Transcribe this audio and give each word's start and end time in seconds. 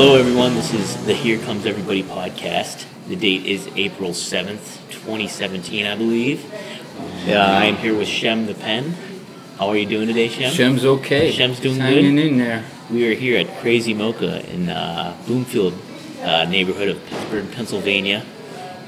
hello 0.00 0.14
everyone. 0.14 0.54
This 0.54 0.72
is 0.74 1.06
the 1.06 1.12
Here 1.12 1.40
Comes 1.40 1.66
Everybody 1.66 2.04
podcast. 2.04 2.86
The 3.08 3.16
date 3.16 3.44
is 3.44 3.66
April 3.74 4.10
7th, 4.10 4.88
2017, 4.90 5.86
I 5.86 5.96
believe. 5.96 6.48
Uh, 7.26 7.32
I 7.32 7.64
am 7.64 7.74
here 7.74 7.98
with 7.98 8.06
Shem 8.06 8.46
the 8.46 8.54
Pen. 8.54 8.94
How 9.58 9.66
are 9.66 9.76
you 9.76 9.86
doing 9.86 10.06
today, 10.06 10.28
Shem? 10.28 10.52
Shem's 10.52 10.84
okay. 10.84 11.32
Shem's 11.32 11.58
doing 11.58 11.80
Hanging 11.80 12.14
good? 12.14 12.26
in 12.26 12.38
there. 12.38 12.64
We 12.92 13.10
are 13.10 13.14
here 13.16 13.40
at 13.40 13.58
Crazy 13.58 13.92
Mocha 13.92 14.48
in 14.48 14.68
uh, 14.68 15.16
Bloomfield 15.26 15.74
uh, 16.22 16.44
neighborhood 16.44 16.90
of 16.90 17.04
Pittsburgh, 17.06 17.50
Pennsylvania. 17.50 18.24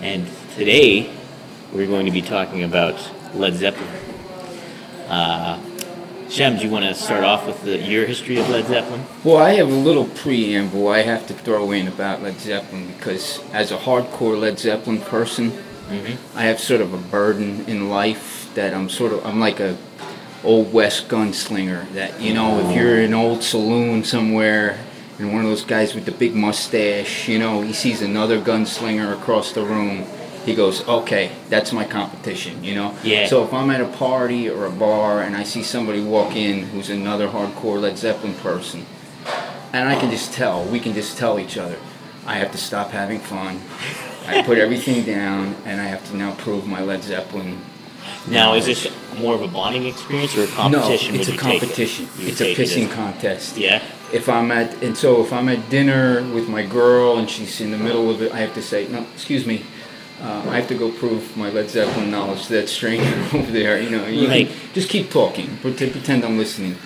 And 0.02 0.29
today 0.54 1.12
we're 1.73 1.88
going 1.88 2.06
to 2.06 2.12
be 2.12 2.23
talking 2.23 2.62
about 2.62 2.95
Led 3.34 3.54
Zeppelin. 3.54 3.88
Uh, 5.09 5.60
Shem, 6.30 6.57
do 6.57 6.65
you 6.65 6.70
want 6.70 6.84
to 6.84 6.95
start 6.95 7.25
off 7.25 7.47
with 7.47 7.62
the, 7.65 7.79
your 7.79 8.07
history 8.07 8.38
of 8.38 8.48
Led 8.48 8.66
Zeppelin? 8.66 9.05
Well, 9.25 9.38
I 9.38 9.55
have 9.55 9.69
a 9.69 9.75
little 9.75 10.07
preamble 10.07 10.88
I 10.88 11.02
have 11.02 11.27
to 11.27 11.34
throw 11.34 11.73
in 11.73 11.88
about 11.88 12.23
Led 12.23 12.38
Zeppelin 12.38 12.87
because 12.97 13.43
as 13.52 13.73
a 13.73 13.77
hardcore 13.77 14.38
Led 14.38 14.59
Zeppelin 14.59 15.01
person, 15.01 15.52
Mm-hmm. 15.91 16.38
I 16.38 16.43
have 16.43 16.61
sort 16.61 16.80
of 16.80 16.95
a 16.95 16.98
burden 16.98 17.65
in 17.66 17.91
life 17.91 18.48
that 18.55 18.73
I'm 18.73 18.88
sort 18.88 19.12
of 19.12 19.27
I'm 19.27 19.41
like 19.41 19.59
a 19.59 19.77
old 20.45 20.73
west 20.73 21.09
gunslinger 21.09 21.93
that 21.95 22.21
you 22.21 22.33
know 22.33 22.60
if 22.60 22.77
you're 22.77 23.01
in 23.01 23.07
an 23.07 23.15
old 23.15 23.43
saloon 23.43 24.05
somewhere 24.05 24.79
and 25.19 25.33
one 25.33 25.43
of 25.43 25.51
those 25.51 25.65
guys 25.65 25.95
with 25.95 26.05
the 26.07 26.12
big 26.12 26.35
mustache, 26.35 27.29
you 27.29 27.38
know, 27.38 27.60
he 27.60 27.73
sees 27.73 28.01
another 28.02 28.41
gunslinger 28.41 29.13
across 29.13 29.52
the 29.52 29.63
room, 29.63 30.07
he 30.45 30.55
goes, 30.55 30.87
"Okay, 30.88 31.33
that's 31.49 31.73
my 31.73 31.85
competition," 31.85 32.63
you 32.65 32.74
know. 32.74 32.95
Yeah. 33.02 33.27
So 33.27 33.45
if 33.45 33.52
I'm 33.52 33.71
at 33.71 33.80
a 33.80 33.87
party 33.87 34.49
or 34.49 34.66
a 34.66 34.71
bar 34.71 35.23
and 35.23 35.37
I 35.37 35.43
see 35.45 35.63
somebody 35.63 36.01
walk 36.01 36.35
in 36.37 36.63
who's 36.69 36.91
another 36.91 37.29
hardcore 37.29 37.80
Led 37.80 37.99
Zeppelin 37.99 38.35
person, 38.35 38.87
and 39.73 39.88
I 39.88 39.99
can 39.99 40.10
just 40.10 40.32
tell, 40.32 40.65
we 40.65 40.80
can 40.80 40.95
just 40.95 41.16
tell 41.19 41.38
each 41.38 41.57
other, 41.57 41.77
I 42.27 42.35
have 42.35 42.52
to 42.52 42.59
stop 42.59 42.91
having 42.91 43.21
fun. 43.21 43.60
I 44.27 44.43
put 44.43 44.59
everything 44.66 45.05
down, 45.05 45.57
and 45.65 45.80
I 45.80 45.85
have 45.85 46.07
to 46.10 46.16
now 46.16 46.32
prove 46.35 46.66
my 46.66 46.82
Led 46.82 47.02
Zeppelin. 47.02 47.60
Now, 48.29 48.54
is 48.54 48.66
this 48.66 48.88
more 49.19 49.35
of 49.35 49.43
a 49.43 49.49
bonding 49.49 49.87
experience 49.87 50.37
or 50.37 50.45
a 50.45 50.47
competition? 50.47 51.15
No, 51.15 51.21
it's 51.21 51.29
a 51.29 51.32
take 51.32 51.41
it? 51.41 51.60
competition. 51.60 52.09
It's 52.19 52.41
a 52.41 52.45
take 52.45 52.59
it 52.59 52.63
pissing 52.63 52.91
contest. 52.91 53.57
Yeah. 53.57 53.82
If 54.13 54.29
I'm 54.29 54.51
at, 54.51 54.82
and 54.82 54.97
so 54.97 55.23
if 55.23 55.32
I'm 55.32 55.49
at 55.49 55.71
dinner 55.71 56.23
with 56.35 56.49
my 56.49 56.65
girl 56.65 57.19
and 57.19 57.30
she's 57.30 57.60
in 57.60 57.71
the 57.71 57.79
middle 57.79 58.10
of 58.10 58.21
it, 58.23 58.32
I 58.32 58.38
have 58.38 58.54
to 58.54 58.63
say, 58.63 58.88
no, 58.88 59.07
excuse 59.15 59.47
me, 59.47 59.65
uh, 60.23 60.45
I 60.49 60.57
have 60.57 60.68
to 60.68 60.74
go 60.74 60.90
prove 60.90 61.37
my 61.37 61.51
Led 61.51 61.71
Zeppelin 61.71 62.10
knowledge 62.10 62.46
to 62.46 62.52
that 62.54 62.68
stranger 62.68 63.15
over 63.37 63.51
there. 63.51 63.80
You 63.80 63.90
know, 63.90 64.06
you 64.06 64.28
Right. 64.28 64.50
just 64.75 64.88
keep 64.88 65.10
talking, 65.10 65.56
pretend, 65.62 65.93
pretend 65.93 66.25
I'm 66.25 66.37
listening. 66.38 66.76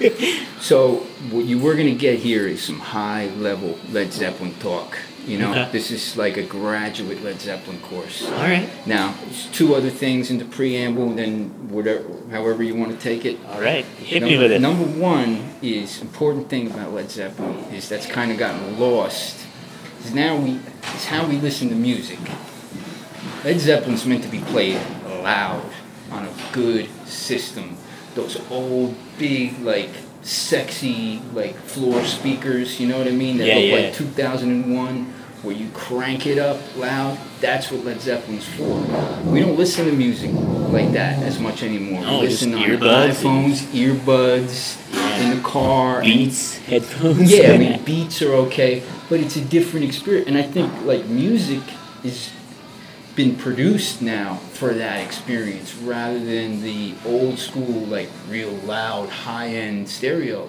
so 0.60 0.96
what 1.30 1.44
you 1.44 1.58
were 1.58 1.74
gonna 1.74 1.92
get 1.94 2.18
here 2.18 2.46
is 2.46 2.62
some 2.62 2.78
high 2.80 3.26
level 3.36 3.78
Led 3.92 4.12
Zeppelin 4.12 4.54
talk. 4.60 4.98
You 5.26 5.38
know, 5.38 5.50
Okay. 5.50 5.68
this 5.72 5.90
is 5.90 6.16
like 6.16 6.38
a 6.38 6.42
graduate 6.42 7.22
Led 7.22 7.38
Zeppelin 7.40 7.78
course. 7.80 8.24
All 8.24 8.32
right. 8.38 8.66
Now, 8.86 9.14
two 9.52 9.74
other 9.74 9.90
things 9.90 10.30
in 10.30 10.38
the 10.38 10.46
preamble, 10.46 11.10
then 11.14 11.50
whatever, 11.68 12.02
however 12.30 12.62
you 12.62 12.74
want 12.74 12.92
to 12.92 12.98
take 12.98 13.26
it. 13.26 13.36
All 13.52 13.60
right. 13.60 13.84
Hit 13.84 14.22
me 14.22 14.30
Number, 14.30 14.42
with 14.44 14.52
it. 14.52 14.60
number 14.62 14.84
one 14.98 15.50
is 15.60 16.00
important 16.00 16.48
thing 16.48 16.68
about 16.70 16.94
Led 16.94 17.10
Zeppelin 17.10 17.56
is 17.74 17.88
that's 17.90 18.06
kind 18.06 18.32
of 18.32 18.38
gotten 18.38 18.78
lost. 18.80 19.36
Is 20.02 20.14
now 20.14 20.36
we 20.36 20.60
is 20.96 21.04
how 21.04 21.26
we 21.26 21.36
listen 21.36 21.68
to 21.68 21.74
music. 21.74 22.18
Led 23.44 23.58
Zeppelin's 23.60 24.04
meant 24.06 24.22
to 24.24 24.28
be 24.28 24.40
played 24.40 24.80
loud 25.22 25.62
on 26.10 26.26
a 26.26 26.32
good 26.52 26.88
system. 27.06 27.76
Those 28.14 28.40
old 28.50 28.96
big 29.18 29.58
like 29.60 29.90
sexy 30.22 31.20
like 31.34 31.54
floor 31.56 32.04
speakers, 32.04 32.80
you 32.80 32.88
know 32.88 32.98
what 32.98 33.06
I 33.06 33.12
mean? 33.12 33.38
That 33.38 33.46
Yeah, 33.46 33.54
look 33.54 33.64
yeah. 33.64 33.86
like 33.88 33.94
2001 33.94 35.14
where 35.42 35.54
you 35.54 35.68
crank 35.72 36.26
it 36.26 36.36
up 36.38 36.58
loud. 36.76 37.16
That's 37.40 37.70
what 37.70 37.84
Led 37.84 38.00
Zeppelin's 38.00 38.44
for. 38.44 38.80
We 39.30 39.38
don't 39.40 39.56
listen 39.56 39.86
to 39.86 39.92
music 39.92 40.32
like 40.72 40.90
that 40.92 41.22
as 41.22 41.38
much 41.38 41.62
anymore. 41.62 42.02
No, 42.02 42.10
we 42.20 42.26
oh, 42.26 42.28
just 42.28 42.42
listen 42.44 42.54
on 42.54 42.68
earbuds 42.68 43.22
iPhones, 43.22 43.56
earbuds, 43.72 44.92
Yeah. 44.92 45.18
in 45.30 45.36
the 45.36 45.42
car. 45.42 46.02
Beats, 46.02 46.56
headphones. 46.58 47.30
yeah, 47.32 47.52
I 47.52 47.58
mean 47.62 47.84
beats 47.84 48.20
are 48.20 48.32
okay, 48.34 48.82
but 49.08 49.20
it's 49.20 49.36
a 49.36 49.40
different 49.44 49.86
experience. 49.86 50.26
And 50.28 50.36
I 50.36 50.42
think 50.42 50.72
like 50.84 51.06
music 51.06 51.62
is 52.02 52.30
been 53.18 53.34
produced 53.34 54.00
now 54.00 54.36
for 54.52 54.72
that 54.72 55.04
experience 55.04 55.74
rather 55.74 56.20
than 56.20 56.62
the 56.62 56.94
old 57.04 57.36
school 57.36 57.84
like 57.86 58.08
real 58.28 58.52
loud 58.58 59.08
high 59.08 59.48
end 59.48 59.88
stereo 59.88 60.48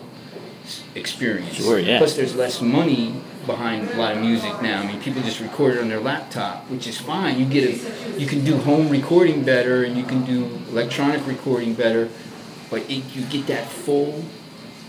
experience. 0.93 1.55
Sure, 1.55 1.79
yeah. 1.79 1.97
Plus, 1.97 2.15
there's 2.15 2.35
less 2.35 2.61
money 2.61 3.15
behind 3.47 3.89
a 3.89 3.97
lot 3.97 4.15
of 4.15 4.21
music 4.21 4.61
now. 4.61 4.81
I 4.81 4.85
mean, 4.85 5.01
people 5.01 5.23
just 5.23 5.39
record 5.39 5.77
it 5.77 5.81
on 5.81 5.89
their 5.89 5.99
laptop, 5.99 6.69
which 6.69 6.85
is 6.85 6.95
fine. 6.95 7.39
You 7.39 7.45
get 7.47 7.63
a, 7.63 8.19
you 8.19 8.27
can 8.27 8.45
do 8.45 8.55
home 8.57 8.87
recording 8.87 9.43
better, 9.43 9.83
and 9.83 9.97
you 9.97 10.03
can 10.03 10.23
do 10.23 10.45
electronic 10.69 11.25
recording 11.25 11.73
better, 11.73 12.07
but 12.69 12.87
it, 12.87 13.03
you 13.15 13.23
get 13.25 13.47
that 13.47 13.65
full 13.67 14.23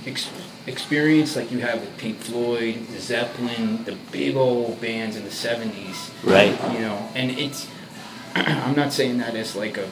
ex- 0.04 0.28
experience 0.70 1.36
like 1.36 1.50
you 1.50 1.58
have 1.58 1.80
with 1.80 1.96
Pink 1.98 2.18
Floyd, 2.18 2.86
the 2.92 3.00
Zeppelin, 3.00 3.84
the 3.84 3.96
big 4.12 4.36
old 4.36 4.80
bands 4.80 5.16
in 5.16 5.24
the 5.24 5.30
'70s. 5.30 6.10
Right. 6.24 6.52
You 6.74 6.80
know, 6.80 7.08
and 7.14 7.30
it's. 7.32 7.68
I'm 8.34 8.76
not 8.76 8.92
saying 8.92 9.18
that 9.18 9.34
as 9.34 9.56
like 9.56 9.76
a 9.76 9.88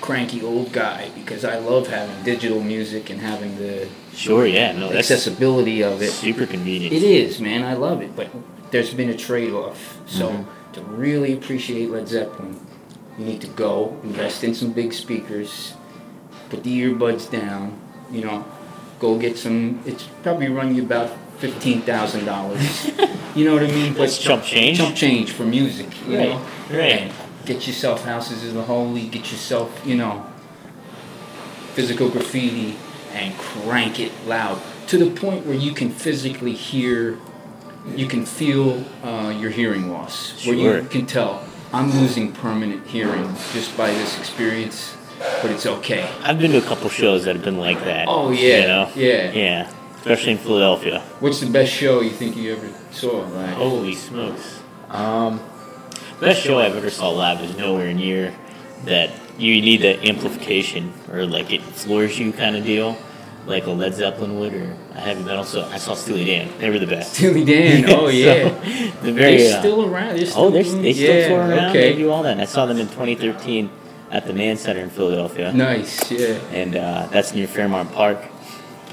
cranky 0.00 0.42
old 0.42 0.72
guy 0.72 1.10
because 1.14 1.44
I 1.44 1.58
love 1.58 1.88
having 1.88 2.24
digital 2.24 2.62
music 2.62 3.10
and 3.10 3.20
having 3.20 3.56
the 3.58 3.88
Sure. 4.14 4.46
Yeah. 4.46 4.72
No, 4.72 4.88
that's 4.88 5.10
accessibility 5.10 5.82
of 5.82 6.02
it. 6.02 6.10
super 6.10 6.46
convenient. 6.46 6.92
It 6.94 7.02
is, 7.02 7.40
man. 7.40 7.62
I 7.64 7.74
love 7.74 8.00
it, 8.02 8.16
but 8.16 8.28
there's 8.70 8.92
been 8.94 9.10
a 9.10 9.16
trade-off. 9.16 9.98
So 10.06 10.30
Mm-hmm. 10.30 10.72
to 10.72 10.80
really 10.82 11.32
appreciate 11.32 11.90
Led 11.90 12.08
Zeppelin, 12.08 12.58
you 13.18 13.24
need 13.26 13.40
to 13.42 13.46
go 13.48 13.96
invest 14.02 14.42
in 14.44 14.54
some 14.54 14.72
big 14.72 14.92
speakers, 14.92 15.74
put 16.50 16.62
the 16.64 16.80
earbuds 16.82 17.30
down. 17.30 17.78
You 18.10 18.22
know, 18.22 18.44
go 18.98 19.18
get 19.18 19.36
some. 19.38 19.80
It's 19.86 20.04
probably 20.22 20.48
run 20.48 20.74
you 20.74 20.82
about 20.82 21.10
fifteen 21.38 21.82
thousand 21.82 22.24
dollars. 22.24 22.86
you 23.34 23.44
know 23.44 23.54
what 23.54 23.62
I 23.62 23.68
mean? 23.68 23.94
That's 23.94 24.18
chump 24.18 24.44
change. 24.44 24.78
Chump 24.78 24.96
change 24.96 25.32
for 25.32 25.44
music. 25.44 25.88
You 26.06 26.18
Right, 26.18 26.28
know. 26.30 26.46
right. 26.70 26.92
And 27.00 27.12
get 27.46 27.66
yourself 27.66 28.04
houses 28.04 28.44
of 28.48 28.54
the 28.54 28.62
holy. 28.62 29.06
Get 29.06 29.30
yourself, 29.32 29.80
you 29.86 29.96
know, 29.96 30.26
physical 31.74 32.08
graffiti 32.10 32.76
and 33.12 33.36
crank 33.38 34.00
it 34.00 34.12
loud 34.26 34.60
to 34.88 34.98
the 34.98 35.10
point 35.10 35.46
where 35.46 35.54
you 35.56 35.72
can 35.72 35.90
physically 35.90 36.52
hear, 36.52 37.18
you 37.94 38.06
can 38.06 38.24
feel 38.26 38.84
uh, 39.02 39.30
your 39.38 39.50
hearing 39.50 39.90
loss. 39.90 40.38
sure. 40.38 40.54
Where 40.56 40.82
you 40.82 40.88
can 40.88 41.06
tell, 41.06 41.44
I'm 41.72 41.90
losing 41.92 42.32
permanent 42.32 42.86
hearing 42.86 43.34
just 43.52 43.76
by 43.76 43.90
this 43.90 44.18
experience, 44.18 44.94
but 45.18 45.50
it's 45.50 45.66
okay. 45.66 46.08
I've 46.22 46.38
been 46.38 46.52
to 46.52 46.58
a 46.58 46.62
couple 46.62 46.88
shows 46.90 47.24
that 47.24 47.34
have 47.36 47.44
been 47.44 47.58
like 47.58 47.78
that. 47.84 48.06
Oh, 48.08 48.30
yeah, 48.30 48.60
You 48.60 48.66
know? 48.66 48.90
yeah. 48.94 49.32
Yeah. 49.32 49.72
Especially 49.96 50.32
in 50.32 50.38
Philadelphia. 50.38 51.00
What's 51.20 51.40
the 51.40 51.50
best 51.50 51.72
show 51.72 52.00
you 52.00 52.10
think 52.10 52.36
you 52.36 52.54
ever 52.56 52.68
saw? 52.92 53.18
Like, 53.26 53.50
Holy 53.54 53.94
smokes. 53.94 54.60
Um, 54.90 55.40
best 56.20 56.40
show 56.42 56.58
I've 56.58 56.76
ever 56.76 56.88
saw 56.90 57.10
live 57.10 57.42
is 57.42 57.56
nowhere 57.56 57.92
near 57.92 58.34
that. 58.84 59.10
You 59.38 59.60
need 59.60 59.82
the 59.82 60.02
amplification 60.04 60.92
or 61.12 61.24
like 61.24 61.52
it 61.52 61.62
floors 61.62 62.18
you 62.18 62.32
kind 62.32 62.56
of 62.56 62.64
deal, 62.64 62.96
like 63.46 63.66
a 63.66 63.70
Led 63.70 63.94
Zeppelin 63.94 64.36
would 64.40 64.52
or 64.52 64.76
a 64.96 65.00
heavy 65.00 65.22
metal. 65.22 65.44
So 65.44 65.62
I 65.66 65.78
saw 65.78 65.94
Steely 65.94 66.24
Dan. 66.24 66.48
They 66.58 66.68
were 66.70 66.80
the 66.80 66.88
best. 66.88 67.14
Steely 67.14 67.44
Dan. 67.44 67.84
Oh 67.88 68.06
So, 68.06 68.08
yeah. 68.08 68.48
the 69.02 69.12
very, 69.12 69.36
They're 69.36 69.56
uh, 69.56 69.60
still 69.60 69.84
around. 69.84 70.16
They're 70.16 70.26
still 70.26 70.42
Oh, 70.46 70.50
they're, 70.50 70.64
they 70.64 70.92
still 70.92 71.14
yeah, 71.16 71.28
tour 71.28 71.38
around. 71.38 71.70
Okay. 71.70 71.92
They 71.92 71.98
do 71.98 72.10
all 72.10 72.24
that. 72.24 72.32
And 72.32 72.40
I 72.40 72.46
saw 72.46 72.66
them 72.66 72.78
in 72.78 72.86
2013 72.88 73.70
at 74.10 74.26
the 74.26 74.32
Mann 74.32 74.56
Center 74.56 74.80
in 74.80 74.90
Philadelphia, 74.90 75.52
Nice. 75.52 76.10
Yeah. 76.10 76.38
and 76.52 76.76
uh, 76.76 77.06
that's 77.10 77.34
near 77.34 77.46
Fairmount 77.46 77.92
Park. 77.92 78.18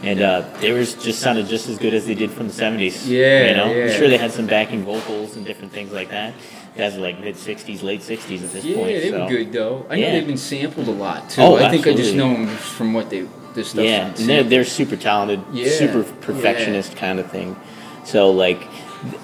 And 0.03 0.21
uh, 0.21 0.41
they 0.59 0.71
was 0.71 0.93
just 0.93 1.19
sounded 1.19 1.47
just 1.47 1.67
as 1.69 1.77
good 1.79 1.93
as 1.93 2.05
they 2.05 2.13
did 2.15 2.29
from 2.29 2.47
the 2.47 2.53
70s. 2.53 3.07
Yeah, 3.07 3.49
you 3.49 3.55
know. 3.55 3.73
yeah. 3.73 3.85
I'm 3.85 3.91
sure 3.97 4.09
they 4.09 4.17
had 4.17 4.31
some 4.31 4.45
backing 4.45 4.83
vocals 4.83 5.35
and 5.37 5.45
different 5.45 5.71
things 5.71 5.91
like 5.91 6.09
that. 6.09 6.33
Guys 6.77 6.95
are 6.97 6.99
like 6.99 7.19
mid 7.21 7.35
60s, 7.35 7.81
late 7.81 8.01
60s 8.01 8.43
at 8.43 8.51
this 8.51 8.65
Yeah, 8.65 8.75
point. 8.75 8.91
Yeah, 8.91 8.99
they 8.99 9.09
so. 9.11 9.23
were 9.23 9.29
good 9.29 9.53
though. 9.53 9.85
I 9.89 9.99
know 10.01 10.11
they've 10.11 10.27
been 10.27 10.37
sampled 10.37 10.89
a 10.89 10.91
lot 10.91 11.29
too. 11.29 11.41
Oh, 11.41 11.55
I 11.55 11.69
think 11.69 11.87
I 11.87 11.93
just 11.93 12.13
know 12.13 12.33
them 12.33 12.47
from 12.47 12.93
what 12.93 13.09
they 13.09 13.25
the 13.53 13.63
stuff. 13.63 13.85
Yeah, 13.85 14.07
and 14.07 14.15
they're, 14.17 14.43
they're 14.43 14.65
super 14.65 14.97
talented, 14.97 15.41
Yeah, 15.53 15.69
super 15.69 16.03
perfectionist 16.03 16.97
kind 16.97 17.19
of 17.19 17.31
thing. 17.31 17.55
So 18.03 18.29
like, 18.31 18.61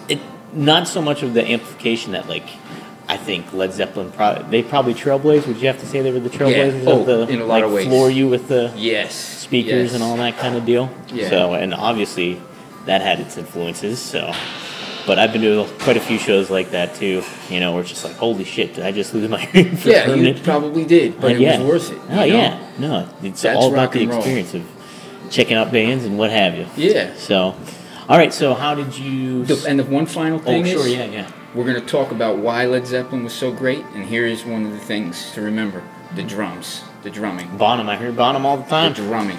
it 0.07 0.19
not 0.53 0.87
so 0.87 1.01
much 1.01 1.21
of 1.21 1.33
the 1.33 1.45
amplification 1.45 2.13
that 2.13 2.27
like 2.29 2.47
I 3.11 3.17
think 3.17 3.51
Led 3.51 3.73
Zeppelin 3.73 4.09
pro- 4.09 4.41
they 4.49 4.63
probably 4.63 4.93
trailblazed. 4.93 5.45
Would 5.45 5.57
you 5.57 5.67
have 5.67 5.79
to 5.81 5.85
say 5.85 5.99
they 6.01 6.13
were 6.13 6.21
the 6.21 6.29
trailblazers 6.29 6.87
Oh, 6.87 7.01
of 7.01 7.05
the 7.05 7.17
oh, 7.17 7.27
in 7.27 7.41
a 7.41 7.45
lot 7.45 7.55
like 7.55 7.63
of 7.65 7.73
ways. 7.73 7.85
floor 7.85 8.09
you 8.09 8.29
with 8.29 8.47
the 8.47 8.71
yes 8.77 9.13
speakers 9.13 9.91
yes. 9.91 9.93
and 9.95 10.01
all 10.01 10.15
that 10.15 10.37
kind 10.37 10.55
of 10.55 10.65
deal? 10.65 10.89
Yeah. 11.13 11.29
So 11.29 11.53
and 11.55 11.73
obviously 11.73 12.41
that 12.85 13.01
had 13.01 13.19
its 13.19 13.37
influences. 13.37 13.99
So. 13.99 14.33
But 15.05 15.19
I've 15.19 15.33
been 15.33 15.41
to 15.41 15.67
quite 15.79 15.97
a 15.97 15.99
few 15.99 16.17
shows 16.19 16.49
like 16.49 16.71
that 16.71 16.95
too, 16.95 17.23
you 17.49 17.59
know, 17.59 17.71
where 17.73 17.81
it's 17.81 17.89
just 17.89 18.05
like, 18.05 18.15
holy 18.15 18.43
shit, 18.45 18.75
did 18.75 18.85
I 18.85 18.91
just 18.91 19.13
lose 19.15 19.27
my 19.29 19.39
hearing 19.39 19.75
for 19.81 19.89
Yeah, 19.89 20.13
you 20.13 20.35
probably 20.35 20.85
did, 20.85 21.19
but 21.19 21.31
And 21.31 21.41
it 21.41 21.43
yeah. 21.43 21.59
was 21.59 21.89
worth 21.89 21.91
it. 21.91 21.99
Oh 22.11 22.15
know? 22.15 22.23
yeah, 22.23 22.71
no, 22.77 23.09
it's 23.23 23.41
That's 23.41 23.57
all 23.57 23.73
about 23.73 23.91
the 23.91 24.03
and 24.03 24.09
roll. 24.11 24.19
experience 24.19 24.53
of 24.53 24.63
checking 25.31 25.57
out 25.57 25.71
bands 25.71 26.05
and 26.05 26.17
what 26.17 26.29
have 26.29 26.55
you. 26.55 26.67
Yeah. 26.77 27.13
So, 27.15 27.55
All 28.07 28.17
right. 28.17 28.31
So 28.31 28.53
how 28.53 28.73
did 28.75 28.97
you? 28.97 29.43
The, 29.43 29.65
and 29.67 29.79
the 29.79 29.83
one 29.83 30.05
final 30.05 30.39
thing 30.39 30.61
oh, 30.61 30.63
thing 30.63 30.77
sure. 30.77 30.87
Yeah, 30.87 31.05
yeah. 31.05 31.31
We're 31.53 31.65
going 31.65 31.79
to 31.79 31.85
talk 31.85 32.11
about 32.11 32.37
why 32.37 32.65
Led 32.65 32.87
Zeppelin 32.87 33.23
was 33.23 33.33
so 33.33 33.51
great, 33.51 33.85
and 33.93 34.05
here 34.05 34.25
is 34.25 34.45
one 34.45 34.65
of 34.65 34.71
the 34.71 34.79
things 34.79 35.31
to 35.33 35.41
remember: 35.41 35.83
the 36.15 36.23
drums, 36.23 36.83
the 37.03 37.09
drumming, 37.09 37.57
Bonham. 37.57 37.89
I 37.89 37.97
hear 37.97 38.11
Bonham 38.11 38.45
all 38.45 38.57
the 38.57 38.69
time. 38.69 38.93
the 38.93 39.01
drumming. 39.01 39.37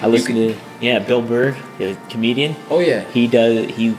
I 0.00 0.06
listen 0.06 0.34
to 0.34 0.56
yeah 0.80 0.98
Bill 0.98 1.20
Burr, 1.22 1.56
the 1.78 1.96
comedian. 2.08 2.56
Oh 2.70 2.80
yeah, 2.80 3.04
He 3.10 3.26
does. 3.26 3.70
He 3.74 3.96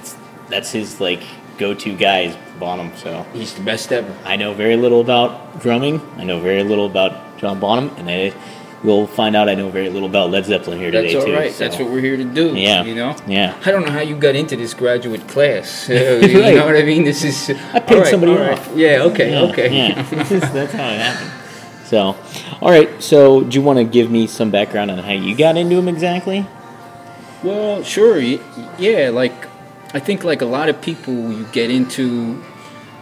that's 0.50 0.72
his 0.72 1.00
like 1.00 1.24
go-to 1.58 1.96
guy 1.96 2.22
is 2.22 2.36
Bonham. 2.60 2.96
So 2.98 3.26
he's 3.34 3.54
the 3.54 3.64
best 3.64 3.92
ever. 3.92 4.16
I 4.26 4.36
know 4.36 4.54
very 4.54 4.76
little 4.76 5.02
about 5.02 5.60
drumming. 5.62 6.02
I 6.18 6.24
know 6.24 6.40
very 6.40 6.64
little 6.64 6.86
about 6.86 7.38
John 7.38 7.60
Bonham, 7.60 7.96
and 7.98 8.10
I 8.10 8.34
will 8.86 9.08
find 9.08 9.36
out 9.36 9.50
I 9.50 9.56
know 9.56 9.70
very 9.70 9.90
little 9.90 10.08
about 10.08 10.30
Led 10.32 10.46
Zeppelin 10.46 10.80
here 10.80 10.92
That's 10.92 11.08
today 11.08 11.20
all 11.20 11.26
too. 11.26 11.34
right. 11.34 11.52
so. 11.52 11.64
That's 11.66 11.78
what 11.80 11.90
we're 11.92 12.00
here 12.02 12.16
to 12.18 12.24
do. 12.24 12.56
Yeah. 12.56 12.84
You 12.84 12.96
know. 12.96 13.16
Yeah. 13.28 13.58
I 13.66 13.72
don't 13.72 13.86
know 13.86 13.92
how 13.92 14.02
you 14.02 14.16
got 14.16 14.36
into 14.36 14.56
this 14.56 14.74
graduate 14.74 15.28
class. 15.28 15.90
Uh, 15.90 15.94
you 16.24 16.40
Right. 16.40 16.56
know 16.56 16.66
what 16.66 16.76
I 16.78 16.84
mean? 16.84 17.04
This 17.04 17.24
is. 17.24 17.50
I 17.74 17.80
paid 17.80 17.96
all 17.96 18.02
right, 18.04 18.08
somebody 18.08 18.32
all 18.32 18.38
right. 18.40 18.58
off. 18.60 18.72
Yeah. 18.76 19.02
Okay. 19.10 19.32
Yeah, 19.32 19.42
okay. 19.52 19.76
Yeah, 19.76 20.00
is- 20.22 20.54
that's 20.54 20.74
how 20.74 20.88
it 20.90 21.00
happened. 21.00 21.32
So, 21.86 22.16
all 22.62 22.72
right. 22.72 22.90
So, 23.04 23.42
do 23.42 23.56
you 23.58 23.62
want 23.62 23.78
to 23.80 23.84
give 23.86 24.10
me 24.10 24.26
some 24.28 24.50
background 24.52 24.90
on 24.92 24.98
how 25.00 25.12
you 25.12 25.36
got 25.36 25.58
into 25.58 25.76
them 25.76 25.88
exactly? 25.88 26.46
Well, 27.44 27.84
sure. 27.84 28.18
Yeah, 28.20 29.10
like 29.14 29.34
I 29.94 30.00
think 30.00 30.24
like 30.24 30.42
a 30.42 30.46
lot 30.48 30.68
of 30.70 30.82
people, 30.82 31.14
you 31.32 31.46
get 31.52 31.70
into 31.70 32.44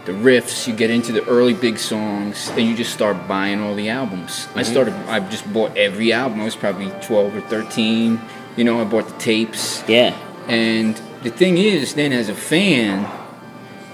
the 0.06 0.12
riffs, 0.12 0.66
you 0.66 0.74
get 0.74 0.90
into 0.90 1.12
the 1.12 1.24
early 1.26 1.54
big 1.54 1.78
songs, 1.78 2.50
then 2.52 2.66
you 2.66 2.76
just 2.76 2.92
start 2.92 3.26
buying 3.26 3.60
all 3.60 3.74
the 3.74 3.88
albums. 3.88 4.46
I 4.54 4.62
mm-hmm. 4.62 4.72
started. 4.72 4.94
I 5.08 5.20
just 5.20 5.50
bought 5.52 5.76
every 5.76 6.12
album. 6.12 6.40
I 6.40 6.44
was 6.44 6.56
probably 6.56 6.90
twelve 7.00 7.34
or 7.34 7.40
thirteen. 7.42 8.20
You 8.56 8.64
know, 8.64 8.80
I 8.80 8.84
bought 8.84 9.08
the 9.08 9.18
tapes. 9.18 9.82
Yeah. 9.88 10.16
And 10.46 10.94
the 11.22 11.30
thing 11.30 11.58
is, 11.58 11.94
then 11.94 12.12
as 12.12 12.28
a 12.28 12.34
fan, 12.34 13.10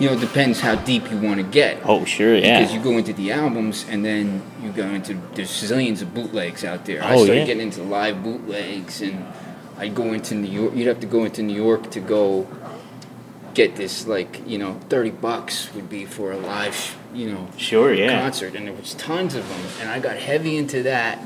you 0.01 0.09
know, 0.09 0.15
it 0.15 0.21
depends 0.21 0.61
how 0.61 0.75
deep 0.75 1.11
you 1.11 1.19
want 1.19 1.37
to 1.37 1.45
get. 1.45 1.81
Oh, 1.85 2.05
sure. 2.05 2.35
Yeah. 2.35 2.61
Because 2.61 2.75
you 2.75 2.83
go 2.83 2.99
into 2.99 3.13
the 3.13 3.33
albums 3.33 3.87
and 3.89 4.05
then 4.05 4.43
you 4.63 4.73
go 4.73 4.87
into 4.89 5.15
there's 5.35 5.51
zillions 5.51 6.03
of 6.03 6.13
bootlegs 6.13 6.65
out 6.65 6.87
there. 6.87 7.03
Oh, 7.03 7.07
I 7.07 7.17
started 7.17 7.35
yeah. 7.37 7.45
getting 7.45 7.63
into 7.63 7.83
live 7.83 8.23
bootlegs 8.23 9.01
and 9.03 9.25
I'd 9.79 9.95
go 9.95 10.13
into 10.13 10.35
New 10.35 10.51
York. 10.51 10.75
You'd 10.75 10.89
have 10.89 11.01
to 11.01 11.07
go 11.07 11.25
into 11.25 11.43
New 11.43 11.55
York 11.55 11.91
to 11.93 12.01
go 12.01 12.49
get 13.55 13.77
this 13.77 14.07
like 14.07 14.47
you 14.47 14.59
know 14.59 14.75
thirty 14.89 15.11
bucks 15.11 15.73
would 15.75 15.89
be 15.89 16.05
for 16.07 16.33
a 16.33 16.37
live 16.37 16.75
sh- 16.75 16.93
you 17.15 17.31
know 17.33 17.49
Sure. 17.57 17.93
Yeah. 17.93 18.21
concert 18.21 18.55
and 18.55 18.67
there 18.67 18.75
was 18.75 18.95
tons 18.95 19.35
of 19.35 19.49
them 19.49 19.61
and 19.81 19.91
I 19.91 19.99
got 19.99 20.17
heavy 20.17 20.57
into 20.57 20.83
that. 20.85 21.19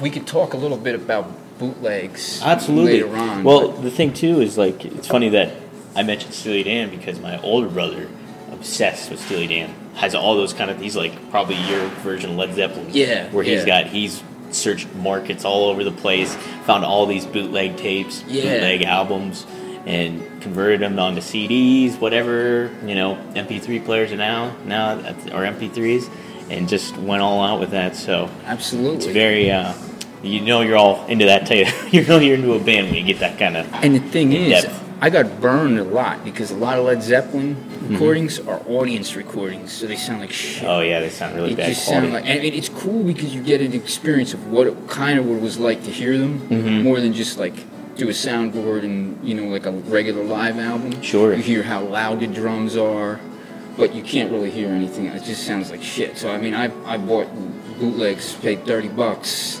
We 0.00 0.10
could 0.10 0.26
talk 0.26 0.54
a 0.54 0.56
little 0.56 0.76
bit 0.78 0.94
about 0.94 1.30
bootlegs 1.58 2.40
Absolutely. 2.42 3.02
later 3.02 3.16
on. 3.16 3.44
well, 3.44 3.68
the 3.68 3.90
thing 3.90 4.12
too 4.12 4.40
is 4.40 4.58
like 4.58 4.84
it's 4.84 5.06
funny 5.08 5.28
that 5.30 5.52
I 5.96 6.02
mentioned 6.02 6.34
Steely 6.34 6.64
Dan 6.64 6.90
because 6.90 7.20
my 7.20 7.40
older 7.42 7.68
brother, 7.68 8.08
obsessed 8.50 9.10
with 9.10 9.20
Steely 9.20 9.46
Dan, 9.46 9.72
has 9.94 10.14
all 10.16 10.34
those 10.34 10.52
kind 10.52 10.68
of. 10.70 10.80
He's 10.80 10.96
like 10.96 11.30
probably 11.30 11.54
your 11.68 11.86
version 12.02 12.30
of 12.30 12.36
Led 12.36 12.54
Zeppelin. 12.54 12.88
Yeah, 12.90 13.30
Where 13.30 13.44
he's 13.44 13.60
yeah. 13.60 13.84
got 13.84 13.86
he's 13.86 14.20
searched 14.50 14.92
markets 14.96 15.44
all 15.44 15.68
over 15.68 15.84
the 15.84 15.92
place, 15.92 16.34
found 16.64 16.84
all 16.84 17.06
these 17.06 17.26
bootleg 17.26 17.76
tapes, 17.76 18.24
Yeah. 18.26 18.42
bootleg 18.54 18.82
albums, 18.82 19.46
and 19.86 20.22
converted 20.40 20.80
them 20.80 20.98
onto 20.98 21.20
CDs, 21.20 21.98
whatever 22.00 22.70
you 22.86 22.94
know, 22.94 23.16
MP3 23.34 23.84
players 23.84 24.12
are 24.12 24.16
now 24.16 24.54
now 24.64 24.94
that's- 24.96 25.26
or 25.28 25.44
MP3s, 25.44 26.08
and 26.50 26.68
just 26.68 26.96
went 26.98 27.22
all 27.22 27.42
out 27.42 27.60
with 27.60 27.70
that. 27.70 27.96
So 27.96 28.28
absolutely. 28.46 28.96
it's 28.96 29.06
very. 29.06 29.50
Uh, 29.50 29.72
you 30.22 30.40
know 30.40 30.62
you're 30.62 30.76
all 30.78 31.04
into 31.06 31.26
that 31.26 31.46
type. 31.50 31.68
You 31.92 32.02
know 32.06 32.18
you're 32.18 32.36
into 32.36 32.54
a 32.54 32.58
band 32.58 32.86
when 32.86 32.94
you 32.94 33.04
get 33.04 33.18
that 33.20 33.38
kind 33.38 33.56
of. 33.58 33.68
And 33.74 33.94
the 33.94 34.00
thing 34.00 34.32
in 34.32 34.52
is. 34.52 34.66
I 35.00 35.10
got 35.10 35.38
burned 35.38 35.78
a 35.78 35.84
lot 35.84 36.24
because 36.24 36.50
a 36.50 36.56
lot 36.56 36.78
of 36.78 36.84
Led 36.86 37.02
Zeppelin 37.02 37.56
Mm-hmm. 37.56 37.92
recordings 37.96 38.40
are 38.40 38.62
audience 38.66 39.14
recordings, 39.14 39.70
so 39.70 39.86
they 39.86 39.96
sound 39.96 40.20
like 40.20 40.32
shit. 40.32 40.64
Oh 40.64 40.80
yeah, 40.80 41.00
they 41.00 41.10
sound 41.10 41.34
really 41.36 41.52
It 41.52 41.56
bad 41.58 41.68
just 41.68 41.86
quality. 41.86 42.06
sound 42.06 42.14
like, 42.14 42.24
and 42.24 42.42
it- 42.42 42.54
it's 42.54 42.70
cool 42.70 43.02
because 43.02 43.34
you 43.34 43.42
get 43.42 43.60
an 43.60 43.74
experience 43.74 44.32
of 44.32 44.46
what 44.50 44.66
it, 44.66 44.88
kind 44.88 45.18
of 45.18 45.26
what 45.26 45.34
it 45.36 45.42
was 45.42 45.58
like 45.58 45.84
to 45.84 45.90
hear 45.90 46.16
them, 46.16 46.38
Mm-hmm. 46.48 46.82
more 46.82 46.98
than 47.00 47.12
just 47.12 47.38
like 47.38 47.52
do 47.96 48.08
a 48.08 48.12
soundboard 48.12 48.84
and 48.84 49.26
you 49.26 49.34
know 49.34 49.44
like 49.44 49.66
a 49.66 49.70
regular 49.70 50.24
live 50.24 50.58
album. 50.58 51.00
Sure. 51.02 51.34
You 51.34 51.42
hear 51.42 51.62
how 51.62 51.82
loud 51.82 52.20
the 52.20 52.26
drums 52.26 52.76
are, 52.76 53.20
but 53.76 53.94
you 53.94 54.02
can't 54.02 54.30
really 54.32 54.50
hear 54.50 54.68
anything. 54.68 55.06
It 55.06 55.24
just 55.24 55.44
sounds 55.46 55.70
like 55.70 55.82
shit. 55.82 56.16
So 56.18 56.30
I 56.30 56.38
mean, 56.38 56.54
I 56.54 56.64
I 56.84 56.96
bought 56.98 57.28
bootlegs, 57.78 58.34
paid 58.34 58.64
thirty 58.66 58.88
bucks. 58.88 59.60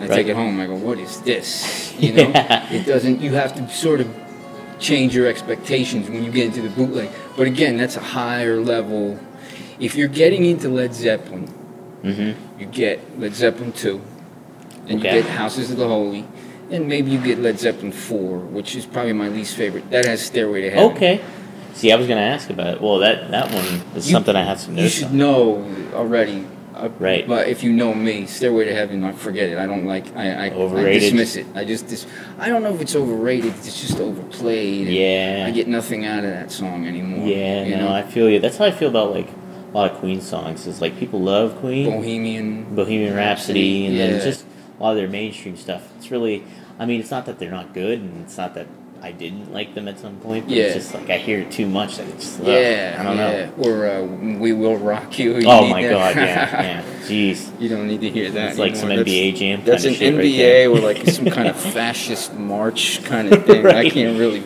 I 0.00 0.06
Right. 0.06 0.10
take 0.10 0.26
it 0.26 0.34
home. 0.34 0.58
I 0.60 0.66
go, 0.66 0.74
what 0.74 0.98
is 0.98 1.20
this? 1.20 1.94
You 2.00 2.12
know, 2.14 2.22
Yeah. 2.34 2.72
it 2.72 2.84
doesn't. 2.84 3.20
You 3.20 3.34
have 3.34 3.54
to 3.54 3.68
sort 3.70 4.00
of 4.00 4.08
change 4.80 5.14
your 5.14 5.26
expectations 5.28 6.10
when 6.10 6.24
you 6.24 6.32
get 6.32 6.46
into 6.46 6.62
the 6.62 6.68
bootleg. 6.70 7.08
But 7.36 7.46
again, 7.46 7.76
that's 7.76 7.96
a 7.96 8.00
higher 8.00 8.60
level. 8.60 9.20
If 9.78 9.94
you're 9.94 10.08
getting 10.08 10.44
into 10.44 10.68
Led 10.68 10.94
Zeppelin, 10.94 11.46
mm-hmm. 12.02 12.60
you 12.60 12.66
get 12.66 13.20
Led 13.20 13.34
Zeppelin 13.34 13.72
2, 13.72 14.00
and 14.88 14.98
Okay. 14.98 15.16
you 15.16 15.22
get 15.22 15.30
Houses 15.30 15.70
of 15.70 15.76
the 15.76 15.86
Holy, 15.86 16.24
and 16.74 16.88
maybe 16.88 17.10
you 17.10 17.18
get 17.22 17.38
Led 17.38 17.58
Zeppelin 17.58 17.92
4, 17.92 18.38
which 18.38 18.74
is 18.76 18.84
probably 18.86 19.12
my 19.12 19.28
least 19.28 19.56
favorite. 19.56 19.88
That 19.90 20.04
has 20.06 20.20
Stairway 20.24 20.62
to 20.62 20.70
Heaven. 20.70 20.96
Okay. 20.96 21.20
See, 21.74 21.90
I 21.92 21.96
was 21.96 22.06
gonna 22.06 22.20
ask 22.20 22.50
about 22.50 22.74
it. 22.74 22.80
Well, 22.80 22.98
that 22.98 23.30
that 23.30 23.52
one 23.52 23.64
is 23.96 24.06
You- 24.08 24.12
something 24.12 24.34
I 24.36 24.42
have 24.44 24.60
some 24.60 24.76
You 24.76 24.88
should 24.88 25.06
on. 25.08 25.16
know 25.16 25.64
already. 25.94 26.44
Uh, 26.74 26.88
Right. 26.98 27.26
But 27.26 27.46
if 27.48 27.62
you 27.62 27.72
know 27.72 27.94
me, 27.94 28.26
Stairway 28.26 28.64
to 28.64 28.74
Heaven, 28.74 29.04
I 29.04 29.12
forget 29.12 29.48
it. 29.48 29.58
I 29.58 29.66
don't 29.66 29.86
like. 29.86 30.06
I, 30.16 30.32
I, 30.32 30.44
I 30.46 30.92
dismiss 30.98 31.36
it. 31.36 31.46
I 31.54 31.64
just 31.64 31.86
dis, 31.88 32.04
I 32.38 32.48
don't 32.48 32.64
know 32.64 32.74
if 32.74 32.80
it's 32.80 32.96
overrated. 32.96 33.52
It's 33.58 33.80
just 33.80 34.00
overplayed. 34.00 34.88
Yeah. 34.88 35.44
I 35.46 35.52
get 35.52 35.68
nothing 35.68 36.04
out 36.04 36.24
of 36.24 36.30
that 36.30 36.50
song 36.50 36.86
anymore. 36.86 37.28
Yeah, 37.28 37.64
you 37.64 37.76
no, 37.76 37.88
know? 37.88 37.92
I 37.94 38.02
feel 38.02 38.28
you. 38.28 38.40
That's 38.40 38.56
how 38.56 38.64
I 38.64 38.72
feel 38.72 38.88
about 38.88 39.12
like 39.12 39.28
a 39.28 39.76
lot 39.76 39.92
of 39.92 39.98
Queen 39.98 40.20
songs. 40.20 40.66
Is 40.66 40.80
like 40.80 40.98
people 40.98 41.20
love 41.20 41.56
Queen, 41.60 41.88
Bohemian. 41.90 42.74
Bohemian 42.74 43.14
Rhapsody, 43.14 43.86
and 43.86 43.96
then 43.96 44.14
Yeah. 44.18 44.24
just 44.24 44.44
a 44.78 44.82
lot 44.82 44.90
of 44.92 44.96
their 44.96 45.08
mainstream 45.08 45.56
stuff. 45.56 45.82
It's 45.96 46.10
really, 46.10 46.42
I 46.78 46.86
mean, 46.86 47.00
it's 47.00 47.10
not 47.10 47.26
that 47.26 47.38
they're 47.38 47.50
not 47.50 47.72
good, 47.72 48.00
and 48.00 48.24
it's 48.24 48.36
not 48.36 48.54
that 48.54 48.66
I 49.02 49.12
didn't 49.12 49.52
like 49.52 49.74
them 49.74 49.86
at 49.86 49.98
some 49.98 50.16
point. 50.16 50.46
But 50.46 50.54
Yeah. 50.56 50.64
it's 50.64 50.74
just 50.74 50.94
like 50.94 51.10
I 51.10 51.18
hear 51.18 51.40
it 51.40 51.50
too 51.50 51.66
much. 51.66 51.98
Like 51.98 52.08
it's 52.08 52.40
ugh, 52.40 52.46
Yeah, 52.46 52.96
I 52.98 53.02
don't 53.02 53.16
yeah. 53.16 53.46
know. 53.46 53.52
Or 53.58 53.86
uh, 53.86 54.02
We 54.38 54.52
Will 54.52 54.76
Rock 54.78 55.18
You. 55.18 55.36
You 55.36 55.42
Oh 55.46 55.66
my 55.68 55.82
that. 55.82 55.90
god, 55.90 56.16
yeah, 56.16 56.62
yeah. 56.62 56.82
Jeez, 57.06 57.50
You 57.60 57.68
don't 57.68 57.86
need 57.86 58.00
to 58.00 58.10
hear 58.10 58.30
that. 58.30 58.50
it's 58.50 58.58
like 58.58 58.74
some 58.76 58.90
anymore. 58.90 59.04
NBA 59.04 59.36
jam. 59.36 59.62
That's, 59.64 59.84
that's 59.84 60.00
an 60.00 60.14
NBA 60.16 60.68
right 60.72 60.78
or 60.78 60.80
like 60.82 61.06
some 61.08 61.26
kind 61.26 61.48
of 61.48 61.56
fascist 61.74 62.32
march 62.34 63.04
kind 63.04 63.32
of 63.32 63.44
thing. 63.46 63.66
I 63.66 63.88
can't 63.90 64.18
really. 64.18 64.42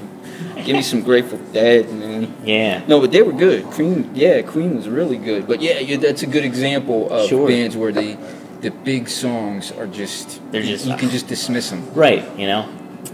Give 0.65 0.75
me 0.77 0.83
some 0.83 1.03
Grateful 1.03 1.39
Dead, 1.53 1.91
man. 1.95 2.35
Yeah. 2.45 2.83
No, 2.89 3.01
but 3.01 3.13
they 3.13 3.23
were 3.23 3.33
good. 3.33 3.65
Queen, 3.67 4.11
yeah, 4.13 4.43
Queen 4.43 4.77
was 4.77 4.89
really 4.89 5.17
good. 5.17 5.47
But 5.47 5.63
yeah, 5.63 5.97
that's 5.97 6.23
a 6.25 6.27
good 6.27 6.45
example 6.45 7.11
of 7.11 7.29
Sure. 7.29 7.47
bands 7.49 7.75
where 7.77 7.93
the 7.93 8.19
the 8.61 8.71
big 8.71 9.09
songs 9.09 9.73
are 9.73 9.87
just 9.87 10.41
They're 10.53 10.61
you- 10.63 10.69
just- 10.73 10.87
you 10.87 10.95
can 10.97 11.11
just 11.11 11.29
dismiss 11.29 11.71
them. 11.71 11.83
Right, 11.95 12.25
you 12.37 12.47
know, 12.47 12.67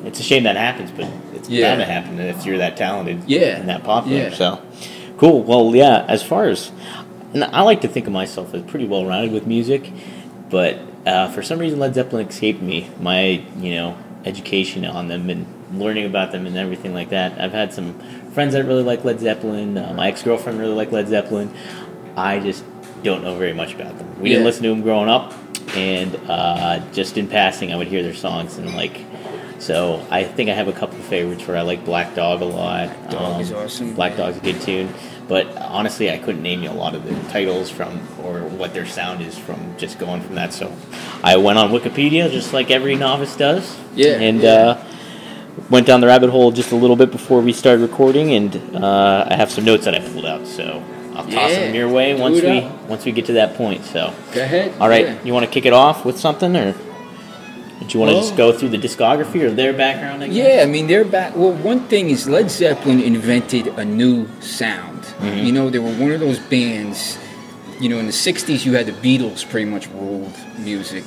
it's 0.04 0.20
a 0.20 0.22
shame 0.22 0.44
that 0.44 0.56
happens, 0.56 0.90
but 0.90 1.06
it's 1.34 1.48
Yeah. 1.48 1.68
bound 1.70 1.80
to 1.80 1.84
happen 1.86 2.20
if 2.20 2.46
you're 2.46 2.58
that 2.58 2.76
talented, 2.76 3.18
Yeah. 3.26 3.56
and 3.58 3.68
that 3.68 3.84
popular. 3.84 4.16
Yeah. 4.18 4.30
So, 4.34 4.58
cool. 5.18 5.42
Well, 5.42 5.74
yeah. 5.76 6.04
As 6.08 6.22
far 6.22 6.48
as, 6.48 6.70
and 7.34 7.44
I 7.44 7.62
like 7.62 7.80
to 7.82 7.88
think 7.88 8.06
of 8.06 8.12
myself 8.12 8.54
as 8.54 8.62
pretty 8.62 8.86
well 8.86 9.04
rounded 9.04 9.32
with 9.32 9.46
music, 9.46 9.90
but 10.50 10.78
uh, 11.06 11.28
for 11.28 11.42
some 11.42 11.58
reason 11.58 11.78
Led 11.78 11.94
Zeppelin 11.94 12.26
escaped 12.28 12.62
me. 12.62 12.88
My, 13.00 13.42
you 13.60 13.74
know, 13.74 13.96
education 14.24 14.86
on 14.86 15.08
them 15.08 15.28
and 15.28 15.44
learning 15.76 16.06
about 16.06 16.32
them 16.32 16.46
and 16.46 16.56
everything 16.56 16.94
like 16.94 17.10
that. 17.10 17.38
I've 17.38 17.52
had 17.52 17.74
some 17.74 17.94
friends 18.32 18.54
that 18.54 18.64
really 18.64 18.82
like 18.82 19.04
Led 19.04 19.20
Zeppelin. 19.20 19.76
Uh, 19.76 19.92
my 19.94 20.08
ex 20.08 20.22
girlfriend 20.22 20.58
really 20.58 20.72
liked 20.72 20.92
Led 20.92 21.08
Zeppelin. 21.08 21.50
I 22.16 22.38
just 22.38 22.64
don't 23.04 23.23
know 23.23 23.37
very 23.37 23.52
much 23.52 23.75
about 23.75 23.96
them. 23.99 24.20
We 24.20 24.30
didn't 24.30 24.44
listen 24.44 24.64
to 24.64 24.70
them 24.70 24.82
growing 24.82 25.08
up, 25.08 25.32
and 25.76 26.16
uh, 26.28 26.80
just 26.92 27.16
in 27.16 27.28
passing, 27.28 27.73
I 27.73 27.76
would 27.76 27.87
hear 27.87 28.02
their 28.02 28.14
songs 28.14 28.58
and 28.58 28.75
like. 28.75 29.00
So 29.61 30.04
I 30.11 30.25
think 30.25 30.50
I 30.50 30.54
have 30.54 30.68
a 30.68 30.73
couple 30.73 30.99
of 30.99 31.04
favorites 31.04 31.46
where 31.46 31.56
I 31.56 31.62
like 31.62 31.84
Black 31.84 32.14
Dog 32.14 32.42
a 32.42 32.44
lot. 32.44 32.88
Um, 32.88 33.11
Dog 33.11 33.40
is 33.40 33.52
awesome. 33.52 33.94
Black 33.94 34.16
Dog's 34.16 34.37
a 34.37 34.40
good 34.40 34.61
tune, 34.61 34.92
but 35.28 35.56
honestly, 35.56 36.11
I 36.11 36.18
couldn't 36.18 36.42
name 36.42 36.62
you 36.62 36.70
a 36.70 36.73
lot 36.73 36.94
of 36.94 37.04
the 37.04 37.14
titles 37.30 37.70
from 37.70 38.00
or 38.23 38.40
what 38.40 38.75
their 38.75 38.84
sound 38.84 39.23
is 39.23 39.38
from 39.38 39.75
just 39.78 39.99
going 39.99 40.20
from 40.20 40.34
that. 40.34 40.52
So 40.52 40.75
I 41.23 41.37
went 41.37 41.58
on 41.58 41.70
Wikipedia 41.70 42.30
just 42.30 42.52
like 42.52 42.70
every 42.70 42.96
novice 42.96 43.37
does. 43.37 43.78
Yeah, 43.94 44.18
and 44.18 44.40
yeah. 44.40 44.50
Uh, 44.50 44.84
went 45.70 45.87
down 45.87 46.00
the 46.00 46.06
rabbit 46.06 46.30
hole 46.30 46.50
just 46.50 46.73
a 46.73 46.76
little 46.76 46.96
bit 46.96 47.11
before 47.11 47.40
we 47.40 47.52
started 47.52 47.82
recording, 47.82 48.34
and 48.34 48.76
uh, 48.76 49.26
I 49.30 49.37
have 49.37 49.50
some 49.50 49.64
notes 49.64 49.84
that 49.84 49.94
I 49.94 50.00
pulled 50.00 50.26
out. 50.26 50.46
So 50.46 50.82
I'll 51.14 51.25
toss 51.25 51.33
Yeah, 51.52 51.61
them 51.61 51.75
your 51.75 51.88
way 51.88 52.14
do 52.16 52.21
once 52.23 52.40
we 52.42 52.59
up. 52.61 52.88
once 52.88 53.04
we 53.04 53.12
get 53.12 53.26
to 53.26 53.33
that 53.35 53.54
point. 53.54 53.85
So. 53.85 54.12
Go 54.33 54.42
ahead. 54.42 54.73
All 54.80 54.88
right, 54.88 55.06
Yeah. 55.06 55.16
you 55.25 55.33
want 55.33 55.47
to 55.47 55.50
kick 55.50 55.64
it 55.66 55.73
off 55.73 56.04
with 56.04 56.18
something, 56.18 56.54
or 56.56 56.73
do 56.73 57.87
you 57.88 58.00
want 58.00 58.11
to 58.12 58.16
just 58.16 58.37
go 58.37 58.50
through 58.52 58.71
the 58.71 58.78
discography 58.78 59.42
or 59.42 59.50
their 59.50 59.73
background? 59.73 60.23
I? 60.23 60.26
Yeah, 60.26 60.62
I 60.62 60.66
mean 60.66 60.87
they're 60.87 61.04
back. 61.04 61.37
Well, 61.37 61.52
one 61.52 61.80
thing 61.88 62.11
is 62.11 62.28
Led 62.28 62.50
Zeppelin 62.50 63.00
invented 63.00 63.68
a 63.78 63.85
new 63.85 64.26
sound. 64.40 65.02
Mm-hmm. 65.02 65.44
You 65.47 65.52
know, 65.52 65.71
they 65.71 65.78
were 65.78 65.92
one 65.94 66.11
of 66.11 66.21
those 66.21 66.38
bands. 66.38 67.18
You 67.80 67.88
know, 67.88 67.99
in 67.99 68.06
the 68.06 68.12
'60s, 68.12 68.64
you 68.64 68.73
had 68.75 68.87
the 68.87 68.92
Beatles 68.92 69.49
pretty 69.49 69.68
much 69.68 69.88
ruled 69.88 70.33
music, 70.59 71.04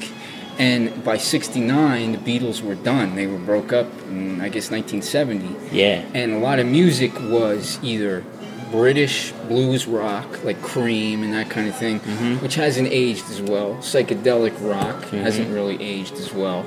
And 0.59 1.03
by 1.03 1.17
'69, 1.17 2.11
the 2.13 2.17
Beatles 2.17 2.61
were 2.61 2.75
done. 2.75 3.15
They 3.15 3.27
were 3.27 3.37
broke 3.37 3.71
up 3.71 3.85
in, 4.09 4.41
I 4.41 4.49
guess, 4.49 4.69
1970. 4.71 5.55
Yeah. 5.71 6.01
And 6.13 6.33
a 6.33 6.39
lot 6.39 6.57
of 6.59 6.65
music 6.65 7.13
was 7.29 7.77
either 7.83 8.23
British 8.71 9.31
blues 9.47 9.87
rock, 9.87 10.43
like 10.43 10.61
Cream 10.61 11.23
and 11.23 11.33
that 11.33 11.49
kind 11.49 11.67
of 11.67 11.75
thing, 11.75 11.99
which 12.39 12.55
hasn't 12.55 12.89
aged 12.91 13.29
as 13.29 13.41
well. 13.41 13.75
Psychedelic 13.75 14.53
rock 14.61 15.03
hasn't 15.09 15.49
really 15.53 15.81
aged 15.81 16.13
as 16.15 16.33
well. 16.33 16.65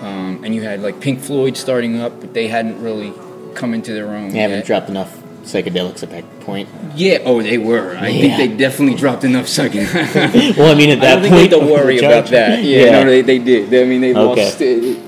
Um, 0.00 0.42
and 0.44 0.54
you 0.54 0.62
had 0.62 0.80
like 0.82 1.00
Pink 1.00 1.20
Floyd 1.20 1.56
starting 1.56 2.00
up, 2.00 2.20
but 2.20 2.32
they 2.34 2.48
hadn't 2.48 2.80
really 2.82 3.12
come 3.54 3.74
into 3.74 3.92
their 3.92 4.08
own. 4.08 4.30
They 4.30 4.38
haven't 4.38 4.58
yet. 4.58 4.66
dropped 4.66 4.88
enough 4.88 5.16
psychedelics 5.42 6.02
at 6.02 6.10
that 6.10 6.40
point. 6.40 6.68
Yeah, 6.94 7.18
oh, 7.24 7.42
they 7.42 7.58
were. 7.58 7.96
I 7.96 8.08
Yeah. 8.08 8.36
think 8.36 8.50
they 8.50 8.56
definitely 8.56 8.96
dropped 8.96 9.24
enough 9.24 9.46
psychedelics. 9.46 10.56
Well, 10.56 10.70
I 10.72 10.74
mean, 10.78 10.90
at 10.90 11.00
that 11.00 11.18
I 11.18 11.20
don't 11.20 11.22
think 11.22 11.34
they 11.34 11.56
had 11.56 11.66
to 11.66 11.72
worry 11.72 11.98
about 11.98 12.26
that. 12.28 12.62
Yeah, 12.62 12.90
no, 13.02 13.06
they, 13.06 13.22
they 13.22 13.38
did. 13.38 13.74
I 13.74 13.84
mean, 13.88 14.00
they 14.02 14.14
Okay. 14.14 14.44
lost. 14.44 14.60
It, 14.60 14.98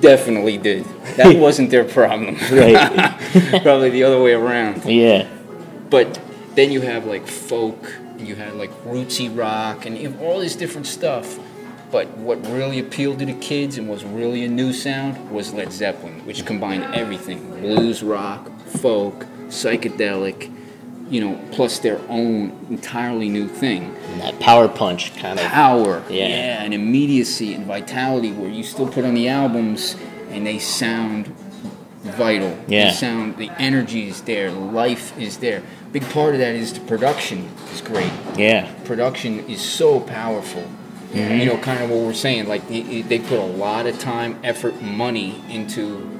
definitely 0.00 0.58
did. 0.58 0.84
That 1.16 1.36
wasn't 1.38 1.70
their 1.70 1.84
problem. 1.84 2.36
Right. 2.52 3.62
Probably 3.62 3.88
the 3.90 4.02
other 4.04 4.20
way 4.22 4.32
around. 4.34 4.84
yeah. 4.84 5.26
But 5.90 6.20
then 6.54 6.72
you 6.72 6.80
have 6.82 7.04
like 7.06 7.26
folk, 7.26 7.94
and 8.18 8.26
you 8.26 8.36
had 8.36 8.54
like 8.54 8.70
rootsy 8.84 9.34
rock, 9.36 9.86
and 9.86 9.96
you 9.96 10.08
have 10.10 10.20
all 10.22 10.40
this 10.40 10.56
different 10.56 10.86
stuff. 10.86 11.38
But 11.90 12.08
what 12.16 12.44
really 12.48 12.80
appealed 12.80 13.20
to 13.20 13.26
the 13.26 13.34
kids 13.34 13.78
and 13.78 13.88
was 13.88 14.04
really 14.04 14.44
a 14.44 14.48
new 14.48 14.72
sound 14.72 15.30
was 15.30 15.52
Led 15.52 15.72
Zeppelin, 15.72 16.24
which 16.26 16.44
combined 16.44 16.82
everything 16.94 17.48
blues, 17.60 18.02
rock, 18.02 18.50
folk, 18.66 19.26
psychedelic, 19.48 20.50
you 21.08 21.20
know, 21.20 21.40
plus 21.52 21.78
their 21.78 22.00
own 22.08 22.66
entirely 22.70 23.28
new 23.28 23.46
thing. 23.46 23.94
And 24.12 24.20
that 24.22 24.40
power 24.40 24.66
punch 24.66 25.14
kind 25.16 25.38
of. 25.38 25.46
Power, 25.46 26.02
Yeah. 26.08 26.62
and 26.64 26.74
immediacy 26.74 27.54
and 27.54 27.64
vitality, 27.66 28.32
where 28.32 28.50
you 28.50 28.64
still 28.64 28.88
put 28.88 29.04
on 29.04 29.14
the 29.14 29.28
albums 29.28 29.96
and 30.30 30.44
they 30.46 30.58
sound 30.58 31.32
vital. 32.04 32.56
Yeah. 32.68 32.86
They 32.90 32.92
sound, 32.92 33.36
the 33.38 33.50
energy 33.58 34.08
is 34.08 34.22
there, 34.22 34.50
life 34.50 35.16
is 35.18 35.38
there. 35.38 35.62
Big 35.92 36.04
part 36.10 36.34
of 36.34 36.40
that 36.40 36.54
is 36.54 36.72
the 36.72 36.80
production 36.80 37.48
is 37.72 37.80
great. 37.80 38.12
Yeah. 38.36 38.70
Production 38.84 39.40
is 39.48 39.60
so 39.60 40.00
powerful. 40.00 40.62
Mm-hmm. 41.12 41.38
You 41.40 41.46
know, 41.46 41.58
kind 41.58 41.82
of 41.82 41.90
what 41.90 42.00
we're 42.00 42.12
saying. 42.12 42.46
Like 42.48 42.66
they, 42.68 43.02
they 43.02 43.18
put 43.20 43.38
a 43.38 43.44
lot 43.44 43.86
of 43.86 43.98
time, 43.98 44.38
effort, 44.42 44.80
money 44.82 45.42
into 45.48 46.10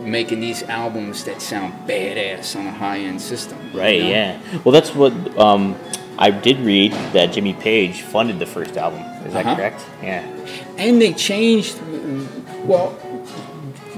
making 0.00 0.40
these 0.40 0.62
albums 0.64 1.24
that 1.24 1.42
sound 1.42 1.72
badass 1.88 2.54
on 2.58 2.66
a 2.66 2.70
high-end 2.72 3.20
system. 3.20 3.58
you 3.72 3.78
Right. 3.80 4.00
know? 4.02 4.08
Yeah. 4.08 4.40
Well, 4.64 4.72
that's 4.72 4.94
what 4.94 5.12
um, 5.38 5.74
I 6.18 6.30
did 6.30 6.58
read 6.60 6.92
that 7.12 7.32
Jimmy 7.32 7.54
Page 7.54 8.02
funded 8.02 8.38
the 8.38 8.46
first 8.46 8.76
album. 8.76 9.00
Is 9.26 9.32
that 9.32 9.46
Uh-huh. 9.46 9.56
correct? 9.56 9.84
Yeah. 10.02 10.20
And 10.78 11.00
they 11.02 11.12
changed. 11.12 11.80
Well, 12.64 12.96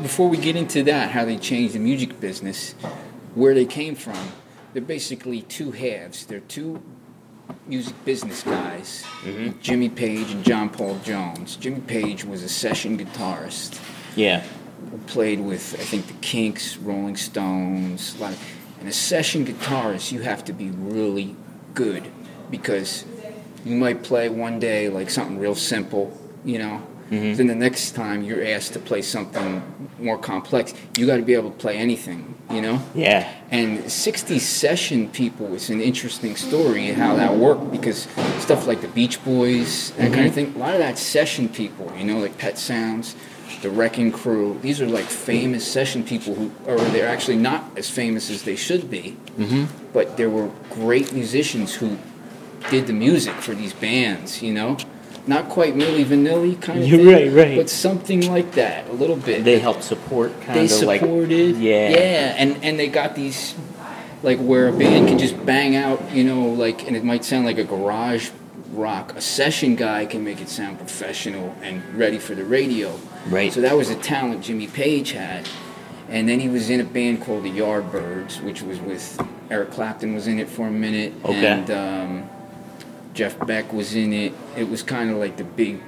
before 0.02 0.28
we 0.28 0.36
get 0.36 0.56
into 0.56 0.82
that, 0.84 1.10
how 1.10 1.24
they 1.24 1.36
changed 1.36 1.74
the 1.74 1.78
music 1.78 2.20
business, 2.20 2.72
where 3.34 3.54
they 3.54 3.64
came 3.64 3.94
from, 3.94 4.18
they're 4.72 4.82
basically 4.82 5.42
two 5.42 5.72
halves. 5.72 6.26
They're 6.26 6.40
two 6.40 6.82
music 7.66 8.04
business 8.04 8.42
guys, 8.42 9.04
mm-hmm. 9.22 9.58
Jimmy 9.60 9.88
Page 9.88 10.30
and 10.30 10.44
John 10.44 10.68
Paul 10.70 10.98
Jones. 11.04 11.56
Jimmy 11.56 11.80
Page 11.80 12.24
was 12.24 12.42
a 12.42 12.48
session 12.48 12.98
guitarist. 12.98 13.80
Yeah. 14.16 14.42
who 14.90 14.98
Played 15.06 15.40
with, 15.40 15.74
I 15.74 15.82
think, 15.82 16.06
the 16.06 16.14
Kinks, 16.14 16.76
Rolling 16.76 17.16
Stones, 17.16 18.16
a 18.16 18.20
lot 18.20 18.32
of, 18.32 18.54
and 18.80 18.88
a 18.88 18.92
session 18.92 19.46
guitarist, 19.46 20.12
you 20.12 20.20
have 20.20 20.44
to 20.44 20.52
be 20.52 20.70
really 20.70 21.34
good 21.74 22.10
because 22.50 23.04
you 23.64 23.76
might 23.76 24.02
play 24.02 24.28
one 24.28 24.58
day 24.58 24.88
like 24.88 25.10
something 25.10 25.38
real 25.38 25.54
simple, 25.54 26.16
you 26.44 26.58
know. 26.58 26.86
Then 27.10 27.46
the 27.46 27.54
next 27.54 27.92
time 27.92 28.22
you're 28.22 28.44
asked 28.44 28.74
to 28.74 28.78
play 28.78 29.02
something 29.02 29.62
more 29.98 30.18
complex, 30.18 30.74
you 30.96 31.06
got 31.06 31.16
to 31.16 31.22
be 31.22 31.34
able 31.34 31.50
to 31.50 31.56
play 31.56 31.76
anything, 31.76 32.36
you 32.50 32.60
know. 32.60 32.82
Yeah. 32.94 33.32
And 33.50 33.90
60 33.90 34.38
session 34.38 35.08
people 35.10 35.54
is 35.54 35.70
an 35.70 35.80
interesting 35.80 36.36
story 36.36 36.88
how 36.88 37.16
that 37.16 37.34
worked 37.34 37.70
because 37.70 38.06
stuff 38.38 38.66
like 38.66 38.80
the 38.80 38.88
Beach 38.88 39.22
Boys, 39.24 39.92
that 39.92 40.12
kind 40.12 40.26
of 40.26 40.34
thing, 40.34 40.54
a 40.54 40.58
lot 40.58 40.74
of 40.74 40.80
that 40.80 40.98
session 40.98 41.48
people, 41.48 41.92
you 41.96 42.04
know, 42.04 42.18
like 42.18 42.36
Pet 42.38 42.58
Sounds, 42.58 43.16
the 43.62 43.70
Wrecking 43.70 44.12
Crew, 44.12 44.58
these 44.62 44.80
are 44.80 44.86
like 44.86 45.06
famous 45.06 45.66
session 45.66 46.04
people 46.04 46.34
who, 46.34 46.52
or 46.66 46.78
they're 46.78 47.08
actually 47.08 47.36
not 47.36 47.64
as 47.76 47.90
famous 47.90 48.30
as 48.30 48.42
they 48.42 48.56
should 48.56 48.90
be, 48.90 49.16
mm-hmm. 49.36 49.64
but 49.92 50.16
there 50.16 50.30
were 50.30 50.50
great 50.70 51.12
musicians 51.12 51.74
who 51.74 51.98
did 52.70 52.86
the 52.86 52.92
music 52.92 53.34
for 53.34 53.54
these 53.54 53.72
bands, 53.72 54.42
you 54.42 54.52
know? 54.52 54.76
Not 55.28 55.48
quite 55.50 55.74
Milli 55.74 56.04
Vanilli 56.04 56.60
kind 56.60 56.80
of 56.80 56.88
You're 56.88 56.98
thing, 56.98 57.34
right, 57.34 57.48
right. 57.48 57.56
but 57.56 57.68
something 57.68 58.28
like 58.30 58.52
that, 58.52 58.88
a 58.88 58.92
little 58.92 59.16
bit 59.16 59.44
They 59.44 59.58
helped 59.58 59.84
support 59.84 60.32
kind 60.40 60.58
they 60.58 60.74
of 60.74 60.82
like. 60.82 61.00
supported. 61.00 61.56
Yeah. 61.58 61.90
yeah, 61.90 62.34
and 62.38 62.64
and 62.64 62.78
they 62.78 62.88
got 62.88 63.14
these 63.14 63.54
like 64.22 64.38
where 64.38 64.68
a 64.68 64.72
band 64.72 65.06
can 65.08 65.18
just 65.18 65.44
bang 65.44 65.76
out, 65.76 66.10
you 66.12 66.24
know, 66.24 66.48
like 66.48 66.86
and 66.86 66.96
it 66.96 67.04
might 67.04 67.24
sound 67.24 67.44
like 67.44 67.58
a 67.58 67.64
garage 67.64 68.30
rock. 68.72 69.14
A 69.16 69.20
session 69.20 69.76
guy 69.76 70.06
can 70.06 70.24
make 70.24 70.40
it 70.40 70.48
sound 70.48 70.78
professional 70.78 71.54
and 71.62 71.82
ready 71.94 72.18
for 72.18 72.34
the 72.34 72.44
radio. 72.44 72.98
Right. 73.28 73.52
So 73.52 73.60
that 73.60 73.76
was 73.76 73.90
a 73.90 73.96
talent 73.96 74.42
Jimmy 74.44 74.66
Page 74.66 75.12
had. 75.12 75.48
And 76.08 76.26
then 76.26 76.40
he 76.40 76.48
was 76.48 76.70
in 76.70 76.80
a 76.80 76.84
band 76.84 77.20
called 77.20 77.44
the 77.44 77.50
Yardbirds, 77.50 78.40
which 78.42 78.62
was 78.62 78.80
with 78.80 79.20
Eric 79.50 79.72
Clapton 79.72 80.14
was 80.14 80.26
in 80.26 80.38
it 80.38 80.48
for 80.48 80.66
a 80.66 80.70
minute. 80.70 81.12
Okay. 81.22 81.46
And 81.46 81.70
um, 81.70 82.30
Jeff 83.18 83.44
Beck 83.48 83.72
was 83.72 83.96
in 83.96 84.12
it. 84.12 84.32
It 84.56 84.68
was 84.68 84.84
kind 84.84 85.10
of 85.10 85.16
like 85.16 85.36
the 85.36 85.42
big 85.42 85.80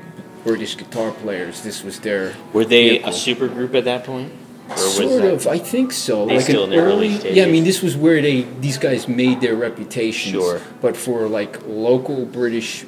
British 0.43 0.77
guitar 0.77 1.13
players. 1.13 1.63
This 1.63 1.85
was 1.85 2.01
their 2.01 2.35
Were 2.53 2.65
they 2.65 2.89
vehicle. 2.91 3.11
a 3.11 3.13
super 3.13 3.47
group 3.47 3.73
at 3.77 3.85
that 3.85 4.03
point? 4.03 4.33
Or 4.69 4.75
was 4.75 4.97
Sort 4.97 5.25
of, 5.25 5.47
I 5.47 5.59
think 5.59 5.93
so. 5.93 6.27
They 6.27 6.39
like 6.39 6.45
still 6.45 6.65
in 6.65 6.71
their 6.71 6.83
early 6.83 7.11
Yeah, 7.31 7.45
I 7.45 7.47
mean, 7.47 7.63
this 7.63 7.83
was 7.83 7.97
where 7.97 8.21
they 8.21 8.43
these 8.59 8.79
guys 8.79 9.07
made 9.07 9.41
their 9.41 9.55
reputations. 9.55 10.33
Sure. 10.33 10.61
But 10.81 10.97
for 10.97 11.29
like 11.29 11.65
local 11.69 12.27
British 12.27 12.85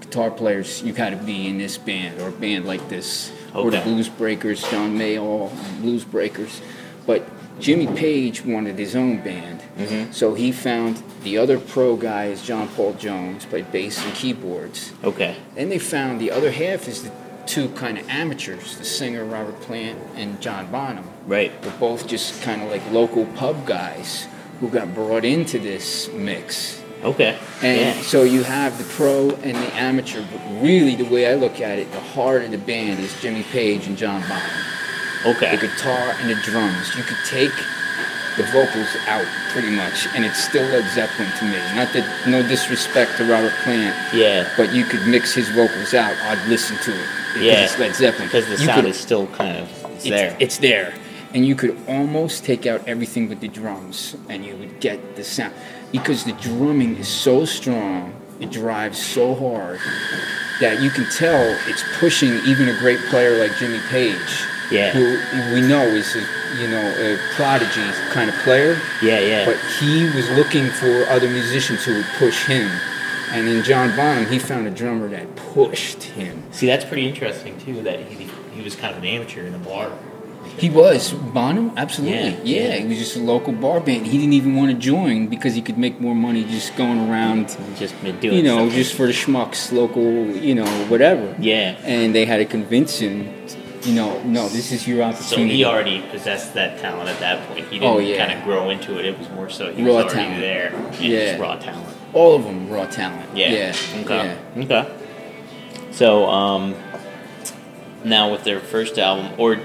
guitar 0.00 0.32
players, 0.32 0.82
you 0.82 0.92
got 0.92 1.10
to 1.10 1.16
be 1.16 1.46
in 1.46 1.58
this 1.58 1.78
band 1.78 2.20
or 2.20 2.30
a 2.30 2.32
band 2.32 2.66
like 2.66 2.88
this, 2.88 3.30
or 3.54 3.70
the 3.70 3.80
Blues 3.80 4.08
Breakers, 4.08 4.60
John 4.72 4.98
Mayall, 4.98 5.52
Blues 5.82 6.04
Breakers. 6.04 6.60
But 7.06 7.22
Jimmy 7.60 7.86
Page 7.86 8.44
wanted 8.44 8.76
his 8.76 8.96
own 8.96 9.22
band, 9.22 9.57
Mm-hmm. 9.78 10.10
so 10.10 10.34
he 10.34 10.50
found 10.50 11.02
the 11.22 11.38
other 11.38 11.58
pro 11.58 11.96
guys, 11.96 12.42
John 12.42 12.68
Paul 12.68 12.94
Jones, 12.94 13.46
played 13.46 13.70
bass 13.70 14.04
and 14.04 14.12
keyboards. 14.12 14.92
Okay. 15.04 15.36
Then 15.54 15.68
they 15.68 15.78
found 15.78 16.20
the 16.20 16.32
other 16.32 16.50
half 16.50 16.88
is 16.88 17.04
the 17.04 17.12
two 17.46 17.68
kind 17.70 17.96
of 17.96 18.08
amateurs, 18.08 18.76
the 18.76 18.84
singer 18.84 19.24
Robert 19.24 19.60
Plant 19.62 19.98
and 20.16 20.40
John 20.40 20.70
Bonham. 20.70 21.08
Right. 21.26 21.50
They're 21.62 21.72
both 21.78 22.06
just 22.06 22.42
kind 22.42 22.62
of 22.62 22.70
like 22.70 22.88
local 22.90 23.24
pub 23.26 23.66
guys 23.66 24.26
who 24.60 24.68
got 24.68 24.94
brought 24.94 25.24
into 25.24 25.58
this 25.58 26.12
mix. 26.12 26.82
Okay. 27.02 27.38
And 27.62 27.96
yeah. 27.96 28.02
so 28.02 28.24
you 28.24 28.42
have 28.42 28.76
the 28.76 28.84
pro 28.84 29.30
and 29.30 29.56
the 29.56 29.74
amateur, 29.76 30.24
but 30.32 30.62
really 30.62 30.96
the 30.96 31.04
way 31.04 31.30
I 31.30 31.34
look 31.34 31.60
at 31.60 31.78
it, 31.78 31.90
the 31.92 32.00
heart 32.00 32.42
of 32.42 32.50
the 32.50 32.58
band 32.58 33.00
is 33.00 33.18
Jimmy 33.20 33.44
Page 33.44 33.86
and 33.86 33.96
John 33.96 34.20
Bonham. 34.22 34.64
Okay. 35.24 35.56
The 35.56 35.68
guitar 35.68 36.14
and 36.18 36.30
the 36.30 36.34
drums. 36.42 36.96
You 36.96 37.04
could 37.04 37.24
take 37.26 37.52
the 38.38 38.44
vocals 38.44 38.88
out 39.06 39.26
pretty 39.52 39.68
much, 39.70 40.06
and 40.14 40.24
it's 40.24 40.42
still 40.42 40.62
Led 40.70 40.88
Zeppelin 40.94 41.30
to 41.38 41.44
me. 41.44 41.58
Not 41.74 41.92
that 41.92 42.06
no 42.26 42.42
disrespect 42.42 43.16
to 43.18 43.24
Robert 43.24 43.52
Plant, 43.64 43.94
Yeah. 44.14 44.48
but 44.56 44.72
you 44.72 44.84
could 44.84 45.06
mix 45.06 45.34
his 45.34 45.48
vocals 45.50 45.92
out. 45.92 46.14
I'd 46.22 46.42
listen 46.48 46.76
to 46.84 46.92
it 46.92 47.06
because 47.34 47.42
Yeah. 47.42 47.64
it's 47.64 47.78
Led 47.78 47.94
Zeppelin. 47.94 48.28
Because 48.28 48.46
the 48.46 48.52
You 48.52 48.66
sound 48.66 48.82
could- 48.82 48.90
is 48.90 48.98
still 48.98 49.26
kind 49.26 49.58
of 49.58 49.68
it's 49.96 50.04
it's 50.04 50.08
there. 50.08 50.36
It's 50.38 50.56
there. 50.58 50.92
And 51.34 51.44
you 51.46 51.54
could 51.54 51.76
almost 51.86 52.44
take 52.44 52.64
out 52.64 52.80
everything 52.86 53.28
but 53.28 53.40
the 53.40 53.48
drums 53.48 54.16
and 54.30 54.46
you 54.46 54.54
would 54.56 54.80
get 54.80 55.16
the 55.16 55.24
sound. 55.24 55.52
Because 55.92 56.24
the 56.24 56.32
drumming 56.32 56.96
is 56.96 57.08
so 57.08 57.44
strong, 57.44 58.14
it 58.40 58.50
drives 58.50 58.98
so 59.04 59.34
hard 59.34 59.80
that 60.60 60.80
you 60.80 60.90
can 60.90 61.04
tell 61.10 61.56
it's 61.66 61.82
pushing 61.98 62.40
even 62.46 62.68
a 62.68 62.74
great 62.74 62.98
player 63.10 63.38
like 63.42 63.56
Jimmy 63.58 63.80
Page, 63.90 64.14
Yeah. 64.70 64.90
who 64.92 65.54
we 65.54 65.60
know 65.62 65.82
is 65.86 66.14
a 66.16 66.20
you 66.60 66.68
know 66.68 66.80
a 66.98 67.16
prodigy 67.36 67.88
kind 68.12 68.28
of 68.30 68.36
player. 68.36 68.78
yeah. 69.02 69.20
Yeah. 69.20 69.44
But 69.46 69.58
he 69.80 70.04
was 70.14 70.28
looking 70.30 70.68
for 70.70 71.04
other 71.08 71.28
musicians 71.28 71.84
who 71.84 71.94
would 71.96 72.06
push 72.18 72.44
him. 72.46 72.70
And 73.30 73.46
in 73.46 73.62
John 73.62 73.94
Bonham, 73.94 74.26
he 74.32 74.38
found 74.38 74.66
a 74.66 74.70
drummer 74.70 75.06
that 75.10 75.36
pushed 75.36 76.02
him. 76.02 76.42
See, 76.50 76.66
that's 76.66 76.84
pretty 76.86 77.06
interesting 77.06 77.58
too. 77.60 77.82
That 77.82 78.00
he 78.00 78.26
he 78.54 78.62
was 78.62 78.74
kind 78.74 78.96
of 78.96 79.02
an 79.02 79.08
amateur 79.08 79.44
in 79.46 79.52
the 79.52 79.58
bar. 79.58 79.90
He 80.56 80.70
was 80.70 81.12
Bonham, 81.12 81.70
absolutely. 81.76 82.18
Yeah, 82.18 82.30
Yeah, 82.42 82.68
yeah. 82.74 82.76
he 82.78 82.86
was 82.88 82.98
just 82.98 83.16
a 83.16 83.20
local 83.20 83.52
bar 83.52 83.78
band. 83.80 84.06
He 84.08 84.18
didn't 84.18 84.32
even 84.32 84.56
want 84.56 84.72
to 84.72 84.76
join 84.78 85.28
because 85.28 85.54
he 85.54 85.62
could 85.62 85.78
make 85.78 86.00
more 86.00 86.14
money 86.16 86.42
just 86.44 86.74
going 86.74 86.98
around, 87.08 87.56
Just 87.76 87.94
doing. 88.02 88.34
you 88.34 88.42
know, 88.42 88.64
stuff. 88.66 88.74
just 88.74 88.94
for 88.94 89.06
the 89.06 89.12
schmucks, 89.12 89.70
local, 89.72 90.02
you 90.30 90.56
know, 90.56 90.66
whatever. 90.88 91.36
Yeah. 91.38 91.76
And 91.84 92.12
they 92.12 92.24
had 92.24 92.38
to 92.38 92.44
convince 92.44 92.98
him, 92.98 93.28
you 93.88 93.94
know, 93.94 94.22
no, 94.24 94.48
this 94.48 94.70
is 94.72 94.86
your 94.86 95.02
opportunity. 95.02 95.48
So 95.50 95.56
he 95.56 95.64
already 95.64 96.02
possessed 96.10 96.54
that 96.54 96.78
talent 96.78 97.08
at 97.08 97.18
that 97.20 97.46
point. 97.48 97.66
He 97.68 97.78
didn't 97.78 97.94
Oh, 97.94 97.98
yeah. 97.98 98.24
kind 98.26 98.38
of 98.38 98.44
grow 98.44 98.70
into 98.70 98.98
it. 98.98 99.06
It 99.06 99.18
was 99.18 99.28
more 99.30 99.48
so 99.48 99.72
he 99.72 99.82
Raw 99.84 99.94
was 99.94 100.04
already 100.04 100.18
talent. 100.20 100.40
there. 100.40 100.72
And 100.74 100.94
Yeah. 100.96 101.26
just 101.26 101.40
raw 101.40 101.56
talent. 101.56 101.86
All 102.12 102.36
of 102.36 102.44
them 102.44 102.68
raw 102.70 102.86
talent. 102.86 103.28
Yeah. 103.34 103.52
Yeah. 103.52 103.74
Okay. 104.04 104.36
yeah. 104.56 104.62
Okay. 104.64 104.90
So, 105.90 106.26
um, 106.26 106.74
now 108.04 108.30
with 108.30 108.44
their 108.44 108.60
first 108.60 108.98
album, 108.98 109.30
or 109.38 109.56
do 109.56 109.62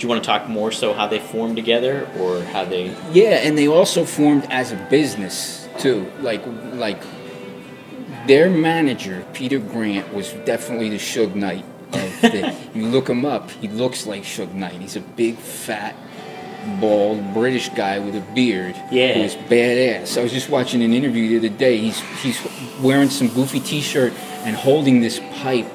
you 0.00 0.08
want 0.08 0.22
to 0.22 0.26
talk 0.26 0.48
more 0.48 0.72
so 0.72 0.92
how 0.92 1.06
they 1.06 1.18
formed 1.18 1.56
together, 1.56 2.08
or 2.18 2.42
how 2.42 2.64
they? 2.64 2.94
Yeah, 3.12 3.40
and 3.46 3.56
they 3.56 3.68
also 3.68 4.04
formed 4.04 4.46
as 4.50 4.72
a 4.72 4.76
business 4.90 5.68
too. 5.78 6.10
Like 6.20 6.42
like 6.74 7.00
their 8.26 8.50
manager 8.50 9.24
Peter 9.32 9.58
Grant 9.58 10.12
was 10.12 10.32
definitely 10.44 10.90
the 10.90 10.96
Suge 10.96 11.34
Knight. 11.34 11.64
You 12.74 12.86
look 12.86 13.08
him 13.08 13.24
up, 13.24 13.50
he 13.50 13.68
looks 13.68 14.06
like 14.06 14.22
Suge 14.22 14.52
Knight. 14.52 14.74
He's 14.74 14.96
a 14.96 15.00
big, 15.00 15.36
fat, 15.36 15.94
bald 16.80 17.32
British 17.32 17.68
guy 17.70 17.98
with 17.98 18.14
a 18.16 18.20
beard. 18.34 18.76
Yeah. 18.90 19.14
who's 19.14 19.34
badass. 19.34 20.18
I 20.18 20.22
was 20.22 20.32
just 20.32 20.48
watching 20.50 20.82
an 20.82 20.92
interview 20.92 21.28
the 21.28 21.48
other 21.48 21.56
day. 21.56 21.78
He's 21.78 22.00
he's 22.22 22.40
wearing 22.82 23.10
some 23.10 23.28
goofy 23.28 23.60
T-shirt 23.60 24.12
and 24.44 24.56
holding 24.56 25.00
this 25.00 25.20
pipe 25.34 25.74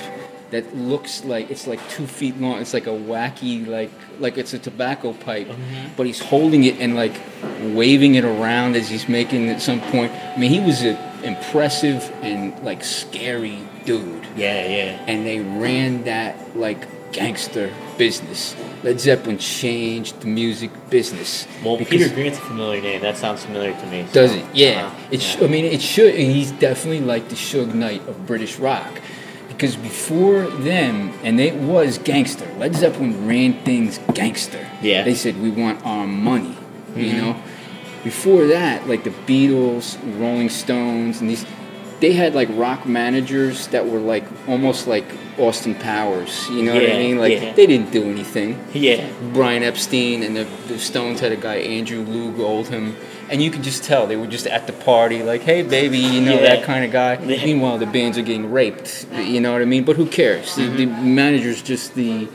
that 0.51 0.75
looks 0.75 1.23
like 1.23 1.49
it's 1.49 1.65
like 1.65 1.79
two 1.89 2.05
feet 2.05 2.37
long. 2.37 2.59
It's 2.59 2.73
like 2.73 2.87
a 2.87 2.91
wacky 2.91 3.65
like 3.65 3.91
like 4.19 4.37
it's 4.37 4.53
a 4.53 4.59
tobacco 4.59 5.13
pipe, 5.13 5.47
mm-hmm. 5.47 5.93
but 5.95 6.05
he's 6.05 6.19
holding 6.19 6.65
it 6.65 6.79
and 6.79 6.95
like 6.95 7.13
waving 7.61 8.15
it 8.15 8.25
around 8.25 8.75
as 8.75 8.89
he's 8.89 9.07
making 9.07 9.49
at 9.49 9.61
some 9.61 9.81
point. 9.81 10.11
I 10.11 10.37
mean, 10.37 10.51
he 10.51 10.59
was 10.59 10.81
an 10.83 10.97
impressive 11.23 12.11
and 12.21 12.57
like 12.63 12.83
scary 12.83 13.59
dude 13.85 14.20
Yeah, 14.35 14.67
yeah. 14.67 15.05
and 15.07 15.25
they 15.25 15.39
ran 15.39 16.03
that 16.05 16.57
like 16.57 16.87
gangster 17.11 17.71
business. 17.97 18.55
Led 18.83 18.99
Zeppelin 18.99 19.37
changed 19.37 20.21
the 20.21 20.27
music 20.27 20.71
business. 20.89 21.45
Well, 21.63 21.77
Peter 21.77 22.09
Grant's 22.09 22.37
a 22.39 22.41
familiar 22.41 22.81
name. 22.81 23.01
That 23.01 23.17
sounds 23.17 23.43
familiar 23.45 23.73
to 23.73 23.85
me. 23.87 24.05
does 24.11 24.33
it? 24.33 24.43
Yeah. 24.53 24.87
Uh-huh. 24.87 25.07
It. 25.11 25.21
Sh- 25.21 25.35
Yeah. 25.37 25.45
I 25.45 25.47
mean, 25.49 25.65
it 25.65 25.81
should. 25.81 26.15
He's 26.15 26.51
definitely 26.51 27.01
like 27.01 27.29
the 27.29 27.35
Suge 27.35 27.73
Knight 27.73 28.01
of 28.07 28.25
British 28.25 28.57
rock, 28.57 28.89
because 29.49 29.75
before 29.75 30.47
them, 30.47 31.13
and 31.23 31.39
it 31.39 31.55
was 31.55 31.97
gangster. 31.99 32.47
Led 32.57 32.75
Zeppelin 32.75 33.27
ran 33.27 33.53
things 33.65 33.99
gangster. 34.15 34.65
Yeah. 34.81 35.03
They 35.03 35.13
said 35.15 35.39
we 35.41 35.51
want 35.51 35.85
our 35.85 36.07
money. 36.07 36.55
You 36.95 37.05
Mhm. 37.05 37.17
know. 37.21 37.35
Before 38.03 38.47
that, 38.47 38.87
like 38.89 39.03
the 39.03 39.11
Beatles, 39.11 39.97
Rolling 40.19 40.49
Stones, 40.49 41.21
and 41.21 41.29
these, 41.29 41.45
they 42.01 42.13
had 42.13 42.33
like 42.33 42.49
rock 42.51 42.87
managers 42.87 43.67
that 43.67 43.87
were 43.87 43.99
like 43.99 44.25
almost 44.47 44.87
like 44.87 45.05
Austin 45.37 45.75
Powers. 45.75 46.49
You 46.49 46.63
know 46.63 46.73
what 46.73 46.83
I 46.83 46.97
mean? 46.97 47.19
Like 47.19 47.33
yeah. 47.33 47.53
they 47.53 47.67
didn't 47.67 47.91
do 47.91 48.03
anything. 48.03 48.59
Yeah. 48.73 49.07
Brian 49.33 49.61
Epstein 49.61 50.23
and 50.23 50.35
the, 50.35 50.43
the 50.67 50.79
Stones 50.79 51.19
had 51.19 51.31
a 51.31 51.35
guy 51.37 51.57
Andrew 51.57 52.03
Loog 52.03 52.39
Oldham, 52.39 52.95
and 53.29 53.41
you 53.41 53.51
could 53.51 53.61
just 53.61 53.83
tell 53.83 54.07
they 54.07 54.17
were 54.17 54.27
just 54.27 54.47
at 54.47 54.65
the 54.65 54.73
party, 54.73 55.21
like, 55.21 55.41
"Hey, 55.41 55.61
baby," 55.61 55.99
you 55.99 56.21
know 56.21 56.33
Yeah. 56.33 56.55
that 56.55 56.63
kind 56.63 56.83
of 56.83 56.91
guy. 56.91 57.23
Yeah. 57.23 57.45
Meanwhile, 57.45 57.77
the 57.77 57.85
bands 57.85 58.17
are 58.17 58.23
getting 58.23 58.51
raped. 58.51 59.05
You 59.15 59.39
know 59.39 59.53
what 59.53 59.61
I 59.61 59.65
mean? 59.65 59.83
But 59.83 59.95
who 59.95 60.07
cares? 60.07 60.55
The, 60.55 60.65
the 60.65 60.87
mm-hmm. 60.87 61.15
manager's 61.15 61.61
just 61.61 61.93
the 61.93 62.27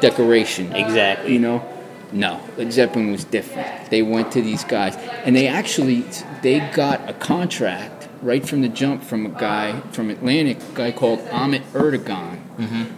decoration. 0.00 0.76
Exactly. 0.76 1.32
You 1.32 1.40
know? 1.40 1.74
No, 2.10 2.40
Led 2.56 2.72
Zeppelin 2.72 3.12
was 3.12 3.24
different. 3.24 3.90
They 3.90 4.02
went 4.02 4.32
to 4.32 4.40
these 4.40 4.64
guys, 4.64 4.96
and 5.24 5.36
they 5.36 5.46
actually 5.46 6.04
they 6.42 6.60
got 6.72 7.08
a 7.08 7.12
contract 7.12 7.97
right 8.22 8.46
from 8.46 8.62
the 8.62 8.68
jump 8.68 9.02
from 9.02 9.26
a 9.26 9.30
guy 9.30 9.80
from 9.92 10.10
Atlantic, 10.10 10.58
a 10.72 10.74
guy 10.74 10.92
called 10.92 11.20
Ahmet 11.30 11.62
Ertegun, 11.72 12.38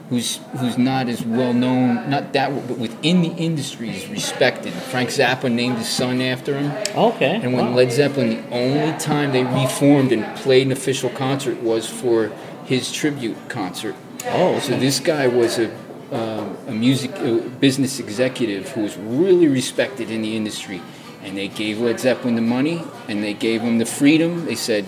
who's 0.09 0.41
who's 0.59 0.79
not 0.79 1.09
as 1.09 1.25
well 1.25 1.53
known, 1.53 2.09
not 2.09 2.33
that, 2.33 2.50
but 2.69 2.79
within 2.79 3.23
the 3.23 3.31
industry 3.31 3.91
is 3.91 4.09
respected. 4.09 4.73
Frank 4.73 5.11
Zappa 5.11 5.53
named 5.53 5.79
his 5.79 5.89
son 5.89 6.21
after 6.21 6.59
him. 6.59 6.73
Okay. 6.97 7.37
And 7.43 7.53
when 7.53 7.67
wow. 7.67 7.75
Led 7.75 7.93
Zeppelin, 7.93 8.31
the 8.31 8.55
only 8.55 8.99
time 8.99 9.33
they 9.33 9.45
reformed 9.45 10.13
and 10.13 10.25
played 10.37 10.67
an 10.67 10.73
official 10.73 11.11
concert 11.11 11.63
was 11.63 11.89
for 11.89 12.33
his 12.65 12.91
tribute 12.93 13.37
concert. 13.49 13.95
Oh, 14.26 14.59
So 14.61 14.78
this 14.78 15.00
guy 15.00 15.26
was 15.26 15.59
a, 15.59 15.71
um, 16.13 16.56
a 16.67 16.73
music 16.73 17.13
uh, 17.17 17.39
business 17.59 17.99
executive 17.99 18.69
who 18.71 18.83
was 18.83 18.97
really 18.97 19.49
respected 19.49 20.11
in 20.11 20.23
the 20.23 20.37
industry. 20.37 20.80
And 21.23 21.37
they 21.37 21.49
gave 21.49 21.80
Led 21.80 22.00
Zeppelin 22.00 22.35
the 22.35 22.43
money 22.43 22.83
and 23.09 23.23
they 23.23 23.35
gave 23.35 23.61
him 23.61 23.78
the 23.78 23.87
freedom. 23.87 24.47
They 24.47 24.54
said, 24.54 24.87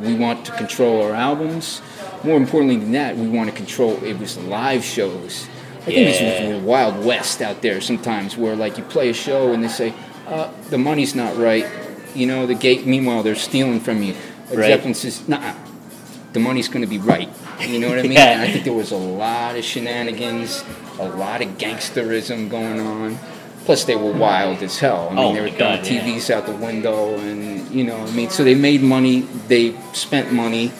we 0.00 0.14
want 0.14 0.44
to 0.46 0.52
control 0.52 1.02
our 1.02 1.12
albums. 1.14 1.80
More 2.22 2.36
importantly 2.36 2.76
than 2.76 2.92
that, 2.92 3.16
we 3.16 3.28
want 3.28 3.50
to 3.50 3.56
control, 3.56 4.02
it 4.04 4.18
was 4.18 4.36
live 4.38 4.84
shows. 4.84 5.46
I 5.82 5.86
think 5.86 5.96
this 6.08 6.20
Yeah. 6.20 6.48
was 6.48 6.62
the 6.62 6.66
Wild 6.66 7.04
West 7.04 7.42
out 7.42 7.60
there 7.60 7.80
sometimes 7.80 8.36
where 8.36 8.56
like 8.56 8.78
you 8.78 8.84
play 8.84 9.10
a 9.10 9.14
show 9.14 9.52
and 9.52 9.62
they 9.62 9.68
say, 9.68 9.92
uh, 10.26 10.48
the 10.70 10.78
money's 10.78 11.14
not 11.14 11.36
right. 11.36 11.66
You 12.14 12.26
know, 12.26 12.46
the 12.46 12.54
gate, 12.54 12.86
meanwhile, 12.86 13.22
they're 13.22 13.34
stealing 13.34 13.80
from 13.80 14.02
you. 14.02 14.14
Right. 14.52 14.68
Zeppelin 14.68 14.94
says, 14.94 15.28
nah, 15.28 15.54
the 16.32 16.40
money's 16.40 16.68
going 16.68 16.80
to 16.82 16.86
be 16.88 16.98
right. 16.98 17.28
You 17.60 17.78
know 17.78 17.88
what 17.88 17.98
I 17.98 18.02
mean? 18.04 18.12
Yeah. 18.12 18.32
And 18.32 18.42
I 18.42 18.50
think 18.50 18.64
there 18.64 18.72
was 18.72 18.92
a 18.92 18.96
lot 18.96 19.56
of 19.56 19.64
shenanigans, 19.64 20.64
a 20.98 21.08
lot 21.08 21.42
of 21.42 21.58
gangsterism 21.58 22.48
going 22.48 22.80
on. 22.80 23.18
Plus, 23.64 23.84
they 23.84 23.96
were 23.96 24.12
wild 24.12 24.62
as 24.62 24.78
hell. 24.78 25.08
I 25.10 25.14
mean, 25.14 25.18
Oh 25.24 25.32
they 25.34 25.40
were 25.40 25.48
throwing 25.50 25.76
God, 25.78 25.86
yeah. 25.86 26.02
TVs 26.04 26.30
out 26.30 26.46
the 26.46 26.52
window, 26.52 27.18
and 27.18 27.70
you 27.70 27.84
know, 27.84 27.96
I 27.96 28.10
mean, 28.10 28.28
so 28.30 28.44
they 28.44 28.54
made 28.54 28.82
money, 28.82 29.20
they 29.48 29.74
spent 29.94 30.32
money, 30.32 30.70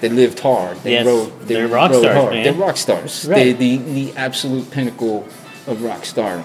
they 0.00 0.08
lived 0.08 0.40
hard. 0.40 0.76
They 0.78 0.92
Yes, 0.92 1.06
rode, 1.06 1.32
they 1.46 1.54
they're 1.54 1.68
rock 1.68 1.92
stars, 1.94 2.16
hard. 2.16 2.32
man. 2.34 2.42
They're 2.44 2.52
rock 2.54 2.76
stars. 2.76 3.26
Right. 3.28 3.36
They're 3.36 3.54
the 3.54 3.76
the 3.78 4.12
absolute 4.16 4.70
pinnacle 4.72 5.26
of 5.68 5.82
rock 5.82 6.04
stardom. 6.04 6.44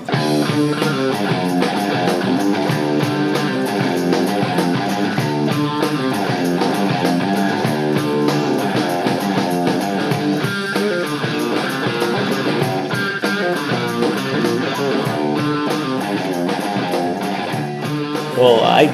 Well, 18.37 18.63
I 18.63 18.85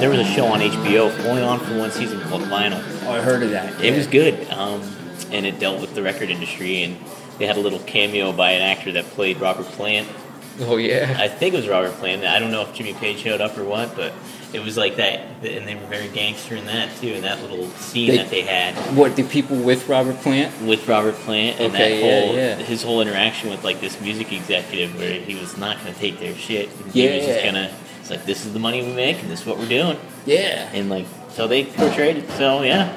there 0.00 0.08
was 0.10 0.18
a 0.20 0.24
show 0.24 0.46
on 0.46 0.60
HBO 0.60 1.10
only 1.26 1.42
on 1.42 1.60
for 1.60 1.76
one 1.78 1.90
season 1.90 2.20
called 2.22 2.42
Vinyl. 2.42 2.82
Oh, 3.04 3.10
I 3.12 3.20
heard 3.20 3.42
of 3.42 3.50
that. 3.50 3.82
It 3.84 3.94
was 3.96 4.06
good, 4.06 4.48
um, 4.50 4.82
and 5.30 5.44
it 5.46 5.58
dealt 5.58 5.80
with 5.80 5.94
the 5.94 6.02
record 6.02 6.30
industry, 6.30 6.82
and 6.82 6.96
they 7.38 7.46
had 7.46 7.56
a 7.56 7.60
little 7.60 7.78
cameo 7.80 8.32
by 8.32 8.52
an 8.52 8.62
actor 8.62 8.92
that 8.92 9.04
played 9.10 9.38
Robert 9.40 9.66
Plant. 9.66 10.08
Oh 10.60 10.78
yeah. 10.78 11.14
I 11.18 11.28
think 11.28 11.52
it 11.54 11.58
was 11.58 11.68
Robert 11.68 11.92
Plant. 11.92 12.24
I 12.24 12.38
don't 12.38 12.50
know 12.50 12.62
if 12.62 12.72
Jimmy 12.72 12.94
Page 12.94 13.18
showed 13.18 13.42
up 13.42 13.58
or 13.58 13.64
what, 13.64 13.94
but 13.94 14.14
it 14.54 14.60
was 14.62 14.78
like 14.78 14.96
that, 14.96 15.20
and 15.44 15.68
they 15.68 15.74
were 15.74 15.86
very 15.86 16.08
gangster 16.08 16.56
in 16.56 16.64
that 16.64 16.88
too, 16.98 17.08
in 17.08 17.20
that 17.22 17.42
little 17.42 17.68
scene 17.72 18.08
They- 18.08 18.16
that 18.16 18.30
they 18.30 18.40
had 18.42 18.74
What 18.96 19.14
the 19.16 19.24
people 19.24 19.58
with 19.58 19.86
Robert 19.88 20.16
Plant? 20.22 20.58
with 20.62 20.88
Robert 20.88 21.14
Plant 21.16 21.60
and 21.60 21.74
Okay, 21.74 22.00
that 22.00 22.06
yeah, 22.06 22.20
whole 22.26 22.34
yeah. 22.34 22.54
his 22.56 22.82
whole 22.82 23.02
interaction 23.02 23.50
with 23.50 23.62
like 23.62 23.80
this 23.82 24.00
music 24.00 24.32
executive 24.32 24.98
where 24.98 25.20
he 25.20 25.34
was 25.34 25.58
not 25.58 25.82
going 25.82 25.92
to 25.92 26.00
take 26.00 26.18
their 26.18 26.34
shit. 26.34 26.70
And 26.82 26.92
He 26.92 27.06
was 27.06 27.26
just 27.26 27.40
Yeah. 27.40 27.44
gonna. 27.44 27.70
It's 28.06 28.10
like 28.12 28.24
this 28.24 28.46
is 28.46 28.52
the 28.52 28.60
money 28.60 28.82
we 28.82 28.92
make, 28.92 29.20
and 29.20 29.28
this 29.28 29.40
is 29.40 29.46
what 29.46 29.58
we're 29.58 29.68
doing, 29.68 29.98
Yeah. 30.26 30.70
and 30.72 30.88
like 30.88 31.06
so 31.30 31.48
they 31.48 31.64
portrayed 31.64 32.18
it. 32.18 32.30
So 32.30 32.62
yeah, 32.62 32.96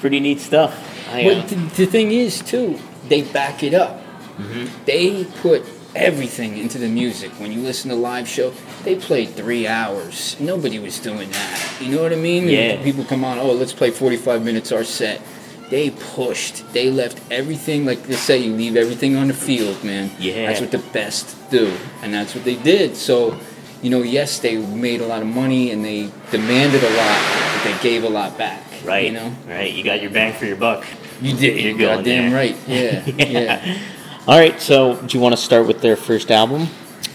pretty 0.00 0.18
neat 0.18 0.40
stuff. 0.40 0.74
I, 1.08 1.24
uh, 1.24 1.46
the, 1.46 1.54
the 1.54 1.86
thing 1.86 2.10
is, 2.10 2.40
too, 2.42 2.76
they 3.06 3.22
back 3.22 3.62
it 3.62 3.74
up. 3.74 4.00
Mm-hmm. 4.38 4.84
They 4.86 5.22
put 5.40 5.62
everything 5.94 6.58
into 6.58 6.78
the 6.78 6.88
music. 6.88 7.30
When 7.38 7.52
you 7.52 7.60
listen 7.60 7.90
to 7.90 7.96
live 7.96 8.26
show, 8.26 8.52
they 8.82 8.96
played 8.96 9.28
three 9.30 9.68
hours. 9.68 10.38
Nobody 10.40 10.80
was 10.80 10.98
doing 10.98 11.30
that. 11.30 11.76
You 11.80 11.94
know 11.94 12.02
what 12.02 12.12
I 12.12 12.16
mean? 12.16 12.48
Yeah. 12.48 12.82
People 12.82 13.04
come 13.04 13.24
on, 13.24 13.38
oh, 13.38 13.52
let's 13.52 13.72
play 13.72 13.92
45 13.92 14.44
minutes 14.44 14.72
our 14.72 14.82
set. 14.82 15.22
They 15.68 15.90
pushed. 15.90 16.72
They 16.72 16.90
left 16.90 17.20
everything, 17.30 17.86
like 17.86 18.02
they 18.02 18.14
say, 18.16 18.38
you 18.38 18.52
leave 18.52 18.74
everything 18.76 19.14
on 19.14 19.28
the 19.28 19.34
field, 19.34 19.84
man. 19.84 20.10
Yeah. 20.18 20.48
That's 20.48 20.60
what 20.60 20.72
the 20.72 20.78
best 20.78 21.36
do. 21.52 21.72
And 22.02 22.12
that's 22.12 22.34
what 22.34 22.42
they 22.42 22.56
did. 22.56 22.96
So, 22.96 23.38
you 23.82 23.90
know, 23.90 24.02
yes, 24.02 24.38
they 24.38 24.56
made 24.58 25.00
a 25.00 25.06
lot 25.06 25.22
of 25.22 25.28
money 25.28 25.70
and 25.70 25.84
they 25.84 26.10
demanded 26.30 26.82
a 26.82 26.90
lot, 26.90 27.54
but 27.54 27.64
they 27.64 27.82
gave 27.82 28.04
a 28.04 28.08
lot 28.08 28.36
back. 28.36 28.62
right, 28.84 29.06
You 29.06 29.12
know? 29.12 29.34
right. 29.46 29.72
You 29.72 29.82
got 29.84 30.00
your 30.02 30.10
bang 30.10 30.32
for 30.32 30.44
your 30.46 30.56
buck. 30.56 30.84
You 31.20 31.34
did. 31.36 31.60
You're 31.62 31.76
going 31.78 31.96
goddamn 31.98 32.30
there. 32.30 32.38
right. 32.38 32.56
Yeah. 32.66 33.06
yeah. 33.06 33.78
All 34.26 34.38
right. 34.38 34.60
So 34.60 34.96
do 34.96 35.16
you 35.16 35.22
want 35.22 35.34
to 35.34 35.40
start 35.40 35.66
with 35.66 35.80
their 35.80 35.96
first 35.96 36.30
album, 36.30 36.68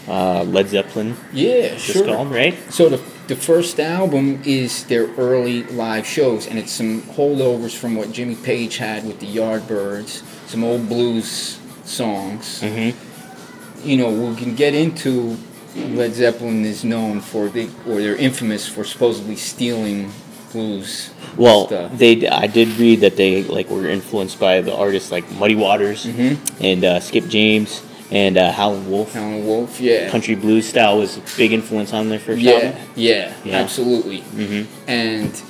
uh, 0.07 0.43
Led 0.43 0.69
Zeppelin? 0.69 1.15
Yeah, 1.33 1.77
sure. 1.77 2.05
called 2.05 2.31
right. 2.31 2.55
So 2.71 2.89
the, 2.89 2.97
the 3.27 3.35
first 3.35 3.79
album 3.79 4.41
is 4.45 4.85
their 4.85 5.07
early 5.15 5.63
live 5.63 6.05
shows, 6.05 6.45
and 6.47 6.59
it's 6.59 6.71
some 6.71 7.01
holdovers 7.03 7.75
from 7.75 7.95
what 7.95 8.11
Jimmy 8.11 8.35
Page 8.35 8.77
had 8.77 9.05
with 9.05 9.19
the 9.19 9.27
Yardbirds, 9.27 10.23
some 10.47 10.63
old 10.63 10.87
blues 10.87 11.59
songs. 11.83 12.61
Mm-hmm. 12.61 13.87
You 13.87 13.97
know, 13.97 14.09
we 14.11 14.35
can 14.35 14.55
get 14.55 14.73
into 14.75 15.37
Led 15.75 16.13
Zeppelin 16.13 16.63
is 16.65 16.83
known 16.83 17.19
for 17.21 17.49
the 17.49 17.69
or 17.87 17.99
they're 18.01 18.15
infamous 18.15 18.67
for 18.67 18.83
supposedly 18.83 19.35
stealing 19.35 20.11
blues. 20.51 21.09
Well, 21.37 21.67
stuff. 21.67 21.97
they 21.97 22.27
I 22.27 22.47
did 22.47 22.69
read 22.77 23.01
that 23.01 23.17
they 23.17 23.43
like 23.43 23.69
were 23.69 23.87
influenced 23.87 24.39
by 24.39 24.61
the 24.61 24.73
artists 24.75 25.11
like 25.11 25.29
Muddy 25.33 25.55
Waters 25.55 26.05
Mhm. 26.05 26.37
and 26.61 26.83
uh, 26.85 26.99
Skip 27.01 27.27
James 27.27 27.81
and 28.11 28.37
uh, 28.37 28.51
Howlin' 28.51 28.89
Wolf. 28.89 29.13
Howlin' 29.13 29.45
Wolf, 29.45 29.81
yeah. 29.81 30.09
Country 30.09 30.35
blues 30.35 30.67
style 30.69 30.99
was 30.99 31.17
a 31.17 31.21
big 31.35 31.51
influence 31.51 31.91
on 31.91 32.07
their 32.07 32.19
first 32.19 32.39
yeah, 32.41 32.51
album. 32.53 32.73
yeah, 32.95 33.33
Yeah. 33.43 33.57
absolutely. 33.57 34.19
Mm-hmm. 34.21 34.89
And 34.89 35.41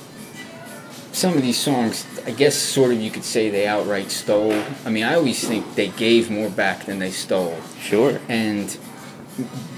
some 1.12 1.34
of 1.36 1.42
these 1.42 1.58
songs, 1.58 2.04
I 2.26 2.30
guess, 2.32 2.54
sort 2.56 2.92
of, 2.92 3.00
you 3.00 3.10
could 3.10 3.24
say 3.24 3.50
they 3.50 3.66
outright 3.66 4.10
stole. 4.10 4.54
I 4.84 4.90
mean, 4.90 5.04
I 5.04 5.14
always 5.14 5.46
think 5.46 5.74
they 5.76 5.88
gave 5.88 6.30
more 6.30 6.48
back 6.50 6.86
than 6.86 6.98
they 6.98 7.10
stole. 7.10 7.58
Sure. 7.80 8.18
And 8.28 8.76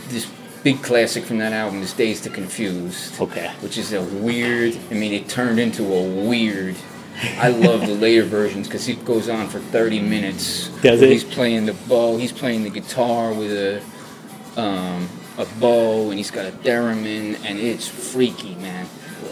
this 0.08 0.26
big 0.72 0.82
classic 0.82 1.24
from 1.24 1.38
that 1.38 1.54
album 1.54 1.80
is 1.80 1.94
"Dazed 1.94 2.26
and 2.26 2.34
Confused." 2.34 3.18
Okay. 3.18 3.50
Which 3.60 3.78
is 3.78 3.94
a 3.94 4.02
weird. 4.02 4.76
I 4.90 4.94
mean, 4.94 5.14
it 5.14 5.26
turned 5.26 5.58
into 5.58 5.82
a 5.82 6.28
weird. 6.28 6.76
I 7.38 7.48
love 7.48 7.80
the 7.86 7.94
later 7.94 8.24
versions 8.24 8.68
because 8.68 8.86
it 8.86 9.02
goes 9.04 9.30
on 9.30 9.48
for 9.48 9.60
30 9.60 10.00
minutes. 10.00 10.68
Does 10.82 11.00
it? 11.00 11.10
He's 11.10 11.24
playing 11.24 11.64
the 11.64 11.72
bow. 11.72 12.18
He's 12.18 12.32
playing 12.32 12.64
the 12.64 12.70
guitar 12.70 13.32
with 13.32 13.50
a 13.50 13.82
um, 14.60 15.08
a 15.38 15.46
bow, 15.58 16.10
and 16.10 16.18
he's 16.18 16.30
got 16.30 16.44
a 16.44 16.50
theremin, 16.50 17.42
and 17.46 17.58
it's 17.58 17.88
freaky, 17.88 18.54
man. 18.56 18.86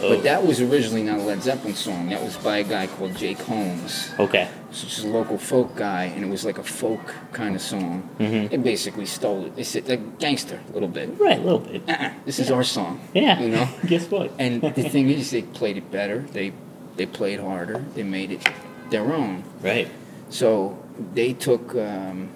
But 0.08 0.22
that 0.24 0.46
was 0.46 0.60
originally 0.60 1.02
not 1.02 1.18
a 1.18 1.22
Led 1.22 1.42
Zeppelin 1.42 1.74
song. 1.74 2.08
That 2.10 2.22
was 2.22 2.36
by 2.36 2.58
a 2.58 2.64
guy 2.64 2.86
called 2.86 3.16
Jake 3.16 3.38
Holmes, 3.38 4.10
Okay. 4.18 4.48
which 4.70 4.84
is 4.84 5.04
a 5.04 5.08
local 5.08 5.38
folk 5.38 5.74
guy, 5.76 6.04
and 6.04 6.24
it 6.24 6.28
was 6.28 6.44
like 6.44 6.58
a 6.58 6.62
folk 6.62 7.14
kind 7.32 7.54
of 7.54 7.62
song. 7.62 8.08
Mhm. 8.18 8.50
They 8.50 8.56
basically 8.56 9.06
stole 9.06 9.46
it. 9.46 9.56
They 9.56 9.62
said 9.64 9.88
like 9.88 10.18
gangster 10.18 10.60
a 10.70 10.72
little 10.72 10.88
bit. 10.88 11.10
Right, 11.18 11.38
a 11.38 11.42
little 11.42 11.58
bit. 11.60 11.82
Uh-uh, 11.88 12.10
this 12.24 12.38
is 12.38 12.50
our 12.50 12.64
song. 12.64 13.00
Yeah. 13.14 13.40
You 13.40 13.48
know. 13.50 13.68
Guess 13.86 14.10
what? 14.10 14.30
And 14.38 14.60
the 14.62 14.70
thing 14.94 15.10
is, 15.10 15.30
they 15.30 15.42
played 15.42 15.76
it 15.76 15.90
better. 15.90 16.20
They 16.32 16.52
they 16.96 17.06
played 17.06 17.40
harder. 17.40 17.84
They 17.94 18.02
made 18.02 18.30
it 18.32 18.42
their 18.90 19.12
own. 19.12 19.44
right. 19.62 19.88
So 20.30 20.78
they 21.14 21.32
took 21.34 21.74
um, 21.76 22.30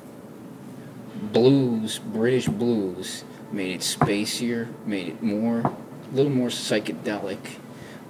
blues, 1.32 1.98
British 1.98 2.46
blues, 2.46 3.24
made 3.52 3.74
it 3.74 3.80
spacier, 3.80 4.68
made 4.86 5.08
it 5.08 5.22
more, 5.22 5.60
a 5.60 6.14
little 6.14 6.30
more 6.32 6.48
psychedelic, 6.48 7.38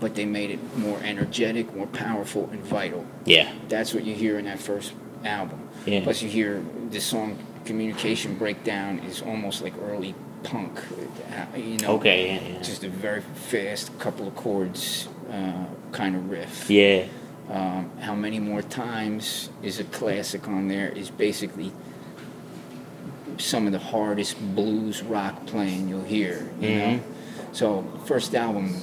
but 0.01 0.15
they 0.15 0.25
made 0.25 0.51
it 0.51 0.77
more 0.79 0.99
energetic, 1.05 1.75
more 1.77 1.87
powerful, 1.89 2.49
and 2.51 2.61
vital. 2.63 3.05
Yeah. 3.27 3.53
That's 3.69 3.93
what 3.95 4.05
you 4.05 4.15
hear 4.15 4.39
in 4.39 4.47
that 4.47 4.59
first 4.59 4.95
album. 5.25 5.61
Yeah. 5.87 6.03
Plus, 6.03 6.23
you 6.23 6.29
hear 6.29 6.63
the 6.91 7.01
song 7.01 7.39
"Communication 7.67 8.35
Breakdown" 8.37 8.99
is 9.01 9.21
almost 9.23 9.63
like 9.63 9.75
early 9.83 10.15
punk. 10.43 10.81
uh, 11.33 11.57
You 11.57 11.77
know. 11.79 11.97
Okay. 11.97 12.27
Yeah. 12.35 12.49
Yeah. 12.55 12.63
Just 12.63 12.83
a 12.85 12.89
very 12.89 13.21
fast 13.21 13.97
couple 13.99 14.27
of 14.27 14.35
chords 14.35 15.09
uh, 15.31 15.65
kind 15.93 16.17
of 16.17 16.31
riff. 16.31 16.69
yeah. 16.71 17.05
Um, 17.51 17.91
How 18.01 18.15
many 18.15 18.39
more 18.39 18.63
times 18.63 19.51
is 19.63 19.81
a 19.81 19.85
classic 19.85 20.49
on 20.49 20.69
there? 20.69 20.89
Is 20.91 21.11
basically 21.11 21.73
some 23.39 23.67
of 23.67 23.73
the 23.73 23.79
hardest 23.79 24.39
blues 24.55 25.03
rock 25.03 25.47
playing 25.47 25.89
you'll 25.89 26.03
hear. 26.05 26.49
You 26.61 26.69
know, 26.77 26.85
Mhm. 26.85 27.01
so 27.53 27.85
first 28.07 28.35
album 28.35 28.75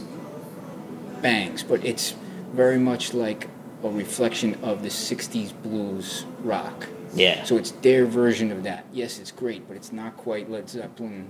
bangs, 1.21 1.63
but 1.63 1.83
it's 1.85 2.15
very 2.53 2.77
much 2.77 3.13
like 3.13 3.47
a 3.83 3.89
reflection 3.89 4.55
of 4.63 4.83
the 4.83 4.89
'60s 4.89 5.53
blues 5.63 6.25
rock. 6.43 6.87
Yeah. 7.13 7.43
So 7.43 7.57
it's 7.57 7.71
their 7.71 8.05
version 8.05 8.51
of 8.51 8.63
that. 8.63 8.85
Yes, 8.93 9.19
it's 9.19 9.31
great, 9.31 9.67
but 9.67 9.77
it's 9.77 9.91
not 9.91 10.17
quite 10.17 10.49
Led 10.49 10.69
Zeppelin 10.69 11.29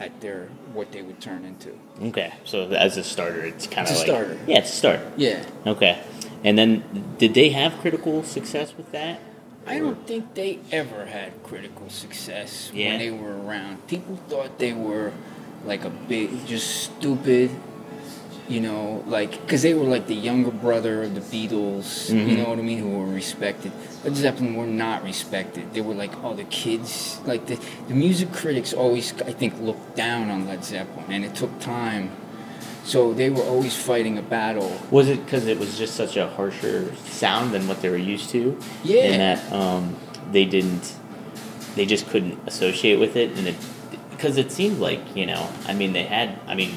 at 0.00 0.20
their 0.20 0.48
what 0.72 0.92
they 0.92 1.02
would 1.02 1.20
turn 1.20 1.44
into. 1.44 1.76
Okay. 2.08 2.32
So 2.44 2.68
as 2.70 2.96
a 2.96 3.04
starter, 3.04 3.44
it's 3.44 3.66
kind 3.66 3.88
of 3.88 3.94
like 3.96 4.04
starter. 4.06 4.38
Yeah, 4.46 4.58
it's 4.58 4.70
a 4.70 4.76
start. 4.76 5.00
Yeah. 5.16 5.44
Okay. 5.66 6.00
And 6.44 6.56
then, 6.56 7.14
did 7.18 7.34
they 7.34 7.48
have 7.50 7.78
critical 7.80 8.22
success 8.22 8.72
with 8.76 8.92
that? 8.92 9.18
I 9.66 9.80
don't 9.80 10.06
think 10.06 10.34
they 10.34 10.60
ever 10.70 11.06
had 11.06 11.42
critical 11.42 11.90
success 11.90 12.70
Yeah. 12.72 12.90
when 12.90 12.98
they 13.00 13.10
were 13.10 13.36
around. 13.44 13.86
People 13.88 14.16
thought 14.28 14.58
they 14.58 14.72
were 14.72 15.12
like 15.64 15.84
a 15.84 15.90
big, 15.90 16.46
just 16.46 16.68
stupid, 16.84 17.50
you 18.48 18.60
know, 18.60 19.04
like, 19.06 19.32
because 19.42 19.62
they 19.62 19.74
were 19.74 19.84
like 19.84 20.06
the 20.06 20.14
younger 20.14 20.50
brother 20.50 21.02
of 21.02 21.14
the 21.14 21.20
Beatles, 21.20 22.08
you 22.08 22.16
Mhm. 22.16 22.36
know 22.38 22.48
what 22.50 22.58
I 22.58 22.62
mean, 22.62 22.78
who 22.78 22.88
were 22.88 23.04
respected. 23.06 23.72
Led 24.04 24.16
Zeppelin 24.16 24.54
were 24.54 24.66
not 24.66 25.04
respected. 25.04 25.72
They 25.74 25.80
were 25.82 25.94
like, 25.94 26.12
oh, 26.24 26.34
the 26.34 26.44
kids, 26.44 27.18
like, 27.26 27.46
the, 27.46 27.58
the 27.88 27.94
music 27.94 28.32
critics 28.32 28.72
always, 28.72 29.12
I 29.26 29.32
think, 29.32 29.54
looked 29.60 29.96
down 29.96 30.30
on 30.30 30.46
Led 30.46 30.64
Zeppelin, 30.64 31.04
and 31.10 31.24
it 31.24 31.34
took 31.34 31.58
time. 31.60 32.10
So 32.84 33.12
they 33.12 33.28
were 33.28 33.42
always 33.42 33.76
fighting 33.76 34.16
a 34.16 34.22
battle. 34.22 34.72
Was 34.90 35.08
it 35.10 35.22
because 35.26 35.46
it 35.46 35.58
was 35.58 35.76
just 35.76 35.94
such 35.94 36.16
a 36.16 36.26
harsher 36.26 36.90
sound 37.04 37.52
than 37.52 37.68
what 37.68 37.82
they 37.82 37.90
were 37.90 37.98
used 37.98 38.30
to? 38.30 38.56
Yeah. 38.82 39.02
And 39.02 39.20
that 39.20 39.52
um, 39.52 39.96
they 40.32 40.46
didn't, 40.46 40.94
they 41.76 41.84
just 41.84 42.08
couldn't 42.08 42.38
associate 42.46 42.98
with 42.98 43.14
it, 43.14 43.36
and 43.36 43.46
it 43.46 43.56
because 44.10 44.38
it 44.38 44.50
seemed 44.50 44.78
like 44.80 45.00
you 45.14 45.26
know, 45.26 45.48
I 45.66 45.74
mean, 45.74 45.92
they 45.92 46.04
had, 46.04 46.38
I 46.46 46.54
mean, 46.54 46.70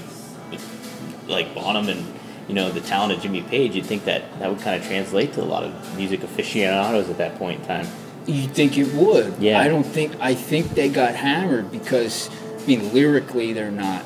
like 1.32 1.54
Bonham 1.56 1.90
and 1.90 2.06
you 2.48 2.54
know 2.56 2.70
the 2.70 2.82
talent 2.82 3.14
of 3.14 3.22
Jimmy 3.22 3.42
Page, 3.42 3.76
you'd 3.76 3.86
think 3.86 4.06
that 4.06 4.24
that 4.40 4.50
would 4.50 4.62
kind 4.62 4.80
of 4.80 4.86
translate 4.88 5.34
to 5.34 5.42
a 5.42 5.46
lot 5.46 5.64
of 5.64 5.98
music 5.98 6.24
aficionados 6.24 7.10
at 7.10 7.18
that 7.18 7.36
point 7.36 7.62
in 7.62 7.66
time. 7.68 7.88
You 8.28 8.48
think 8.48 8.78
it 8.78 8.94
would? 8.94 9.34
Yeah. 9.40 9.60
I 9.60 9.68
don't 9.68 9.84
think. 9.84 10.14
I 10.20 10.36
think 10.36 10.70
they 10.76 10.90
got 10.90 11.16
hammered 11.16 11.72
because, 11.72 12.30
I 12.62 12.66
mean, 12.68 12.94
lyrically 12.94 13.54
they're 13.54 13.72
not. 13.72 14.04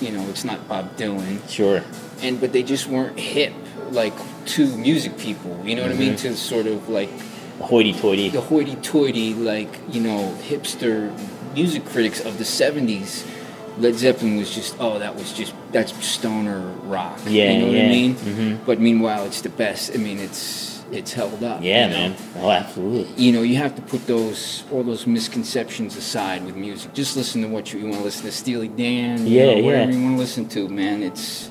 You 0.00 0.10
know, 0.12 0.28
it's 0.28 0.44
not 0.44 0.68
Bob 0.68 0.94
Dylan, 0.98 1.48
Sure. 1.48 1.82
and 2.20 2.38
but 2.38 2.52
they 2.52 2.62
just 2.62 2.86
weren't 2.86 3.18
hip 3.18 3.54
like 3.92 4.12
to 4.46 4.76
music 4.76 5.16
people. 5.16 5.58
You 5.64 5.74
know 5.76 5.82
what 5.82 5.90
I 5.90 5.94
mean? 5.94 6.14
Mm-hmm. 6.14 6.28
To 6.28 6.36
sort 6.36 6.66
of 6.66 6.88
like 6.90 7.08
Hoity-toity. 7.60 8.28
the 8.28 8.42
hoity-toity, 8.42 9.32
like 9.32 9.70
you 9.90 10.02
know, 10.02 10.36
hipster 10.42 11.10
music 11.54 11.86
critics 11.86 12.20
of 12.20 12.36
the 12.36 12.44
'70s. 12.44 13.24
Led 13.78 13.94
Zeppelin 13.96 14.36
was 14.36 14.54
just, 14.54 14.74
oh, 14.80 14.98
that 14.98 15.14
was 15.14 15.32
just 15.32 15.52
that's 15.72 15.92
stoner 16.04 16.60
rock. 16.84 17.18
Yeah, 17.26 17.52
you 17.52 17.58
know 17.58 17.66
what. 17.66 17.76
I 17.76 17.88
mean. 17.88 18.14
Mhm. 18.14 18.58
But 18.66 18.80
meanwhile, 18.80 19.24
it's 19.26 19.40
the 19.42 19.48
best. 19.50 19.92
I 19.94 19.98
mean, 19.98 20.18
it's 20.18 20.82
it's 20.92 21.12
held 21.12 21.42
up. 21.42 21.60
Yeah, 21.62 21.86
you 21.88 21.92
know? 21.92 21.96
man. 22.08 22.16
Oh, 22.36 22.50
absolutely. 22.50 23.22
you 23.24 23.32
know, 23.32 23.42
you 23.42 23.56
have 23.56 23.74
to 23.76 23.82
put 23.82 24.06
those 24.06 24.64
all 24.70 24.82
those 24.82 25.06
misconceptions 25.06 25.96
aside 25.96 26.44
with 26.46 26.56
music. 26.56 26.94
Just 26.94 27.16
listen 27.16 27.42
to 27.42 27.48
what 27.48 27.72
you, 27.72 27.80
you 27.80 27.86
want 27.86 27.98
to 27.98 28.04
listen 28.04 28.24
to. 28.24 28.32
Steely 28.32 28.68
Dan, 28.68 29.26
you 29.26 29.40
Yeah, 29.40 29.54
know, 29.56 29.62
whatever 29.64 29.90
yeah. 29.92 29.96
you 29.98 30.04
want 30.04 30.16
to 30.16 30.20
listen 30.20 30.48
to, 30.50 30.68
man. 30.68 31.02
It's 31.02 31.50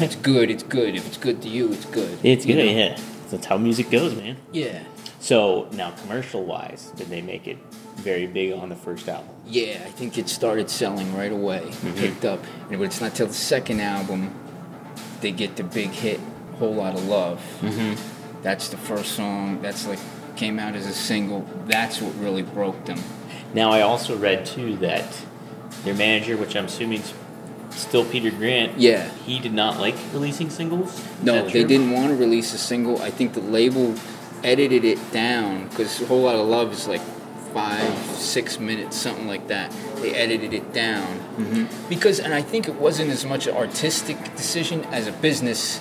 it's 0.00 0.16
good, 0.32 0.50
it's 0.50 0.62
good. 0.64 0.94
If 0.96 1.06
it's 1.06 1.16
good 1.18 1.40
to 1.42 1.48
you, 1.48 1.72
it's 1.72 1.84
good. 1.86 2.18
It's 2.22 2.44
you 2.44 2.54
good. 2.54 2.66
know? 2.66 2.72
Yeah. 2.72 2.98
That's 3.30 3.46
how 3.46 3.56
music 3.56 3.90
goes, 3.90 4.14
man. 4.14 4.36
Yeah, 4.52 4.82
So 5.20 5.68
now, 5.72 5.90
commercial-wise, 6.02 6.92
did 6.96 7.08
they 7.08 7.20
make 7.22 7.48
it 7.48 7.58
very 7.96 8.26
big 8.26 8.52
on 8.52 8.68
the 8.68 8.76
first 8.76 9.08
album? 9.08 9.30
yeah. 9.46 9.82
I 9.84 9.90
think 9.90 10.18
it 10.18 10.28
started 10.28 10.68
selling 10.70 11.14
right 11.16 11.32
away, 11.32 11.60
Mm-hmm. 11.66 11.98
picked 11.98 12.24
up, 12.24 12.40
and 12.70 12.78
but 12.78 12.84
it's 12.84 13.00
not 13.00 13.14
till 13.14 13.26
the 13.26 13.32
second 13.34 13.80
album 13.80 14.34
they 15.20 15.32
get 15.32 15.56
the 15.56 15.64
big 15.64 15.90
hit, 15.90 16.20
"Whole 16.58 16.74
Lot 16.74 16.94
of 16.94 17.06
Love." 17.06 17.38
Mm-hmm. 17.62 18.42
That's 18.42 18.68
the 18.68 18.76
first 18.76 19.12
song. 19.12 19.62
That's 19.62 19.86
like 19.86 19.98
came 20.36 20.58
out 20.58 20.74
as 20.76 20.86
a 20.86 20.92
single. 20.92 21.46
That's 21.66 22.00
what 22.02 22.14
really 22.20 22.42
broke 22.42 22.84
them. 22.84 22.98
Now, 23.54 23.70
I 23.72 23.80
also 23.80 24.16
read 24.16 24.44
too 24.44 24.76
that 24.78 25.04
their 25.84 25.94
manager, 25.94 26.36
which 26.36 26.54
I'm 26.54 26.66
assuming 26.66 27.00
is 27.00 27.14
still 27.70 28.04
Peter 28.04 28.30
Grant, 28.30 28.78
Yeah. 28.78 29.08
he 29.24 29.38
did 29.38 29.54
not 29.54 29.80
like 29.80 29.94
releasing 30.12 30.50
singles. 30.50 30.92
Is 30.98 31.22
No, 31.22 31.44
they 31.44 31.50
true? 31.52 31.66
didn't 31.66 31.90
want 31.92 32.08
to 32.08 32.14
release 32.16 32.52
a 32.52 32.58
single. 32.58 33.00
I 33.00 33.10
think 33.10 33.32
the 33.32 33.40
label 33.40 33.94
edited 34.44 34.84
it 34.84 34.98
down 35.12 35.68
because 35.68 36.00
a 36.02 36.06
whole 36.06 36.20
lot 36.22 36.34
of 36.34 36.46
love 36.46 36.72
is 36.72 36.86
like 36.86 37.00
five, 37.52 37.92
six 38.16 38.58
minutes, 38.58 38.96
something 38.96 39.26
like 39.26 39.48
that. 39.48 39.72
They 39.96 40.14
edited 40.14 40.52
it 40.52 40.72
down 40.72 41.20
Mm-hmm. 41.36 41.88
because, 41.90 42.18
and 42.18 42.32
I 42.32 42.40
think 42.40 42.66
it 42.66 42.76
wasn't 42.76 43.10
as 43.10 43.24
much 43.26 43.46
an 43.46 43.54
artistic 43.54 44.16
decision 44.36 44.84
as 44.84 45.06
a 45.06 45.12
business. 45.12 45.80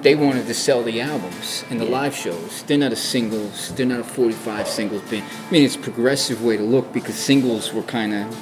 They 0.00 0.14
wanted 0.14 0.46
to 0.46 0.54
sell 0.54 0.82
the 0.82 1.00
albums 1.02 1.62
and 1.70 1.78
the 1.78 1.84
Yeah. 1.84 1.90
live 2.00 2.16
shows. 2.16 2.62
They're 2.66 2.78
not 2.78 2.90
a 2.92 2.96
singles. 2.96 3.72
They're 3.76 3.84
not 3.86 4.00
a 4.00 4.04
45 4.04 4.66
singles 4.66 5.02
band. 5.02 5.24
I 5.48 5.52
mean, 5.52 5.62
it's 5.64 5.76
a 5.76 5.78
progressive 5.78 6.42
way 6.42 6.56
to 6.56 6.62
look 6.62 6.92
because 6.92 7.14
singles 7.16 7.72
were 7.74 7.82
kind 7.82 8.14
of 8.14 8.36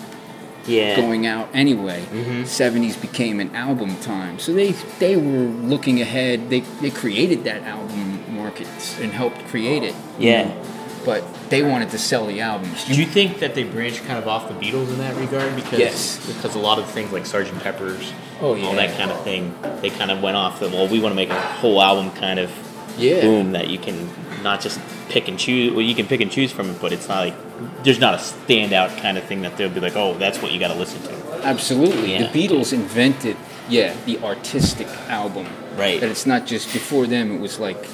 Yeah. 0.67 0.95
going 0.97 1.27
out 1.27 1.49
anyway. 1.53 2.05
Mhm. 2.13 2.47
70s 2.47 2.97
became 2.97 3.41
an 3.41 3.51
album 3.57 3.97
time. 4.01 4.39
So 4.39 4.53
they 4.53 4.75
they 5.01 5.17
were 5.17 5.49
looking 5.73 6.01
ahead. 6.01 6.49
They 6.49 6.61
they 6.81 6.91
created 6.91 7.43
that 7.45 7.63
album 7.65 8.21
market 8.31 8.69
and 9.03 9.11
helped 9.13 9.45
create 9.49 9.83
it. 9.83 9.95
Yeah. 10.19 10.45
know. 10.45 10.53
But 11.05 11.25
they 11.49 11.63
wanted 11.63 11.91
to 11.91 11.99
sell 11.99 12.27
the 12.27 12.41
albums. 12.41 12.85
Do 12.85 12.95
you 12.95 13.07
think 13.07 13.39
that 13.39 13.55
they 13.55 13.65
branched 13.65 14.05
kind 14.05 14.19
of 14.19 14.29
off 14.29 14.49
the 14.49 14.55
Beatles 14.55 14.89
in 14.89 14.99
that 14.99 15.17
regard? 15.17 15.55
Because 15.57 15.79
Yes. 15.79 16.27
because 16.27 16.55
a 16.55 16.59
lot 16.59 16.79
of 16.79 16.87
things 16.91 17.11
like 17.13 17.25
Sgt. 17.25 17.61
Pepper's, 17.63 18.13
Oh, 18.43 18.55
yeah. 18.55 18.67
all 18.67 18.75
that 18.75 18.97
kind 18.99 19.11
of 19.11 19.23
thing, 19.23 19.55
they 19.81 19.91
kind 19.91 20.11
of 20.11 20.23
went 20.23 20.37
off 20.37 20.61
the 20.61 20.69
well. 20.69 20.87
We 20.89 21.01
want 21.01 21.13
to 21.13 21.17
make 21.17 21.31
a 21.31 21.41
whole 21.41 21.81
album 21.81 22.11
kind 22.13 22.39
of 22.39 22.51
Yeah. 22.99 23.23
boom 23.23 23.53
that 23.53 23.69
you 23.69 23.79
can 23.79 24.11
not 24.43 24.61
just 24.61 24.79
pick 25.09 25.27
and 25.29 25.39
choose. 25.39 25.73
Well, 25.73 25.83
you 25.85 25.95
can 25.95 26.07
pick 26.07 26.21
and 26.21 26.31
choose 26.31 26.53
from 26.53 26.71
it, 26.71 26.81
but 26.81 26.93
it's 26.93 27.09
not 27.09 27.21
like 27.25 27.35
there's 27.83 27.99
not 27.99 28.15
a 28.15 28.19
standout 28.19 29.01
kind 29.01 29.17
of 29.19 29.25
thing 29.25 29.43
that 29.43 29.57
they'll 29.57 29.69
be 29.71 29.81
like, 29.81 29.97
oh, 29.97 30.15
that's 30.19 30.41
what 30.43 30.53
you 30.53 30.59
got 30.61 30.69
to 30.69 30.75
listen 30.79 31.01
to. 31.03 31.47
Absolutely. 31.47 32.13
Yeah. 32.13 32.31
The 32.31 32.49
Beatles 32.49 32.73
invented 32.73 33.37
yeah, 33.69 33.95
the 34.05 34.19
artistic 34.25 34.89
album. 35.09 35.47
Right. 35.77 36.01
That 36.01 36.11
it's 36.11 36.27
not 36.27 36.45
just 36.47 36.73
before 36.73 37.07
them 37.07 37.31
it 37.33 37.41
was 37.41 37.59
like 37.61 37.87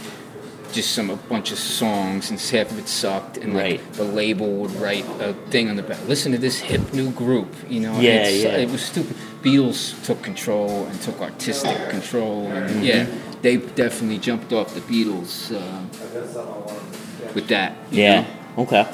just 0.72 0.92
some 0.92 1.10
a 1.10 1.16
bunch 1.16 1.52
of 1.52 1.58
songs, 1.58 2.30
and 2.30 2.38
half 2.40 2.70
of 2.70 2.78
it 2.78 2.88
sucked, 2.88 3.36
and 3.38 3.54
like 3.54 3.62
Right. 3.80 3.92
the 3.94 4.04
label 4.04 4.50
would 4.56 4.72
write 4.76 5.04
a 5.20 5.34
thing 5.50 5.68
on 5.70 5.76
the 5.76 5.82
back. 5.82 5.98
Listen 6.08 6.32
to 6.32 6.38
this 6.38 6.58
hip 6.58 6.92
new 6.92 7.10
group, 7.10 7.54
you 7.68 7.80
know. 7.80 7.92
Yeah, 8.00 8.10
it's- 8.26 8.42
yeah. 8.42 8.56
It 8.56 8.70
was 8.70 8.82
stupid. 8.82 9.16
Beatles 9.42 9.94
took 10.04 10.22
control 10.22 10.84
and 10.86 11.00
took 11.02 11.20
artistic 11.20 11.76
control, 11.90 12.46
and 12.46 12.70
Mm-hmm. 12.70 12.82
yeah, 12.84 13.06
they 13.42 13.56
definitely 13.58 14.18
jumped 14.18 14.52
off 14.52 14.74
the 14.74 14.80
Beatles 14.80 15.52
uh, 15.54 17.30
with 17.34 17.48
that. 17.48 17.74
Yeah. 17.90 18.20
know? 18.56 18.62
Okay. 18.64 18.86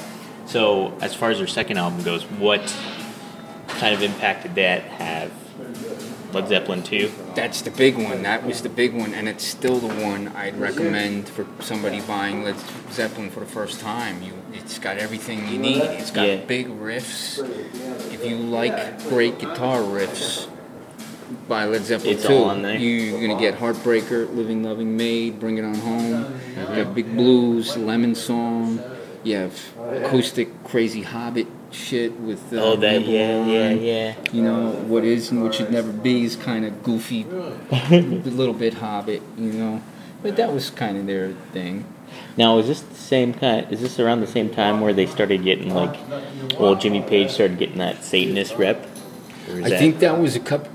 So, 0.45 0.93
as 1.01 1.15
far 1.15 1.31
as 1.31 1.37
their 1.37 1.47
second 1.47 1.77
album 1.77 2.03
goes, 2.03 2.23
what 2.23 2.61
kind 3.67 3.93
of 3.95 4.03
impact 4.03 4.43
did 4.43 4.55
that 4.55 4.81
have? 4.83 5.31
Led 6.33 6.47
Zeppelin 6.47 6.83
2? 6.83 7.11
That's 7.35 7.61
the 7.61 7.71
big 7.71 7.95
one. 7.95 8.23
That 8.23 8.45
was 8.45 8.61
the 8.61 8.69
big 8.69 8.93
one, 8.93 9.13
and 9.13 9.27
it's 9.29 9.43
still 9.43 9.77
the 9.79 9.93
one 10.03 10.29
I'd 10.29 10.57
recommend 10.59 11.29
for 11.29 11.45
somebody 11.59 12.01
buying 12.01 12.43
Led 12.43 12.55
Zeppelin 12.91 13.29
for 13.29 13.39
the 13.39 13.45
first 13.45 13.79
time. 13.79 14.21
You, 14.23 14.33
it's 14.53 14.79
got 14.79 14.97
everything 14.97 15.47
you 15.47 15.59
need. 15.59 15.81
It's 15.81 16.11
got 16.11 16.27
Yeah. 16.27 16.37
big 16.37 16.67
riffs. 16.67 17.39
If 18.13 18.25
you 18.25 18.37
like 18.37 18.99
great 19.09 19.37
guitar 19.39 19.79
riffs, 19.81 20.47
buy 21.47 21.65
Led 21.65 21.83
Zeppelin 21.85 22.13
It's 22.15 22.25
2. 22.25 22.33
all 22.33 22.43
on 22.45 22.61
there. 22.63 22.77
You're 22.77 23.21
gonna 23.21 23.39
get 23.39 23.59
Heartbreaker, 23.59 24.33
Living, 24.35 24.63
Loving, 24.63 24.97
Maid, 24.97 25.39
Bring 25.39 25.57
It 25.57 25.63
On 25.65 25.75
Home. 25.75 26.25
Mm-hmm. 26.25 26.73
You 26.73 26.79
have 26.79 26.95
Big 26.95 27.15
Blues, 27.15 27.77
Lemon 27.77 28.15
Song. 28.15 28.79
You 29.23 29.37
have 29.37 29.59
acoustic, 30.03 30.49
crazy 30.65 31.01
Hobbit 31.03 31.47
shit 31.73 32.19
with 32.19 32.53
uh, 32.53 32.57
Oh, 32.61 32.75
that, 32.75 32.93
Number 32.93 33.09
yeah, 33.11 33.45
yeah, 33.45 33.69
yeah. 33.71 34.15
You 34.31 34.41
know, 34.43 34.71
what 34.71 35.03
is 35.03 35.31
and 35.31 35.41
what 35.43 35.55
should 35.55 35.71
never 35.71 35.91
be 35.91 36.23
is 36.23 36.35
kind 36.35 36.65
of 36.65 36.83
goofy, 36.83 37.23
a 37.71 37.99
little 38.01 38.53
bit 38.53 38.75
Hobbit, 38.75 39.21
you 39.37 39.51
know. 39.53 39.81
But 40.21 40.35
that 40.37 40.53
was 40.53 40.69
kind 40.69 40.97
of 40.97 41.05
their 41.07 41.33
thing. 41.51 41.85
Now, 42.37 42.57
is 42.59 42.67
this 42.67 42.81
the 42.81 42.95
same 42.95 43.33
kind? 43.33 43.69
Is 43.71 43.81
this 43.81 43.99
around 43.99 44.21
the 44.21 44.27
same 44.27 44.49
time 44.49 44.81
where 44.81 44.93
they 44.93 45.05
started 45.05 45.43
getting 45.43 45.73
like, 45.73 45.97
well, 46.59 46.75
Jimmy 46.75 47.01
Page 47.01 47.31
started 47.31 47.57
getting 47.57 47.77
that 47.79 48.03
Satanist 48.03 48.55
rep? 48.55 48.87
Or 49.49 49.59
is 49.59 49.65
I 49.65 49.69
that- 49.69 49.79
think 49.79 49.99
that 49.99 50.19
was 50.19 50.35
a 50.35 50.39
couple. 50.39 50.69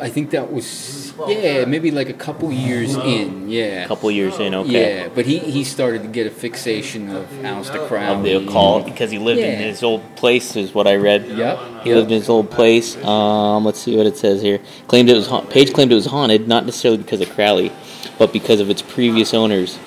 I 0.00 0.08
think 0.08 0.30
that 0.30 0.52
was 0.52 1.03
yeah, 1.28 1.64
maybe 1.64 1.90
like 1.90 2.08
a 2.08 2.14
couple 2.14 2.50
years 2.52 2.94
in, 2.96 3.48
yeah. 3.48 3.84
a 3.84 3.88
couple 3.88 4.10
years 4.10 4.38
in. 4.38 4.54
Okay. 4.54 5.02
Yeah, 5.02 5.08
but 5.08 5.26
he, 5.26 5.38
he 5.38 5.64
started 5.64 6.02
to 6.02 6.08
get 6.08 6.26
a 6.26 6.30
fixation 6.30 7.10
of 7.10 7.26
Aleister 7.26 7.86
Crowley. 7.88 8.34
Of 8.34 8.44
the 8.44 8.50
occult 8.50 8.84
because 8.84 9.10
he 9.10 9.18
lived 9.18 9.40
in 9.40 9.58
his 9.58 9.82
old 9.82 10.02
place, 10.16 10.56
is 10.56 10.74
what 10.74 10.86
I 10.86 10.96
read. 10.96 11.26
Yep. 11.26 11.58
He 11.84 11.94
lived 11.94 12.10
in 12.10 12.18
his 12.18 12.28
old 12.28 12.50
place. 12.50 12.96
Um, 13.04 13.64
let's 13.64 13.80
see 13.80 13.96
what 13.96 14.06
it 14.06 14.16
says 14.16 14.42
here. 14.42 14.60
Claimed 14.88 15.08
it 15.10 15.14
was 15.14 15.26
ha- 15.26 15.42
Page 15.42 15.72
claimed 15.72 15.92
it 15.92 15.96
was 15.96 16.06
haunted, 16.06 16.48
not 16.48 16.64
necessarily 16.64 16.98
because 16.98 17.20
of 17.20 17.30
Crowley, 17.30 17.72
but 18.18 18.32
because 18.32 18.60
of 18.60 18.70
its 18.70 18.82
previous 18.82 19.34
owners. 19.34 19.78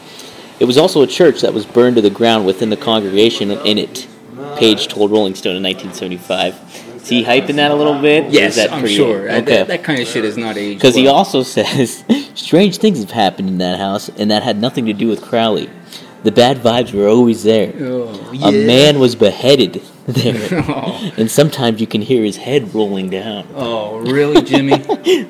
It 0.59 0.65
was 0.65 0.77
also 0.77 1.01
a 1.03 1.07
church 1.07 1.41
that 1.41 1.53
was 1.53 1.65
burned 1.65 1.97
to 1.97 2.01
the 2.01 2.09
ground 2.09 2.45
within 2.45 2.69
the 2.69 2.77
congregation 2.77 3.51
in 3.51 3.77
it. 3.77 4.07
Page 4.57 4.87
told 4.87 5.11
Rolling 5.11 5.35
Stone 5.35 5.55
in 5.55 5.63
1975. 5.63 6.86
Is 7.07 7.11
he 7.11 7.23
hyping 7.23 7.55
that 7.55 7.71
a 7.71 7.75
little 7.75 8.01
bit? 8.01 8.31
Yes, 8.33 8.57
that 8.57 8.73
I'm 8.73 8.85
sure. 8.85 9.27
That- 9.27 9.43
Okay. 9.43 9.57
That, 9.57 9.67
that 9.67 9.83
kind 9.85 10.01
of 10.01 10.07
shit 10.09 10.25
is 10.25 10.35
not 10.35 10.57
aged. 10.57 10.79
Because 10.79 10.93
he 10.95 11.07
also 11.07 11.41
says 11.55 12.03
strange 12.35 12.77
things 12.79 12.99
have 12.99 13.11
happened 13.11 13.47
in 13.47 13.57
that 13.59 13.79
house, 13.79 14.09
and 14.09 14.29
that 14.29 14.43
had 14.43 14.59
nothing 14.59 14.85
to 14.87 14.93
do 14.93 15.07
with 15.07 15.21
Crowley. 15.21 15.69
The 16.23 16.31
bad 16.33 16.57
vibes 16.57 16.93
were 16.93 17.07
always 17.07 17.43
there. 17.43 17.71
Oh, 17.79 18.09
A 18.43 18.51
man 18.51 18.99
was 18.99 19.15
beheaded 19.15 19.81
there, 20.05 20.49
Oh. 20.67 21.13
and 21.17 21.31
sometimes 21.31 21.79
you 21.79 21.87
can 21.87 22.01
hear 22.01 22.23
his 22.23 22.35
head 22.37 22.73
rolling 22.75 23.09
down. 23.09 23.47
Oh, 23.55 23.99
really, 23.99 24.41
Jimmy? 24.41 24.77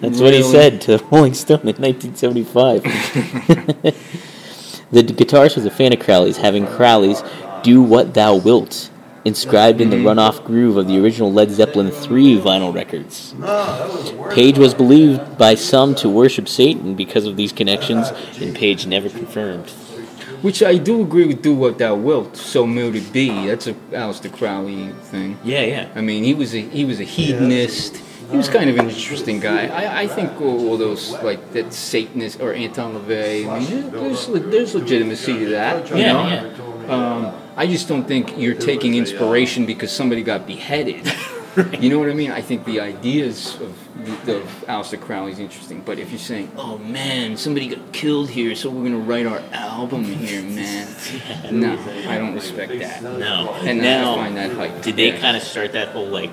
That's 0.01 0.19
what 0.19 0.33
he 0.33 0.41
said 0.41 0.81
to 0.81 0.97
Rolling 1.11 1.35
Stone 1.35 1.67
in 1.67 1.75
1975. 1.75 2.81
the 4.91 5.03
guitarist 5.03 5.55
was 5.57 5.65
a 5.65 5.69
fan 5.71 5.93
of 5.93 5.99
Crowley's, 5.99 6.37
having 6.37 6.65
Crowley's 6.65 7.21
"Do 7.63 7.81
What 7.83 8.13
Thou 8.13 8.37
Wilt" 8.37 8.89
inscribed 9.27 9.81
in 9.81 9.89
the 9.89 9.97
Mm-hmm. 9.97 10.07
runoff 10.19 10.43
groove 10.45 10.77
of 10.77 10.87
the 10.87 10.97
original 11.03 11.31
Led 11.31 11.51
Zeppelin 11.51 11.87
III 11.87 12.39
vinyl 12.39 12.73
records. 12.73 13.33
Page 14.33 14.57
was 14.57 14.73
believed 14.73 15.37
by 15.37 15.55
some 15.55 15.93
to 15.95 16.09
worship 16.09 16.47
Satan 16.47 16.95
because 16.95 17.25
of 17.25 17.35
these 17.35 17.51
connections, 17.51 18.09
and 18.41 18.55
Page 18.55 18.87
never 18.87 19.09
confirmed. 19.09 19.69
Which 20.41 20.61
I 20.61 20.77
do 20.77 21.01
agree 21.01 21.25
with. 21.25 21.41
Do 21.41 21.53
what 21.55 21.77
thou 21.79 21.95
wilt, 21.95 22.37
so 22.37 22.65
mote 22.67 22.95
it 22.95 23.11
be. 23.11 23.47
That's 23.47 23.65
a 23.67 23.73
Aleister 23.91 24.31
Crowley 24.31 24.89
thing. 25.11 25.37
Yeah, 25.43 25.61
yeah. 25.63 25.89
I 25.95 26.01
mean, 26.01 26.23
he 26.23 26.33
was 26.35 26.53
a 26.53 26.61
he 26.61 26.85
was 26.85 26.99
a 26.99 27.03
hedonist. 27.03 27.97
He 28.29 28.37
was 28.37 28.47
kind 28.49 28.69
of 28.69 28.77
an 28.77 28.89
interesting 28.89 29.39
guy. 29.39 29.67
I, 29.67 30.01
I 30.03 30.07
think 30.07 30.39
all, 30.41 30.69
all 30.69 30.77
those 30.77 31.11
like 31.23 31.53
that 31.53 31.73
Satanist 31.73 32.39
or 32.39 32.53
Anton 32.53 32.93
LaVey. 32.93 33.47
I 33.49 33.59
mean, 33.59 33.89
there's 33.91 34.27
there's 34.27 34.75
legitimacy 34.75 35.33
to 35.39 35.45
that. 35.57 35.89
You 35.89 35.95
Yeah, 35.97 36.13
know? 36.13 36.27
yeah. 36.27 36.76
Um, 36.89 37.33
I 37.55 37.67
just 37.67 37.87
don't 37.87 38.07
think 38.07 38.37
you're 38.37 38.55
taking 38.55 38.95
inspiration 38.95 39.65
because 39.65 39.91
somebody 39.91 40.23
got 40.23 40.45
beheaded. 40.47 41.11
You 41.79 41.89
know 41.89 41.97
what 41.97 42.07
I 42.07 42.13
mean? 42.13 42.29
I 42.29 42.39
think 42.41 42.65
the 42.65 42.79
ideas 42.81 43.55
of, 43.55 43.71
of 44.29 44.43
Aleister 44.67 45.01
Crowley 45.01 45.31
is 45.31 45.39
interesting, 45.39 45.81
but 45.81 45.97
if 45.97 46.11
you're 46.11 46.19
saying, 46.19 46.51
"Oh 46.55 46.77
man, 46.77 47.35
somebody 47.35 47.69
got 47.69 47.91
killed 47.93 48.29
here, 48.29 48.53
so 48.53 48.69
we're 48.69 48.83
gonna 48.83 48.99
write 48.99 49.25
our 49.25 49.41
album 49.53 50.03
here, 50.23 50.43
man," 50.43 50.87
no, 51.51 51.73
I 52.07 52.19
don't 52.19 52.35
respect 52.35 52.77
that. 52.77 53.01
No. 53.01 53.55
And 53.63 53.81
now, 53.81 54.11
I 54.13 54.15
find 54.17 54.37
that 54.37 54.51
hype. 54.51 54.83
did 54.83 54.97
they 54.97 55.13
yeah. 55.13 55.19
kind 55.19 55.35
of 55.35 55.41
start 55.41 55.71
that 55.71 55.87
whole 55.87 56.05
like, 56.05 56.29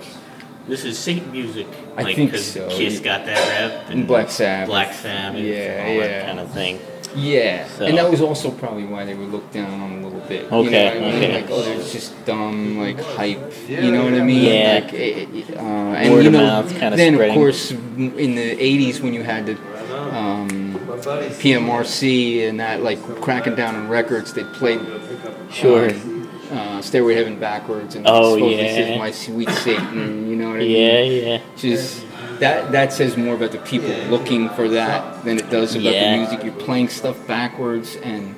this 0.68 0.84
is 0.84 0.98
Satan 0.98 1.32
music? 1.32 1.68
I 1.96 2.02
like, 2.02 2.16
think 2.16 2.30
'cause 2.32 2.44
so. 2.44 2.68
Kiss 2.68 3.00
got 3.00 3.24
that 3.24 3.48
rep, 3.48 3.88
And 3.88 4.06
Black 4.06 4.30
Sabbath. 4.30 4.68
Black 4.68 4.92
Sabbath, 4.92 5.40
Yeah, 5.40 5.84
all 5.88 5.94
yeah. 5.94 6.06
that 6.06 6.26
kind 6.26 6.38
of 6.40 6.50
thing. 6.50 6.78
Yeah, 7.16 7.66
So- 7.68 7.84
and 7.84 7.96
that 7.98 8.10
was 8.10 8.20
also 8.20 8.50
probably 8.50 8.84
why 8.84 9.04
they 9.04 9.14
were 9.14 9.24
looked 9.24 9.52
down 9.52 9.80
on 9.80 9.92
a 9.92 10.04
little 10.06 10.20
bit. 10.28 10.50
Okay, 10.50 10.64
you 10.64 10.70
know 10.70 10.84
what 10.84 10.96
I 10.96 11.00
mean? 11.00 11.14
okay. 11.24 11.34
Like, 11.42 11.50
oh, 11.50 11.62
they're 11.62 11.76
just 11.76 12.24
dumb, 12.26 12.78
like 12.78 13.00
hype. 13.00 13.52
You 13.68 13.92
know 13.92 14.04
what 14.04 14.14
I 14.14 14.20
mean? 14.22 14.44
Yeah. 14.44 14.80
Like, 14.84 14.94
eh, 14.94 15.26
eh, 15.34 15.56
uh, 15.56 15.60
and 15.62 16.12
Word 16.12 16.22
you 16.22 16.26
of 16.28 16.32
know, 16.32 16.42
mouth 16.42 16.70
kinda 16.78 16.96
then 16.96 17.14
spreading. 17.14 17.34
of 17.34 17.38
course, 17.40 17.70
in 17.70 18.34
the 18.34 18.56
'80s 18.60 19.00
when 19.00 19.14
you 19.14 19.22
had 19.22 19.46
the 19.46 19.56
um, 20.16 20.74
PMRC 21.40 22.48
and 22.48 22.58
that, 22.60 22.82
like 22.82 22.98
cracking 23.20 23.54
down 23.54 23.74
on 23.76 23.88
records, 23.88 24.32
they 24.32 24.44
played 24.44 24.80
Sure. 25.52 25.90
um, 25.90 26.28
uh, 26.52 26.80
"Stairway 26.80 27.14
Heaven" 27.14 27.38
backwards 27.38 27.94
and 27.94 28.04
Oh, 28.08 28.36
yeah. 28.36 28.74
says 28.74 28.98
"My 28.98 29.10
Sweet 29.10 29.50
Satan." 29.50 30.28
You 30.28 30.36
know 30.36 30.48
what 30.48 30.56
I 30.56 30.58
mean? 30.60 30.70
Yeah, 30.70 31.00
yeah. 31.02 31.38
just 31.56 32.03
that 32.40 32.72
that 32.72 32.92
says 32.92 33.16
more 33.16 33.34
about 33.34 33.52
the 33.52 33.58
people 33.58 33.90
looking 34.10 34.48
for 34.50 34.68
that 34.68 35.24
than 35.24 35.38
it 35.38 35.50
does 35.50 35.74
about 35.74 35.92
Yeah. 35.94 36.12
the 36.12 36.18
music. 36.22 36.44
You're 36.44 36.52
playing 36.54 36.88
stuff 36.88 37.26
backwards 37.26 37.96
and 37.96 38.34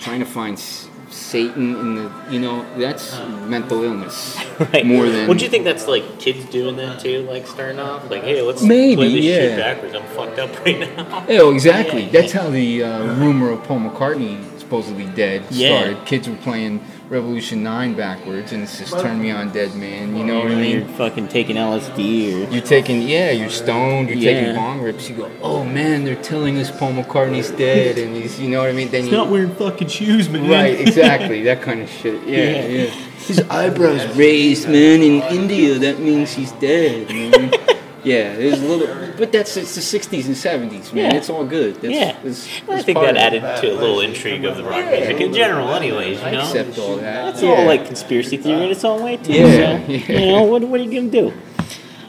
trying 0.00 0.20
to 0.20 0.26
find 0.26 0.56
s- 0.56 0.88
Satan 1.10 1.76
in 1.76 1.94
the 1.94 2.10
you 2.30 2.40
know 2.40 2.64
that's 2.76 3.16
mental 3.46 3.84
illness 3.84 4.36
Right. 4.58 4.84
more 4.84 5.06
than. 5.08 5.28
Would 5.28 5.40
you 5.42 5.48
think 5.48 5.64
that's 5.64 5.86
like 5.86 6.18
kids 6.18 6.44
doing 6.46 6.76
that 6.76 7.00
too? 7.00 7.22
Like 7.22 7.46
starting 7.46 7.78
off, 7.78 8.10
like, 8.10 8.22
hey, 8.24 8.42
let's 8.42 8.62
Maybe, 8.62 8.96
play 8.96 9.12
this 9.14 9.24
shit 9.24 9.56
backwards. 9.58 9.94
I'm 9.94 10.02
fucked 10.16 10.38
up 10.40 10.58
right 10.66 10.80
now. 10.80 11.24
Oh, 11.28 11.52
exactly. 11.52 12.04
Yeah. 12.04 12.10
That's 12.20 12.32
how 12.32 12.50
the 12.50 12.82
uh, 12.82 13.14
rumor 13.14 13.50
of 13.50 13.62
Paul 13.64 13.80
McCartney 13.80 14.42
supposedly 14.58 15.06
dead 15.06 15.44
Yeah. 15.50 15.78
started. 15.78 16.06
Kids 16.06 16.28
were 16.28 16.36
playing 16.36 16.80
Revolution 17.18 17.62
Nine 17.62 17.94
backwards, 17.94 18.52
and 18.52 18.64
it's 18.64 18.76
just 18.76 18.92
"Turn 18.98 19.22
Me 19.22 19.30
On, 19.30 19.48
Dead 19.52 19.74
Man." 19.76 20.16
You 20.16 20.24
know 20.24 20.40
what 20.40 20.48
I 20.50 20.60
You're 20.62 20.80
mean? 20.80 20.88
fucking 20.96 21.28
taking 21.28 21.54
LSD 21.56 22.34
or 22.48 22.50
You're 22.52 22.60
taking, 22.60 23.02
yeah, 23.02 23.30
you're 23.30 23.50
stoned, 23.50 24.08
you're 24.08 24.18
Yeah. 24.18 24.40
taking 24.40 24.56
bong 24.56 24.80
rips. 24.82 25.08
You 25.08 25.14
go, 25.16 25.30
oh 25.40 25.64
man, 25.64 26.04
they're 26.04 26.16
telling 26.16 26.58
us 26.58 26.72
Paul 26.76 26.92
McCartney's 26.94 27.50
dead, 27.52 27.98
and 27.98 28.16
he's, 28.16 28.40
you 28.40 28.48
know 28.48 28.60
what 28.60 28.68
I 28.68 28.72
mean? 28.72 28.88
Then 28.90 29.06
you, 29.06 29.12
not 29.12 29.30
wearing 29.30 29.54
fucking 29.54 29.88
shoes, 29.88 30.28
man. 30.28 30.48
right, 30.50 30.78
exactly, 30.80 31.42
that 31.44 31.62
kind 31.62 31.82
of 31.82 31.88
shit. 31.88 32.20
Yeah, 32.26 32.38
Yeah. 32.50 32.66
yeah. 32.66 32.90
His 33.28 33.40
eyebrows 33.48 34.04
raised, 34.16 34.68
man. 34.68 35.00
In 35.00 35.22
India, 35.22 35.78
that 35.78 36.00
means 36.00 36.32
he's 36.32 36.52
dead. 36.52 37.08
Man. 37.08 37.52
yeah, 38.04 38.36
there's 38.36 38.60
a 38.60 38.66
little, 38.66 39.12
but 39.16 39.32
that's 39.32 39.56
it's 39.56 39.74
the 39.74 39.80
'60s 39.80 40.26
and 40.26 40.34
'70s, 40.34 40.92
man. 40.92 41.10
Yeah. 41.12 41.16
It's 41.16 41.30
all 41.30 41.44
good. 41.44 41.76
That's, 41.76 41.94
Yeah. 41.94 42.12
that's- 42.12 42.48
I 42.68 42.82
think 42.82 42.98
that 42.98 43.16
added 43.16 43.40
to 43.42 43.72
a 43.72 43.76
little 43.76 44.00
intrigue 44.00 44.44
of 44.44 44.56
the 44.56 44.64
rock 44.64 44.84
music 44.90 45.20
in 45.20 45.32
general, 45.32 45.68
anyways. 45.72 46.20
You 46.20 46.26
I 46.26 46.30
accept 46.32 46.78
all 46.78 46.96
that. 46.96 47.24
That's 47.32 47.42
yeah. 47.42 47.50
all 47.50 47.64
like 47.64 47.86
conspiracy 47.86 48.36
theory 48.36 48.64
in 48.64 48.70
its 48.70 48.84
own 48.84 49.02
way 49.02 49.16
too. 49.16 49.32
Yeah, 49.32 49.44
so, 49.86 49.92
yeah. 49.92 49.98
You 50.20 50.26
know, 50.32 50.42
what, 50.44 50.62
what 50.62 50.80
are 50.80 50.84
you 50.84 51.00
gonna 51.00 51.10
do? 51.10 51.32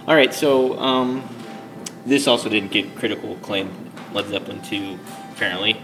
All 0.08 0.16
right, 0.16 0.34
so 0.34 0.78
um, 0.80 1.28
this 2.06 2.28
also 2.28 2.50
didn't 2.50 2.72
get 2.72 2.96
critical 2.96 3.34
acclaim. 3.34 3.72
Led 4.14 4.28
Zeppelin 4.28 4.62
two, 4.62 5.00
apparently, 5.34 5.82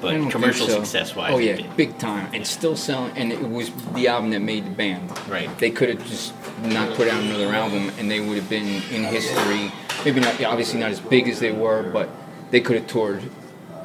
but 0.00 0.14
mm, 0.14 0.30
commercial 0.30 0.66
so. 0.66 0.76
success 0.76 1.14
wise, 1.14 1.32
Oh 1.34 1.38
yeah, 1.38 1.60
big 1.76 1.98
time, 1.98 2.32
and 2.34 2.46
still 2.46 2.76
selling. 2.76 3.16
And 3.16 3.32
it 3.32 3.40
was 3.40 3.70
the 3.94 4.08
album 4.08 4.30
that 4.30 4.40
made 4.40 4.64
the 4.66 4.70
band. 4.70 5.10
Right. 5.28 5.56
They 5.58 5.70
could 5.70 5.88
have 5.90 6.06
just 6.06 6.32
not 6.62 6.96
put 6.96 7.08
out 7.08 7.22
another 7.22 7.48
album, 7.52 7.90
and 7.98 8.10
they 8.10 8.20
would 8.20 8.36
have 8.36 8.48
been 8.48 8.82
in 8.92 9.04
history. 9.04 9.72
Maybe 10.04 10.20
not, 10.20 10.42
obviously 10.42 10.80
not 10.80 10.90
as 10.90 11.00
big 11.00 11.28
as 11.28 11.40
they 11.40 11.52
were, 11.52 11.90
but 11.90 12.08
they 12.50 12.60
could 12.60 12.76
have 12.76 12.86
toured 12.86 13.22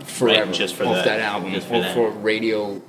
forever 0.03 0.51
just 0.51 0.75
for 0.75 0.85
off 0.85 0.95
that. 0.95 1.05
that, 1.05 1.19
album, 1.19 1.51
Just 1.51 1.67
for 1.67 1.75
or 1.75 1.81
that. 1.81 1.93
for 1.93 2.09
radio. 2.11 2.81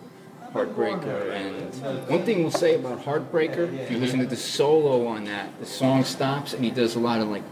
Heartbreaker, 0.52 1.32
and 1.32 2.08
one 2.08 2.22
thing 2.22 2.40
we'll 2.40 2.50
say 2.50 2.76
about 2.76 3.04
Heartbreaker, 3.04 3.70
if 3.78 3.90
you 3.90 3.98
listen 3.98 4.20
to 4.20 4.26
the 4.26 4.36
solo 4.36 5.06
on 5.06 5.24
that, 5.24 5.58
the 5.60 5.66
song 5.66 6.02
stops 6.02 6.54
and 6.54 6.64
he 6.64 6.70
does 6.70 6.94
a 6.94 6.98
lot 6.98 7.20
of 7.20 7.28
like 7.28 7.42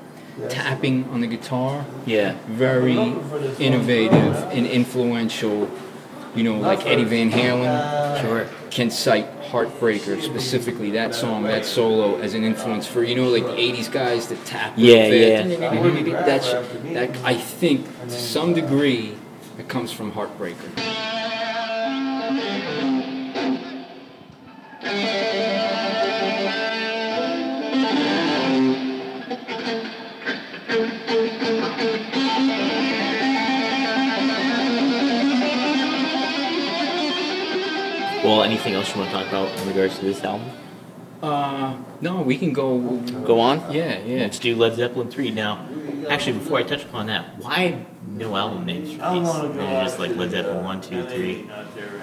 tapping 0.48 1.04
on 1.10 1.20
the 1.20 1.26
guitar 1.26 1.84
yeah, 2.06 2.36
very 2.46 2.96
innovative 3.58 4.36
and 4.52 4.66
influential 4.66 5.70
you 6.34 6.42
know, 6.42 6.56
like 6.58 6.84
Eddie 6.84 7.04
Van 7.04 7.30
Halen 7.30 8.20
Sure. 8.20 8.48
can 8.70 8.90
cite 8.90 9.26
Heartbreaker 9.52 10.20
specifically 10.20 10.90
that 10.90 11.14
song, 11.14 11.44
that 11.44 11.64
solo 11.64 12.18
as 12.18 12.34
an 12.34 12.42
influence 12.42 12.88
for 12.88 13.04
you 13.04 13.14
know 13.14 13.28
like 13.28 13.44
the 13.44 13.52
'80s 13.52 13.88
guys 13.92 14.26
that 14.28 14.44
tap. 14.44 14.76
real 14.76 14.86
Yeah, 14.86 15.44
fast. 15.46 15.60
yeah. 15.60 16.24
That's 16.26 16.50
that. 16.52 17.16
I 17.24 17.34
think 17.34 17.86
to 18.08 18.10
some 18.10 18.52
degree 18.52 19.14
it 19.60 19.68
comes 19.68 19.92
from 19.92 20.10
Heartbreaker. 20.10 20.70
Anything 38.44 38.74
else 38.74 38.94
you 38.94 39.00
want 39.00 39.10
to 39.10 39.16
talk 39.16 39.28
about 39.28 39.48
in 39.60 39.68
regards 39.68 39.98
to 39.98 40.04
this 40.04 40.22
album? 40.22 40.50
Uh, 41.22 41.76
no, 42.00 42.20
we 42.20 42.36
can 42.36 42.52
go. 42.52 42.78
Go 43.24 43.40
on. 43.40 43.72
Yeah, 43.72 43.98
yeah. 44.00 44.20
Let's 44.20 44.38
do 44.38 44.54
Led 44.54 44.74
Zeppelin 44.74 45.10
3 45.10 45.30
now. 45.30 45.66
Actually, 46.08 46.38
before 46.38 46.58
I 46.58 46.62
touch 46.64 46.84
upon 46.84 47.06
that, 47.06 47.38
why 47.38 47.86
no 48.06 48.36
album 48.36 48.66
names 48.66 48.90
for 48.90 49.10
these? 49.14 49.56
Maybe 49.56 49.72
just 49.84 49.98
like 49.98 50.14
Led 50.16 50.32
Zeppelin 50.32 50.62
1, 50.62 50.80
2, 50.82 51.04
3. 51.06 51.50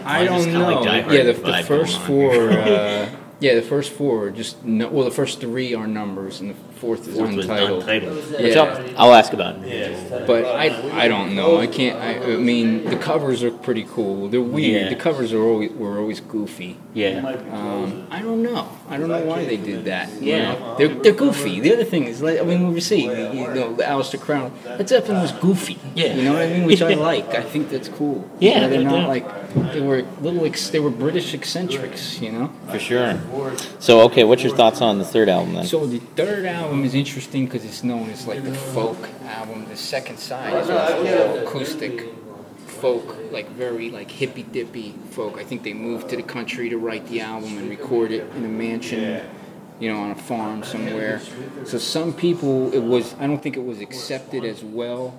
I 0.04 0.25
don't 0.25 0.43
kinda 0.43 0.60
like 0.60 0.86
know. 0.86 1.13
Yeah, 1.13 1.23
the, 1.23 1.34
the 1.34 1.63
first 1.63 1.99
four. 2.01 2.49
Uh, 2.49 3.10
yeah, 3.41 3.56
the 3.56 3.62
first 3.62 3.91
four 3.91 4.25
are 4.27 4.32
just 4.32 4.63
no, 4.63 4.88
well, 4.88 5.04
the 5.06 5.12
first 5.12 5.41
three 5.41 5.73
are 5.75 5.88
numbers, 5.88 6.39
and 6.39 6.51
the 6.51 6.56
fourth 6.82 7.08
is 7.08 7.15
Fourth 7.17 7.36
was 7.36 7.45
untitled. 7.45 7.82
untitled. 7.84 8.23
Yeah. 8.32 8.41
Which 8.41 8.56
I'll, 8.58 8.99
I'll 9.10 9.13
ask 9.13 9.34
about 9.34 9.56
it. 9.63 10.25
But 10.25 10.45
I, 10.45 10.65
I 11.04 11.08
don't 11.08 11.36
know. 11.36 11.58
I 11.58 11.67
can't. 11.67 11.95
I, 11.99 12.34
I 12.34 12.38
mean, 12.38 12.86
the 12.86 12.95
covers 12.97 13.43
are 13.43 13.51
pretty 13.51 13.84
cool. 13.84 14.30
They're 14.30 14.41
weird. 14.41 14.84
Yeah. 14.84 14.89
The 14.89 14.95
covers 14.95 15.32
are 15.34 15.41
always 15.43 15.71
were 15.73 15.99
always 15.99 16.19
goofy. 16.21 16.77
Yeah. 16.95 17.19
Um, 17.51 18.08
I 18.10 18.21
don't 18.21 18.41
know. 18.43 18.67
I 18.89 18.97
don't 18.97 19.10
know 19.10 19.23
why 19.25 19.45
they 19.45 19.58
did 19.58 19.86
that. 19.86 20.10
you 20.21 20.34
Yeah. 20.34 20.54
know? 20.54 20.75
they're 20.77 20.88
they're 21.04 21.13
goofy. 21.13 21.60
The 21.60 21.73
other 21.73 21.86
thing 21.86 22.06
is, 22.06 22.21
like, 22.21 22.39
I 22.39 22.43
mean, 22.43 22.73
we 22.73 22.82
see, 22.82 23.04
you 23.04 23.47
know, 23.58 23.73
the 23.75 23.84
Aleister 23.84 24.19
Crowley. 24.19 24.51
Led 24.65 24.88
Zeppelin 24.89 25.21
was 25.21 25.32
goofy. 25.34 25.77
Yeah. 25.95 26.13
You 26.15 26.23
know 26.23 26.34
what 26.34 26.41
I 26.41 26.47
mean? 26.54 26.65
Which 26.65 26.82
I 26.82 26.93
like. 27.12 27.30
I 27.36 27.43
think 27.43 27.69
that's 27.69 27.89
cool. 27.89 28.27
Yeah, 28.39 28.56
You 28.56 28.62
know, 28.62 28.69
they're 28.69 28.84
no 28.84 28.89
not 28.89 28.99
doubt. 29.01 29.10
like 29.10 29.73
they 29.73 29.82
were 29.82 30.01
little. 30.21 30.45
Ex, 30.45 30.69
they 30.69 30.80
were 30.80 30.89
British 30.89 31.34
eccentrics. 31.34 32.19
You 32.21 32.32
know. 32.32 32.51
For 32.71 32.80
sure. 32.80 33.13
So, 33.80 34.02
okay, 34.02 34.24
what's 34.24 34.44
your 34.44 34.56
thoughts 34.56 34.82
on 34.82 35.00
the 35.00 35.06
third 35.06 35.30
album 35.30 35.54
then? 35.54 35.65
So 35.65 35.86
the 35.86 36.00
third 36.00 36.46
album 36.46 36.84
is 36.84 36.94
interesting 36.94 37.46
because 37.46 37.65
it's 37.65 37.84
known 37.84 38.10
as 38.10 38.28
like 38.28 38.44
the 38.44 38.54
folk 38.54 39.10
album. 39.26 39.65
The 39.70 39.78
second 39.78 40.17
side 40.17 40.54
is 40.54 40.70
also 40.70 41.44
acoustic 41.44 42.13
folk, 42.65 43.17
like 43.32 43.50
very 43.50 43.89
like 43.91 44.10
hippy 44.12 44.44
dippy 44.44 44.96
folk. 45.12 45.38
I 45.38 45.44
think 45.44 45.63
they 45.63 45.74
moved 45.74 46.10
to 46.10 46.15
the 46.15 46.24
country 46.24 46.70
to 46.70 46.78
write 46.78 47.08
the 47.08 47.22
album 47.22 47.58
and 47.58 47.70
record 47.70 48.12
it 48.12 48.30
in 48.36 48.44
a 48.46 48.50
mansion, 48.50 49.24
you 49.80 49.91
know, 49.91 50.00
on 50.00 50.12
a 50.12 50.15
farm 50.15 50.63
somewhere. 50.63 51.22
So 51.65 51.78
some 51.78 52.13
people, 52.13 52.74
it 52.74 52.84
was. 52.84 53.15
I 53.20 53.28
don't 53.28 53.41
think 53.41 53.56
it 53.58 53.65
was 53.65 53.82
accepted 53.82 54.44
as 54.44 54.63
well. 54.63 55.17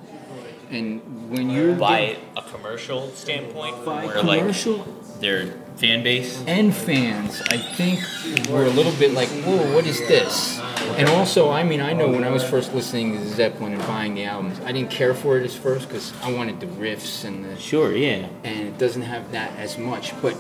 And 0.70 1.30
when 1.30 1.50
you're 1.50 1.74
By 1.74 2.16
a 2.34 2.42
commercial 2.42 3.10
standpoint, 3.10 3.84
by 3.84 4.06
where 4.06 4.22
like 4.22 4.40
commercial 4.40 4.78
their 5.20 5.52
fan 5.76 6.02
base. 6.02 6.42
and 6.46 6.74
fans, 6.74 7.42
I 7.50 7.56
think, 7.56 8.00
were 8.48 8.64
a 8.64 8.70
little 8.70 8.92
bit 8.92 9.12
like, 9.12 9.28
whoa, 9.44 9.74
what 9.74 9.86
is 9.86 9.98
this? 10.06 10.58
And 10.98 11.08
also, 11.08 11.50
I 11.50 11.62
mean, 11.62 11.80
I 11.80 11.92
know 11.92 12.08
when 12.08 12.24
I 12.24 12.30
was 12.30 12.44
first 12.44 12.74
listening 12.74 13.16
to 13.18 13.26
Zeppelin 13.28 13.72
and 13.72 13.82
buying 13.86 14.14
the 14.14 14.24
albums, 14.24 14.60
I 14.64 14.72
didn't 14.72 14.90
care 14.90 15.14
for 15.14 15.38
it 15.38 15.44
at 15.44 15.50
first 15.50 15.88
because 15.88 16.12
I 16.22 16.32
wanted 16.32 16.60
the 16.60 16.66
riffs 16.66 17.24
and 17.24 17.44
the, 17.44 17.58
Sure, 17.58 17.92
yeah. 17.94 18.28
and 18.44 18.68
it 18.68 18.78
doesn't 18.78 19.02
have 19.02 19.32
that 19.32 19.56
as 19.58 19.78
much. 19.78 20.12
But 20.20 20.36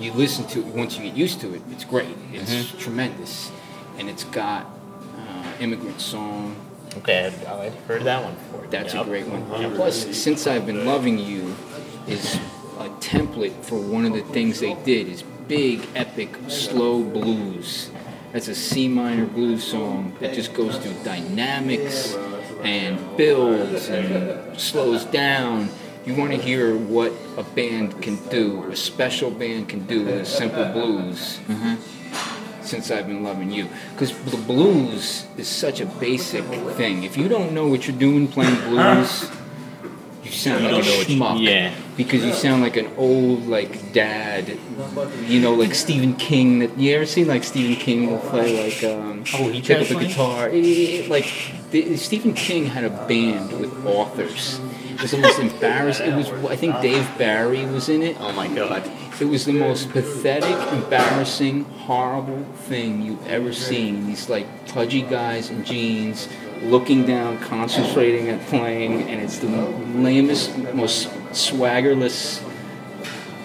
you 0.00 0.12
listen 0.12 0.46
to 0.48 0.60
it 0.60 0.66
once 0.66 0.96
you 0.96 1.04
get 1.04 1.14
used 1.16 1.40
to 1.42 1.52
it, 1.54 1.62
it's 1.70 1.84
great. 1.84 2.16
It's 2.32 2.72
tremendous, 2.82 3.50
and 3.98 4.08
it's 4.08 4.24
got 4.24 4.64
uh, 5.18 5.44
"Immigrant 5.60 6.00
Song." 6.00 6.56
Okay, 6.98 7.26
I've, 7.26 7.46
I've 7.48 7.74
heard 7.86 8.02
that 8.04 8.22
one 8.24 8.34
before. 8.34 8.66
That's 8.68 8.94
Yep. 8.94 9.04
a 9.04 9.08
great 9.08 9.26
one. 9.26 9.42
And 9.62 9.74
plus, 9.76 10.16
since 10.16 10.46
I've 10.46 10.64
been 10.64 10.86
loving 10.86 11.18
you, 11.18 11.54
is 12.08 12.38
a 12.80 12.88
template 13.00 13.62
for 13.62 13.78
one 13.78 14.06
of 14.06 14.14
the 14.14 14.22
things 14.22 14.60
they 14.60 14.74
did 14.84 15.06
is 15.06 15.22
big, 15.22 15.86
epic, 15.94 16.30
slow 16.48 17.02
blues. 17.02 17.90
That's 18.32 18.48
a 18.48 18.54
C 18.54 18.88
minor 18.88 19.26
blues 19.26 19.64
song 19.64 20.16
that 20.20 20.34
just 20.34 20.54
goes 20.54 20.78
through 20.78 20.94
dynamics 21.04 22.16
and 22.62 22.98
builds 23.18 23.88
and 23.88 24.58
slows 24.58 25.04
down. 25.04 25.68
You 26.06 26.14
want 26.14 26.30
to 26.30 26.38
hear 26.38 26.74
what 26.74 27.12
a 27.36 27.42
band 27.42 28.00
can 28.00 28.16
do, 28.28 28.64
a 28.70 28.76
special 28.76 29.30
band 29.30 29.68
can 29.68 29.84
do 29.86 30.04
with 30.06 30.14
a 30.14 30.24
simple 30.24 30.64
blues 30.72 31.38
uh-huh, 31.48 31.76
since 32.62 32.90
I've 32.90 33.06
been 33.06 33.22
loving 33.22 33.50
you. 33.50 33.68
Because 33.92 34.16
the 34.24 34.38
blues 34.38 35.26
is 35.36 35.48
such 35.48 35.80
a 35.80 35.86
basic 35.86 36.44
thing. 36.76 37.04
If 37.04 37.18
you 37.18 37.28
don't 37.28 37.52
know 37.52 37.68
what 37.68 37.86
you're 37.86 37.98
doing 37.98 38.26
playing 38.26 38.58
blues, 38.70 39.30
you 40.30 40.36
sound 40.36 40.64
like 40.64 40.72
a 40.72 40.76
don't 40.76 40.86
know 40.86 40.96
what 40.98 41.08
you- 41.08 41.16
schmuck. 41.20 41.40
yeah. 41.42 41.74
Because 41.96 42.24
you 42.24 42.32
sound 42.32 42.62
like 42.62 42.76
an 42.76 42.88
old 42.96 43.46
like 43.46 43.92
dad. 43.92 44.56
You 45.26 45.40
know, 45.40 45.54
like 45.54 45.74
Stephen 45.74 46.14
King. 46.16 46.60
That 46.60 46.78
you 46.78 46.94
ever 46.96 47.04
seen 47.06 47.26
like 47.28 47.44
Stephen 47.44 47.76
King 47.76 48.10
will 48.10 48.18
play 48.18 48.64
like 48.70 48.82
um, 48.84 49.24
Oh, 49.34 49.48
he 49.50 49.60
pick 49.60 49.78
up 49.82 49.90
a 49.90 49.94
playing? 49.94 50.08
guitar. 50.08 50.48
Eh, 50.52 51.06
Like 51.08 51.26
the, 51.70 51.96
Stephen 51.96 52.32
King 52.34 52.66
had 52.66 52.84
a 52.84 52.90
band 53.06 53.52
with 53.60 53.86
authors. 53.86 54.60
It 54.94 55.02
was 55.02 55.10
the 55.12 55.18
most 55.18 55.38
embarrassing. 55.38 56.10
It 56.12 56.16
was 56.16 56.28
I 56.50 56.56
think 56.56 56.80
Dave 56.80 57.06
Barry 57.18 57.64
was 57.66 57.88
in 57.88 58.02
it. 58.02 58.16
Oh 58.20 58.32
my 58.32 58.48
god. 58.48 58.88
It 59.20 59.26
was 59.26 59.44
the 59.44 59.52
most 59.52 59.90
pathetic, 59.90 60.56
embarrassing, 60.72 61.64
horrible 61.64 62.42
thing 62.68 63.02
you've 63.02 63.26
ever 63.26 63.52
seen. 63.52 64.06
These 64.06 64.30
like 64.30 64.46
pudgy 64.68 65.02
guys 65.02 65.50
in 65.50 65.64
jeans 65.64 66.26
looking 66.62 67.06
down, 67.06 67.38
concentrating 67.38 68.28
at 68.28 68.40
playing, 68.46 69.08
and 69.08 69.20
it's 69.20 69.38
the 69.38 69.48
lamest, 69.48 70.56
most 70.74 71.08
swaggerless 71.32 72.38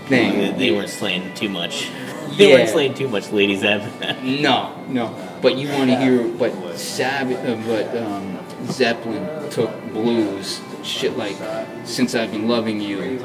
thing. 0.08 0.58
they 0.58 0.72
weren't 0.72 0.90
slaying 0.90 1.34
too 1.34 1.50
much. 1.50 1.90
They 2.38 2.48
weren't 2.48 2.66
Yeah. 2.68 2.74
slaying 2.74 2.94
too 2.96 3.08
much, 3.08 3.32
ladies. 3.32 3.62
That 3.62 4.24
No, 4.24 4.74
no. 4.90 5.16
But 5.42 5.58
you 5.58 5.70
want 5.70 5.90
to 5.92 5.98
hear 5.98 6.22
what 6.24 6.78
Sabbath, 6.78 7.38
uh, 7.46 7.56
but 7.68 7.96
um, 7.98 8.38
Zeppelin 8.68 9.50
took 9.50 9.72
blues, 9.94 10.60
shit 10.86 11.18
like 11.18 11.36
"Since 11.84 12.16
I've 12.16 12.32
Been 12.32 12.48
Loving 12.48 12.80
You," 12.80 13.20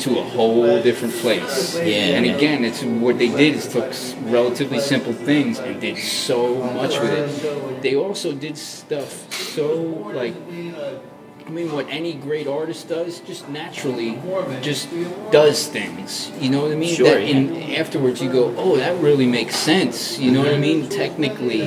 to 0.00 0.18
a 0.18 0.22
whole 0.22 0.82
different 0.82 1.14
place. 1.14 1.76
Yeah. 1.76 2.16
And 2.16 2.26
again, 2.26 2.64
it's 2.64 2.82
what 2.82 3.18
they 3.18 3.28
did 3.28 3.54
is 3.56 3.66
took 3.66 3.92
relatively 4.30 4.80
simple 4.80 5.12
things 5.12 5.58
and 5.58 5.80
did 5.80 5.98
so 5.98 6.56
much 6.72 6.98
with 7.00 7.12
it. 7.12 7.82
They 7.82 7.96
also 7.96 8.32
did 8.32 8.56
stuff 8.58 9.32
so 9.32 9.74
like. 10.14 10.34
I 11.46 11.48
mean, 11.48 11.70
what 11.70 11.86
any 11.88 12.14
great 12.14 12.48
artist 12.48 12.88
does, 12.88 13.20
just 13.20 13.48
naturally, 13.48 14.18
just 14.62 14.88
does 15.30 15.68
things. 15.68 16.32
You 16.40 16.50
know 16.50 16.62
what 16.62 16.72
I 16.72 16.74
mean? 16.74 16.92
Sure, 16.92 17.06
That 17.08 17.22
in, 17.22 17.72
afterwards, 17.76 18.20
you 18.20 18.28
go, 18.32 18.52
"Oh, 18.58 18.76
that 18.76 19.00
really 19.00 19.26
makes 19.26 19.54
sense." 19.54 20.18
You 20.18 20.32
know 20.32 20.40
what 20.40 20.48
I 20.48 20.54
mm-hmm. 20.54 20.80
mean? 20.82 20.88
Technically, 20.88 21.62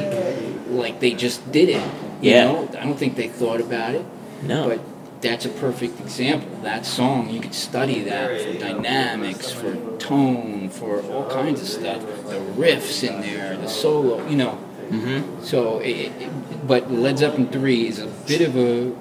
like 0.67 0.99
they 0.99 1.13
just 1.13 1.49
did 1.53 1.69
it. 1.69 1.81
You 2.21 2.31
Yeah. 2.31 2.51
know, 2.51 2.69
I 2.77 2.83
don't 2.83 2.99
think 2.99 3.15
they 3.15 3.29
thought 3.29 3.61
about 3.61 3.95
it. 3.95 4.03
No. 4.43 4.69
But 4.69 4.79
that's 5.21 5.45
a 5.45 5.49
perfect 5.49 5.99
example. 5.99 6.49
That 6.61 6.85
song, 6.85 7.29
you 7.29 7.41
could 7.41 7.53
study 7.53 8.01
that 8.03 8.41
for 8.41 8.53
dynamics, 8.53 9.51
for 9.51 9.75
tone, 9.97 10.69
for 10.69 11.01
all 11.01 11.29
kinds 11.29 11.61
of 11.61 11.67
stuff. 11.67 12.01
The 12.29 12.39
riffs 12.57 13.07
in 13.07 13.21
there, 13.21 13.57
the 13.57 13.67
solo, 13.67 14.25
you 14.27 14.37
know. 14.37 14.59
Mm-hmm. 14.89 15.43
So, 15.43 15.79
it, 15.79 16.11
it, 16.19 16.67
but 16.67 16.91
Led 16.91 17.19
Zeppelin 17.19 17.49
3 17.49 17.87
is 17.87 17.99
a 17.99 18.07
bit 18.07 18.41
of 18.41 18.55
a 18.55 18.95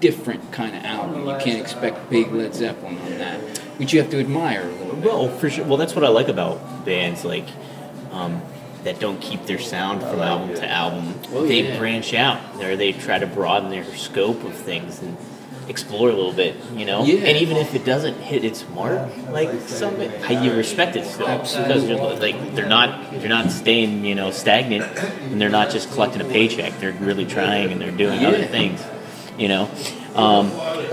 different 0.00 0.50
kind 0.50 0.76
of 0.76 0.84
album. 0.84 1.26
You 1.26 1.36
can't 1.38 1.60
expect 1.60 2.10
big 2.10 2.32
Led 2.32 2.54
Zeppelin 2.54 2.98
on 2.98 3.18
that, 3.18 3.40
which 3.78 3.92
you 3.92 4.00
have 4.00 4.10
to 4.10 4.18
admire 4.18 4.62
a 4.62 4.72
little 4.72 4.96
bit. 4.96 5.04
Well, 5.04 5.28
for 5.28 5.50
sure. 5.50 5.64
Well, 5.64 5.76
that's 5.76 5.94
what 5.94 6.04
I 6.04 6.08
like 6.08 6.28
about 6.28 6.84
bands 6.84 7.24
like 7.24 7.46
um, 8.10 8.42
that 8.84 9.00
don't 9.00 9.20
keep 9.20 9.46
their 9.46 9.58
sound 9.58 10.00
from 10.02 10.20
album 10.20 10.54
to 10.56 10.68
album. 10.68 11.14
Oh, 11.32 11.46
they 11.46 11.62
yeah. 11.68 11.78
branch 11.78 12.14
out. 12.14 12.40
or 12.62 12.76
they 12.76 12.92
try 12.92 13.18
to 13.18 13.26
broaden 13.26 13.70
their 13.70 13.84
scope 13.96 14.44
of 14.44 14.54
things 14.54 15.00
and 15.00 15.16
explore 15.68 16.10
a 16.10 16.12
little 16.12 16.32
bit. 16.32 16.54
You 16.74 16.84
know, 16.84 17.04
Yeah. 17.04 17.24
and 17.26 17.38
even 17.38 17.56
if 17.56 17.74
it 17.74 17.84
doesn't 17.84 18.16
hit 18.20 18.44
its 18.44 18.64
mark, 18.74 19.08
like 19.30 19.50
some, 19.66 20.00
you 20.00 20.52
respect 20.52 20.96
it 20.96 21.06
still 21.06 21.26
because 21.26 21.56
Absolutely. 21.56 21.86
they're 21.96 22.16
like 22.42 22.54
they're 22.54 22.68
not 22.68 23.10
they're 23.12 23.28
not 23.28 23.50
staying 23.50 24.04
you 24.04 24.14
know 24.14 24.30
stagnant 24.30 24.84
and 25.30 25.40
they're 25.40 25.48
not 25.48 25.70
just 25.70 25.90
collecting 25.92 26.20
a 26.20 26.24
paycheck. 26.26 26.78
They're 26.80 26.92
really 26.92 27.24
trying 27.26 27.72
and 27.72 27.80
they're 27.80 27.90
doing 27.90 28.24
other 28.24 28.44
things. 28.44 28.82
You 29.38 29.48
know. 29.48 29.70
Um, 30.14 30.48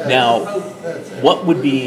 now, 0.08 0.46
what 1.22 1.46
would 1.46 1.62
be 1.62 1.86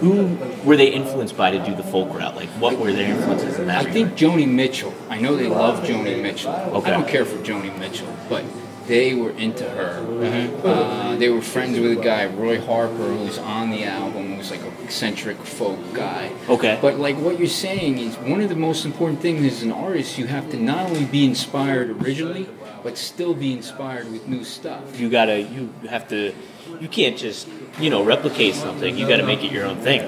who 0.00 0.36
were 0.64 0.76
they 0.76 0.88
influenced 0.88 1.36
by 1.36 1.50
to 1.50 1.64
do 1.64 1.74
the 1.74 1.82
folk 1.82 2.14
route? 2.14 2.36
Like, 2.36 2.48
what 2.50 2.78
were 2.78 2.92
their 2.92 3.14
influences 3.14 3.58
in 3.58 3.66
that? 3.66 3.86
I 3.86 3.90
think 3.90 4.12
Joni 4.12 4.48
Mitchell. 4.48 4.94
I 5.08 5.18
know 5.18 5.36
they 5.36 5.48
love 5.48 5.84
Joni 5.84 6.20
Mitchell. 6.20 6.52
Okay. 6.52 6.90
I 6.90 6.94
don't 6.94 7.08
care 7.08 7.24
for 7.24 7.36
Joni 7.38 7.76
Mitchell, 7.78 8.08
but 8.28 8.44
they 8.86 9.14
were 9.14 9.30
into 9.30 9.68
her. 9.68 10.00
Mm-hmm. 10.00 10.66
Uh, 10.66 11.16
they 11.16 11.28
were 11.28 11.42
friends 11.42 11.78
with 11.78 11.96
a 11.96 12.02
guy, 12.02 12.26
Roy 12.26 12.60
Harper, 12.60 12.94
who 12.94 13.24
was 13.24 13.38
on 13.38 13.70
the 13.70 13.84
album. 13.84 14.32
Who 14.32 14.36
was 14.38 14.50
like 14.50 14.62
an 14.62 14.72
eccentric 14.82 15.36
folk 15.36 15.78
guy. 15.94 16.32
Okay. 16.48 16.78
But 16.82 16.98
like 16.98 17.16
what 17.16 17.38
you're 17.38 17.48
saying 17.48 17.98
is 17.98 18.16
one 18.16 18.40
of 18.40 18.48
the 18.48 18.56
most 18.56 18.84
important 18.84 19.20
things 19.20 19.44
as 19.44 19.62
an 19.62 19.70
artist, 19.70 20.18
you 20.18 20.26
have 20.26 20.50
to 20.50 20.56
not 20.56 20.90
only 20.90 21.04
be 21.04 21.24
inspired 21.24 21.90
originally, 22.02 22.48
but 22.82 22.96
still 22.98 23.34
be 23.34 23.52
inspired 23.52 24.10
with 24.12 24.26
new 24.28 24.44
stuff. 24.44 24.98
you 25.00 25.08
gotta 25.10 25.40
you 25.40 25.70
have 25.88 26.08
to 26.08 26.32
you 26.80 26.88
can't 26.88 27.16
just 27.16 27.48
you 27.80 27.90
know 27.90 28.02
replicate 28.02 28.54
something 28.54 28.96
you 28.98 29.06
gotta 29.08 29.24
make 29.26 29.42
it 29.44 29.52
your 29.52 29.66
own 29.66 29.76
thing 29.78 30.00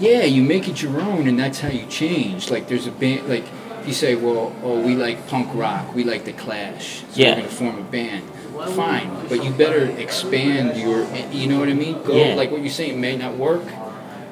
Yeah, 0.00 0.24
you 0.24 0.42
make 0.42 0.66
it 0.66 0.80
your 0.80 0.98
own, 0.98 1.28
and 1.28 1.38
that's 1.38 1.60
how 1.60 1.68
you 1.68 1.84
change. 1.84 2.48
Like 2.50 2.68
there's 2.68 2.86
a 2.86 2.90
band, 2.90 3.28
like 3.28 3.44
you 3.86 3.92
say, 3.92 4.14
well, 4.16 4.50
oh, 4.64 4.80
we 4.80 4.96
like 4.96 5.28
punk 5.28 5.48
rock, 5.54 5.94
we 5.94 6.04
like 6.04 6.24
the 6.24 6.32
Clash, 6.32 7.00
so 7.00 7.20
Yeah. 7.20 7.28
we're 7.34 7.36
gonna 7.42 7.48
form 7.48 7.78
a 7.78 7.82
band. 7.82 8.24
Fine, 8.74 9.08
but 9.28 9.44
you 9.44 9.50
better 9.52 9.84
expand 10.04 10.76
your, 10.80 11.04
you 11.32 11.46
know 11.48 11.58
what 11.60 11.68
I 11.68 11.74
mean? 11.74 11.96
Go 12.02 12.16
Yeah. 12.16 12.34
like 12.34 12.50
what 12.50 12.62
you're 12.62 12.70
saying 12.82 12.98
may 12.98 13.14
not 13.16 13.36
work, 13.36 13.60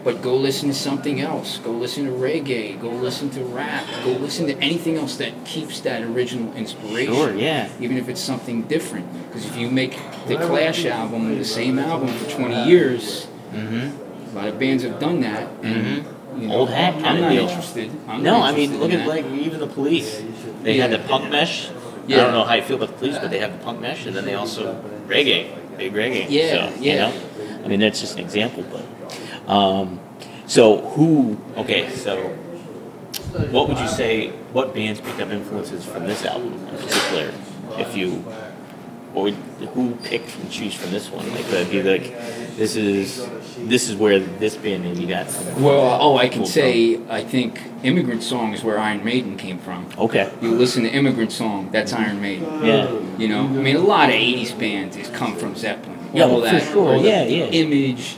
but 0.09 0.23
go 0.23 0.35
listen 0.37 0.71
to 0.71 0.75
something 0.75 1.21
else. 1.21 1.59
Go 1.59 1.71
listen 1.71 2.07
to 2.07 2.11
reggae. 2.13 2.81
Go 2.81 2.89
listen 2.89 3.29
to 3.29 3.45
rap. 3.45 3.85
Go 4.07 4.13
listen 4.13 4.47
to 4.47 4.57
anything 4.57 4.97
else 4.97 5.19
that 5.19 5.45
keeps 5.45 5.81
that 5.81 6.03
original 6.03 6.51
inspiration. 6.55 7.13
Sure, 7.13 7.35
yeah. 7.35 7.69
Even 7.79 7.99
if 7.99 8.09
it's 8.09 8.23
something 8.23 8.63
different, 8.63 9.07
because 9.29 9.45
if 9.45 9.55
you 9.59 9.71
make 9.71 9.99
the 10.27 10.37
Clash 10.37 10.87
album 10.87 11.37
the 11.37 11.45
same 11.45 11.79
album 11.79 12.09
for 12.09 12.31
20 12.31 12.65
years. 12.65 13.27
mm-hmm. 13.53 14.31
A 14.31 14.35
lot 14.35 14.49
of 14.49 14.59
bands 14.59 14.83
have 14.83 14.99
done 14.99 15.21
that, 15.21 15.47
and 15.63 16.07
you 16.41 16.49
know, 16.49 16.55
Old 16.55 16.71
hat 16.71 16.95
I'm 16.95 17.03
kinda 17.03 17.21
not 17.21 17.29
deal. 17.31 17.49
interested. 17.49 17.91
I'm 18.09 18.23
no 18.23 18.39
not 18.39 18.55
i 18.55 18.57
mean 18.57 18.81
look 18.81 18.91
at 18.93 19.01
that. 19.01 19.09
like 19.09 19.27
even 19.27 19.61
the 19.61 19.67
police 19.67 20.23
they 20.63 20.77
had 20.79 20.91
the 20.91 21.01
punk 21.01 21.31
mesh 21.31 21.69
Yeah. 22.07 22.19
i 22.19 22.21
don't 22.25 22.33
know 22.33 22.45
how 22.45 22.55
you 22.55 22.63
feel 22.63 22.77
about 22.77 22.91
the 22.91 22.99
police 23.01 23.19
but 23.19 23.31
they 23.31 23.41
have 23.41 23.53
the 23.59 23.65
punk 23.65 23.81
mesh 23.81 24.07
and 24.07 24.15
then 24.15 24.25
they 24.25 24.35
also 24.35 24.63
reggae 25.09 25.51
big 25.77 25.93
reggae 25.95 26.27
Yeah, 26.29 26.51
so, 26.51 26.81
yeah. 26.81 26.93
you 26.93 26.99
know 26.99 27.63
i 27.65 27.69
mean 27.69 27.81
that's 27.81 28.01
just 28.01 28.15
an 28.19 28.21
example 28.21 28.63
but 28.71 28.85
um 29.49 29.99
so 30.47 30.79
who 30.91 31.37
okay 31.57 31.91
so 31.91 32.29
what 33.51 33.69
would 33.69 33.79
you 33.79 33.89
say 33.89 34.29
what 34.53 34.75
bands 34.75 35.01
picked 35.01 35.21
up 35.21 35.31
influences 35.31 35.85
from 35.85 36.07
this 36.07 36.25
album 36.25 36.53
in 36.53 36.77
particular 36.77 37.33
if 37.79 37.97
you 37.97 38.25
what 39.13 39.23
would, 39.23 39.35
who 39.71 39.95
picked 40.05 40.37
and 40.37 40.51
choose 40.51 40.75
from 40.75 40.91
this 40.91 41.11
one 41.11 41.27
like 41.33 41.45
would 41.47 41.55
it 41.67 41.71
be 41.71 41.83
like 41.83 42.15
this 42.57 42.77
is 42.77 43.27
this 43.67 43.89
is 43.89 43.97
where 43.97 44.19
this 44.19 44.57
band 44.57 44.85
maybe 44.85 45.07
got 45.07 45.31
some 45.31 45.63
Well, 45.63 45.93
uh, 45.93 45.99
oh, 46.01 46.17
I 46.17 46.29
can 46.29 46.45
say 46.45 47.01
I 47.09 47.25
think 47.25 47.61
"Immigrant 47.83 48.23
Song" 48.23 48.53
is 48.53 48.63
where 48.63 48.79
Iron 48.79 49.05
Maiden 49.05 49.37
came 49.37 49.59
from. 49.59 49.87
okay 49.99 50.31
You 50.43 50.55
listen 50.55 50.83
to 50.85 50.91
"Immigrant 50.91 51.33
Song," 51.33 51.71
that's 51.71 51.93
mm-hmm. 51.93 52.03
Iron 52.03 52.21
Maiden. 52.21 52.65
yeah 52.65 52.91
You 53.17 53.29
know, 53.29 53.45
I 53.45 53.49
mean, 53.49 53.77
a 53.77 53.81
lot 53.81 54.09
of 54.11 54.15
'80s 54.15 54.59
bands 54.59 54.97
has 54.97 55.09
come 55.09 55.37
from 55.37 55.57
Zeppelin. 55.57 55.99
Yeah, 56.13 56.25
all 56.25 56.37
for 56.41 56.47
that, 56.47 56.73
sure. 56.73 56.93
all 56.95 57.03
the 57.03 57.09
Yeah, 57.09 57.25
yeah. 57.25 57.45
Image, 57.47 58.17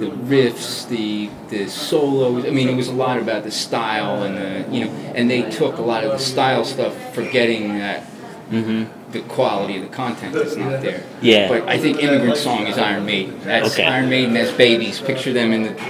the 0.00 0.10
riffs, 0.10 0.88
the 0.88 1.30
the 1.48 1.68
solos. 1.68 2.44
I 2.44 2.50
mean, 2.50 2.68
it 2.68 2.76
was 2.76 2.88
a 2.88 2.92
lot 2.92 3.18
about 3.18 3.44
the 3.44 3.50
style 3.50 4.22
and 4.22 4.36
the 4.36 4.74
you 4.74 4.84
know, 4.84 4.90
and 5.14 5.30
they 5.30 5.48
took 5.50 5.78
a 5.78 5.82
lot 5.82 6.04
of 6.04 6.12
the 6.12 6.18
style 6.18 6.64
stuff, 6.64 7.14
forgetting 7.14 7.78
that 7.78 8.04
mm-hmm 8.50 9.00
the 9.12 9.20
quality 9.22 9.76
of 9.76 9.82
the 9.82 9.88
content 9.88 10.34
is 10.36 10.56
not 10.56 10.80
there. 10.82 11.02
Yeah. 11.20 11.48
But 11.48 11.68
I 11.68 11.78
think 11.78 12.02
Immigrant 12.02 12.36
Song 12.36 12.66
is 12.66 12.78
Iron 12.78 13.04
Maiden. 13.04 13.40
That's 13.42 13.72
Okay. 13.72 13.84
Iron 13.84 14.08
Maiden 14.08 14.36
as 14.36 14.52
babies. 14.52 15.00
Picture 15.00 15.32
them 15.32 15.52
in 15.52 15.62
the 15.64 15.70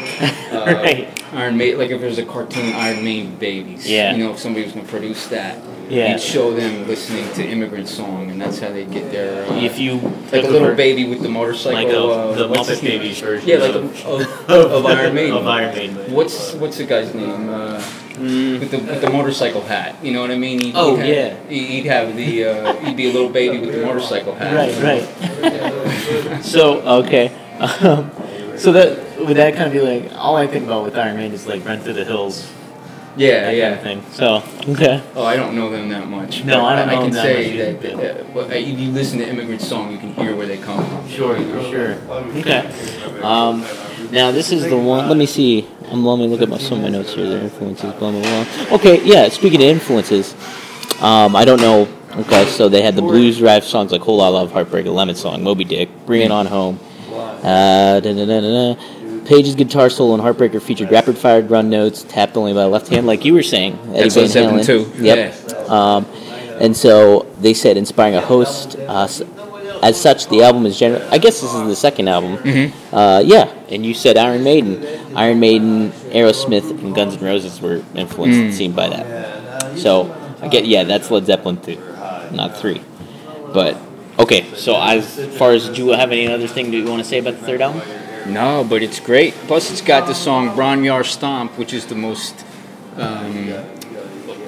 uh, 0.53 0.73
Right. 0.75 1.23
Iron 1.33 1.57
Maiden, 1.57 1.79
like 1.79 1.91
if 1.91 2.01
there's 2.01 2.19
a 2.19 2.25
cartoon 2.25 2.73
Iron 2.75 3.05
Maiden 3.05 3.37
babies. 3.37 3.89
Yeah. 3.89 4.13
You 4.15 4.25
know, 4.25 4.33
if 4.33 4.39
somebody 4.39 4.65
was 4.65 4.73
going 4.73 4.87
to 4.87 4.91
produce 4.91 5.27
that, 5.29 5.59
Yeah. 5.91 6.13
you'd 6.13 6.21
show 6.21 6.55
them 6.55 6.87
listening 6.87 7.31
to 7.35 7.45
Immigrant 7.45 7.89
Song, 7.89 8.31
and 8.31 8.41
that's 8.41 8.59
how 8.61 8.71
they 8.71 8.85
get 8.85 9.11
their. 9.11 9.45
Uh, 9.51 9.57
if 9.57 9.79
you 9.79 9.95
like 10.33 10.45
a 10.45 10.49
little 10.49 10.75
baby 10.75 11.05
with 11.09 11.21
the 11.23 11.29
motorcycle. 11.29 11.75
like 11.83 11.89
a, 11.93 11.99
uh, 12.01 12.33
the 12.35 12.49
what's 12.49 12.69
his 12.69 12.79
Muppet 12.79 12.83
name? 12.85 13.01
Babies 13.01 13.21
version 13.21 13.49
Yeah, 13.49 13.57
like 13.57 13.75
of, 13.75 14.07
of, 14.07 14.21
of, 14.51 14.73
of 14.73 14.87
Iron 14.87 15.15
Maiden. 15.15 15.37
of 15.37 15.47
Iron 15.47 15.75
Maiden. 15.75 16.13
What's 16.15 16.55
what's 16.55 16.79
the 16.79 16.85
guy's 16.85 17.15
name? 17.15 17.49
Uh, 17.49 17.83
Mm, 18.21 18.61
with 18.61 18.71
the 18.71 18.77
with 18.79 19.01
the 19.01 19.09
motorcycle 19.09 19.63
hat. 19.63 19.97
You 20.05 20.13
know 20.13 20.21
what 20.21 20.31
I 20.31 20.37
mean? 20.37 20.61
He'd, 20.61 20.75
Oh, 20.77 20.95
he'd 20.95 21.07
have, 21.07 21.09
yeah. 21.09 21.49
he- 21.49 21.67
He'd 21.81 21.87
have 21.87 22.15
the 22.15 22.45
uh, 22.45 22.75
he'd 22.85 22.95
be 22.97 23.09
a 23.09 23.13
little 23.15 23.31
baby 23.31 23.59
with 23.59 23.73
the 23.73 23.83
motorcycle 23.83 24.35
hat. 24.35 24.53
right, 24.55 24.77
right. 24.83 26.45
so 26.45 26.81
okay, 27.05 27.29
um, 27.81 28.11
so 28.59 28.73
that 28.73 29.19
would 29.25 29.39
that 29.39 29.55
kind 29.55 29.69
of 29.69 29.73
be 29.73 29.81
like 29.81 30.13
all 30.15 30.37
I 30.37 30.47
think 30.47 30.65
about 30.67 30.85
with 30.85 30.99
Iron 30.99 31.17
Maiden 31.17 31.33
is 31.33 31.47
like 31.47 31.65
Run 31.65 31.81
Through 31.81 31.95
the 31.95 32.05
Hills, 32.05 32.51
Yeah, 33.17 33.43
that 33.43 33.57
yeah. 33.57 33.77
kind 33.77 33.99
of 33.99 34.05
thing. 34.05 34.13
So 34.13 34.73
okay, 34.73 35.03
Oh, 35.15 35.25
I 35.25 35.37
don't 35.37 35.55
know 35.55 35.71
them 35.71 35.89
that 35.89 36.09
much. 36.09 36.45
No, 36.45 36.65
I 36.65 36.77
don't 36.77 36.87
know 36.87 36.95
can 36.95 37.03
them 37.03 37.13
that 37.13 37.23
say 37.23 37.57
that, 37.57 37.85
either, 37.85 37.97
that, 37.97 38.35
but 38.35 38.51
if 38.53 38.79
you 38.79 38.91
listen 38.91 39.19
to 39.19 39.29
Immigrant 39.29 39.61
Song, 39.61 39.91
you 39.91 39.99
can 39.99 40.15
hear 40.15 40.37
where 40.37 40.47
they 40.47 40.59
come 40.59 40.85
from. 40.87 41.09
sure, 41.09 41.37
for 41.37 41.63
sure. 41.71 41.93
Okay. 42.39 42.67
Um, 43.23 43.65
now 44.13 44.31
this 44.31 44.53
is 44.53 44.69
the 44.69 44.77
one. 44.77 45.09
Let 45.09 45.17
me 45.17 45.27
see. 45.27 45.67
Um, 45.91 46.05
let 46.05 46.19
me 46.19 46.29
look 46.29 46.41
at 46.41 46.49
my, 46.49 46.59
some 46.59 46.79
of 46.79 46.85
my 46.85 46.91
notes 46.91 47.15
here. 47.15 47.29
Their 47.29 47.43
influences, 47.43 47.93
blah 47.95 48.11
blah 48.13 48.23
blah. 48.23 48.75
Okay, 48.77 49.03
yeah. 49.05 49.29
Speaking 49.29 49.61
of 49.61 49.69
influences, 49.69 50.35
um, 51.01 51.35
I 51.35 51.45
don't 51.45 51.61
know. 51.61 51.89
Okay, 52.13 52.47
so 52.47 52.69
they 52.69 52.83
had 52.83 52.97
the 52.97 53.03
blues 53.03 53.39
drive 53.39 53.65
songs 53.65 53.93
like 53.93 54.01
"Whole 54.03 54.19
Lot 54.19 54.29
of 54.29 54.35
Love," 54.35 54.53
"Heartbreaker," 54.53 54.93
"Lemon 54.93 55.15
Song," 55.15 55.43
"Moby 55.43 55.65
Dick," 55.65 55.89
"Bring 56.07 56.23
It 56.23 56.31
On 56.31 56.47
Home." 56.47 56.79
Uh, 57.13 58.01
da, 58.01 58.13
da, 58.13 58.27
da, 58.27 58.41
da, 58.41 58.75
da. 58.75 58.83
Page's 59.31 59.55
guitar 59.55 59.89
solo 59.91 60.13
on 60.15 60.19
Heartbreaker 60.21 60.61
featured 60.61 60.91
rapid 60.91 61.17
fire 61.17 61.41
run 61.41 61.71
notes 61.71 62.03
tapped 62.03 62.37
only 62.37 62.53
by 62.53 62.65
left 62.65 62.89
hand, 62.89 63.07
like 63.07 63.25
you 63.25 63.33
were 63.33 63.45
saying. 63.45 63.79
Eddie 63.95 64.09
That's 64.09 64.35
Van 64.35 64.59
Halen. 64.59 64.67
too, 64.67 64.91
Yep. 65.01 65.71
Um, 65.71 66.05
and 66.61 66.77
so 66.77 67.27
they 67.41 67.55
said, 67.55 67.77
inspiring 67.77 68.17
a 68.17 68.21
host. 68.21 68.75
Uh, 68.77 69.07
as 69.85 70.01
such, 70.01 70.27
the 70.27 70.43
album 70.43 70.67
is 70.67 70.77
general. 70.77 71.01
I 71.13 71.19
guess 71.19 71.41
this 71.41 71.55
is 71.55 71.63
the 71.69 71.77
second 71.77 72.09
album. 72.09 72.39
Mm-hmm. 72.39 72.93
Uh, 72.95 73.21
yeah, 73.25 73.45
and 73.69 73.87
you 73.87 73.95
said 73.95 74.17
Iron 74.19 74.43
Maiden. 74.43 74.85
Iron 75.17 75.39
Maiden, 75.39 75.93
Aerosmith, 76.11 76.69
and 76.69 76.93
Guns 76.93 77.17
N' 77.17 77.25
Roses 77.25 77.61
were 77.61 77.85
influenced, 77.95 78.37
Mm. 78.41 78.49
it 78.49 78.53
seemed, 78.55 78.75
by 78.75 78.89
that. 78.89 79.79
So 79.79 80.13
I 80.43 80.49
get, 80.49 80.67
yeah, 80.67 80.83
that's 80.83 81.09
Led 81.09 81.27
Zeppelin 81.27 81.59
two, 81.63 81.77
not 82.33 82.57
three. 82.57 82.81
But 83.55 83.77
okay, 84.19 84.53
so 84.57 84.75
as 84.81 85.07
far 85.39 85.53
as 85.53 85.69
do 85.69 85.85
you 85.87 85.93
have 85.93 86.11
any 86.11 86.27
other 86.27 86.49
thing 86.49 86.73
that 86.73 86.77
you 86.77 86.85
want 86.87 87.01
to 87.01 87.09
say 87.09 87.19
about 87.19 87.39
the 87.39 87.47
third 87.47 87.63
album? 87.63 87.81
No, 88.27 88.65
but 88.69 88.83
it's 88.83 89.01
great. 89.01 89.35
Plus, 89.49 89.71
it's 89.71 89.81
got 89.81 90.07
the 90.07 90.15
song 90.15 90.55
Bron-Y-Aur 90.55 91.05
Stomp, 91.05 91.57
which 91.59 91.73
is 91.73 91.87
the 91.87 91.95
most 91.95 92.45
um, 92.97 93.53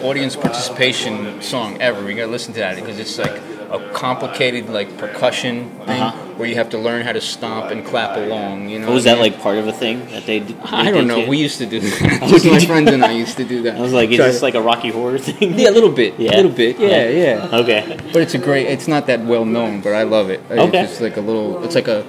audience 0.03 0.37
participation 0.37 1.41
song 1.43 1.81
ever. 1.81 2.09
You 2.09 2.17
gotta 2.17 2.31
listen 2.31 2.53
to 2.55 2.61
that 2.61 2.77
because 2.77 2.99
it's 2.99 3.19
like 3.19 3.41
a 3.71 3.91
complicated 3.95 4.69
like 4.69 4.99
percussion 4.99 5.71
thing 5.87 6.03
Uh-huh. 6.03 6.17
where 6.37 6.47
you 6.47 6.57
have 6.57 6.69
to 6.71 6.79
learn 6.79 7.03
how 7.03 7.13
to 7.13 7.21
stomp 7.23 7.71
and 7.71 7.85
clap 7.87 8.17
along. 8.19 8.69
You 8.69 8.81
know, 8.81 8.89
Oh, 8.89 8.93
was 8.95 9.05
that 9.05 9.19
like 9.19 9.41
part 9.41 9.57
of 9.57 9.67
a 9.67 9.73
thing 9.73 10.05
that 10.11 10.27
they? 10.27 10.41
d- 10.41 10.55
I 10.65 10.85
they 10.85 10.91
don't 10.93 11.07
know. 11.09 11.23
too? 11.25 11.29
We 11.31 11.39
used 11.39 11.57
to 11.59 11.67
do 11.67 11.81
that. 11.81 12.27
Just 12.29 12.45
my 12.57 12.59
friends 12.61 12.91
and 12.91 13.03
I 13.03 13.13
used 13.13 13.39
to 13.39 13.45
do 13.45 13.63
that. 13.63 13.77
I 13.77 13.81
was 13.81 13.95
like, 13.95 14.11
is 14.11 14.17
Try 14.17 14.27
this 14.27 14.43
like 14.43 14.55
a 14.55 14.61
Rocky 14.61 14.91
Horror 14.91 15.19
thing? 15.19 15.59
yeah, 15.59 15.71
a 15.71 15.73
little 15.79 15.91
bit. 15.91 16.15
Yeah? 16.21 16.35
A 16.35 16.37
little 16.37 16.51
bit. 16.53 16.79
Yeah, 16.79 17.09
Yeah. 17.09 17.49
yeah. 17.49 17.57
Okay. 17.61 17.99
But 18.13 18.21
it's 18.23 18.35
a 18.35 18.39
great. 18.39 18.67
It's 18.67 18.87
not 18.89 19.07
that 19.07 19.21
well 19.25 19.47
known, 19.47 19.81
but 19.81 19.95
I 19.95 20.03
love 20.03 20.29
it. 20.29 20.41
Okay. 20.51 20.81
It's 20.83 20.91
just 20.91 21.01
like 21.01 21.17
a 21.17 21.23
little. 21.23 21.65
It's 21.65 21.75
like 21.75 21.89
a, 21.89 22.05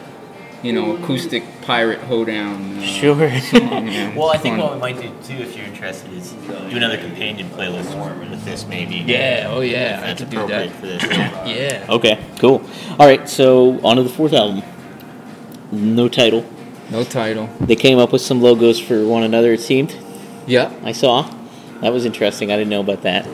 you 0.64 0.74
know, 0.74 0.95
acoustic 0.97 1.43
pirate 1.61 1.99
hoedown. 1.99 2.78
Uh, 2.80 2.82
Sure. 2.84 3.28
yeah, 3.28 4.16
well, 4.16 4.30
I 4.30 4.38
think 4.38 4.57
fun. 4.57 4.59
what 4.59 4.74
we 4.76 4.80
might 4.80 4.95
do 5.01 5.09
too, 5.24 5.41
if 5.43 5.55
you're 5.57 5.66
interested, 5.66 6.11
is 6.14 6.32
do 6.32 6.78
another 6.78 6.97
companion 6.97 7.49
playlist 7.49 7.93
with 8.30 8.43
this, 8.45 8.66
maybe. 8.66 8.95
Yeah. 8.95 9.47
Oh 9.49 9.61
yeah. 9.61 9.97
If 9.97 10.03
I 10.03 10.07
that's 10.07 10.22
could 10.22 10.30
do 10.30 10.38
appropriate 10.38 10.68
that. 10.70 10.80
for 10.80 10.86
this. 10.88 11.03
Yeah. 11.03 11.45
Yeah. 11.86 11.86
Okay. 11.89 12.26
Cool. 12.39 12.61
All 12.99 13.05
right. 13.07 13.28
So 13.30 13.80
on 13.86 13.97
to 13.97 14.03
the 14.03 14.09
fourth 14.09 14.34
album. 14.34 14.64
No 15.72 16.07
title. 16.07 16.45
No 16.91 17.03
title. 17.03 17.47
They 17.59 17.76
came 17.76 17.97
up 17.99 18.11
with 18.14 18.22
some 18.22 18.41
logos 18.41 18.80
for 18.80 19.05
one 19.05 19.24
another. 19.24 19.53
It 19.53 19.61
seemed. 19.61 19.95
Yeah. 20.47 20.72
I 20.84 20.91
saw. 20.91 21.24
That 21.82 21.91
was 21.91 22.05
interesting. 22.05 22.51
I 22.51 22.55
didn't 22.57 22.70
know 22.70 22.82
about 22.82 23.01
that. 23.03 23.26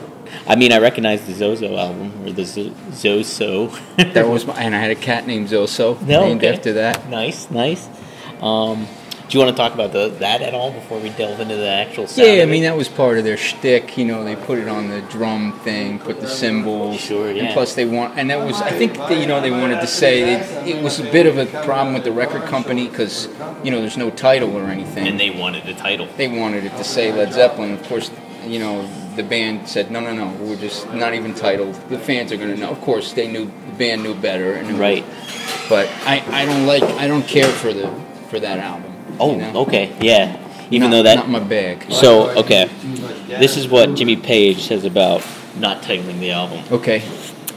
I 0.46 0.56
mean, 0.56 0.72
I 0.72 0.78
recognize 0.78 1.26
the 1.26 1.34
Zozo 1.34 1.76
album 1.76 2.12
or 2.26 2.32
the 2.32 2.44
Zo- 2.44 2.70
Zoso. 2.90 3.78
That 4.14 4.28
was 4.28 4.46
my, 4.46 4.54
and 4.54 4.74
I 4.74 4.78
had 4.80 4.90
a 4.90 4.94
cat 4.96 5.26
named 5.26 5.48
Zoso, 5.48 6.00
No, 6.02 6.26
named 6.26 6.40
okay. 6.44 6.52
after 6.54 6.72
that. 6.74 7.08
nice, 7.08 7.50
nice. 7.50 7.88
Um, 8.40 8.86
do 9.28 9.38
you 9.38 9.44
want 9.44 9.56
to 9.56 9.62
talk 9.62 9.74
about 9.74 9.92
the, 9.92 10.08
that 10.18 10.42
at 10.42 10.54
all 10.54 10.72
before 10.72 10.98
we 10.98 11.10
delve 11.10 11.38
into 11.38 11.54
the 11.54 11.68
actual? 11.68 12.06
Yeah, 12.16 12.42
I 12.42 12.46
mean 12.46 12.64
that 12.64 12.76
was 12.76 12.88
part 12.88 13.16
of 13.16 13.22
their 13.22 13.36
shtick. 13.36 13.96
You 13.96 14.04
know, 14.04 14.24
they 14.24 14.34
put 14.34 14.58
it 14.58 14.66
on 14.66 14.88
the 14.88 15.02
drum 15.02 15.52
thing, 15.60 16.00
put 16.00 16.20
the 16.20 16.26
cymbals. 16.26 17.00
Sure, 17.00 17.30
yeah. 17.30 17.44
And 17.44 17.52
plus, 17.54 17.74
they 17.76 17.84
want, 17.84 18.18
and 18.18 18.28
that 18.30 18.44
was, 18.44 18.60
I 18.60 18.70
think, 18.70 18.94
that, 18.94 19.16
you 19.20 19.26
know, 19.28 19.40
they 19.40 19.52
wanted 19.52 19.80
to 19.82 19.86
say 19.86 20.34
it, 20.34 20.66
it 20.76 20.82
was 20.82 20.98
a 20.98 21.04
bit 21.04 21.26
of 21.26 21.38
a 21.38 21.46
problem 21.64 21.94
with 21.94 22.02
the 22.02 22.10
record 22.10 22.42
company 22.42 22.88
because, 22.88 23.28
you 23.62 23.70
know, 23.70 23.80
there's 23.80 23.96
no 23.96 24.10
title 24.10 24.56
or 24.56 24.64
anything. 24.64 25.06
and 25.06 25.20
they 25.20 25.30
wanted 25.30 25.64
a 25.68 25.74
title. 25.74 26.08
they 26.16 26.26
wanted 26.26 26.64
it 26.64 26.76
to 26.76 26.82
say 26.82 27.12
Led 27.12 27.32
Zeppelin. 27.32 27.72
Of 27.74 27.84
course, 27.84 28.10
you 28.44 28.58
know, 28.58 28.82
the 29.16 29.22
band 29.22 29.68
said, 29.68 29.90
no, 29.90 30.00
no, 30.00 30.12
no, 30.14 30.28
we're 30.44 30.56
just 30.56 30.92
not 30.92 31.14
even 31.14 31.34
titled. 31.34 31.74
The 31.88 31.98
fans 31.98 32.32
are 32.32 32.36
going 32.36 32.54
to 32.54 32.60
know. 32.60 32.70
Of 32.70 32.80
course, 32.80 33.12
they 33.12 33.26
knew 33.28 33.46
the 33.46 33.76
band 33.78 34.02
knew 34.02 34.14
better, 34.14 34.52
and 34.54 34.68
it 34.68 34.72
was- 34.72 34.80
Right. 34.80 35.04
But 35.68 35.88
I, 36.04 36.22
I 36.30 36.44
don't 36.44 36.66
like, 36.66 36.82
I 36.82 37.06
don't 37.06 37.26
care 37.26 37.48
for 37.48 37.72
the 37.72 37.88
for 38.28 38.38
that 38.40 38.58
album. 38.58 38.92
Oh, 39.18 39.32
you 39.32 39.38
know? 39.38 39.60
okay, 39.62 39.92
yeah. 40.00 40.36
Even 40.70 40.90
Not- 40.90 40.96
though 40.96 41.02
that. 41.04 41.16
not 41.16 41.28
my 41.28 41.38
bag. 41.40 41.90
so 41.92 42.30
okay, 42.40 42.68
this 43.28 43.56
is 43.56 43.66
what 43.68 43.94
Jimmy 43.94 44.16
Page 44.16 44.62
says 44.62 44.84
about 44.84 45.24
not 45.56 45.82
titling 45.82 46.20
the 46.20 46.30
album. 46.30 46.62
Okay. 46.70 47.02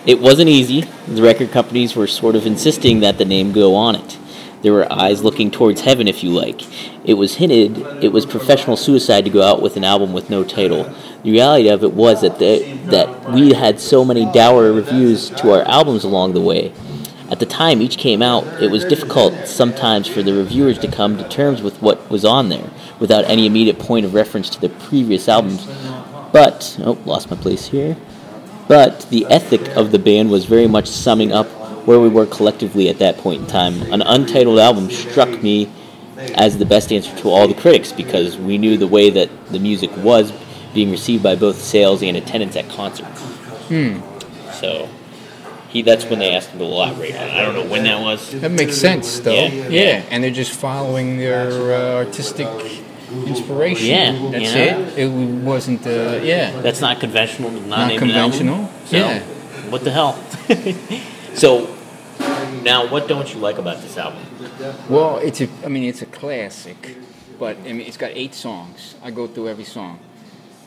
It 0.06 0.20
wasn't 0.20 0.50
easy. 0.50 0.82
The 1.08 1.22
record 1.22 1.52
companies 1.52 1.96
were 1.96 2.08
sort 2.08 2.36
of 2.36 2.46
insisting 2.46 3.00
that 3.02 3.18
the 3.18 3.26
name 3.26 3.52
go 3.54 3.74
on 3.76 3.96
it. 3.96 4.18
There 4.64 4.72
were 4.72 4.92
eyes 4.92 5.24
looking 5.24 5.52
towards 5.52 5.82
heaven, 5.82 6.08
if 6.08 6.24
you 6.24 6.30
like. 6.30 6.62
It 7.06 7.16
was 7.16 7.36
hinted 7.36 7.78
it 8.02 8.14
was 8.14 8.26
professional 8.26 8.78
suicide 8.78 9.26
to 9.26 9.30
go 9.30 9.44
out 9.44 9.62
with 9.62 9.76
an 9.76 9.84
album 9.84 10.14
with 10.14 10.30
no 10.30 10.46
title. 10.46 10.86
The 11.24 11.32
reality 11.32 11.68
of 11.68 11.84
it 11.84 11.92
was 11.92 12.22
that 12.22 12.40
the, 12.40 12.80
that 12.86 13.32
we 13.32 13.54
had 13.54 13.82
so 13.82 14.06
many 14.06 14.26
dour 14.32 14.72
reviews 14.72 15.30
to 15.32 15.52
our 15.52 15.64
albums 15.64 16.06
along 16.06 16.32
the 16.32 16.42
way. 16.42 16.74
At 17.30 17.40
the 17.40 17.46
time 17.46 17.82
each 17.82 17.98
came 17.98 18.22
out, 18.22 18.46
it 18.62 18.72
was 18.72 18.86
difficult 18.86 19.48
sometimes 19.48 20.08
for 20.08 20.24
the 20.24 20.34
reviewers 20.34 20.78
to 20.80 20.88
come 20.88 21.18
to 21.18 21.28
terms 21.28 21.62
with 21.62 21.82
what 21.82 22.10
was 22.10 22.24
on 22.24 22.48
there, 22.48 22.70
without 23.00 23.26
any 23.26 23.46
immediate 23.46 23.80
point 23.80 24.06
of 24.06 24.14
reference 24.14 24.50
to 24.52 24.62
the 24.62 24.70
previous 24.70 25.28
albums. 25.28 25.66
But, 26.32 26.78
oh, 26.84 26.98
lost 27.06 27.30
my 27.30 27.36
place 27.36 27.68
here. 27.68 27.98
But 28.70 29.10
the 29.10 29.26
ethic 29.30 29.76
of 29.76 29.92
the 29.92 30.00
band 30.00 30.30
was 30.30 30.46
very 30.46 30.68
much 30.68 30.88
summing 30.88 31.34
up 31.34 31.48
where 31.86 32.00
we 32.00 32.10
were 32.10 32.26
collectively 32.26 32.90
at 32.90 33.00
that 33.00 33.18
point 33.18 33.42
in 33.42 33.48
time. 33.48 33.82
An 33.92 34.02
untitled 34.02 34.60
album 34.60 34.90
struck 34.90 35.30
me 35.42 35.70
as 36.36 36.58
the 36.58 36.66
best 36.66 36.92
answer 36.92 37.16
to 37.18 37.30
all 37.30 37.48
the 37.48 37.54
critics 37.54 37.92
because 37.92 38.38
we 38.38 38.58
knew 38.58 38.78
the 38.78 38.88
way 38.88 39.10
that 39.10 39.30
the 39.52 39.60
music 39.60 39.96
was 39.98 40.32
being 40.74 40.92
received 40.92 41.22
by 41.24 41.36
both 41.36 41.58
sales 41.62 42.02
and 42.02 42.16
attendance 42.18 42.56
at 42.56 42.70
concerts. 42.70 43.22
Hmm. 43.68 44.00
So 44.54 44.90
he 45.70 45.82
that's 45.82 46.06
when 46.06 46.20
they 46.20 46.36
asked 46.36 46.50
him 46.52 46.60
to 46.60 46.66
elaborate 46.66 47.16
on 47.16 47.28
it. 47.28 47.34
I 47.34 47.42
don't 47.42 47.56
know 47.56 47.66
when 47.70 47.84
that 47.84 48.00
was. 48.00 48.32
That 48.40 48.52
makes 48.52 48.78
sense, 48.78 49.20
though. 49.20 49.34
Yeah. 49.34 49.68
Yeah, 49.70 50.06
and 50.10 50.24
they're 50.24 50.32
just 50.32 50.52
following 50.52 51.18
their 51.18 51.50
uh, 51.74 51.96
artistic 52.06 52.48
inspiration. 53.26 53.88
Yeah, 53.88 54.30
that's 54.32 54.44
you 54.44 54.60
know? 54.60 54.88
it. 54.88 54.98
It 55.00 55.44
wasn't. 55.44 55.86
Uh, 55.86 56.20
yeah, 56.24 56.62
That's 56.62 56.82
not 56.82 57.00
conventional. 57.00 57.52
Not, 57.52 57.68
not 57.68 57.88
name 57.88 58.00
album. 58.00 58.10
conventional. 58.10 58.70
So, 58.86 58.98
Yeah. 58.98 59.20
what 59.70 59.84
the 59.84 59.92
hell? 59.92 60.20
so 61.36 61.76
now, 62.64 62.88
what 62.88 63.08
don't 63.08 63.34
you 63.34 63.40
like 63.40 63.58
about 63.58 63.82
this 63.82 63.98
album? 63.98 64.24
Well, 64.90 65.18
it's 65.18 65.42
a. 65.42 65.48
I 65.64 65.68
mean, 65.70 65.84
it's 65.84 66.02
a 66.02 66.06
classic, 66.06 66.98
but 67.40 67.58
I 67.58 67.74
mean, 67.74 67.82
it's 67.82 67.98
got 67.98 68.12
eight 68.14 68.34
songs. 68.34 68.96
I 69.04 69.12
go 69.12 69.28
through 69.28 69.50
every 69.50 69.64
song. 69.64 70.00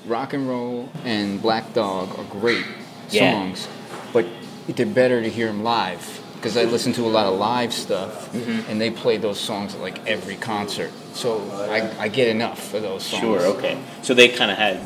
Rock 0.06 0.34
and 0.34 0.48
Roll 0.48 0.88
and 1.04 1.40
Black 1.42 1.72
Dog 1.74 2.16
are 2.18 2.24
great 2.24 2.64
Yeah. 3.10 3.32
songs, 3.32 3.68
but 4.12 4.24
they're 4.68 4.86
better 4.86 5.20
to 5.20 5.28
hear 5.28 5.46
them 5.48 5.62
live 5.64 6.20
because 6.34 6.56
I 6.56 6.64
listen 6.64 6.92
to 6.94 7.02
a 7.02 7.08
lot 7.08 7.26
of 7.26 7.38
live 7.38 7.72
stuff, 7.72 8.30
Mm-hmm. 8.32 8.70
and 8.70 8.80
they 8.80 8.90
play 8.90 9.16
those 9.16 9.38
songs 9.40 9.74
at 9.74 9.80
like 9.80 10.06
every 10.06 10.36
concert. 10.36 10.90
So 11.14 11.40
I, 11.70 12.04
I 12.04 12.08
get 12.08 12.28
enough 12.28 12.74
of 12.74 12.82
those 12.82 13.02
songs. 13.04 13.22
Sure. 13.22 13.40
Okay. 13.56 13.78
So 14.02 14.12
they 14.14 14.28
kind 14.28 14.50
of 14.50 14.58
had, 14.58 14.80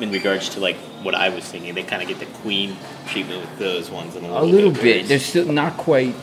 in 0.00 0.10
regards 0.10 0.48
to 0.50 0.60
like 0.60 0.76
what 1.02 1.14
I 1.14 1.28
was 1.30 1.44
thinking, 1.44 1.74
they 1.74 1.82
kind 1.82 2.02
of 2.02 2.08
get 2.08 2.18
the 2.20 2.26
Queen 2.42 2.76
treatment 3.06 3.40
with 3.40 3.58
those 3.58 3.90
ones 3.90 4.16
and 4.16 4.26
a 4.26 4.28
A 4.28 4.32
little, 4.32 4.48
little 4.48 4.70
of 4.70 4.80
bit. 4.82 5.06
They're 5.08 5.18
still 5.18 5.50
not 5.52 5.76
quite 5.76 6.14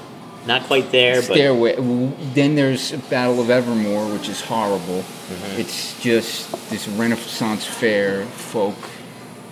not 0.46 0.64
quite 0.64 0.92
there, 0.92 1.16
but 1.16 1.24
Stairway. 1.36 1.76
w- 1.76 2.14
Then 2.34 2.56
there's 2.56 2.94
Battle 3.10 3.42
of 3.42 3.50
Evermore, 3.50 4.06
which 4.14 4.30
is 4.30 4.40
horrible. 4.42 5.02
Mm-hmm. 5.02 5.60
It's 5.60 6.00
just 6.02 6.70
this 6.70 6.88
Renaissance 6.88 7.66
fair 7.66 8.24
folk. 8.26 8.76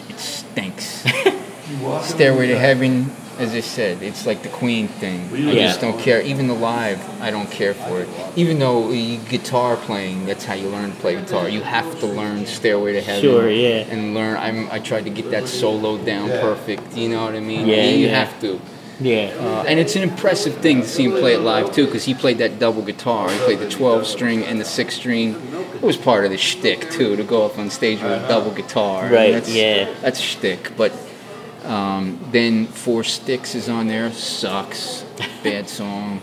It 0.10 0.18
stinks. 0.20 1.04
Stairway 2.04 2.48
to 2.48 2.58
Heaven, 2.58 3.12
as 3.40 3.54
I 3.54 3.60
said, 3.60 4.02
it's 4.02 4.26
like 4.26 4.44
the 4.44 4.50
Queen 4.50 4.88
thing. 4.88 5.30
I 5.34 5.38
Yeah. 5.38 5.68
just 5.68 5.82
don't 5.82 6.00
care. 6.00 6.22
Even 6.22 6.48
the 6.48 6.54
live, 6.54 7.00
I 7.22 7.32
don't 7.32 7.50
care 7.52 7.74
for 7.74 8.02
it. 8.02 8.08
Even 8.36 8.60
though 8.60 8.90
you, 8.92 9.18
guitar 9.18 9.76
playing, 9.78 10.26
that's 10.26 10.46
how 10.46 10.54
you 10.54 10.70
learn 10.70 10.92
to 10.92 10.98
play 10.98 11.16
guitar. 11.16 11.50
You 11.50 11.62
have 11.62 12.00
to 12.00 12.06
learn 12.06 12.46
Stairway 12.46 12.94
to 12.94 13.02
Heaven. 13.02 13.22
Sure, 13.22 13.50
yeah. 13.50 13.86
And 13.90 14.14
learn. 14.14 14.38
I'm, 14.38 14.70
I 14.72 14.80
tried 14.80 15.04
to 15.06 15.10
get 15.10 15.32
that 15.32 15.48
solo 15.48 15.98
down 15.98 16.30
perfect. 16.30 16.96
You 16.96 17.10
know 17.10 17.26
what 17.26 17.36
I 17.36 17.40
mean? 17.40 17.68
Yeah, 17.68 17.90
You 17.90 18.08
yeah. 18.08 18.26
have 18.26 18.40
to. 18.42 18.60
yeah, 19.02 19.32
Uh, 19.40 19.66
and 19.68 19.78
it's 19.80 19.96
an 19.98 20.04
impressive 20.04 20.56
thing 20.58 20.82
to 20.82 20.88
see 20.88 21.04
him 21.04 21.12
play 21.12 21.34
it 21.34 21.42
live 21.42 21.74
too, 21.74 21.86
because 21.86 22.06
he 22.06 22.14
played 22.14 22.38
that 22.38 22.60
double 22.60 22.82
guitar. 22.82 23.30
He 23.30 23.38
played 23.40 23.60
the 23.60 23.70
12 23.70 24.08
string 24.08 24.44
and 24.46 24.60
the 24.60 24.66
6 24.66 24.96
string. 24.96 25.36
It 25.76 25.82
was 25.82 25.98
part 25.98 26.24
of 26.24 26.32
the 26.32 26.38
shtick 26.38 26.90
too, 26.92 27.18
to 27.18 27.24
go 27.24 27.46
up 27.46 27.60
on 27.60 27.70
stage 27.70 28.02
with 28.02 28.12
a 28.24 28.26
double 28.30 28.52
guitar. 28.52 29.04
Right, 29.10 29.34
That's, 29.34 29.54
yeah. 29.54 29.90
That's 30.02 30.20
shtick. 30.22 30.72
But 30.78 30.94
um, 31.66 32.20
then 32.32 32.68
Four 32.68 33.04
Sticks 33.04 33.56
is 33.56 33.70
on 33.70 33.88
there. 33.88 34.12
Sucks. 34.14 35.04
Bad 35.44 35.68
song. 35.70 36.22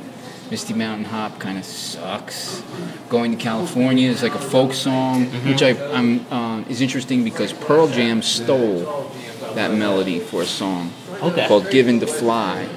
Misty 0.51 0.75
Mountain 0.75 1.07
Hop 1.07 1.39
kind 1.39 1.57
of 1.59 1.65
sucks. 1.65 2.63
Going 3.09 3.31
to 3.33 3.43
California 3.43 4.11
is 4.11 4.23
like 4.23 4.35
a 4.35 4.39
folk 4.39 4.75
song, 4.75 5.27
Mm-hmm. 5.27 5.49
which 5.49 5.63
I, 5.63 5.71
I'm 5.93 6.27
uh, 6.33 6.61
is 6.69 6.81
interesting 6.83 7.25
because 7.25 7.53
Pearl 7.55 7.89
Jam 7.89 8.21
stole 8.23 9.11
that 9.55 9.73
melody 9.73 10.19
for 10.21 10.43
a 10.43 10.47
song 10.47 10.93
Okay. 11.23 11.47
called 11.49 11.71
"Given 11.71 12.01
to 12.01 12.07
Fly." 12.07 12.69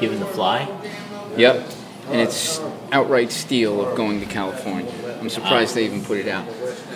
given 0.00 0.18
the 0.18 0.26
fly. 0.26 0.68
Yep. 1.36 1.64
And 2.08 2.20
it's 2.20 2.60
outright 2.90 3.30
steal 3.30 3.86
of 3.86 3.96
going 3.96 4.18
to 4.18 4.26
California. 4.26 4.92
I'm 5.20 5.30
surprised 5.30 5.76
they 5.76 5.84
even 5.84 6.04
put 6.04 6.18
it 6.18 6.26
out. 6.26 6.44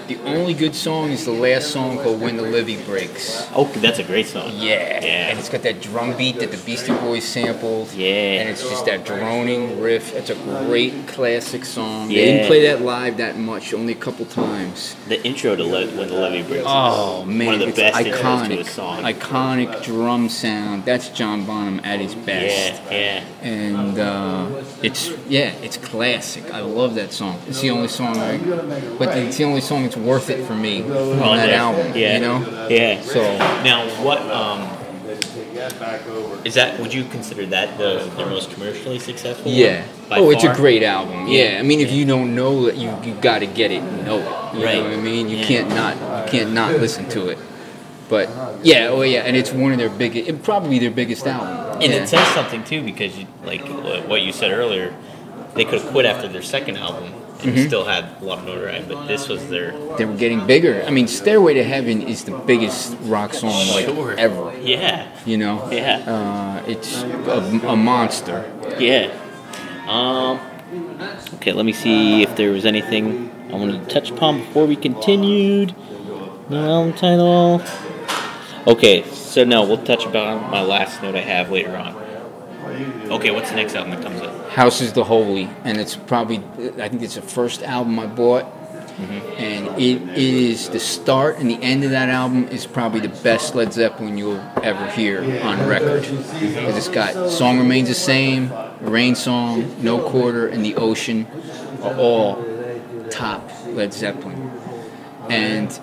The 0.09 0.19
only 0.25 0.55
good 0.55 0.75
song 0.77 1.11
is 1.11 1.25
the 1.25 1.33
last 1.33 1.71
song 1.73 1.99
called 1.99 2.21
When 2.21 2.37
the 2.37 2.43
Levee 2.45 2.77
Breaks. 2.85 3.45
Oh, 3.55 3.65
that's 3.77 3.99
a 3.99 4.05
great 4.05 4.27
song. 4.27 4.53
Yeah. 4.55 5.05
Yeah. 5.05 5.31
And 5.31 5.39
it's 5.39 5.49
got 5.49 5.63
that 5.63 5.81
drum 5.83 6.17
beat 6.17 6.39
that 6.39 6.53
the 6.53 6.59
Beastie 6.59 6.93
Boys 6.93 7.25
sampled. 7.25 7.93
Yeah. 7.93 8.07
And 8.41 8.49
it's 8.51 8.63
just 8.63 8.85
that 8.87 9.05
droning 9.05 9.81
riff. 9.81 10.15
It's 10.15 10.31
a 10.31 10.37
great 10.37 11.09
classic 11.09 11.65
song. 11.65 12.09
Yeah. 12.11 12.17
They 12.19 12.25
didn't 12.33 12.47
play 12.47 12.63
that 12.69 12.83
live 12.83 13.17
that 13.17 13.37
much, 13.37 13.75
only 13.75 13.95
a 13.95 13.97
couple 13.97 14.27
times. 14.27 14.95
The 15.09 15.21
intro 15.27 15.57
to 15.57 15.65
Le- 15.65 15.87
When 15.89 16.09
the 16.09 16.15
Levee 16.15 16.43
Breaks. 16.43 16.61
is 16.61 16.67
Oh 16.69 17.25
man, 17.25 17.47
one 17.47 17.55
of 17.57 17.61
the 17.63 17.67
it's 17.69 17.77
best 17.79 17.97
intros 17.97 18.49
to 18.49 18.55
iconic. 18.55 18.61
a 18.61 18.65
song. 18.65 19.03
Iconic 19.03 19.83
drum 19.83 20.29
sound. 20.29 20.85
That's 20.85 21.09
John 21.09 21.45
Bonham 21.47 21.81
at 21.83 21.99
his 21.99 22.15
best. 22.15 22.81
yeah, 22.93 23.25
yeah. 23.43 23.49
and 23.49 23.99
uh, 23.99 24.63
it's 24.83 25.11
yeah, 25.29 25.51
it's 25.63 25.77
classic. 25.79 26.53
I 26.53 26.61
love 26.61 26.95
that 26.95 27.13
song. 27.13 27.41
It's 27.49 27.61
the 27.61 27.71
only 27.71 27.89
song, 27.89 28.17
I, 28.19 28.39
but 28.99 29.17
it's 29.19 29.37
the 29.39 29.45
only 29.45 29.61
song 29.61 29.85
that's 29.97 30.07
worth 30.07 30.31
it 30.31 30.45
for 30.47 30.55
me 30.55 30.83
on 30.83 30.91
On 30.91 31.37
that 31.37 31.47
there. 31.47 31.57
album. 31.59 31.93
Yeah. 31.95 32.15
You 32.15 32.21
know, 32.21 32.67
Yeah. 32.69 33.01
So- 33.03 33.23
now, 33.65 33.87
what 34.03 34.21
um, 34.31 34.69
is 36.45 36.55
that? 36.55 36.79
Would 36.81 36.93
you 36.93 37.05
consider 37.05 37.47
that 37.47 37.79
the 37.79 38.09
their 38.17 38.27
most 38.27 38.51
commercially 38.53 38.99
successful? 38.99 39.51
yeah. 39.51 39.85
Oh, 40.11 40.31
it's 40.31 40.45
a 40.45 40.55
great 40.55 40.83
album. 40.83 41.27
Yeah, 41.27 41.53
Yeah. 41.55 41.59
I 41.59 41.63
mean, 41.63 41.81
if 41.81 41.91
you 41.91 42.05
don't 42.05 42.35
know 42.35 42.67
it, 42.67 42.77
you 42.77 42.93
you 43.05 43.15
got 43.15 43.41
to 43.41 43.47
get 43.47 43.71
it 43.71 43.83
and 43.83 44.05
know 44.07 44.19
it. 44.19 44.59
You 44.59 44.65
Right. 44.65 44.77
know 44.77 44.85
what 44.85 44.93
I 44.93 44.97
mean? 44.97 45.29
You 45.29 45.39
Yeah. 45.39 45.45
can't 45.47 45.69
not 45.71 45.95
you 45.97 46.31
can't 46.31 46.53
not 46.53 46.73
listen 46.73 47.09
to 47.11 47.29
it. 47.29 47.39
But 48.09 48.29
yeah, 48.63 48.89
oh 48.91 49.03
yeah, 49.03 49.21
and 49.23 49.37
it's 49.37 49.51
one 49.53 49.73
of 49.73 49.79
their 49.79 49.89
biggest, 49.89 50.29
it, 50.29 50.43
probably 50.45 50.79
their 50.79 50.93
biggest 50.93 51.27
album. 51.27 51.81
And 51.83 51.93
yeah. 51.93 52.03
it 52.03 52.09
says 52.09 52.25
something 52.29 52.63
too 52.63 52.81
because, 52.83 53.19
you, 53.19 53.27
like 53.45 53.67
what 54.07 54.23
you 54.23 54.31
said 54.33 54.53
earlier, 54.53 54.95
they 55.55 55.65
could 55.65 55.81
have 55.81 55.91
quit 55.91 56.07
after 56.07 56.29
their 56.29 56.43
second 56.43 56.77
album 56.77 57.13
Mm-hmm. 57.55 57.67
still 57.67 57.85
had 57.85 58.05
a 58.21 58.25
lot 58.25 58.39
of 58.41 58.45
notoriety. 58.47 58.85
But 58.89 59.07
this 59.07 59.29
was 59.29 59.49
their 59.49 59.73
they 59.97 60.05
were 60.05 60.17
getting 60.17 60.47
bigger. 60.47 60.83
I 60.87 60.91
mean, 60.91 61.07
Stairway 61.09 61.55
to 61.55 61.65
Heaven 61.65 62.03
is 62.03 62.25
the 62.25 62.33
biggest 62.47 62.97
rock 63.03 63.33
song 63.35 63.67
like 63.69 63.87
Sure. 63.87 64.15
ever. 64.19 64.53
yeah, 64.61 65.07
You 65.25 65.39
know, 65.39 65.69
Yeah. 65.71 65.99
uh, 66.07 66.71
it's 66.71 67.03
a, 67.03 67.61
a 67.69 67.77
monster. 67.77 68.45
yeah. 68.79 69.11
Um. 69.89 70.41
Okay, 71.35 71.53
let 71.53 71.65
me 71.65 71.73
see 71.73 72.23
if 72.23 72.35
there 72.37 72.51
was 72.51 72.67
anything 72.67 73.31
I 73.53 73.57
wanted 73.57 73.87
to 73.89 73.95
touch 73.95 74.11
upon 74.11 74.41
before 74.41 74.67
we 74.67 74.75
continued. 74.75 75.75
No 76.51 76.65
album 76.65 76.93
title. 76.95 77.63
Okay, 78.67 79.05
so 79.13 79.45
no, 79.45 79.65
we'll 79.65 79.79
touch 79.85 80.05
about 80.05 80.51
my 80.51 80.63
last 80.63 81.03
note 81.03 81.15
I 81.15 81.21
have 81.21 81.51
later 81.53 81.77
on. 81.77 81.95
Okay, 82.67 83.31
what's 83.31 83.51
the 83.51 83.57
next 83.57 83.75
album 83.75 83.93
that 83.93 84.03
comes 84.03 84.21
up? 84.21 84.51
Houses 84.51 84.89
of 84.89 84.95
the 84.95 85.05
Holy, 85.05 85.49
and 85.65 85.79
it's 85.79 85.97
probably 85.97 86.39
I 86.81 86.89
think 86.89 87.03
it's 87.03 87.15
the 87.15 87.23
first 87.23 87.63
album 87.63 87.99
I 87.99 88.07
bought, 88.07 88.45
mm-hmm. 88.45 89.13
and 89.39 89.69
it, 89.79 90.03
it 90.03 90.19
is 90.19 90.69
the 90.71 90.81
start 90.81 91.39
and 91.39 91.49
the 91.49 91.63
end 91.63 91.85
of 91.85 91.91
that 91.91 92.09
album 92.09 92.49
is 92.49 92.67
probably 92.67 93.01
the 93.01 93.09
best 93.23 93.55
Led 93.55 93.73
Zeppelin 93.73 94.19
you'll 94.19 94.45
ever 94.63 94.91
hear 94.91 95.21
on 95.43 95.69
record. 95.69 96.03
Because 96.03 96.77
it's 96.77 96.89
got 96.89 97.31
"Song 97.31 97.59
Remains 97.59 97.89
the 97.89 97.95
Same," 97.95 98.53
"Rain 98.81 99.15
Song," 99.15 99.83
"No 99.83 99.99
Quarter," 100.11 100.49
and 100.49 100.65
"The 100.65 100.77
Ocean" 100.77 101.27
are 101.83 101.97
all 101.97 102.45
top 103.11 103.49
Led 103.69 103.93
Zeppelin, 103.93 104.51
and 105.29 105.79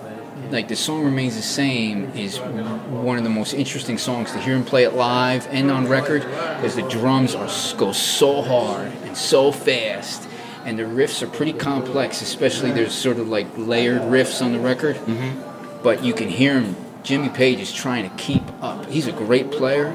like 0.54 0.68
the 0.68 0.76
song 0.76 1.04
remains 1.04 1.34
the 1.34 1.42
same 1.42 2.08
is 2.12 2.38
one 2.38 3.18
of 3.18 3.24
the 3.24 3.30
most 3.30 3.54
interesting 3.54 3.98
songs 3.98 4.30
to 4.30 4.38
hear 4.38 4.54
him 4.54 4.64
play 4.64 4.84
it 4.84 4.94
live 4.94 5.48
and 5.48 5.68
on 5.68 5.88
record 5.88 6.22
because 6.22 6.76
the 6.76 6.88
drums 6.88 7.34
are 7.34 7.48
go 7.76 7.90
so 7.90 8.40
hard 8.40 8.92
and 9.02 9.16
so 9.16 9.50
fast 9.50 10.28
and 10.64 10.78
the 10.78 10.84
riffs 10.84 11.22
are 11.22 11.26
pretty 11.26 11.52
complex 11.52 12.22
especially 12.22 12.70
there's 12.70 12.94
sort 12.94 13.18
of 13.18 13.28
like 13.28 13.48
layered 13.58 14.02
riffs 14.02 14.40
on 14.40 14.52
the 14.52 14.60
record. 14.60 14.94
Mm-hmm. 14.94 15.82
But 15.82 16.04
you 16.04 16.14
can 16.14 16.28
hear 16.28 16.60
him 16.60 16.76
jimmy 17.02 17.30
page 17.30 17.58
is 17.58 17.72
trying 17.72 18.08
to 18.08 18.16
keep 18.16 18.44
up. 18.62 18.86
He's 18.86 19.08
a 19.08 19.12
great 19.12 19.50
player 19.50 19.88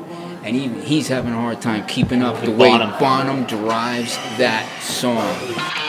and 0.43 0.57
even 0.57 0.82
he's 0.82 1.07
having 1.07 1.32
a 1.32 1.39
hard 1.39 1.62
time 1.62 1.88
keeping 1.88 2.22
up 2.22 2.43
the 2.43 2.51
way 2.51 2.70
Bonham. 2.70 2.99
bonham 2.99 3.43
drives 3.45 4.18
that 4.38 4.68
song 4.82 5.88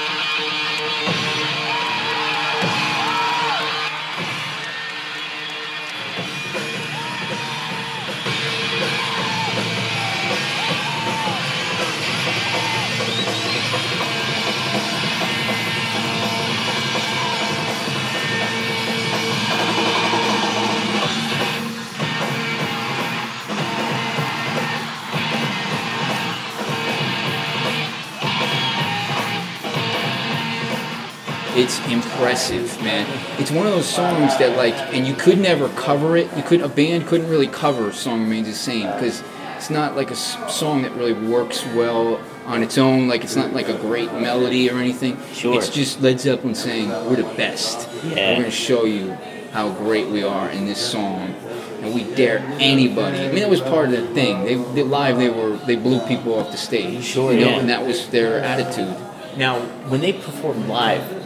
It's 31.61 31.79
impressive, 31.91 32.81
man. 32.83 33.07
It's 33.39 33.51
one 33.51 33.67
of 33.67 33.73
those 33.73 33.89
songs 33.89 34.37
that 34.39 34.57
like, 34.57 34.75
and 34.95 35.07
you 35.07 35.15
could 35.15 35.39
never 35.39 35.69
cover 35.71 36.17
it. 36.17 36.35
You 36.37 36.43
could 36.43 36.63
a 36.63 36.69
band 36.69 37.07
couldn't 37.07 37.29
really 37.29 37.49
cover 37.49 37.93
"Song 37.93 38.23
Remains 38.23 38.47
the 38.47 38.55
Same" 38.55 38.87
because 38.93 39.23
it's 39.57 39.69
not 39.69 39.95
like 39.95 40.09
a 40.09 40.15
s- 40.15 40.39
song 40.55 40.83
that 40.83 40.93
really 40.93 41.13
works 41.13 41.65
well 41.75 42.19
on 42.47 42.63
its 42.63 42.79
own. 42.79 43.09
Like 43.09 43.25
it's 43.25 43.37
not 43.37 43.53
like 43.53 43.69
a 43.69 43.77
great 43.77 44.11
melody 44.15 44.71
or 44.71 44.79
anything. 44.79 45.19
Sure. 45.35 45.57
It's 45.59 45.69
just 45.69 46.01
Led 46.01 46.19
Zeppelin 46.19 46.55
saying, 46.55 46.89
"We're 46.89 47.17
the 47.17 47.35
best. 47.37 47.89
Yeah. 48.05 48.31
We're 48.31 48.37
going 48.37 48.45
to 48.45 48.51
show 48.51 48.85
you 48.85 49.11
how 49.53 49.71
great 49.73 50.09
we 50.09 50.23
are 50.23 50.49
in 50.51 50.65
this 50.67 50.81
song." 50.81 51.35
And 51.83 51.95
we 51.95 52.05
dare 52.15 52.39
anybody. 52.59 53.21
I 53.21 53.29
mean, 53.29 53.41
that 53.41 53.49
was 53.49 53.63
part 53.63 53.87
of 53.87 53.93
the 53.93 54.07
thing. 54.15 54.45
They, 54.45 54.55
they 54.55 54.83
live. 54.83 55.17
They 55.17 55.31
were 55.31 55.57
they 55.67 55.77
blew 55.77 56.01
people 56.07 56.39
off 56.39 56.51
the 56.51 56.59
stage. 56.59 57.05
Sure, 57.05 57.33
you 57.33 57.41
know, 57.41 57.51
yeah. 57.51 57.59
and 57.59 57.69
that 57.71 57.87
was 57.87 58.09
their 58.09 58.41
attitude. 58.41 58.97
Now, 59.39 59.61
when 59.89 60.01
they 60.03 60.13
perform 60.13 60.69
live, 60.69 61.20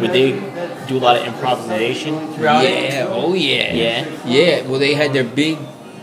would 0.00 0.12
they 0.12 0.32
do 0.86 0.96
a 0.96 1.00
lot 1.00 1.16
of 1.16 1.26
improvisation 1.26 2.32
throughout? 2.34 2.62
Yeah. 2.64 3.06
Oh 3.08 3.34
yeah. 3.34 3.74
Yeah? 3.74 4.26
Yeah. 4.26 4.66
Well, 4.66 4.80
they 4.80 4.94
had 4.94 5.12
their 5.12 5.24
big 5.24 5.58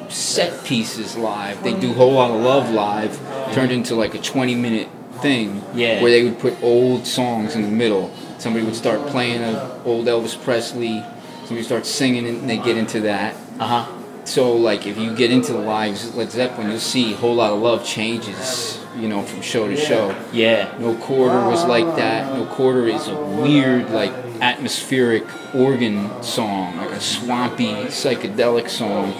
set 0.09 0.65
pieces 0.65 1.15
live. 1.15 1.63
They 1.63 1.77
do 1.79 1.93
whole 1.93 2.13
lot 2.13 2.31
of 2.31 2.41
love 2.41 2.71
live, 2.71 3.19
turned 3.53 3.71
into 3.71 3.95
like 3.95 4.15
a 4.15 4.21
twenty 4.21 4.55
minute 4.55 4.89
thing. 5.21 5.63
Yeah. 5.73 6.01
Where 6.01 6.11
they 6.11 6.23
would 6.23 6.39
put 6.39 6.61
old 6.63 7.05
songs 7.05 7.55
in 7.55 7.61
the 7.61 7.69
middle. 7.69 8.13
Somebody 8.37 8.65
would 8.65 8.75
start 8.75 9.05
playing 9.07 9.41
a 9.43 9.81
old 9.85 10.05
Elvis 10.05 10.41
Presley. 10.41 11.03
Somebody 11.39 11.55
would 11.55 11.65
start 11.65 11.85
singing 11.85 12.27
and 12.27 12.49
they 12.49 12.57
get 12.57 12.77
into 12.77 13.01
that. 13.01 13.35
Uh 13.59 13.83
huh. 13.83 13.95
So 14.25 14.53
like 14.53 14.85
if 14.85 14.97
you 14.97 15.15
get 15.15 15.31
into 15.31 15.53
the 15.53 15.59
lives 15.59 16.13
Led 16.15 16.31
Zeppelin, 16.31 16.69
you'll 16.69 16.79
see 16.79 17.13
whole 17.13 17.35
lot 17.35 17.51
of 17.51 17.59
love 17.59 17.85
changes. 17.85 18.79
You 18.95 19.07
know, 19.07 19.21
from 19.21 19.41
show 19.41 19.67
to 19.67 19.77
show. 19.77 20.15
Yeah. 20.33 20.75
No 20.79 20.95
Quarter 20.95 21.47
was 21.47 21.63
like 21.65 21.95
that. 21.95 22.35
No 22.35 22.45
Quarter 22.45 22.87
is 22.87 23.07
a 23.07 23.15
weird, 23.15 23.91
like, 23.91 24.11
atmospheric 24.41 25.25
organ 25.53 26.23
song, 26.23 26.77
like 26.77 26.91
a 26.91 27.01
swampy, 27.01 27.73
psychedelic 27.85 28.69
song. 28.69 29.11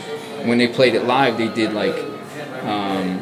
When 0.47 0.57
they 0.57 0.67
played 0.67 0.95
it 0.95 1.03
live, 1.03 1.37
they 1.37 1.49
did 1.49 1.73
like 1.73 1.95
um, 2.63 3.21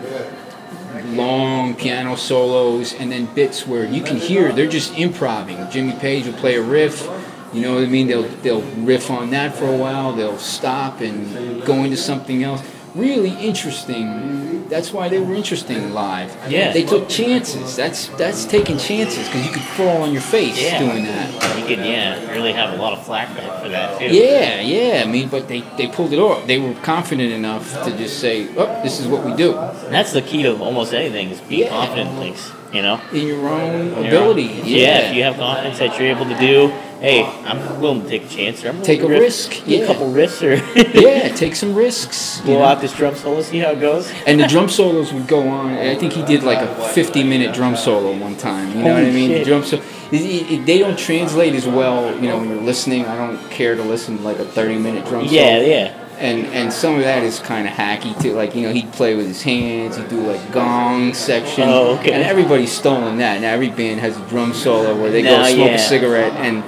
long 1.16 1.76
piano 1.76 2.16
solos 2.16 2.94
and 2.94 3.12
then 3.12 3.26
bits 3.34 3.66
where 3.66 3.86
you 3.86 4.02
can 4.02 4.18
hear 4.18 4.52
they're 4.52 4.68
just 4.68 4.98
improvising. 4.98 5.70
Jimmy 5.72 5.94
Page 5.94 6.26
will 6.26 6.34
play 6.34 6.56
a 6.56 6.62
riff. 6.62 7.10
You 7.54 7.62
know 7.62 7.76
what 7.76 7.84
I 7.84 7.88
mean? 7.88 8.08
They'll 8.08 8.24
they'll 8.24 8.62
riff 8.62 9.10
on 9.10 9.32
that 9.32 9.56
for 9.56 9.66
a 9.66 9.78
while. 9.78 10.14
They'll 10.14 10.38
stop 10.38 11.02
and 11.02 11.64
go 11.64 11.84
into 11.84 11.98
something 11.98 12.44
else. 12.44 12.62
Really 12.96 13.32
interesting. 13.32 14.68
That's 14.70 14.92
why 14.92 15.08
they 15.08 15.20
were 15.20 15.34
interesting 15.34 15.94
live. 15.94 16.36
Yeah. 16.50 16.74
They 16.74 16.84
took 16.84 17.08
chances. 17.08 17.76
That's 17.76 18.08
that's 18.18 18.46
taking 18.46 18.78
chances 18.78 19.26
because 19.28 19.46
you 19.46 19.52
could 19.52 19.62
fall 19.62 20.02
on 20.02 20.12
your 20.12 20.22
face 20.22 20.62
Yeah. 20.62 20.80
doing 20.80 21.04
that. 21.06 21.58
You 21.60 21.66
could, 21.66 21.86
yeah, 21.86 22.32
really 22.32 22.52
have 22.54 22.74
a 22.78 22.82
lot 22.82 22.94
of 22.94 23.06
flack 23.06 23.30
for 23.30 23.70
that 23.70 24.00
too. 24.00 24.06
Yeah, 24.08 24.60
yeah. 24.62 25.04
I 25.06 25.08
mean, 25.10 25.30
but 25.30 25.48
they, 25.48 25.62
they 25.78 25.88
pulled 25.88 26.12
it 26.14 26.20
off. 26.20 26.46
They 26.48 26.60
were 26.60 26.74
confident 26.82 27.32
enough 27.32 27.72
to 27.86 27.96
just 27.98 28.20
say, 28.20 28.48
"Oh, 28.58 28.82
this 28.84 29.00
is 29.00 29.08
what 29.08 29.24
we 29.26 29.36
do." 29.36 29.58
And 29.58 29.94
that's 29.94 30.12
the 30.14 30.22
key 30.22 30.44
to 30.44 30.58
almost 30.58 30.94
anything 30.94 31.30
is 31.30 31.40
be 31.42 31.58
Yeah. 31.58 31.70
confident 31.70 32.10
in 32.12 32.18
things. 32.18 32.52
You 32.74 32.82
know. 32.82 33.00
in 33.14 33.26
your 33.28 33.48
own 33.48 33.92
know? 33.92 34.08
ability. 34.08 34.44
Yeah. 34.44 34.62
Yeah. 34.64 35.10
If 35.10 35.16
you 35.16 35.24
have 35.24 35.38
confidence 35.38 35.80
that 35.80 35.98
you're 35.98 36.10
able 36.10 36.26
to 36.26 36.38
do, 36.38 36.74
hey, 37.00 37.24
I'm 37.24 37.82
willing 37.82 38.04
to 38.04 38.10
take 38.10 38.26
a 38.26 38.28
chance. 38.28 38.64
Or 38.64 38.70
I'm 38.70 38.82
Take 38.82 39.02
a 39.02 39.08
risk, 39.08 39.52
take 39.52 39.68
yeah. 39.68 39.80
A 39.80 39.88
couple 39.88 40.12
risks 40.12 40.42
or 40.44 40.56
yeah, 40.56 41.30
take 41.36 41.56
some 41.56 41.76
risks. 41.76 42.42
blow 42.42 42.60
know? 42.60 42.66
out 42.66 42.82
this 42.82 42.94
drum 42.94 43.16
solo, 43.16 43.42
see 43.42 43.60
how 43.60 43.72
it 43.72 43.80
goes. 43.80 44.12
And 44.26 44.40
the 44.40 44.48
drum 44.48 44.70
solos 44.70 45.14
would 45.14 45.28
go 45.28 45.48
on. 45.48 45.74
I 45.74 45.96
think 45.96 46.14
he 46.14 46.24
did 46.24 46.44
like 46.44 46.60
a 46.60 46.90
50 46.90 47.24
minute 47.24 47.54
drum 47.54 47.76
solo 47.76 48.16
one 48.18 48.36
time. 48.36 48.76
You 48.78 48.84
know 48.84 48.94
what 48.94 49.04
I 49.04 49.12
mean? 49.12 49.30
shit. 49.30 49.46
The 49.46 49.50
drum 49.52 49.64
so 49.64 49.82
it- 50.12 50.52
it- 50.52 50.66
they 50.66 50.80
don't 50.80 50.98
translate 50.98 51.54
as 51.54 51.68
well. 51.68 52.16
You 52.16 52.30
know, 52.30 52.38
when 52.38 52.50
you're 52.50 52.62
listening, 52.62 53.06
I 53.06 53.18
don't 53.18 53.38
care 53.50 53.76
to 53.76 53.84
listen 53.84 54.18
to 54.18 54.24
like 54.24 54.40
a 54.40 54.46
30 54.46 54.78
minute 54.78 55.06
drum 55.06 55.28
solo. 55.28 55.40
Yeah, 55.40 55.60
yeah. 55.60 55.94
And 56.20 56.48
and 56.48 56.74
some 56.74 56.96
of 56.96 57.02
that 57.02 57.22
is 57.24 57.38
kind 57.40 57.68
of 57.68 57.74
hacky 57.74 58.20
too. 58.20 58.34
Like 58.34 58.56
you 58.56 58.64
know, 58.64 58.74
he'd 58.74 58.92
play 58.92 59.16
with 59.16 59.28
his 59.28 59.44
hands. 59.44 59.98
He'd 59.98 60.10
do 60.10 60.20
like 60.22 60.52
gong 60.52 61.14
section. 61.14 61.66
Oh, 61.68 61.98
okay. 62.00 62.12
And 62.12 62.24
everybody's 62.24 62.72
stolen 62.72 63.18
that. 63.18 63.40
Now 63.40 63.52
every 63.52 63.70
band 63.70 64.00
has 64.00 64.18
a 64.18 64.22
drum 64.28 64.54
solo 64.56 65.00
where 65.00 65.12
they 65.12 65.22
go 65.22 65.44
smoke 65.46 65.68
yeah. 65.68 65.76
a 65.76 65.80
cigarette 65.80 66.34
and. 66.34 66.64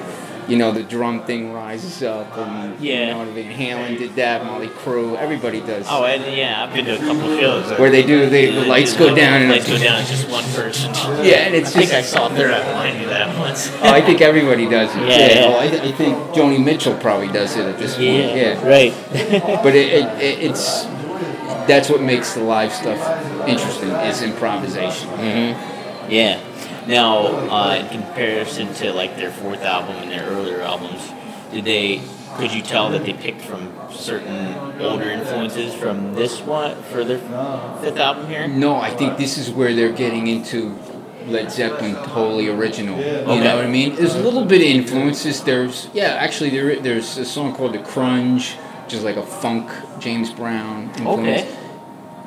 You 0.50 0.58
know 0.58 0.72
the 0.72 0.84
drum 0.84 1.24
thing 1.26 1.54
rises 1.54 2.02
up, 2.04 2.36
and 2.38 2.80
Yeah. 2.80 3.00
you 3.20 3.26
know 3.26 3.32
Van 3.32 3.52
Halen 3.58 3.98
did 4.00 4.16
that. 4.16 4.42
Mötley 4.42 4.68
Crüe, 4.70 5.16
everybody 5.18 5.62
does. 5.62 5.86
Oh, 5.90 6.04
and 6.06 6.36
yeah, 6.36 6.64
I've 6.64 6.74
been 6.74 6.86
to 6.86 6.96
a 6.96 6.98
couple 6.98 7.32
of 7.34 7.40
shows. 7.40 7.80
Where 7.80 7.90
they 7.92 8.04
do 8.04 8.30
the, 8.30 8.46
the 8.52 8.66
lights 8.66 8.96
go 8.98 9.14
down 9.16 9.42
and 9.44 9.52
lights 9.52 9.68
go 9.68 9.78
down. 9.78 10.02
It's 10.02 10.10
just 10.10 10.30
one 10.30 10.44
person. 10.56 10.92
Yeah, 11.24 11.46
and 11.46 11.56
it's 11.56 11.70
I 11.76 11.80
think 11.80 11.92
just. 11.92 11.94
I 11.94 12.02
saw 12.02 12.30
Third 12.30 12.52
Eye 12.52 12.64
Blind 12.74 13.00
do 13.00 13.06
that 13.10 13.38
once. 13.38 13.70
Oh, 13.82 13.90
I 13.92 14.02
think 14.02 14.22
everybody 14.22 14.68
does 14.70 14.90
it. 14.96 15.00
Yeah, 15.10 15.18
yeah. 15.18 15.46
Oh, 15.56 15.60
I, 15.60 15.68
th- 15.70 15.82
I 15.84 15.92
think 15.92 16.18
Joni 16.36 16.64
Mitchell 16.64 16.96
probably 16.98 17.28
does 17.28 17.56
it 17.56 17.66
at 17.66 17.78
this 17.78 17.96
point. 17.96 18.08
yeah, 18.08 18.36
Yeah. 18.36 18.68
right. 18.68 18.94
But 19.64 19.76
it, 19.76 19.94
it, 19.94 20.22
it, 20.22 20.40
it's 20.50 20.84
that's 21.68 21.90
what 21.90 22.02
makes 22.02 22.34
the 22.34 22.42
live 22.42 22.74
stuff 22.74 23.00
interesting 23.48 23.90
is 23.90 24.22
improvisation. 24.24 25.10
Mm-hmm. 25.10 26.12
Yeah. 26.12 26.42
Now, 26.90 27.28
uh, 27.28 27.76
in 27.92 28.02
comparison 28.02 28.74
to 28.76 28.92
like 28.94 29.16
their 29.16 29.30
fourth 29.30 29.62
album 29.62 29.96
and 29.98 30.12
their 30.12 30.26
earlier 30.28 30.62
albums, 30.62 31.08
did 31.52 31.64
they? 31.66 32.02
Could 32.38 32.52
you 32.52 32.64
tell 32.64 32.90
that 32.92 33.06
they 33.06 33.14
picked 33.14 33.42
from 33.42 33.72
certain 33.92 34.56
older 34.82 35.08
influences 35.10 35.74
from 35.76 36.16
this 36.16 36.42
one 36.42 36.82
for 36.84 37.04
their 37.04 37.20
fifth 37.82 37.98
album 37.98 38.28
here? 38.28 38.48
No, 38.48 38.78
I 38.78 38.90
think 38.90 39.18
this 39.18 39.38
is 39.38 39.52
where 39.52 39.76
they're 39.76 39.92
getting 39.92 40.26
into 40.28 40.76
Led 41.28 41.52
Zeppelin 41.52 41.94
totally 42.10 42.48
original. 42.48 42.98
You 42.98 43.06
Okay. 43.06 43.44
know 43.44 43.56
what 43.58 43.66
I 43.66 43.70
mean? 43.70 43.96
There's 43.96 44.16
a 44.16 44.24
little 44.24 44.46
bit 44.46 44.62
of 44.62 44.68
influences. 44.68 45.44
There's 45.44 45.90
yeah, 45.94 46.18
actually 46.20 46.50
there 46.50 46.80
there's 46.80 47.18
a 47.20 47.26
song 47.26 47.54
called 47.54 47.74
The 47.74 47.80
Crunge, 47.80 48.56
which 48.86 48.96
is 48.96 49.04
like 49.04 49.18
a 49.18 49.26
funk 49.26 49.70
James 50.00 50.32
Brown 50.32 50.90
influence. 50.98 51.44
Okay. 51.44 51.56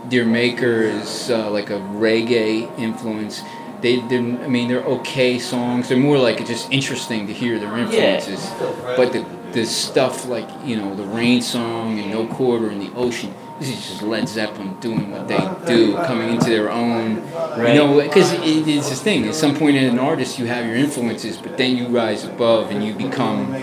D'yer 0.09 0.25
Mak'er 0.25 0.83
is 1.01 1.31
uh, 1.31 1.51
like 1.51 1.71
a 1.71 1.81
reggae 1.99 2.69
influence. 2.79 3.43
They, 3.83 3.97
they're, 3.97 4.21
I 4.21 4.49
mean, 4.49 4.69
they're 4.69 4.85
okay 4.85 5.39
songs. 5.39 5.89
They're 5.89 5.99
more 5.99 6.19
like 6.19 6.45
just 6.47 6.71
interesting 6.73 7.27
to 7.27 7.33
hear 7.33 7.59
their 7.59 7.77
influences. 7.77 8.49
But 8.97 9.13
the, 9.13 9.27
the 9.53 9.67
stuff 9.67 10.27
like 10.27 10.49
you 10.65 10.77
know 10.77 10.95
the 10.95 11.05
Rain 11.05 11.43
song 11.43 11.99
and 11.99 12.11
No 12.11 12.27
Quarter 12.27 12.69
and 12.71 12.81
the 12.81 12.93
Ocean. 12.95 13.35
This 13.59 13.69
is 13.69 13.89
just 13.91 14.03
Led 14.03 14.29
Zeppelin 14.29 14.81
doing 14.81 15.11
what 15.13 15.29
they 15.29 15.39
do, 15.67 15.95
coming 15.95 16.31
into 16.31 16.51
their 16.51 16.71
own. 16.71 17.21
Right. 17.33 17.75
You 17.75 17.75
know, 17.75 18.01
because 18.03 18.33
it, 18.33 18.41
it's 18.67 18.89
this 18.89 19.03
thing. 19.03 19.29
At 19.29 19.35
some 19.35 19.55
point 19.55 19.77
in 19.77 19.85
an 19.85 19.99
artist, 20.01 20.39
you 20.39 20.47
have 20.47 20.67
your 20.67 20.75
influences, 20.75 21.37
but 21.37 21.57
then 21.57 21.77
you 21.77 21.87
rise 21.89 22.25
above 22.25 22.71
and 22.71 22.83
you 22.85 22.95
become 22.95 23.55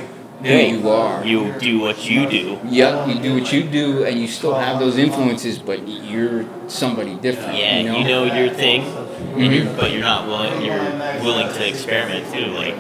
who 0.42 0.54
Right. 0.54 0.72
you 0.72 0.90
are. 0.90 1.26
You 1.26 1.54
do 1.60 1.80
what 1.80 2.10
you 2.10 2.30
do. 2.30 2.60
Yep, 2.70 3.10
you 3.10 3.22
do 3.22 3.34
what 3.34 3.52
you 3.52 3.64
do, 3.64 4.06
and 4.06 4.18
you 4.18 4.28
still 4.28 4.54
have 4.54 4.80
those 4.80 4.98
influences, 4.98 5.60
but 5.60 5.86
you're 5.86 6.46
somebody 6.70 7.16
different. 7.16 7.58
Yeah, 7.58 7.80
you 7.80 7.90
know. 7.90 7.98
you 7.98 8.04
know 8.06 8.24
your 8.34 8.54
thing. 8.54 8.84
And 9.20 9.54
you're, 9.54 9.66
but 9.76 9.92
you're 9.92 10.02
not 10.02 10.28
willing. 10.28 10.62
You're 10.64 10.78
willing 11.24 11.48
to 11.54 11.68
experiment 11.68 12.32
too, 12.34 12.48
like 12.48 12.76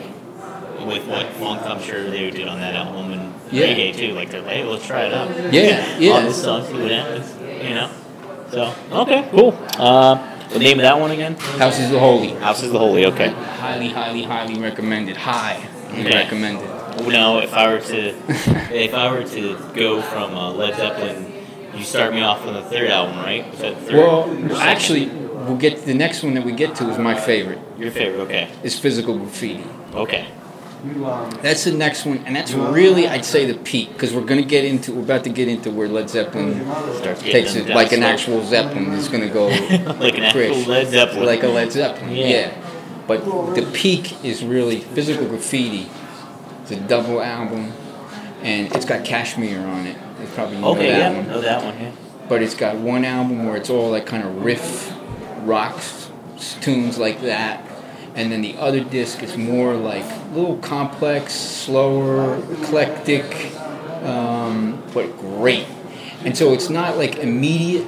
with 0.85 1.05
what 1.07 1.27
funk 1.33 1.61
I'm 1.63 1.81
sure 1.81 2.09
they 2.09 2.29
did 2.31 2.47
on 2.47 2.59
that 2.59 2.75
album 2.75 3.11
and 3.11 3.33
Yeah. 3.51 3.65
reggae 3.67 3.95
too. 3.95 4.13
Like 4.13 4.29
they're 4.31 4.41
like, 4.41 4.51
hey, 4.53 4.63
let's 4.63 4.85
try 4.85 5.03
it 5.05 5.13
out. 5.13 5.29
Yeah, 5.53 5.97
yeah. 5.97 6.13
On 6.13 6.23
this 6.25 6.41
song, 6.41 6.65
see 6.65 6.73
what 6.73 6.91
happens. 6.91 7.35
You 7.63 7.75
know. 7.75 7.89
So 8.51 8.73
okay, 8.91 9.27
cool. 9.31 9.57
Uh, 9.77 10.15
the 10.49 10.59
name 10.59 10.79
of 10.79 10.83
that 10.83 10.99
one 10.99 11.11
again? 11.11 11.35
Houses 11.35 11.85
of 11.85 11.91
the 11.91 11.99
Holy. 11.99 12.29
Houses 12.29 12.65
of 12.67 12.73
the 12.73 12.79
Holy. 12.79 13.05
Okay. 13.05 13.29
Highly, 13.29 13.89
highly, 13.89 14.23
highly 14.23 14.59
recommended. 14.59 15.17
High 15.17 15.67
Okay. 15.91 16.15
recommended. 16.15 16.67
Now, 17.07 17.37
if 17.39 17.53
I 17.53 17.67
were 17.71 17.79
to, 17.79 18.09
if 18.73 18.93
I 18.93 19.11
were 19.11 19.23
to 19.23 19.57
go 19.75 20.01
from 20.01 20.35
uh, 20.35 20.51
Led 20.51 20.75
Zeppelin, 20.75 21.31
you 21.75 21.83
start 21.83 22.13
me 22.13 22.21
off 22.21 22.45
on 22.45 22.53
the 22.55 22.63
third 22.63 22.89
album, 22.89 23.17
right? 23.19 23.45
Third 23.55 23.77
Well, 23.93 24.55
actually, 24.57 25.05
we'll 25.49 25.57
get 25.57 25.77
to 25.77 25.85
the 25.85 25.93
next 25.93 26.23
one 26.23 26.33
that 26.35 26.45
we 26.45 26.51
get 26.51 26.75
to 26.75 26.89
is 26.89 26.97
my 26.97 27.15
favorite. 27.19 27.59
your 27.77 27.91
favorite. 27.91 28.21
Okay. 28.21 28.49
Is 28.63 28.79
Physical 28.79 29.17
Graffiti. 29.17 29.63
Okay. 29.93 30.27
That's 31.41 31.65
the 31.65 31.73
next 31.73 32.05
one, 32.05 32.19
and 32.19 32.33
that's 32.33 32.53
really, 32.53 33.05
I'd 33.05 33.25
say, 33.25 33.45
the 33.45 33.57
peak 33.57 33.91
because 33.91 34.13
we're 34.13 34.23
gonna 34.23 34.43
get 34.43 34.63
into, 34.63 34.93
we're 34.93 35.03
about 35.03 35.25
to 35.25 35.29
get 35.29 35.49
into 35.49 35.71
where 35.71 35.89
Led 35.89 36.09
Zeppelin 36.09 36.65
Starts 36.95 37.21
takes 37.21 37.55
it 37.55 37.67
like 37.67 37.91
an 37.91 38.01
actual 38.01 38.45
Zeppelin 38.45 38.93
is 38.93 39.09
gonna 39.09 39.27
go 39.27 39.47
like 39.99 40.17
an 40.17 40.23
actual 40.23 40.31
Chris. 40.31 40.67
Led 40.67 40.87
Zeppelin. 40.87 41.25
like 41.25 41.43
a 41.43 41.49
Led 41.49 41.73
Zeppelin. 41.73 42.15
Yeah. 42.15 42.27
Yeah. 42.27 42.65
But 43.07 43.25
the 43.55 43.69
peak 43.73 44.23
is 44.23 44.43
really 44.43 44.79
Physical 44.79 45.27
Graffiti. 45.27 45.89
It's 46.61 46.71
a 46.71 46.79
double 46.79 47.21
album, 47.21 47.73
and 48.41 48.73
it's 48.73 48.85
got 48.85 49.03
Kashmir 49.03 49.59
on 49.59 49.85
it. 49.85 49.97
You 50.21 50.27
probably 50.27 50.59
know 50.59 50.75
okay, 50.75 50.91
that 50.91 50.97
yeah, 50.97 51.17
one. 51.17 51.27
know 51.27 51.41
that 51.41 51.63
one. 51.63 51.77
Yeah. 51.77 51.91
But 52.29 52.41
it's 52.41 52.55
got 52.55 52.77
one 52.77 53.03
album 53.03 53.45
where 53.45 53.57
it's 53.57 53.69
all 53.69 53.89
like 53.89 54.05
kind 54.05 54.23
of 54.23 54.45
riff, 54.45 54.93
rocks, 55.45 56.09
tunes 56.61 56.97
like 56.97 57.21
that. 57.21 57.65
And 58.15 58.31
then 58.31 58.41
the 58.41 58.57
other 58.57 58.79
disc 58.83 59.21
is 59.23 59.37
more 59.37 59.75
like 59.75 60.03
a 60.03 60.29
little 60.33 60.57
complex, 60.57 61.33
slower, 61.33 62.35
eclectic, 62.53 63.23
um, 64.03 64.81
but 64.93 65.15
great. 65.17 65.65
And 66.25 66.37
so 66.37 66.51
it's 66.53 66.69
not 66.69 66.97
like 66.97 67.17
immediate 67.17 67.85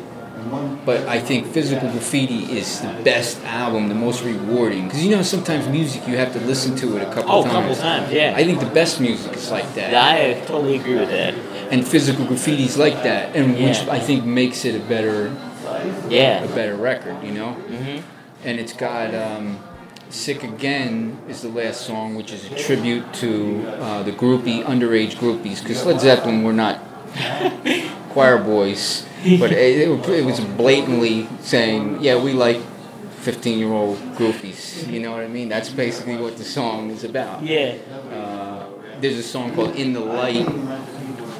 but 0.85 1.07
I 1.07 1.19
think 1.19 1.47
Physical 1.47 1.89
Graffiti 1.91 2.57
is 2.57 2.81
the 2.81 2.91
best 3.03 3.39
album, 3.43 3.89
the 3.89 3.95
most 3.95 4.23
rewarding. 4.23 4.85
Because 4.85 5.05
you 5.05 5.15
know, 5.15 5.21
sometimes 5.21 5.67
music 5.67 6.07
you 6.07 6.17
have 6.17 6.33
to 6.33 6.39
listen 6.41 6.75
to 6.77 6.97
it 6.97 7.03
a 7.03 7.13
couple 7.13 7.31
Oh, 7.31 7.41
a 7.41 7.43
times. 7.43 7.53
couple 7.53 7.75
times, 7.75 8.11
yeah. 8.11 8.33
I 8.35 8.43
think 8.43 8.59
the 8.59 8.65
best 8.65 8.99
music 8.99 9.33
is 9.33 9.51
like 9.51 9.71
that. 9.75 9.93
I 9.93 10.39
totally 10.45 10.77
agree 10.77 10.95
with 10.95 11.09
that. 11.09 11.35
and 11.71 11.87
Physical 11.87 12.25
Graffiti 12.25 12.63
is 12.63 12.77
like 12.77 13.03
that, 13.03 13.35
and 13.35 13.53
which 13.53 13.77
I 13.87 13.99
think 13.99 14.25
makes 14.25 14.65
it 14.65 14.75
a 14.75 14.79
better 14.79 15.29
Yeah. 16.09 16.43
a 16.43 16.47
better 16.55 16.75
record, 16.75 17.23
you 17.23 17.31
know. 17.31 17.53
hmm 17.53 17.99
And 18.43 18.59
it's 18.59 18.73
got 18.73 19.13
um, 19.13 19.59
"Sick 20.09 20.43
Again" 20.43 21.17
is 21.29 21.41
the 21.41 21.49
last 21.49 21.81
song, 21.81 22.15
which 22.15 22.31
is 22.33 22.45
a 22.51 22.55
tribute 22.55 23.05
to 23.15 23.65
uh, 23.67 24.03
the 24.03 24.11
groupie 24.11 24.63
underage 24.63 25.15
groupies, 25.15 25.61
because 25.61 25.85
Led 25.85 25.99
Zeppelin 26.01 26.43
were 26.43 26.53
not 26.53 26.79
choir 28.09 28.37
boys, 28.37 29.05
but 29.39 29.51
it, 29.51 29.87
it, 29.87 30.09
it 30.09 30.25
was 30.25 30.39
blatantly 30.39 31.27
saying, 31.41 32.01
"Yeah, 32.01 32.21
we 32.21 32.33
like." 32.33 32.59
15 33.21 33.59
year 33.59 33.71
old 33.71 33.99
groupies, 34.17 34.91
you 34.91 34.99
know 34.99 35.11
what 35.11 35.21
I 35.21 35.27
mean? 35.27 35.47
That's 35.47 35.69
basically 35.69 36.17
what 36.17 36.37
the 36.37 36.43
song 36.43 36.89
is 36.89 37.03
about. 37.03 37.43
Yeah. 37.43 37.75
Uh, 38.11 38.65
there's 38.99 39.19
a 39.19 39.21
song 39.21 39.53
called 39.53 39.75
"In 39.75 39.93
the 39.93 39.99
Light," 39.99 40.47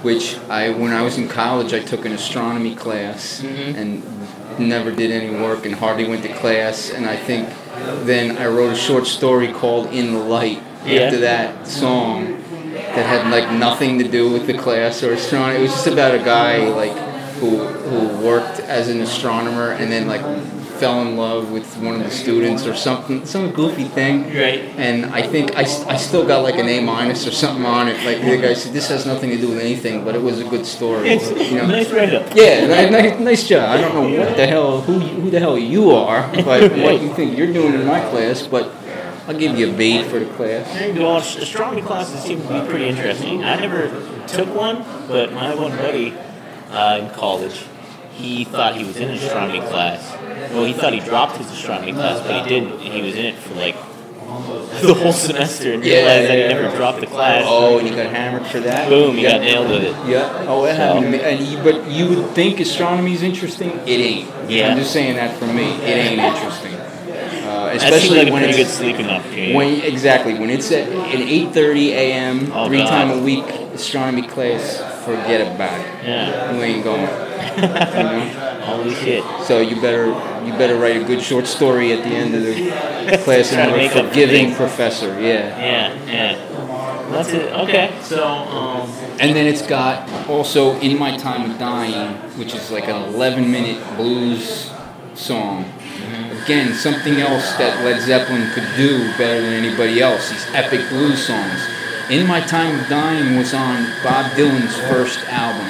which 0.04 0.38
I, 0.48 0.70
when 0.70 0.92
I 0.92 1.02
was 1.02 1.18
in 1.18 1.28
college, 1.28 1.74
I 1.74 1.80
took 1.80 2.06
an 2.06 2.12
astronomy 2.12 2.76
class 2.76 3.42
Mhm. 3.42 3.76
and 3.76 4.04
never 4.60 4.92
did 4.92 5.12
any 5.12 5.30
work 5.30 5.66
and 5.66 5.76
hardly 5.76 6.08
went 6.08 6.24
to 6.24 6.34
class. 6.34 6.90
And 6.92 7.06
I 7.06 7.16
think 7.16 7.50
then 8.06 8.38
I 8.38 8.48
wrote 8.48 8.72
a 8.72 8.76
short 8.76 9.08
story 9.08 9.52
called 9.52 9.88
"In 9.88 10.14
the 10.14 10.20
Light" 10.20 10.62
Yeah. 10.86 11.02
after 11.02 11.20
that 11.20 11.68
song 11.68 12.42
that 12.74 13.06
had 13.06 13.30
like 13.32 13.52
nothing 13.58 14.00
to 14.00 14.08
do 14.08 14.32
with 14.32 14.48
the 14.48 14.54
class 14.58 15.04
or 15.04 15.14
astronomy. 15.14 15.60
It 15.60 15.62
was 15.64 15.72
just 15.72 15.88
about 15.88 16.16
a 16.16 16.20
guy 16.20 16.68
like 16.70 16.96
who 17.40 17.58
who 17.58 18.26
worked 18.26 18.60
as 18.62 18.88
an 18.90 19.00
astronomer 19.02 19.72
and 19.72 19.92
then 19.92 20.08
like 20.08 20.22
fell 20.82 21.04
in 21.04 21.16
love 21.16 21.52
with 21.52 21.78
one 21.78 21.94
of 21.94 22.04
the 22.04 22.10
students 22.10 22.66
or 22.66 22.74
something, 22.74 23.24
some 23.24 23.52
goofy 23.52 23.84
thing. 23.84 24.24
Right. 24.24 24.62
And 24.82 25.06
I 25.06 25.22
think 25.22 25.56
I, 25.56 25.62
I 25.62 25.96
still 25.98 26.26
got 26.26 26.42
like 26.42 26.56
an 26.56 26.68
A 26.68 26.82
minus 26.82 27.28
or 27.28 27.32
something 27.32 27.64
on 27.68 27.88
it. 27.88 28.04
Like 28.04 28.20
the 28.26 28.42
guy 28.42 28.54
said, 28.56 28.74
this 28.74 28.88
has 28.90 29.06
nothing 29.06 29.30
to 29.30 29.38
do 29.38 29.50
with 29.50 29.60
anything, 29.60 30.04
but 30.04 30.16
it 30.16 30.22
was 30.24 30.40
a 30.40 30.44
good 30.44 30.66
story. 30.66 31.10
It's 31.10 31.30
you 31.30 31.60
know? 31.60 31.68
nice 31.68 31.92
write 31.92 32.16
up. 32.16 32.26
Yeah, 32.34 32.90
nice, 32.90 33.20
nice 33.20 33.48
job. 33.48 33.70
I 33.70 33.80
don't 33.80 33.94
know 33.94 34.26
what 34.26 34.36
the 34.36 34.48
hell 34.48 34.82
who 34.82 34.94
you- 34.94 35.22
who 35.22 35.30
the 35.30 35.40
hell 35.40 35.56
you 35.56 35.92
are, 35.92 36.28
but 36.34 36.72
what 36.86 37.00
you 37.00 37.14
think 37.14 37.38
you're 37.38 37.54
doing 37.54 37.76
in 37.76 37.86
my 37.86 38.00
class. 38.10 38.48
But 38.48 38.74
I'll 39.28 39.38
give 39.38 39.56
you 39.60 39.72
a 39.72 39.78
B 39.78 40.02
for 40.04 40.18
the 40.18 40.26
class. 40.34 40.66
Well, 40.98 41.18
astronomy 41.18 41.84
classes 41.84 42.24
seem 42.24 42.42
to 42.42 42.48
be 42.48 42.68
pretty 42.68 42.88
interesting. 42.88 43.44
I 43.44 43.56
never 43.60 43.88
took 44.26 44.50
one, 44.56 44.84
but 45.08 45.32
my 45.32 45.54
one 45.54 45.78
buddy 45.78 46.16
uh, 46.72 47.02
in 47.02 47.12
college, 47.12 47.66
he 48.14 48.46
thought 48.46 48.76
he 48.76 48.84
was 48.84 48.98
in 48.98 49.10
an 49.10 49.18
astronomy 49.18 49.60
class. 49.60 50.18
Well, 50.50 50.66
he 50.66 50.74
thought 50.74 50.94
he 50.94 51.00
dropped 51.00 51.38
his 51.38 51.50
astronomy 51.52 51.94
class, 51.94 52.20
but 52.26 52.44
he 52.44 52.50
didn't. 52.50 52.80
He 52.80 53.02
was 53.02 53.16
in 53.16 53.26
it 53.26 53.36
for 53.36 53.54
like 53.56 53.76
the 54.82 54.94
whole 54.94 55.12
semester 55.14 55.74
and 55.74 55.84
Yeah, 55.84 55.98
realized 55.98 56.30
that 56.30 56.36
he 56.36 56.40
yeah. 56.42 56.48
never 56.54 56.76
dropped 56.78 57.02
the 57.02 57.08
class. 57.08 57.44
Oh, 57.46 57.78
and 57.80 57.88
you 57.88 57.94
got 57.96 58.08
hammered 58.08 58.46
for 58.48 58.60
that. 58.62 58.88
Boom, 58.90 59.16
he 59.18 59.24
yeah. 59.24 59.32
got 59.34 59.42
nailed 59.42 59.70
with 59.70 59.84
it. 59.84 59.96
Yeah. 60.10 60.46
Oh, 60.48 60.66
it 60.66 60.76
happened 60.76 61.06
to 61.06 61.12
me. 61.12 61.20
And 61.22 61.40
you, 61.46 61.58
but 61.58 61.86
you 61.92 62.08
would 62.10 62.30
think 62.32 62.60
astronomy 62.60 63.14
is 63.14 63.24
interesting. 63.24 63.72
It 63.86 63.90
ain't. 63.90 64.50
Yeah. 64.50 64.70
I'm 64.70 64.78
just 64.78 64.92
saying 64.94 65.16
that 65.18 65.38
for 65.38 65.46
me. 65.48 65.72
It 65.82 65.98
ain't 65.98 66.20
interesting. 66.22 66.74
Uh, 66.76 67.72
especially 67.76 68.18
like 68.24 68.32
when 68.32 68.44
pretty 68.44 68.54
good 68.58 68.62
it's 68.62 68.74
sleeping 68.74 69.08
opportunity. 69.08 69.54
when 69.54 69.82
exactly 69.82 70.34
when 70.36 70.50
it's 70.50 70.72
at 70.72 70.88
an 70.88 71.28
8:30 71.28 71.88
a.m. 71.90 72.52
Oh, 72.54 72.68
three 72.68 72.78
God. 72.78 72.90
time 72.90 73.12
a 73.12 73.22
week 73.22 73.44
astronomy 73.74 74.26
class. 74.26 74.78
Forget 75.06 75.42
about 75.56 75.78
it. 75.80 76.06
yeah. 76.08 76.54
You 76.56 76.62
ain't 76.62 76.84
going. 76.84 77.02
You 77.52 77.64
know? 77.68 78.51
Holy 78.78 78.96
shit. 78.96 79.24
So 79.46 79.60
you 79.60 79.80
better 79.82 80.08
you 80.46 80.54
better 80.54 80.76
write 80.78 81.02
a 81.02 81.06
good 81.06 81.22
short 81.22 81.48
story 81.48 81.92
at 81.94 82.04
the 82.04 82.10
end 82.10 82.36
of 82.36 82.44
the 82.44 82.54
class 83.24 83.52
Try 83.52 83.66
to 83.66 83.74
and 83.74 83.78
make 83.78 83.96
a 83.96 84.08
forgiving 84.08 84.56
professor. 84.56 85.20
Yeah. 85.20 85.58
Yeah, 85.58 86.06
yeah. 86.06 86.52
That's 87.12 87.30
it. 87.30 87.52
Okay. 87.52 87.94
So, 88.02 88.26
um, 88.26 88.90
And 89.20 89.36
then 89.36 89.46
it's 89.46 89.62
got 89.62 90.10
also 90.30 90.80
In 90.80 90.98
My 90.98 91.18
Time 91.18 91.52
of 91.52 91.60
Dying, 91.60 92.16
which 92.40 92.56
is 92.56 92.72
like 92.72 92.88
an 92.88 93.14
11 93.14 93.52
minute 93.52 93.84
blues 93.98 94.72
song. 95.14 95.66
Again, 96.44 96.74
something 96.74 97.16
else 97.16 97.54
that 97.58 97.86
Led 97.86 98.02
Zeppelin 98.02 98.50
could 98.52 98.68
do 98.76 99.12
better 99.18 99.42
than 99.42 99.54
anybody 99.54 100.02
else, 100.02 100.32
these 100.32 100.48
epic 100.54 100.90
blues 100.90 101.28
songs. 101.28 101.62
In 102.10 102.26
My 102.26 102.42
Time 102.42 102.80
of 102.80 102.88
Dying 102.88 103.38
was 103.38 103.54
on 103.54 103.86
Bob 104.04 104.32
Dylan's 104.32 104.76
first 104.90 105.20
album. 105.28 105.70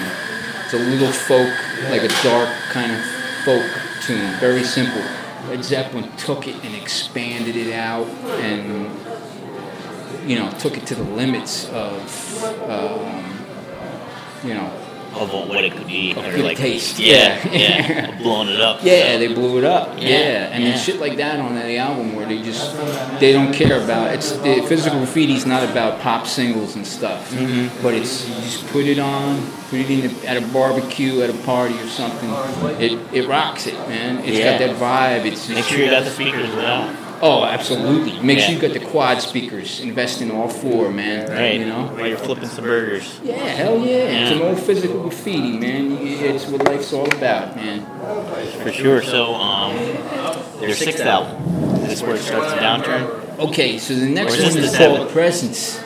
It's 0.63 0.73
a 0.73 0.77
little 0.77 1.11
folk, 1.11 1.53
like 1.89 2.03
a 2.03 2.23
dark 2.23 2.49
kind 2.69 2.91
of 2.91 3.03
folk 3.43 3.65
tune, 4.01 4.33
very 4.39 4.63
simple. 4.63 5.03
Led 5.47 5.63
Zeppelin 5.63 6.11
took 6.17 6.47
it 6.47 6.55
and 6.63 6.75
expanded 6.75 7.55
it 7.55 7.73
out 7.73 8.07
and 8.39 8.89
you 10.25 10.37
know, 10.37 10.51
took 10.59 10.77
it 10.77 10.85
to 10.87 10.95
the 10.95 11.03
limits 11.03 11.67
of, 11.69 12.43
um, 12.69 13.45
you 14.47 14.53
know, 14.53 14.71
of 15.13 15.31
what 15.33 15.63
it 15.63 15.73
could 15.73 15.87
be. 15.87 16.13
Or 16.15 16.23
good 16.31 16.45
like, 16.45 16.57
taste. 16.57 16.97
Yeah, 16.99 17.37
Yeah. 17.51 18.17
blowing 18.21 18.47
it 18.49 18.61
up. 18.61 18.79
yeah, 18.83 19.13
so. 19.13 19.17
they 19.19 19.33
blew 19.33 19.57
it 19.57 19.63
up. 19.63 19.97
Yeah, 19.97 20.07
Yeah, 20.09 20.15
and 20.53 20.63
yeah. 20.63 20.77
shit 20.77 20.99
like 20.99 21.17
that 21.17 21.39
on 21.39 21.55
the 21.55 21.77
album 21.77 22.15
where 22.15 22.25
they 22.25 22.41
just 22.41 22.75
they 23.19 23.31
don't 23.33 23.53
care 23.53 23.83
about 23.83 24.13
it's 24.13 24.31
the 24.31 24.61
physical 24.67 24.99
graffiti's 24.99 25.45
not 25.45 25.63
about 25.69 25.99
pop 26.01 26.25
singles 26.27 26.75
and 26.75 26.85
stuff, 26.87 27.31
Mm-hmm. 27.31 27.83
but 27.83 27.93
it's 27.93 28.27
you 28.27 28.35
just 28.35 28.65
put 28.67 28.85
it 28.85 28.99
on, 28.99 29.41
put 29.69 29.79
it 29.79 29.89
in 29.89 30.01
the, 30.13 30.27
at 30.27 30.37
a 30.37 30.47
barbecue, 30.53 31.21
at 31.21 31.29
a 31.29 31.37
party 31.45 31.75
or 31.79 31.87
something. 31.87 32.29
It 32.81 32.97
it 33.13 33.27
rocks 33.27 33.67
it, 33.67 33.75
man. 33.89 34.19
It's 34.23 34.37
Yeah. 34.37 34.57
got 34.57 34.59
that 34.67 34.75
vibe. 34.77 35.25
It's 35.25 35.47
just, 35.47 35.55
Make 35.55 35.65
sure 35.65 35.79
you 35.79 35.91
got 35.91 36.03
the 36.05 36.09
speakers 36.11 36.49
out. 36.55 36.95
Oh, 37.21 37.43
absolutely. 37.45 38.19
Make 38.21 38.39
Yeah. 38.39 38.45
sure 38.45 38.55
you 38.55 38.61
got 38.61 38.73
the 38.73 38.79
quad 38.85 39.21
speakers. 39.21 39.79
Invest 39.79 40.21
in 40.21 40.31
all 40.31 40.47
four, 40.47 40.91
man. 40.91 41.29
Right. 41.29 41.59
You 41.59 41.65
know. 41.65 41.83
While 41.95 42.07
you're 42.07 42.17
flipping 42.17 42.49
some 42.49 42.63
burgers. 42.65 43.19
Yeah, 43.23 43.35
hell 43.35 43.77
yeah. 43.79 44.29
Some 44.29 44.39
Yeah. 44.39 44.45
old 44.45 44.59
physical 44.59 45.01
graffiti, 45.01 45.57
man. 45.57 45.97
It's 46.01 46.47
what 46.47 46.65
life's 46.65 46.91
all 46.93 47.05
about, 47.11 47.55
man. 47.55 47.85
For 48.63 48.71
sure. 48.71 49.01
So, 49.01 49.33
um, 49.35 49.75
their 50.59 50.73
sixth 50.75 51.01
album. 51.01 51.37
Is 51.83 51.89
this 51.89 52.01
where 52.03 52.15
it 52.15 52.21
starts 52.21 52.53
to 52.53 52.59
downturn? 52.59 53.39
Okay, 53.39 53.77
so 53.79 53.95
the 53.95 54.05
next 54.05 54.33
one 54.37 54.41
is 54.45 54.53
called 54.55 54.69
seventh? 54.71 55.11
Presence. 55.11 55.79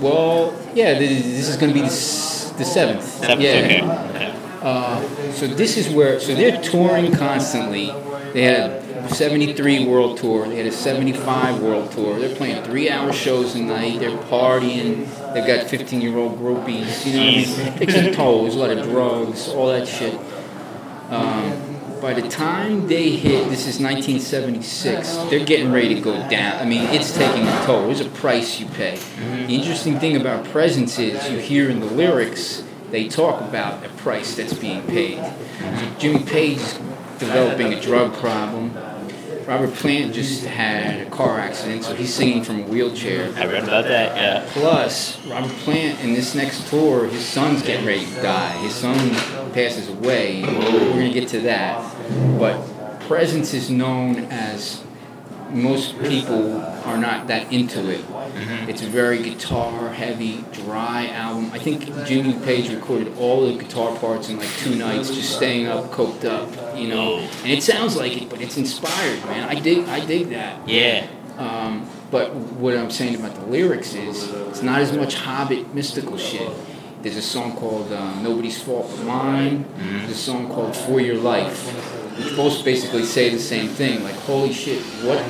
Well, 0.00 0.52
yeah, 0.74 0.98
this, 0.98 1.22
this 1.22 1.48
is 1.48 1.56
going 1.56 1.72
to 1.72 1.74
be 1.74 1.80
the, 1.80 1.86
s- 1.92 2.52
the 2.58 2.64
seventh. 2.64 3.04
Seventh? 3.04 3.40
yeah. 3.40 3.50
Okay. 3.50 3.82
okay. 3.82 4.34
Uh, 4.62 5.00
so 5.32 5.46
this 5.46 5.76
is 5.76 5.88
where, 5.94 6.18
so 6.18 6.34
they're 6.34 6.60
touring 6.60 7.12
constantly. 7.14 7.92
They 8.32 8.42
had 8.42 8.70
a 8.70 8.85
73 9.08 9.86
world 9.86 10.18
tour. 10.18 10.48
They 10.48 10.56
had 10.56 10.66
a 10.66 10.72
75 10.72 11.62
world 11.62 11.92
tour. 11.92 12.18
They're 12.18 12.34
playing 12.34 12.62
three-hour 12.64 13.12
shows 13.12 13.54
a 13.54 13.60
night. 13.60 14.00
They're 14.00 14.10
partying. 14.10 15.06
They've 15.34 15.46
got 15.46 15.66
15-year-old 15.66 16.38
groupies. 16.38 17.06
You 17.06 17.12
know 17.12 17.24
what 17.24 17.28
I 17.28 17.70
mean? 17.70 17.78
Fixing 17.78 18.12
toes, 18.12 18.54
a 18.54 18.58
lot 18.58 18.70
of 18.70 18.84
drugs, 18.84 19.48
all 19.48 19.68
that 19.68 19.86
shit. 19.86 20.18
Um, 21.10 21.76
by 22.00 22.12
the 22.12 22.28
time 22.28 22.86
they 22.88 23.10
hit, 23.10 23.48
this 23.48 23.66
is 23.66 23.80
1976, 23.80 25.16
they're 25.30 25.44
getting 25.44 25.72
ready 25.72 25.94
to 25.94 26.00
go 26.00 26.12
down. 26.28 26.60
I 26.60 26.64
mean, 26.64 26.82
it's 26.90 27.12
taking 27.16 27.46
a 27.46 27.64
toll. 27.64 27.86
There's 27.86 28.00
a 28.00 28.08
price 28.10 28.60
you 28.60 28.66
pay. 28.66 28.98
The 29.46 29.54
interesting 29.54 29.98
thing 29.98 30.16
about 30.16 30.44
Presence 30.44 30.98
is 30.98 31.30
you 31.30 31.38
hear 31.38 31.70
in 31.70 31.80
the 31.80 31.86
lyrics, 31.86 32.62
they 32.90 33.08
talk 33.08 33.40
about 33.40 33.84
a 33.84 33.88
price 33.90 34.36
that's 34.36 34.54
being 34.54 34.82
paid. 34.86 35.18
So 35.18 35.94
Jimmy 35.98 36.22
Page 36.22 36.58
is 36.58 36.74
developing 37.18 37.72
a 37.72 37.80
drug 37.80 38.12
problem. 38.14 38.72
Robert 39.46 39.72
Plant 39.74 40.12
just 40.12 40.44
had 40.44 41.06
a 41.06 41.10
car 41.10 41.38
accident, 41.38 41.84
so 41.84 41.94
he's 41.94 42.12
singing 42.12 42.42
from 42.42 42.64
a 42.64 42.66
wheelchair. 42.66 43.32
I 43.36 43.46
read 43.46 43.62
about 43.62 43.84
that. 43.84 44.16
Yeah. 44.16 44.44
Plus, 44.52 45.24
Robert 45.26 45.52
Plant 45.58 46.00
in 46.00 46.14
this 46.14 46.34
next 46.34 46.68
tour, 46.68 47.06
his 47.06 47.24
son's 47.24 47.62
getting 47.62 47.86
ready 47.86 48.04
to 48.06 48.22
die. 48.22 48.52
His 48.58 48.74
son 48.74 48.96
passes 49.52 49.88
away. 49.88 50.42
We're 50.42 50.90
gonna 50.90 51.12
get 51.12 51.28
to 51.28 51.40
that. 51.42 51.80
But 52.38 52.60
Presence 53.06 53.54
is 53.54 53.70
known 53.70 54.16
as 54.30 54.82
most 55.50 55.98
people 56.00 56.60
are 56.60 56.98
not 56.98 57.26
that 57.28 57.52
into 57.52 57.90
it. 57.90 58.04
It's 58.68 58.82
a 58.82 58.86
very 58.86 59.22
guitar 59.22 59.90
heavy, 59.90 60.44
dry 60.52 61.08
album. 61.08 61.50
I 61.52 61.58
think 61.58 61.84
Jimmy 62.06 62.34
Page 62.44 62.70
recorded 62.70 63.16
all 63.18 63.46
the 63.46 63.58
guitar 63.62 63.96
parts 63.98 64.28
in 64.28 64.38
like 64.38 64.48
two 64.58 64.74
nights, 64.74 65.14
just 65.14 65.36
staying 65.36 65.66
up, 65.66 65.90
coked 65.90 66.24
up, 66.24 66.78
you 66.78 66.88
know. 66.88 67.18
And 67.18 67.52
it 67.52 67.62
sounds 67.62 67.96
like 67.96 68.20
it, 68.20 68.28
but 68.28 68.40
it's 68.40 68.56
inspired, 68.56 69.24
man. 69.26 69.48
I 69.48 69.58
dig, 69.60 69.86
I 69.88 70.04
dig 70.04 70.30
that. 70.30 70.68
Yeah. 70.68 71.06
Um, 71.38 71.88
but 72.10 72.34
what 72.34 72.76
I'm 72.76 72.90
saying 72.90 73.16
about 73.16 73.34
the 73.34 73.46
lyrics 73.46 73.94
is 73.94 74.30
it's 74.32 74.62
not 74.62 74.80
as 74.80 74.92
much 74.92 75.14
Hobbit 75.16 75.74
mystical 75.74 76.16
shit. 76.16 76.50
There's 77.02 77.16
a 77.16 77.22
song 77.22 77.54
called 77.56 77.92
um, 77.92 78.22
Nobody's 78.22 78.60
Fault 78.62 78.90
But 78.96 79.04
Mine. 79.06 79.64
There's 79.78 80.10
a 80.10 80.14
song 80.14 80.48
called 80.48 80.74
For 80.74 81.00
Your 81.00 81.16
Life, 81.16 81.68
which 82.18 82.34
both 82.36 82.64
basically 82.64 83.04
say 83.04 83.28
the 83.28 83.38
same 83.38 83.68
thing. 83.68 84.02
Like, 84.02 84.14
holy 84.14 84.52
shit, 84.52 84.82
what, 85.04 85.20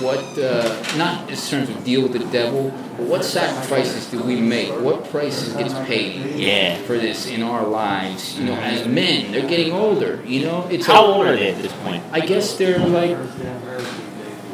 what, 0.00 0.20
uh, 0.38 0.82
not 0.96 1.28
in 1.28 1.36
terms 1.36 1.68
of 1.68 1.84
deal 1.84 2.02
with 2.02 2.12
the 2.12 2.24
devil, 2.30 2.70
but 2.96 3.06
what 3.06 3.24
sacrifices 3.24 4.10
do 4.10 4.22
we 4.22 4.40
make? 4.40 4.70
What 4.80 5.04
prices 5.10 5.52
gets 5.54 5.74
paid 5.86 6.36
Yeah. 6.36 6.76
for 6.82 6.96
this 6.96 7.26
in 7.26 7.42
our 7.42 7.66
lives? 7.66 8.38
You 8.38 8.46
know, 8.46 8.54
as 8.54 8.86
men, 8.86 9.32
they're 9.32 9.48
getting 9.48 9.72
older. 9.72 10.22
You 10.24 10.46
know, 10.46 10.66
it's 10.70 10.86
How 10.86 11.04
old 11.04 11.26
are 11.26 11.36
they 11.36 11.50
at 11.52 11.60
this 11.60 11.72
point? 11.82 12.02
I 12.12 12.20
guess 12.20 12.56
they're 12.56 12.78
like 12.78 13.18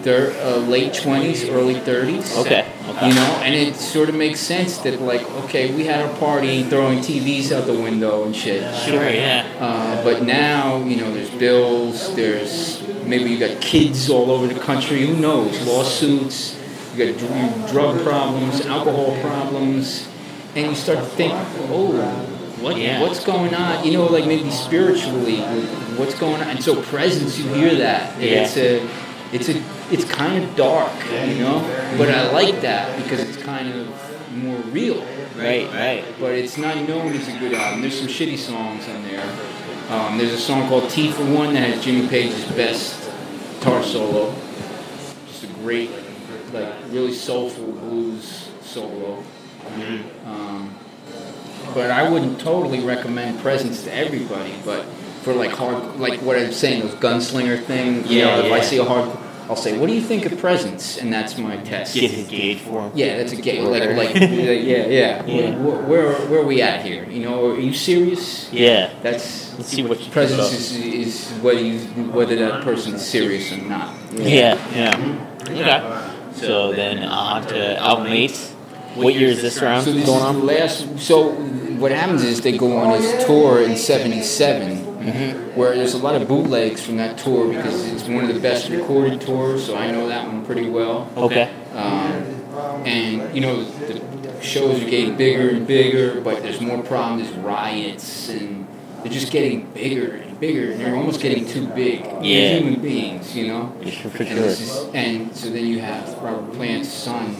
they're 0.02 0.32
uh, 0.44 0.56
late 0.58 0.94
twenties, 0.94 1.48
early 1.48 1.74
thirties. 1.74 2.36
Okay. 2.38 2.66
Okay. 2.88 3.08
You 3.08 3.14
know, 3.14 3.40
and 3.44 3.54
it 3.54 3.76
sort 3.76 4.08
of 4.08 4.14
makes 4.14 4.40
sense 4.40 4.78
that 4.78 5.00
like, 5.02 5.22
okay, 5.44 5.74
we 5.74 5.84
had 5.84 6.00
our 6.06 6.16
party, 6.18 6.62
throwing 6.64 7.00
TVs 7.00 7.52
out 7.52 7.66
the 7.66 7.74
window 7.74 8.24
and 8.24 8.34
shit. 8.34 8.62
Sure. 8.76 9.08
Yeah. 9.08 9.46
Uh, 9.60 10.02
but 10.02 10.22
now, 10.22 10.78
you 10.84 10.96
know, 10.96 11.12
there's 11.12 11.30
bills. 11.30 12.14
There's 12.16 12.82
maybe 13.04 13.30
you 13.30 13.38
got 13.38 13.60
kids 13.60 14.08
all 14.08 14.30
over 14.30 14.46
the 14.46 14.58
country. 14.58 15.06
Who 15.06 15.16
knows? 15.16 15.60
Lawsuits. 15.66 16.56
You 16.96 17.12
got 17.12 17.18
dr- 17.18 17.70
drug 17.70 18.02
problems, 18.02 18.64
alcohol 18.66 19.16
problems, 19.20 20.08
and 20.56 20.66
you 20.70 20.74
start 20.74 20.98
to 20.98 21.04
think, 21.04 21.32
oh, 21.70 21.92
what 22.60 22.76
Yeah. 22.76 23.00
what's 23.02 23.22
going 23.24 23.54
on? 23.54 23.84
You 23.84 23.92
know, 23.92 24.06
like 24.06 24.26
maybe 24.26 24.50
spiritually, 24.50 25.40
what's 25.96 26.18
going 26.18 26.40
on? 26.40 26.48
And 26.48 26.64
so 26.64 26.80
presence, 26.82 27.38
you 27.38 27.48
hear 27.54 27.74
that. 27.76 28.18
Yeah. 28.20 28.44
It's 28.44 28.56
a, 28.56 28.88
it's 29.32 29.48
a, 29.50 29.62
it's 29.90 30.04
kind 30.04 30.42
of 30.44 30.56
dark, 30.56 30.92
you 31.10 31.38
know. 31.42 31.60
But 31.96 32.10
I 32.10 32.30
like 32.32 32.60
that 32.62 33.02
because 33.02 33.20
it's 33.20 33.36
kind 33.42 33.68
of 33.72 34.34
more 34.36 34.58
real 34.72 35.04
Right. 35.36 35.68
Right. 35.72 36.04
but 36.18 36.32
it's 36.32 36.58
not 36.58 36.76
known 36.88 37.12
as 37.12 37.28
a 37.28 37.38
good 37.38 37.54
album. 37.54 37.80
There's 37.80 37.96
some 37.98 38.08
shitty 38.08 38.38
songs 38.38 38.88
on 38.88 39.02
there. 39.04 39.22
Um, 39.88 40.18
there's 40.18 40.32
a 40.32 40.38
song 40.38 40.68
called 40.68 40.90
Tea 40.90 41.12
for 41.12 41.22
One 41.24 41.54
that 41.54 41.60
has 41.70 41.82
Jimmy 41.84 42.08
Page's 42.08 42.44
best 42.52 43.08
guitar 43.60 43.82
solo. 43.84 44.34
Just 45.28 45.44
a 45.44 45.46
great, 45.62 45.90
like, 46.52 46.72
really 46.88 47.12
soulful 47.14 47.70
blues 47.72 48.48
solo. 48.62 49.22
Um, 50.26 50.74
but 51.74 51.90
I 51.90 52.08
wouldn't 52.10 52.40
totally 52.40 52.80
recommend 52.80 53.38
Presence 53.40 53.84
to 53.84 53.94
everybody. 53.94 54.54
But 54.64 54.84
for 55.22 55.34
like 55.34 55.52
hard, 55.52 56.00
like 56.00 56.20
what 56.22 56.36
I'm 56.36 56.52
saying, 56.52 56.82
those 56.82 56.94
gunslinger 56.94 57.62
thing. 57.64 58.06
You 58.08 58.18
Yeah, 58.20 58.24
know, 58.40 58.46
if 58.46 58.52
I 58.52 58.56
yeah. 58.56 58.62
see 58.62 58.78
a 58.78 58.84
hard, 58.84 59.08
I'll 59.48 59.56
say, 59.56 59.78
"What 59.78 59.86
do 59.88 59.94
you 59.94 60.00
think 60.02 60.26
of 60.26 60.38
Presence?" 60.38 60.98
And 60.98 61.12
that's 61.12 61.38
my 61.38 61.56
test. 61.58 61.94
Get 61.94 62.10
his 62.10 62.28
gauge 62.28 62.58
for 62.58 62.82
him. 62.82 62.92
Yeah, 62.94 63.16
that's 63.16 63.32
a 63.32 63.36
gay. 63.36 63.60
Like, 63.62 63.96
like, 63.96 64.14
yeah, 64.14 64.50
yeah. 64.50 65.24
Yeah. 65.24 65.56
Where, 65.56 65.82
where, 65.82 66.12
where 66.28 66.40
are 66.40 66.46
we 66.46 66.60
at 66.62 66.84
here? 66.84 67.04
You 67.04 67.20
know, 67.24 67.50
are 67.50 67.58
you 67.60 67.72
serious? 67.72 68.52
Yeah. 68.52 68.92
That's 69.02 69.54
Let's 69.58 69.68
see 69.70 69.82
what 69.82 69.98
presence 70.10 70.52
is, 70.52 70.76
is 70.76 71.30
whether 71.42 71.60
you 71.60 71.78
whether 72.12 72.36
that 72.36 72.62
person's 72.62 73.04
serious 73.06 73.50
or 73.52 73.56
not. 73.58 73.94
Yeah. 74.12 74.56
Yeah. 74.74 75.26
Okay. 75.50 76.14
So 76.34 76.72
then 76.72 77.02
on 77.04 77.46
to 77.48 77.76
album 77.78 78.08
eight. 78.08 78.36
What 78.94 79.14
year 79.14 79.28
is 79.28 79.42
this 79.42 79.60
around 79.62 79.82
So 79.84 79.92
this 79.92 80.06
going 80.06 80.22
on? 80.22 80.46
last. 80.46 80.98
So 80.98 81.32
what 81.32 81.90
happens 81.92 82.22
is 82.24 82.40
they 82.40 82.56
go 82.56 82.76
on 82.76 83.00
this 83.00 83.24
tour 83.26 83.62
in 83.62 83.76
'77, 83.76 84.87
Mm-hmm. 85.12 85.56
where 85.58 85.74
there's 85.74 85.94
a 85.94 85.98
lot 85.98 86.20
of 86.20 86.28
bootlegs 86.28 86.84
from 86.84 86.96
that 86.98 87.18
tour 87.18 87.48
because 87.52 87.86
it's 87.92 88.04
one 88.08 88.24
of 88.24 88.34
the 88.34 88.40
best 88.40 88.68
recorded 88.68 89.20
tours. 89.20 89.66
So 89.66 89.76
I 89.76 89.90
know 89.90 90.08
that 90.08 90.26
one 90.26 90.44
pretty 90.44 90.68
well. 90.68 91.10
Okay. 91.16 91.50
Um, 91.74 92.84
and 92.86 93.34
you 93.34 93.40
know 93.40 93.64
the 93.64 94.42
shows 94.42 94.82
are 94.82 94.88
getting 94.90 95.16
bigger 95.16 95.50
and 95.50 95.66
bigger, 95.66 96.20
but 96.20 96.42
there's 96.42 96.60
more 96.60 96.82
problems. 96.82 97.30
There's 97.30 97.44
riots, 97.44 98.28
and 98.28 98.66
they're 99.02 99.12
just 99.12 99.30
getting 99.32 99.66
bigger 99.72 100.16
and 100.16 100.38
bigger, 100.40 100.72
and 100.72 100.80
they're 100.80 100.96
almost 100.96 101.20
getting 101.20 101.46
too 101.46 101.66
big. 101.68 102.02
They're 102.04 102.22
Yeah. 102.22 102.58
human 102.58 102.80
beings, 102.80 103.36
you 103.36 103.48
know. 103.48 103.72
Yeah, 103.82 103.90
for 103.92 104.22
And, 104.22 104.28
sure. 104.28 104.46
is, 104.46 104.86
and 104.94 105.36
so 105.36 105.50
then 105.50 105.66
you 105.66 105.80
have 105.80 106.16
Robert 106.22 106.52
Plant's 106.54 106.88
son 106.88 107.34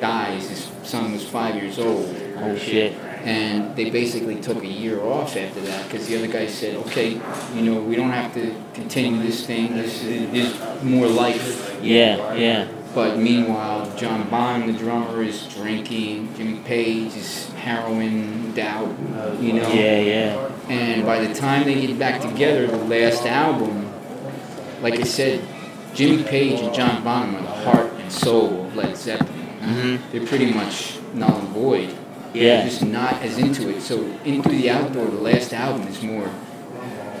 dies. 0.00 0.48
His 0.48 0.68
son 0.82 1.12
was 1.12 1.24
five 1.24 1.54
years 1.56 1.78
old, 1.78 2.06
Oh 2.38 2.56
shit. 2.56 2.92
And 3.26 3.74
they 3.74 3.90
basically 3.90 4.36
took 4.36 4.62
a 4.62 4.66
year 4.66 5.02
off 5.02 5.36
after 5.36 5.60
that 5.62 5.84
because 5.90 6.06
the 6.06 6.16
other 6.16 6.28
guy 6.28 6.46
said, 6.46 6.76
"Okay, 6.86 7.20
you 7.54 7.62
know, 7.62 7.80
we 7.82 7.96
don't 7.96 8.10
have 8.12 8.32
to 8.34 8.54
continue 8.72 9.20
this 9.20 9.44
thing. 9.44 9.74
There's, 9.74 10.00
there's 10.02 10.54
more 10.84 11.08
life." 11.08 11.76
Yeah. 11.82 12.34
Yeah. 12.34 12.68
But 12.94 13.18
meanwhile, 13.18 13.94
John 13.98 14.30
Bonham, 14.30 14.72
the 14.72 14.78
drummer, 14.78 15.22
is 15.22 15.46
drinking. 15.48 16.34
Jimmy 16.36 16.60
Page 16.60 17.14
is 17.16 17.50
heroin 17.54 18.54
doubt, 18.54 18.88
you 19.40 19.52
know. 19.54 19.68
Yeah. 19.72 20.00
Yeah. 20.00 20.50
And 20.70 21.04
by 21.04 21.18
the 21.26 21.34
time 21.34 21.64
they 21.64 21.74
get 21.84 21.98
back 21.98 22.20
together, 22.22 22.68
the 22.68 22.78
last 22.78 23.26
album, 23.26 23.92
like 24.80 25.00
I 25.00 25.02
said, 25.02 25.42
Jimmy 25.94 26.22
Page 26.22 26.60
and 26.60 26.72
John 26.72 27.02
Bonham 27.02 27.34
are 27.36 27.42
the 27.42 27.48
heart 27.48 27.92
and 27.98 28.10
soul 28.12 28.66
of 28.66 28.76
Led 28.76 28.96
Zeppelin. 28.96 29.48
Mhm. 29.62 29.98
They're 30.12 30.26
pretty 30.26 30.52
much 30.52 30.98
null 31.12 31.36
and 31.38 31.48
void. 31.48 31.90
Yeah. 32.36 32.64
Just 32.64 32.84
not 32.84 33.14
as 33.22 33.38
into 33.38 33.68
it. 33.70 33.80
So 33.82 34.02
In 34.24 34.42
Through 34.42 34.56
the 34.58 34.70
Out 34.70 34.92
Door, 34.92 35.06
the 35.06 35.20
last 35.20 35.52
album 35.52 35.86
is 35.88 36.02
more, 36.02 36.30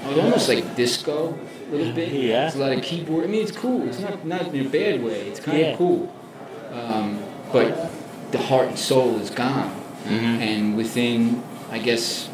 almost 0.04 0.48
like 0.48 0.76
disco 0.76 1.36
a 1.70 1.74
little 1.74 1.92
bit. 1.92 2.12
Yeah. 2.12 2.46
It's 2.46 2.56
a 2.56 2.58
lot 2.58 2.72
of 2.72 2.82
keyboard. 2.82 3.24
I 3.24 3.26
mean, 3.28 3.42
it's 3.42 3.52
cool. 3.52 3.88
It's 3.88 4.00
not 4.00 4.24
not 4.26 4.54
in 4.54 4.66
a 4.66 4.68
bad 4.68 5.02
way. 5.02 5.20
It's 5.28 5.40
kind 5.40 5.56
of 5.58 5.66
Yeah. 5.66 5.76
cool. 5.76 6.12
Um, 6.72 7.18
but 7.52 7.90
the 8.32 8.38
heart 8.38 8.68
and 8.68 8.78
soul 8.78 9.18
is 9.18 9.30
gone. 9.30 9.72
Mhm. 10.08 10.40
And 10.40 10.76
within, 10.76 11.42
I 11.72 11.78
guess, 11.78 12.28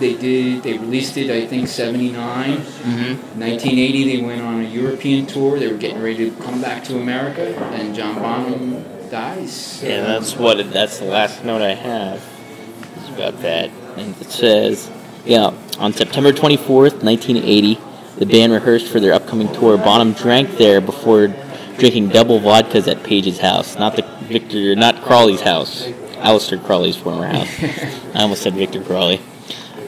they 0.00 0.14
did. 0.14 0.62
They 0.64 0.72
released 0.78 1.16
it. 1.16 1.30
I 1.30 1.46
think 1.46 1.68
'79. 1.68 2.62
Mhm. 2.84 3.16
1980, 3.38 4.16
they 4.16 4.22
went 4.22 4.42
on 4.42 4.60
a 4.60 4.68
European 4.68 5.26
tour. 5.26 5.58
They 5.58 5.68
were 5.68 5.76
getting 5.78 6.02
ready 6.02 6.28
to 6.28 6.30
come 6.42 6.60
back 6.60 6.82
to 6.84 6.96
America, 6.96 7.54
and 7.74 7.94
John 7.94 8.14
Bonham 8.16 8.84
dies. 9.14 9.80
Yeah, 9.80 10.00
that's 10.00 10.34
what. 10.34 10.58
It, 10.58 10.72
that's 10.72 10.98
the 10.98 11.04
last 11.04 11.44
note 11.44 11.62
I 11.62 11.74
have. 11.74 12.20
Is 12.96 13.08
about 13.10 13.40
that, 13.42 13.70
and 13.96 14.20
it 14.20 14.28
says, 14.28 14.90
yeah, 15.24 15.54
on 15.78 15.92
September 15.92 16.32
24th, 16.32 17.04
1980, 17.04 17.78
the 18.18 18.26
band 18.26 18.52
rehearsed 18.52 18.88
for 18.88 18.98
their 18.98 19.12
upcoming 19.12 19.52
tour. 19.52 19.76
Bonham 19.76 20.14
drank 20.14 20.56
there 20.58 20.80
before 20.80 21.28
drinking 21.78 22.08
double 22.08 22.40
vodkas 22.40 22.90
at 22.90 23.04
Page's 23.04 23.38
house, 23.38 23.76
not 23.78 23.94
the 23.94 24.02
Victor, 24.22 24.74
not 24.74 25.00
Crowley's 25.02 25.42
house, 25.42 25.84
Aleister 26.18 26.62
Crowley's 26.64 26.96
former 26.96 27.26
house. 27.26 27.48
I 28.14 28.22
almost 28.22 28.42
said 28.42 28.54
Victor 28.54 28.82
Crowley. 28.82 29.20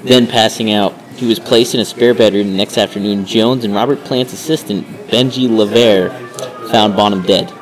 Then 0.04 0.28
passing 0.28 0.70
out, 0.70 0.94
he 1.16 1.26
was 1.26 1.40
placed 1.40 1.74
in 1.74 1.80
a 1.80 1.84
spare 1.84 2.14
bedroom. 2.14 2.52
The 2.52 2.56
next 2.56 2.78
afternoon, 2.78 3.26
Jones 3.26 3.64
and 3.64 3.74
Robert 3.74 4.04
Plant's 4.04 4.32
assistant, 4.32 4.86
Benji 5.08 5.48
LeFevre, 5.48 6.70
found 6.70 6.94
Bonham 6.94 7.22
dead. 7.22 7.52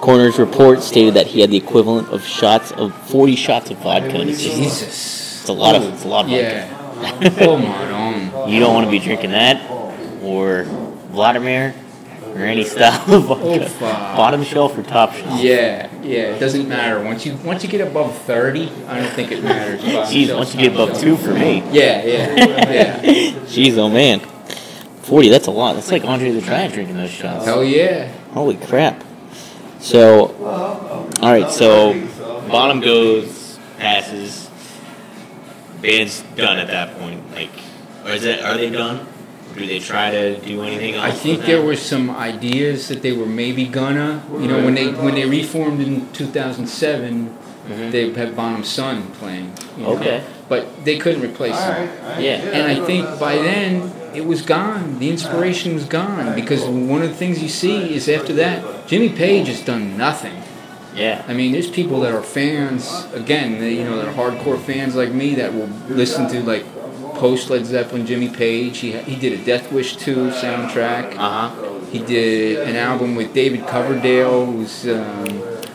Coroner's 0.00 0.38
report 0.38 0.82
stated 0.82 1.14
that 1.14 1.26
he 1.26 1.40
had 1.40 1.50
the 1.50 1.58
equivalent 1.58 2.08
of 2.08 2.24
shots 2.24 2.72
of 2.72 2.94
40 3.08 3.36
shots 3.36 3.70
of 3.70 3.78
vodka 3.78 4.20
in 4.20 4.28
his 4.28 4.38
system. 4.42 4.62
Jesus. 4.62 5.40
It's 5.40 5.48
a 5.48 5.52
lot 5.52 5.76
of 5.76 5.82
it's 5.92 6.04
a 6.04 6.08
lot 6.08 6.24
of 6.24 6.30
vodka. 6.30 7.36
Yeah. 7.40 7.46
oh 7.46 7.56
my 7.58 7.90
own. 7.90 8.48
You 8.50 8.60
don't 8.60 8.72
want 8.72 8.86
to 8.86 8.90
be 8.90 8.98
drinking 8.98 9.30
that 9.32 9.70
or 10.22 10.64
Vladimir 11.10 11.74
or 12.34 12.40
any 12.40 12.64
style 12.64 13.12
of 13.12 13.24
vodka. 13.24 13.68
Oh. 13.70 14.16
Bottom 14.16 14.42
shelf 14.42 14.78
or 14.78 14.82
top 14.82 15.12
shelf. 15.12 15.38
Yeah, 15.38 15.90
yeah. 16.02 16.34
It 16.34 16.38
doesn't 16.38 16.66
matter 16.66 17.02
once 17.02 17.26
you 17.26 17.36
once 17.44 17.62
you 17.62 17.68
get 17.68 17.86
above 17.86 18.16
30. 18.22 18.70
I 18.86 19.00
don't 19.00 19.12
think 19.12 19.32
it 19.32 19.44
matters. 19.44 19.82
Jeez, 19.82 20.34
once 20.34 20.54
you 20.54 20.62
get 20.62 20.72
above 20.72 20.98
two 20.98 21.16
for 21.18 21.34
me. 21.34 21.58
Yeah, 21.72 22.02
yeah, 22.04 22.34
yeah. 22.36 23.00
Jeez, 23.44 23.76
oh 23.76 23.90
man. 23.90 24.20
40, 25.02 25.28
that's 25.28 25.46
a 25.48 25.50
lot. 25.50 25.74
That's 25.74 25.90
like 25.90 26.04
Andre 26.04 26.30
the 26.30 26.40
Giant 26.40 26.72
drinking 26.72 26.96
those 26.96 27.10
shots. 27.10 27.44
Hell 27.44 27.64
yeah. 27.64 28.10
Holy 28.32 28.56
crap. 28.56 29.04
So, 29.80 30.34
alright, 31.22 31.50
so 31.50 31.94
Bonham 32.48 32.80
goes, 32.80 33.58
passes. 33.78 34.50
Band's 35.80 36.22
done 36.36 36.58
at 36.58 36.66
that 36.66 36.98
point. 36.98 37.32
Like, 37.32 37.50
or 38.04 38.10
is 38.10 38.24
it, 38.24 38.42
are 38.42 38.56
they 38.56 38.70
done? 38.70 39.06
Do 39.54 39.66
they 39.66 39.78
try 39.78 40.10
to 40.10 40.38
do 40.40 40.62
anything 40.62 40.94
else? 40.94 41.04
I 41.04 41.10
think 41.10 41.42
there 41.42 41.62
were 41.62 41.76
some 41.76 42.10
ideas 42.10 42.88
that 42.88 43.02
they 43.02 43.12
were 43.12 43.26
maybe 43.26 43.66
gonna, 43.66 44.22
you 44.32 44.46
know, 44.46 44.64
when 44.64 44.74
they 44.74 44.92
when 44.92 45.14
they 45.14 45.28
reformed 45.28 45.80
in 45.80 46.10
2007, 46.12 47.28
mm-hmm. 47.28 47.90
they 47.90 48.12
had 48.12 48.36
Bonham's 48.36 48.68
son 48.68 49.10
playing. 49.12 49.52
you 49.76 49.84
know. 49.84 49.96
Okay. 49.96 50.24
But 50.48 50.84
they 50.84 50.98
couldn't 50.98 51.22
replace 51.22 51.58
him. 51.58 51.88
Yeah. 52.18 52.36
And 52.36 52.66
I 52.70 52.84
think 52.84 53.06
by 53.18 53.36
then 53.36 53.92
it 54.14 54.24
was 54.24 54.42
gone. 54.42 54.98
The 54.98 55.10
inspiration 55.10 55.74
was 55.74 55.84
gone 55.84 56.34
because 56.34 56.64
one 56.64 57.02
of 57.02 57.08
the 57.08 57.14
things 57.16 57.42
you 57.42 57.48
see 57.48 57.94
is 57.94 58.08
after 58.08 58.32
that, 58.34 58.64
Jimmy 58.90 59.10
Page 59.10 59.46
has 59.46 59.62
done 59.62 59.96
nothing. 59.96 60.42
Yeah. 60.96 61.24
I 61.28 61.32
mean, 61.32 61.52
there's 61.52 61.70
people 61.70 62.00
that 62.00 62.12
are 62.12 62.24
fans. 62.24 63.06
Again, 63.12 63.60
they, 63.60 63.74
you 63.74 63.84
know, 63.84 63.96
that 63.96 64.08
are 64.08 64.12
hardcore 64.12 64.60
fans 64.60 64.96
like 64.96 65.12
me 65.12 65.36
that 65.36 65.54
will 65.54 65.68
listen 65.88 66.28
to 66.30 66.42
like 66.42 66.64
post 67.14 67.50
Led 67.50 67.64
Zeppelin, 67.66 68.04
Jimmy 68.04 68.28
Page. 68.28 68.78
He 68.78 68.90
he 68.90 69.14
did 69.14 69.38
a 69.38 69.44
Death 69.44 69.70
Wish 69.70 69.96
2 69.96 70.30
soundtrack. 70.30 71.14
Uh 71.16 71.50
huh. 71.50 71.80
He 71.92 72.00
did 72.00 72.66
an 72.66 72.74
album 72.74 73.14
with 73.14 73.32
David 73.32 73.64
Coverdale, 73.68 74.46
who's 74.46 74.88
um, 74.88 75.24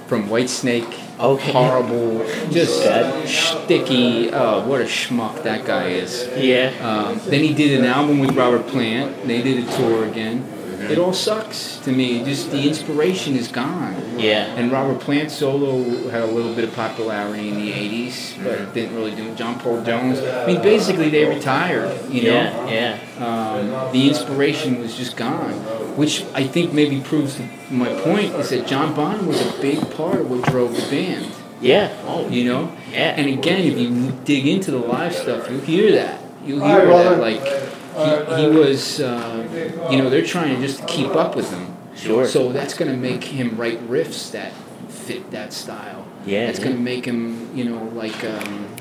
from 0.07 0.27
Whitesnake. 0.27 1.03
Okay. 1.17 1.53
Horrible, 1.53 2.19
just 2.51 2.83
Bad. 2.83 3.29
sticky. 3.29 4.29
Oh, 4.33 4.67
what 4.67 4.81
a 4.81 4.83
schmuck 4.83 5.41
that 5.43 5.63
guy 5.63 5.87
is. 5.87 6.27
Yeah. 6.35 6.73
Um, 6.81 7.21
then 7.29 7.45
he 7.45 7.53
did 7.53 7.79
an 7.79 7.85
album 7.85 8.19
with 8.19 8.35
Robert 8.35 8.67
Plant. 8.67 9.25
They 9.25 9.41
did 9.41 9.65
a 9.65 9.77
tour 9.77 10.03
again. 10.05 10.51
It 10.91 10.97
all 10.97 11.13
sucks 11.13 11.77
to 11.79 11.91
me. 11.91 12.23
Just 12.23 12.51
the 12.51 12.67
inspiration 12.67 13.35
is 13.35 13.47
gone. 13.47 13.95
Yeah. 14.19 14.45
And 14.55 14.71
Robert 14.71 14.99
Plant 15.01 15.31
solo 15.31 15.83
had 16.09 16.23
a 16.23 16.27
little 16.27 16.53
bit 16.53 16.63
of 16.63 16.73
popularity 16.73 17.49
in 17.49 17.55
the 17.55 17.71
'80s, 17.71 18.43
but 18.43 18.53
it 18.59 18.73
didn't 18.73 18.95
really 18.95 19.15
do 19.15 19.27
it. 19.29 19.35
John 19.35 19.59
Paul 19.59 19.83
Jones. 19.83 20.19
I 20.19 20.47
mean, 20.47 20.61
basically 20.61 21.09
they 21.09 21.25
retired. 21.25 22.09
You 22.09 22.23
know. 22.23 22.67
Yeah. 22.69 22.99
Yeah. 23.17 23.25
Um, 23.25 23.91
the 23.93 24.07
inspiration 24.07 24.79
was 24.79 24.95
just 24.95 25.15
gone, 25.17 25.53
which 25.97 26.23
I 26.33 26.45
think 26.47 26.73
maybe 26.73 27.01
proves 27.01 27.39
my 27.69 27.93
point 28.01 28.33
is 28.35 28.49
that 28.49 28.67
John 28.67 28.93
Bonham 28.93 29.27
was 29.27 29.41
a 29.41 29.61
big 29.61 29.79
part 29.95 30.19
of 30.21 30.29
what 30.29 30.43
drove 30.49 30.75
the 30.75 30.87
band. 30.89 31.31
Yeah. 31.61 31.95
Oh. 32.05 32.27
You 32.29 32.45
know. 32.45 32.75
Yeah. 32.91 33.15
And 33.17 33.27
again, 33.29 33.61
if 33.61 33.77
you 33.77 34.11
dig 34.23 34.47
into 34.47 34.71
the 34.71 34.77
live 34.79 35.13
stuff, 35.15 35.49
you'll 35.49 35.61
hear 35.61 35.91
that. 35.93 36.21
You'll 36.45 36.61
All 36.63 36.69
right, 36.69 36.87
hear 36.87 36.97
that 36.97 37.17
brother. 37.17 37.21
like 37.21 37.74
he, 37.95 38.41
he 38.41 38.47
was. 38.57 38.99
Uh, 38.99 39.87
you 39.91 39.97
know, 39.97 40.09
they're 40.09 40.25
trying 40.25 40.55
to 40.55 40.61
just 40.61 40.87
keep 40.87 41.09
up 41.15 41.35
with 41.35 41.51
him. 41.51 41.75
Sure. 41.95 42.27
So 42.27 42.51
that's 42.51 42.73
going 42.73 42.91
to 42.91 42.97
make 42.97 43.23
him 43.23 43.55
write 43.57 43.79
riffs 43.87 44.31
that 44.31 44.51
fit 44.89 45.31
that 45.31 45.53
style. 45.53 46.05
Yeah, 46.25 46.47
That's 46.47 46.59
yeah. 46.59 46.65
going 46.65 46.77
to 46.77 46.81
make 46.83 47.05
him, 47.05 47.55
you 47.55 47.65
know, 47.65 47.83
like. 47.93 48.23
Um, 48.23 48.75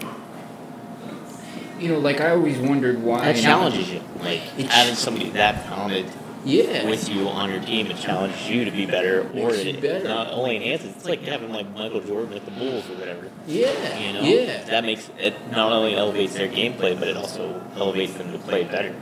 you 1.79 1.89
know, 1.89 1.99
like 1.99 2.21
I 2.21 2.31
always 2.31 2.59
wondered 2.59 3.03
why. 3.03 3.33
That 3.33 3.43
challenges 3.43 3.91
you. 3.91 4.01
Like 4.21 4.41
It- 4.57 4.67
having 4.71 4.95
somebody 4.95 5.31
that 5.31 5.65
talented 5.67 6.07
Yeah. 6.45 6.89
with 6.89 7.09
you 7.09 7.29
on 7.29 7.51
your 7.51 7.61
team, 7.61 7.87
it 7.91 7.97
challenges 7.99 8.49
you 8.49 8.65
to 8.65 8.71
be 8.71 8.85
better, 8.87 9.23
or 9.35 9.51
it 9.55 9.81
better. 9.81 10.05
not 10.07 10.31
only 10.31 10.57
enhances. 10.57 10.95
It's 10.95 11.05
like 11.05 11.23
having 11.23 11.53
like 11.53 11.71
Michael 11.75 12.01
Jordan 12.01 12.35
at 12.35 12.45
the 12.45 12.51
Bulls 12.51 12.89
or 12.91 12.95
whatever. 12.97 13.31
yeah. 13.47 13.99
You 13.99 14.13
know. 14.13 14.21
Yeah. 14.23 14.65
That 14.65 14.85
makes 14.85 15.11
it 15.19 15.35
not 15.51 15.73
only 15.73 15.95
elevates 15.97 16.35
their 16.35 16.49
gameplay, 16.49 16.99
but 16.99 17.09
it 17.09 17.17
also 17.17 17.61
elevates 17.77 18.15
them 18.15 18.33
to 18.33 18.39
play 18.39 18.65
better. 18.65 18.95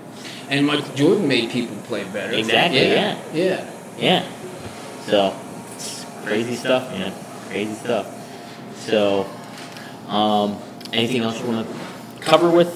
And 0.49 0.67
Michael 0.67 0.95
Jordan 0.95 1.27
made 1.29 1.51
people 1.51 1.77
play 1.85 2.05
better. 2.05 2.33
Exactly, 2.33 2.81
Yeah. 2.89 3.19
Yeah. 3.33 3.71
Yeah. 3.99 4.25
So 5.07 5.35
it's 5.75 6.05
crazy 6.25 6.55
stuff, 6.55 6.91
man. 6.93 7.13
Crazy 7.49 7.75
stuff. 7.75 8.07
So, 8.77 9.27
um, 10.09 10.59
anything 10.93 11.23
else 11.23 11.41
you 11.41 11.47
want 11.47 11.67
to 11.67 12.23
cover 12.23 12.51
with? 12.51 12.69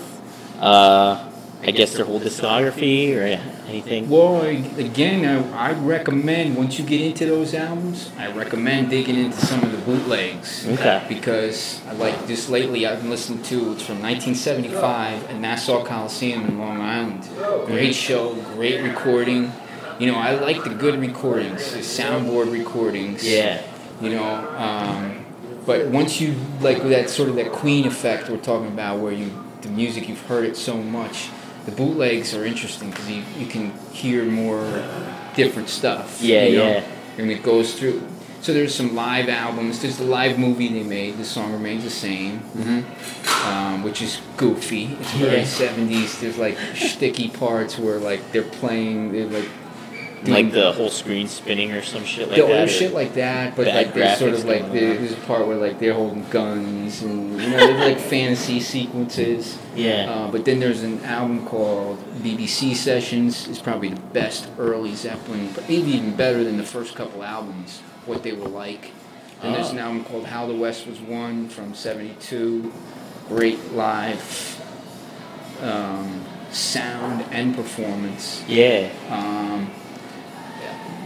Uh, 0.60 1.25
I 1.62 1.70
guess 1.70 1.94
their 1.94 2.04
whole 2.04 2.20
discography 2.20 3.16
or 3.16 3.22
anything. 3.66 4.08
Well, 4.08 4.42
again, 4.42 5.24
I, 5.24 5.70
I 5.70 5.72
recommend 5.72 6.56
once 6.56 6.78
you 6.78 6.84
get 6.84 7.00
into 7.00 7.26
those 7.26 7.54
albums, 7.54 8.10
I 8.18 8.30
recommend 8.32 8.90
digging 8.90 9.16
into 9.16 9.38
some 9.38 9.62
of 9.62 9.72
the 9.72 9.78
bootlegs. 9.78 10.66
Okay. 10.68 11.04
Because 11.08 11.84
I 11.86 11.92
like 11.94 12.26
just 12.28 12.50
lately 12.50 12.86
I've 12.86 13.00
been 13.00 13.10
listening 13.10 13.42
to 13.44 13.72
it's 13.72 13.82
from 13.82 14.00
1975 14.02 15.30
at 15.30 15.36
Nassau 15.40 15.84
Coliseum 15.84 16.44
in 16.44 16.58
Long 16.58 16.80
Island. 16.80 17.28
Great 17.66 17.94
show, 17.94 18.34
great 18.54 18.82
recording. 18.82 19.52
You 19.98 20.12
know, 20.12 20.18
I 20.18 20.34
like 20.34 20.62
the 20.62 20.74
good 20.74 21.00
recordings, 21.00 21.72
the 21.72 21.78
soundboard 21.78 22.52
recordings. 22.52 23.26
Yeah. 23.26 23.62
You 24.00 24.10
know, 24.10 24.24
um, 24.58 25.24
but 25.64 25.86
once 25.86 26.20
you 26.20 26.36
like 26.60 26.82
that 26.84 27.08
sort 27.08 27.30
of 27.30 27.36
that 27.36 27.50
Queen 27.50 27.86
effect 27.86 28.28
we're 28.28 28.36
talking 28.36 28.68
about, 28.68 29.00
where 29.00 29.12
you 29.12 29.30
the 29.62 29.68
music 29.70 30.08
you've 30.08 30.24
heard 30.26 30.44
it 30.44 30.56
so 30.56 30.76
much, 30.76 31.30
the 31.66 31.72
bootlegs 31.72 32.34
are 32.34 32.44
interesting 32.46 32.90
because 32.90 33.10
you, 33.10 33.22
you 33.38 33.46
can 33.46 33.72
hear 33.92 34.24
more 34.24 34.64
different 35.34 35.68
stuff. 35.68 36.20
Yeah, 36.22 36.44
you 36.44 36.56
know, 36.58 36.68
yeah. 36.68 36.84
And 37.18 37.30
it 37.30 37.42
goes 37.42 37.74
through. 37.78 38.06
So 38.40 38.52
there's 38.54 38.74
some 38.74 38.94
live 38.94 39.28
albums. 39.28 39.80
There's 39.82 39.96
the 39.98 40.04
live 40.04 40.38
movie 40.38 40.68
they 40.68 40.84
made. 40.84 41.18
The 41.18 41.24
song 41.24 41.52
remains 41.52 41.82
the 41.82 41.90
same, 41.90 42.42
um, 43.44 43.82
which 43.82 44.00
is 44.02 44.20
goofy. 44.36 44.84
It's 45.00 45.12
very 45.14 45.38
Yeah. 45.38 45.44
70s. 45.44 46.20
There's 46.20 46.38
like 46.38 46.56
sticky 46.74 47.28
parts 47.30 47.78
where 47.78 47.98
like 47.98 48.30
they're 48.32 48.42
playing. 48.42 49.12
They're 49.12 49.26
like 49.26 49.48
Like 50.24 50.50
the 50.50 50.72
whole 50.72 50.88
screen 50.88 51.28
spinning 51.28 51.72
or 51.72 51.82
some 51.82 52.04
shit 52.04 52.28
like 52.28 52.38
yeah, 52.38 52.44
that. 52.46 52.48
there's 52.48 52.70
or- 52.70 52.78
shit 52.78 52.92
like 52.94 53.14
that, 53.14 53.54
but 53.54 53.66
like 53.66 53.92
there's 53.94 54.18
sort 54.18 54.32
of 54.32 54.44
like 54.44 54.72
there's 54.72 55.12
a 55.12 55.16
part 55.18 55.46
where 55.46 55.56
like 55.56 55.78
they're 55.78 55.94
holding 55.94 56.28
guns 56.30 57.02
and 57.02 57.40
you 57.40 57.48
know 57.50 57.56
there's 57.58 57.80
like 57.80 57.98
fantasy 57.98 58.58
sequences. 58.60 59.58
yeah. 59.76 60.10
Uh, 60.10 60.30
but 60.30 60.44
then 60.44 60.58
there's 60.58 60.82
an 60.82 61.04
album 61.04 61.44
called 61.46 61.98
BBC 62.22 62.74
Sessions. 62.74 63.46
It's 63.46 63.60
probably 63.60 63.90
the 63.90 64.00
best 64.00 64.48
early 64.58 64.94
Zeppelin, 64.94 65.52
but 65.54 65.68
maybe 65.68 65.90
even 65.92 66.16
better 66.16 66.42
than 66.42 66.56
the 66.56 66.64
first 66.64 66.94
couple 66.94 67.22
albums. 67.22 67.80
What 68.06 68.22
they 68.22 68.32
were 68.32 68.48
like. 68.48 68.92
Then 69.42 69.52
there's 69.52 69.68
Oh. 69.68 69.72
an 69.72 69.78
album 69.78 70.04
called 70.04 70.24
How 70.26 70.46
the 70.46 70.54
West 70.54 70.86
Was 70.86 70.98
Won 71.00 71.48
from 71.50 71.74
'72. 71.74 72.72
Great 73.28 73.72
live 73.72 74.62
um, 75.60 76.24
sound 76.50 77.24
and 77.30 77.54
performance. 77.54 78.42
yeah. 78.48 78.90
Um, 79.10 79.70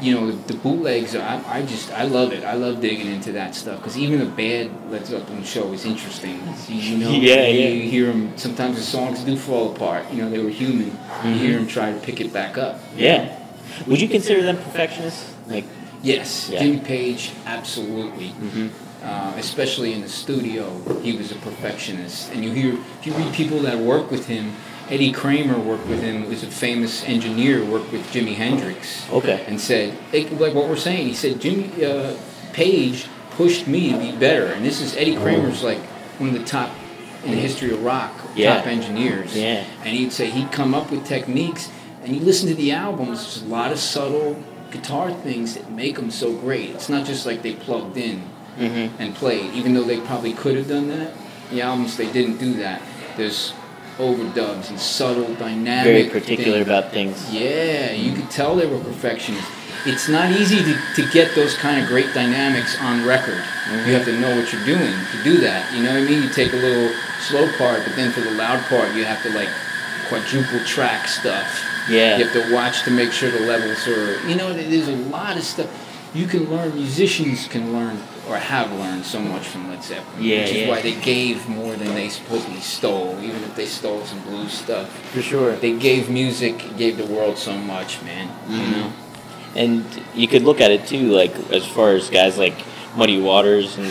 you 0.00 0.14
know, 0.14 0.30
the, 0.30 0.52
the 0.52 0.58
bootlegs, 0.58 1.14
I, 1.14 1.42
I 1.46 1.62
just, 1.62 1.90
I 1.92 2.04
love 2.04 2.32
it. 2.32 2.44
I 2.44 2.54
love 2.54 2.80
digging 2.80 3.06
into 3.06 3.32
that 3.32 3.54
stuff 3.54 3.78
because 3.78 3.96
even 3.98 4.20
a 4.20 4.26
bad 4.26 4.70
Led 4.90 5.06
Zeppelin 5.06 5.44
show 5.44 5.72
is 5.72 5.84
interesting. 5.84 6.40
You, 6.68 6.98
know, 6.98 7.10
Yeah, 7.12 7.46
you, 7.46 7.60
yeah. 7.60 7.68
you 7.68 7.90
hear 7.90 8.06
them, 8.06 8.36
sometimes 8.38 8.76
the 8.76 8.82
songs 8.82 9.22
do 9.24 9.36
fall 9.36 9.74
apart. 9.74 10.10
You 10.12 10.22
know, 10.22 10.30
they 10.30 10.38
were 10.38 10.50
human. 10.50 10.96
You 11.24 11.34
hear 11.34 11.58
them 11.58 11.66
try 11.66 11.92
to 11.92 11.98
pick 12.00 12.20
it 12.20 12.32
back 12.32 12.56
up. 12.58 12.80
Yeah. 12.96 13.38
Would 13.86 14.00
you 14.00 14.08
consider 14.08 14.42
them 14.42 14.56
perfectionists? 14.56 15.34
Like, 15.46 15.64
Yes, 16.02 16.48
Yeah. 16.50 16.60
Jimmy 16.62 16.78
Page, 16.80 17.32
absolutely. 17.46 18.28
mm-hmm. 18.30 18.68
Uh, 19.02 19.32
especially 19.38 19.94
in 19.94 20.02
the 20.02 20.08
studio, 20.08 20.68
he 21.00 21.16
was 21.16 21.32
a 21.32 21.34
perfectionist. 21.36 22.30
And 22.32 22.44
you 22.44 22.52
hear, 22.52 22.74
if 23.00 23.06
you 23.06 23.14
read 23.14 23.32
people 23.32 23.58
that 23.60 23.78
work 23.78 24.10
with 24.10 24.26
him, 24.26 24.52
Eddie 24.90 25.12
Kramer 25.12 25.58
worked 25.58 25.86
with 25.86 26.02
him, 26.02 26.28
was 26.28 26.42
a 26.42 26.46
famous 26.48 27.04
engineer, 27.04 27.64
worked 27.64 27.92
with 27.92 28.02
Jimi 28.12 28.34
Hendrix. 28.34 29.08
Okay. 29.10 29.44
and 29.46 29.60
said, 29.60 29.96
like 30.12 30.30
like 30.32 30.54
what 30.54 30.68
we're 30.68 30.76
saying, 30.76 31.06
he 31.06 31.14
said, 31.14 31.40
Jimmy 31.40 31.84
uh, 31.84 32.16
Page 32.52 33.06
pushed 33.30 33.66
me 33.68 33.92
to 33.92 33.98
be 33.98 34.12
better. 34.16 34.46
And 34.46 34.64
this 34.64 34.80
is 34.80 34.96
Eddie 34.96 35.16
Kramer's 35.16 35.62
like 35.62 35.78
one 36.18 36.30
of 36.30 36.34
the 36.38 36.44
top 36.44 36.70
in 37.24 37.30
the 37.30 37.36
history 37.36 37.70
of 37.70 37.82
rock, 37.84 38.12
Yeah. 38.34 38.56
top 38.56 38.66
engineers. 38.66 39.36
Yeah. 39.36 39.64
And 39.84 39.96
he'd 39.96 40.12
say 40.12 40.30
he'd 40.30 40.50
come 40.50 40.74
up 40.74 40.90
with 40.90 41.06
techniques, 41.06 41.70
and 42.02 42.14
you 42.16 42.20
listen 42.22 42.48
to 42.48 42.54
the 42.54 42.72
albums, 42.72 43.18
there's 43.22 43.42
a 43.42 43.46
lot 43.46 43.70
of 43.72 43.78
subtle 43.78 44.42
guitar 44.72 45.12
things 45.12 45.54
that 45.54 45.70
make 45.70 45.96
them 45.96 46.10
so 46.10 46.32
great. 46.34 46.70
It's 46.70 46.88
not 46.88 47.06
just 47.06 47.26
like 47.26 47.42
they 47.42 47.54
plugged 47.54 47.96
in 47.96 48.22
Mm-hmm. 48.58 49.00
and 49.00 49.14
played, 49.14 49.54
even 49.54 49.72
though 49.74 49.84
they 49.84 50.00
probably 50.00 50.32
could 50.34 50.56
have 50.56 50.68
done 50.68 50.88
that. 50.88 51.12
The 51.50 51.62
albums, 51.62 51.96
they 51.96 52.10
didn't 52.12 52.38
do 52.38 52.54
that. 52.54 52.82
There's 53.16 53.52
overdubs 54.00 54.70
and 54.70 54.80
subtle, 54.80 55.34
dynamic. 55.34 55.84
Very 55.84 56.08
particular 56.08 56.64
things. 56.64 56.66
about 56.66 56.92
things. 56.92 57.32
Yeah, 57.32 57.92
you 57.92 58.14
could 58.14 58.30
tell 58.30 58.56
they 58.56 58.66
were 58.66 58.80
perfectionists. 58.80 59.50
It's 59.86 60.08
not 60.08 60.30
easy 60.32 60.62
to, 60.62 60.78
to 60.96 61.10
get 61.10 61.34
those 61.34 61.54
kind 61.56 61.80
of 61.80 61.88
great 61.88 62.12
dynamics 62.12 62.76
on 62.80 63.06
record. 63.06 63.40
Mm-hmm. 63.40 63.88
You 63.88 63.94
have 63.94 64.04
to 64.04 64.20
know 64.20 64.36
what 64.36 64.52
you're 64.52 64.64
doing 64.64 64.92
to 64.92 65.22
do 65.24 65.40
that. 65.40 65.72
You 65.72 65.82
know 65.82 65.94
what 65.94 66.02
I 66.02 66.10
mean? 66.10 66.22
You 66.22 66.28
take 66.28 66.52
a 66.52 66.56
little 66.56 66.94
slow 67.20 67.50
part, 67.56 67.84
but 67.86 67.96
then 67.96 68.12
for 68.12 68.20
the 68.20 68.32
loud 68.32 68.62
part, 68.68 68.94
you 68.94 69.04
have 69.04 69.22
to 69.22 69.30
like 69.30 69.48
quadruple 70.08 70.60
track 70.66 71.08
stuff. 71.08 71.64
Yeah. 71.88 72.18
You 72.18 72.26
have 72.26 72.32
to 72.34 72.54
watch 72.54 72.82
to 72.84 72.90
make 72.90 73.12
sure 73.12 73.30
the 73.30 73.46
levels 73.46 73.86
are. 73.88 74.28
You 74.28 74.36
know, 74.36 74.52
there's 74.52 74.88
a 74.88 74.96
lot 75.08 75.36
of 75.36 75.44
stuff. 75.44 75.70
You 76.14 76.26
can 76.26 76.50
learn. 76.50 76.74
Musicians 76.74 77.48
can 77.48 77.72
learn 77.72 77.96
or 78.30 78.36
have 78.38 78.70
learned 78.72 79.04
so 79.04 79.18
much 79.18 79.48
from 79.48 79.68
Led 79.68 79.82
Zeppelin. 79.82 80.22
Yeah, 80.22 80.42
which 80.42 80.50
is 80.50 80.56
yeah. 80.58 80.68
why 80.68 80.80
they 80.80 80.94
gave 80.94 81.48
more 81.48 81.74
than 81.74 81.88
they 81.94 82.08
supposedly 82.08 82.60
stole, 82.60 83.18
even 83.20 83.42
if 83.42 83.56
they 83.56 83.66
stole 83.66 84.04
some 84.04 84.20
blues 84.20 84.52
stuff 84.52 84.88
For 85.12 85.20
sure. 85.20 85.56
they 85.56 85.72
gave 85.76 86.08
music, 86.08 86.76
gave 86.78 86.96
the 86.96 87.06
world 87.06 87.36
so 87.38 87.52
much, 87.58 88.00
man. 88.02 88.28
You 88.48 88.58
Mhm. 88.58 88.70
know. 88.70 88.92
And 89.56 89.84
you 90.14 90.28
could 90.28 90.44
look 90.44 90.60
at 90.60 90.70
it 90.70 90.86
too, 90.86 91.10
like 91.10 91.34
as 91.50 91.66
far 91.66 91.90
as 91.90 92.08
guys 92.08 92.38
like 92.38 92.54
Muddy 92.96 93.20
Waters 93.20 93.76
and 93.76 93.90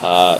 uh, 0.00 0.38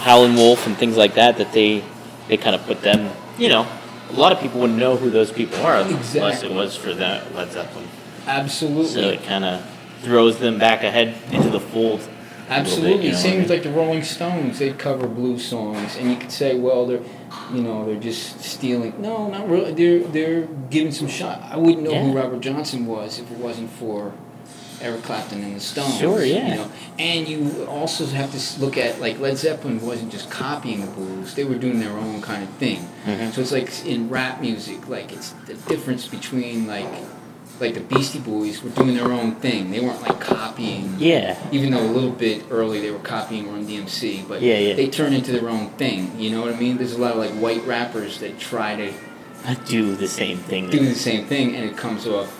Howlin' 0.00 0.34
Wolf 0.34 0.66
and 0.66 0.76
things 0.76 0.96
like 0.96 1.14
that, 1.14 1.38
that 1.38 1.52
they 1.52 1.84
they 2.26 2.36
kind 2.36 2.56
of 2.56 2.66
put 2.66 2.82
them. 2.82 3.10
You 3.38 3.50
know, 3.50 3.68
a 4.10 4.12
lot 4.14 4.32
of 4.32 4.40
people 4.40 4.60
wouldn't 4.60 4.80
know 4.80 4.96
who 4.96 5.10
those 5.10 5.30
people 5.30 5.58
are 5.64 5.76
unless 5.80 6.42
it 6.42 6.50
was 6.50 6.74
for 6.74 6.92
that 6.94 7.32
Led 7.36 7.52
Zeppelin. 7.52 7.86
Absolutely. 8.26 8.90
So 9.02 9.08
it 9.10 9.22
kind 9.22 9.44
of 9.44 9.64
throws 10.02 10.38
them 10.38 10.58
back 10.58 10.82
ahead 10.82 11.14
into 11.30 11.50
the 11.50 11.60
fold. 11.60 12.00
Absolutely. 12.48 12.92
bit, 12.96 13.04
you 13.04 13.12
know 13.12 13.18
Same 13.18 13.40
mean? 13.40 13.48
like 13.48 13.62
the 13.62 13.70
Rolling 13.70 14.02
Stones. 14.02 14.58
They'd 14.58 14.78
cover 14.78 15.06
blues 15.06 15.46
songs, 15.46 15.96
and 15.96 16.10
you 16.10 16.16
could 16.16 16.32
say, 16.32 16.58
well, 16.58 16.86
they're, 16.86 17.02
you 17.52 17.62
know, 17.62 17.84
they're 17.84 18.00
just 18.00 18.40
stealing. 18.40 19.00
No, 19.00 19.28
not 19.28 19.48
really. 19.48 19.72
They're 19.72 20.00
they're 20.08 20.46
giving 20.70 20.92
some 20.92 21.08
shot. 21.08 21.42
I 21.42 21.56
wouldn't 21.56 21.82
know 21.82 21.94
who 22.02 22.16
Robert 22.16 22.40
Johnson 22.40 22.86
was 22.86 23.18
if 23.18 23.30
it 23.30 23.38
wasn't 23.38 23.70
for 23.70 24.12
Eric 24.80 25.02
Clapton 25.02 25.42
and 25.42 25.56
the 25.56 25.60
Stones. 25.60 25.98
Sure, 25.98 26.22
yeah. 26.22 26.48
You 26.48 26.54
know? 26.56 26.70
And 26.98 27.28
you 27.28 27.66
also 27.68 28.06
have 28.06 28.32
to 28.32 28.60
look 28.60 28.76
at 28.76 29.00
like 29.00 29.18
Led 29.18 29.36
Zeppelin 29.36 29.80
wasn't 29.80 30.12
just 30.12 30.30
copying 30.30 30.80
the 30.80 30.86
blues; 30.92 31.34
they 31.34 31.44
were 31.44 31.56
doing 31.56 31.80
their 31.80 31.92
own 31.92 32.22
kind 32.22 32.42
of 32.42 32.48
thing. 32.50 32.88
Mhm. 33.06 33.32
So 33.32 33.40
it's 33.40 33.52
like 33.52 33.86
in 33.86 34.08
rap 34.08 34.40
music, 34.40 34.88
like 34.88 35.12
it's 35.12 35.30
the 35.46 35.54
difference 35.54 36.06
between 36.06 36.66
like 36.66 36.86
like 37.60 37.74
the 37.74 37.80
Beastie 37.80 38.20
Boys 38.20 38.62
were 38.62 38.70
doing 38.70 38.94
their 38.94 39.10
own 39.12 39.34
thing. 39.36 39.70
They 39.70 39.80
weren't 39.80 40.00
like 40.02 40.20
copying. 40.20 40.94
Yeah. 40.98 41.36
Even 41.52 41.70
though 41.72 41.82
a 41.82 41.90
little 41.90 42.10
bit 42.12 42.44
early 42.50 42.80
they 42.80 42.90
were 42.90 42.98
copying 43.00 43.50
Run 43.50 43.66
DMC, 43.66 44.28
but 44.28 44.40
Yeah, 44.42 44.58
yeah. 44.58 44.74
they 44.74 44.88
turned 44.88 45.14
into 45.14 45.32
their 45.32 45.48
own 45.48 45.70
thing. 45.70 46.18
You 46.18 46.30
know 46.30 46.40
what 46.42 46.54
I 46.54 46.56
mean? 46.58 46.76
There's 46.78 46.92
a 46.94 46.98
lot 46.98 47.12
of 47.12 47.18
like 47.18 47.32
white 47.32 47.64
rappers 47.66 48.20
that 48.20 48.38
try 48.38 48.76
to 48.76 48.92
I 49.44 49.54
do 49.54 49.94
the 49.96 50.08
same 50.08 50.38
thing. 50.38 50.68
do 50.70 50.78
the 50.84 50.94
same 50.94 51.26
thing, 51.26 51.54
and 51.56 51.64
it 51.64 51.76
comes 51.76 52.06
off 52.06 52.34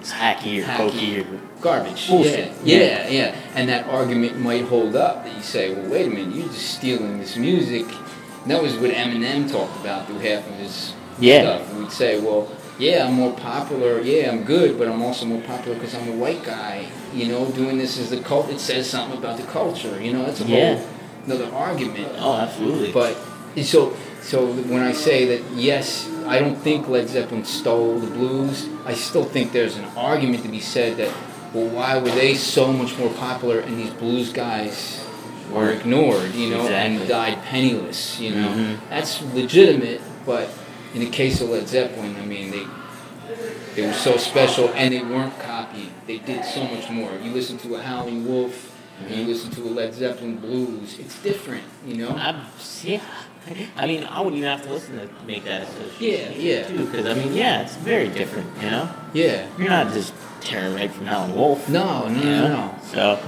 It's 0.00 0.12
hacky 0.12 0.60
or 0.60 0.64
Hacky. 0.64 0.76
pokey 0.76 1.20
or 1.20 1.40
garbage. 1.60 2.08
Bullshit. 2.08 2.52
Yeah, 2.64 2.78
yeah, 2.78 3.08
yeah. 3.08 3.34
And 3.54 3.68
that 3.68 3.86
argument 3.88 4.38
might 4.38 4.64
hold 4.64 4.96
up 4.96 5.24
that 5.24 5.34
you 5.36 5.42
say, 5.42 5.74
well, 5.74 5.90
wait 5.90 6.06
a 6.06 6.10
minute, 6.10 6.34
you're 6.34 6.46
just 6.48 6.70
stealing 6.78 7.18
this 7.18 7.36
music. 7.36 7.84
And 8.42 8.50
that 8.50 8.62
was 8.62 8.74
what 8.76 8.90
Eminem 8.92 9.50
talked 9.50 9.78
about 9.80 10.06
through 10.06 10.20
half 10.20 10.48
of 10.48 10.54
his 10.54 10.94
Yeah. 11.18 11.42
stuff. 11.58 11.74
We'd 11.74 11.92
say, 11.92 12.18
well, 12.20 12.48
yeah, 12.80 13.06
I'm 13.06 13.12
more 13.14 13.32
popular. 13.32 14.00
Yeah, 14.00 14.30
I'm 14.32 14.42
good, 14.44 14.78
but 14.78 14.88
I'm 14.88 15.02
also 15.02 15.26
more 15.26 15.42
popular 15.42 15.76
because 15.76 15.94
I'm 15.94 16.08
a 16.08 16.16
white 16.16 16.42
guy. 16.42 16.86
You 17.14 17.26
know, 17.28 17.50
doing 17.50 17.76
this 17.78 17.98
as 17.98 18.10
the 18.10 18.20
cult. 18.20 18.48
It 18.50 18.58
says 18.60 18.88
something 18.88 19.18
about 19.18 19.36
the 19.36 19.44
culture. 19.44 20.00
You 20.02 20.12
know, 20.14 20.24
that's 20.24 20.40
a 20.40 20.44
Yeah. 20.44 20.74
whole 20.76 20.86
another 21.26 21.54
argument. 21.54 22.08
Oh, 22.18 22.36
absolutely. 22.36 22.92
But 22.92 23.16
so, 23.62 23.94
so 24.22 24.46
when 24.46 24.82
I 24.82 24.92
say 24.92 25.26
that, 25.26 25.42
yes, 25.54 26.08
I 26.26 26.38
don't 26.38 26.56
think 26.56 26.88
Led 26.88 27.08
Zeppelin 27.08 27.44
stole 27.44 27.98
the 27.98 28.06
blues. 28.06 28.66
I 28.86 28.94
still 28.94 29.24
think 29.24 29.52
there's 29.52 29.76
an 29.76 29.84
argument 29.96 30.42
to 30.44 30.48
be 30.48 30.60
said 30.60 30.96
that, 30.96 31.12
well, 31.52 31.66
why 31.66 31.98
were 31.98 32.10
they 32.10 32.34
so 32.34 32.72
much 32.72 32.96
more 32.98 33.10
popular 33.10 33.58
and 33.60 33.78
these 33.78 33.90
blues 33.90 34.32
guys 34.32 35.04
were 35.52 35.70
ignored, 35.72 36.32
you 36.34 36.48
know, 36.50 36.62
Exactly. 36.62 36.96
and 37.00 37.08
died 37.08 37.42
penniless, 37.44 38.20
you 38.20 38.30
know? 38.30 38.48
Mhm. 38.48 38.76
That's 38.88 39.20
legitimate, 39.34 40.00
but 40.24 40.48
in 40.94 41.00
the 41.00 41.10
case 41.10 41.40
of 41.40 41.50
Led 41.50 41.68
Zeppelin, 41.68 42.16
I 42.16 42.24
mean, 42.24 42.50
they 42.50 42.66
they 43.74 43.86
were 43.86 43.92
so 43.92 44.16
special 44.16 44.68
and 44.70 44.92
they 44.92 45.02
weren't 45.02 45.38
copied. 45.38 45.90
They 46.06 46.18
did 46.18 46.44
so 46.44 46.64
much 46.64 46.90
more. 46.90 47.12
You 47.22 47.30
listen 47.32 47.58
to 47.58 47.76
a 47.76 47.82
Howling 47.82 48.26
Wolf, 48.26 48.76
and 49.00 49.10
you 49.10 49.16
mm-hmm. 49.18 49.28
listen 49.28 49.50
to 49.52 49.62
a 49.62 49.70
Led 49.70 49.94
Zeppelin 49.94 50.36
blues. 50.38 50.98
It's 50.98 51.22
different, 51.22 51.64
you 51.86 51.96
know. 51.96 52.10
I'm, 52.10 52.44
yeah. 52.82 53.02
I 53.76 53.86
mean, 53.86 54.04
I 54.04 54.18
wouldn't 54.18 54.36
even 54.36 54.50
have 54.50 54.62
to 54.64 54.72
listen 54.72 54.98
to 54.98 55.08
make 55.26 55.44
that 55.44 55.62
association. 55.62 56.40
Yeah, 56.40 56.58
yeah. 56.58 56.66
Too, 56.66 56.84
because 56.86 57.06
I 57.06 57.14
mean, 57.14 57.32
yeah, 57.32 57.62
it's 57.62 57.76
very 57.76 58.08
different. 58.08 58.48
You 58.62 58.70
know, 58.70 58.90
Yeah. 59.14 59.46
you're 59.58 59.68
not 59.68 59.92
just 59.92 60.12
tearing 60.40 60.74
right 60.74 60.90
from 60.90 61.06
Howling 61.06 61.34
Wolf. 61.34 61.68
No, 61.68 62.08
no, 62.08 62.18
you 62.18 62.24
know? 62.24 62.48
no. 62.48 62.74
So 62.82 63.22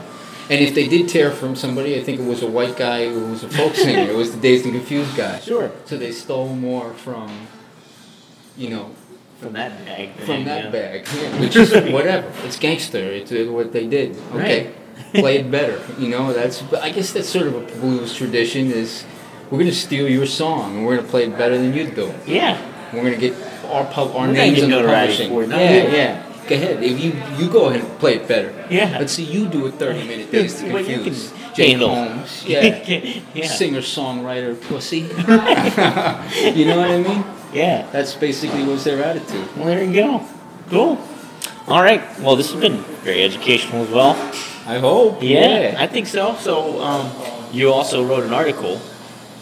And 0.52 0.60
if 0.60 0.74
they 0.74 0.86
did 0.86 1.08
tear 1.08 1.30
from 1.30 1.56
somebody, 1.56 1.98
I 1.98 2.02
think 2.02 2.20
it 2.20 2.26
was 2.26 2.42
a 2.42 2.46
white 2.46 2.76
guy 2.76 3.08
who 3.08 3.26
was 3.28 3.42
a 3.42 3.48
folk 3.48 3.74
singer. 3.74 4.10
it 4.10 4.14
was 4.14 4.34
the 4.34 4.40
Dazed 4.40 4.66
and 4.66 4.74
Confused 4.74 5.16
guy. 5.16 5.40
Sure. 5.40 5.72
So 5.86 5.96
they 5.96 6.12
stole 6.12 6.54
more 6.54 6.92
from, 6.92 7.48
you 8.58 8.68
know, 8.68 8.90
from 9.40 9.54
that 9.54 9.84
bag. 9.86 10.12
from 10.16 10.42
yeah. 10.42 10.44
that 10.44 10.72
bag, 10.72 11.08
yeah, 11.16 11.40
which 11.40 11.56
is 11.56 11.72
whatever. 11.90 12.30
It's 12.44 12.58
gangster. 12.58 12.98
It's 12.98 13.32
uh, 13.32 13.50
what 13.50 13.72
they 13.72 13.86
did. 13.86 14.16
Okay, 14.34 14.74
play 15.14 15.38
it 15.38 15.50
better. 15.50 15.80
You 15.98 16.10
know, 16.10 16.32
that's. 16.34 16.62
I 16.74 16.90
guess 16.90 17.12
that's 17.12 17.30
sort 17.30 17.46
of 17.46 17.54
a 17.54 17.80
blues 17.80 18.14
tradition. 18.14 18.70
Is 18.70 19.04
we're 19.50 19.58
gonna 19.58 19.72
steal 19.72 20.08
your 20.08 20.26
song 20.26 20.76
and 20.76 20.86
we're 20.86 20.96
gonna 20.96 21.08
play 21.08 21.24
it 21.24 21.36
better 21.36 21.56
than 21.56 21.72
you 21.74 21.90
do. 21.90 22.12
Yeah. 22.26 22.60
We're 22.92 23.04
gonna 23.04 23.16
get 23.16 23.34
our 23.64 23.84
pub, 23.86 24.08
our 24.08 24.28
We're 24.28 24.34
gonna 24.34 24.34
names 24.34 24.62
in 24.62 24.70
the 24.70 24.82
publishing. 24.82 25.30
for 25.30 25.44
it, 25.44 25.48
yeah, 25.48 25.82
you. 25.82 25.96
yeah. 25.96 26.31
Go 26.48 26.54
ahead. 26.56 26.82
If 26.82 26.98
you 27.00 27.12
you 27.38 27.50
go 27.50 27.68
ahead 27.68 27.84
and 27.84 27.98
play 27.98 28.16
it 28.16 28.26
better. 28.28 28.52
Yeah. 28.70 28.98
Let's 28.98 29.12
see 29.12 29.24
you 29.24 29.46
do 29.46 29.66
a 29.66 29.70
thirty 29.70 30.06
minute 30.06 30.30
Days 30.30 30.60
to 30.60 30.72
What 30.72 30.88
you 30.88 30.96
Confuse. 30.96 31.32
Jane 31.54 31.78
handle. 31.78 31.94
Holmes. 31.94 32.44
Yeah. 32.46 32.62
yeah. 33.34 33.46
Singer 33.46 33.80
songwriter 33.80 34.60
pussy. 34.68 35.00
you 36.58 36.64
know 36.66 36.78
what 36.78 36.90
I 36.90 36.98
mean? 36.98 37.24
Yeah. 37.52 37.86
That's 37.92 38.14
basically 38.14 38.64
was 38.64 38.84
their 38.84 39.02
attitude. 39.04 39.46
Well, 39.56 39.66
there 39.66 39.84
you 39.84 39.92
go. 39.94 40.26
Cool. 40.70 40.98
All 41.68 41.82
right. 41.82 42.02
Well, 42.20 42.36
this 42.36 42.50
has 42.52 42.60
been 42.60 42.78
very 43.04 43.22
educational 43.22 43.84
as 43.84 43.90
well. 43.90 44.14
I 44.66 44.78
hope. 44.78 45.22
Yeah, 45.22 45.74
I 45.78 45.86
think 45.86 46.06
so. 46.06 46.36
So, 46.36 46.80
um, 46.80 47.10
you 47.52 47.70
also 47.72 48.04
wrote 48.06 48.24
an 48.24 48.32
article 48.32 48.80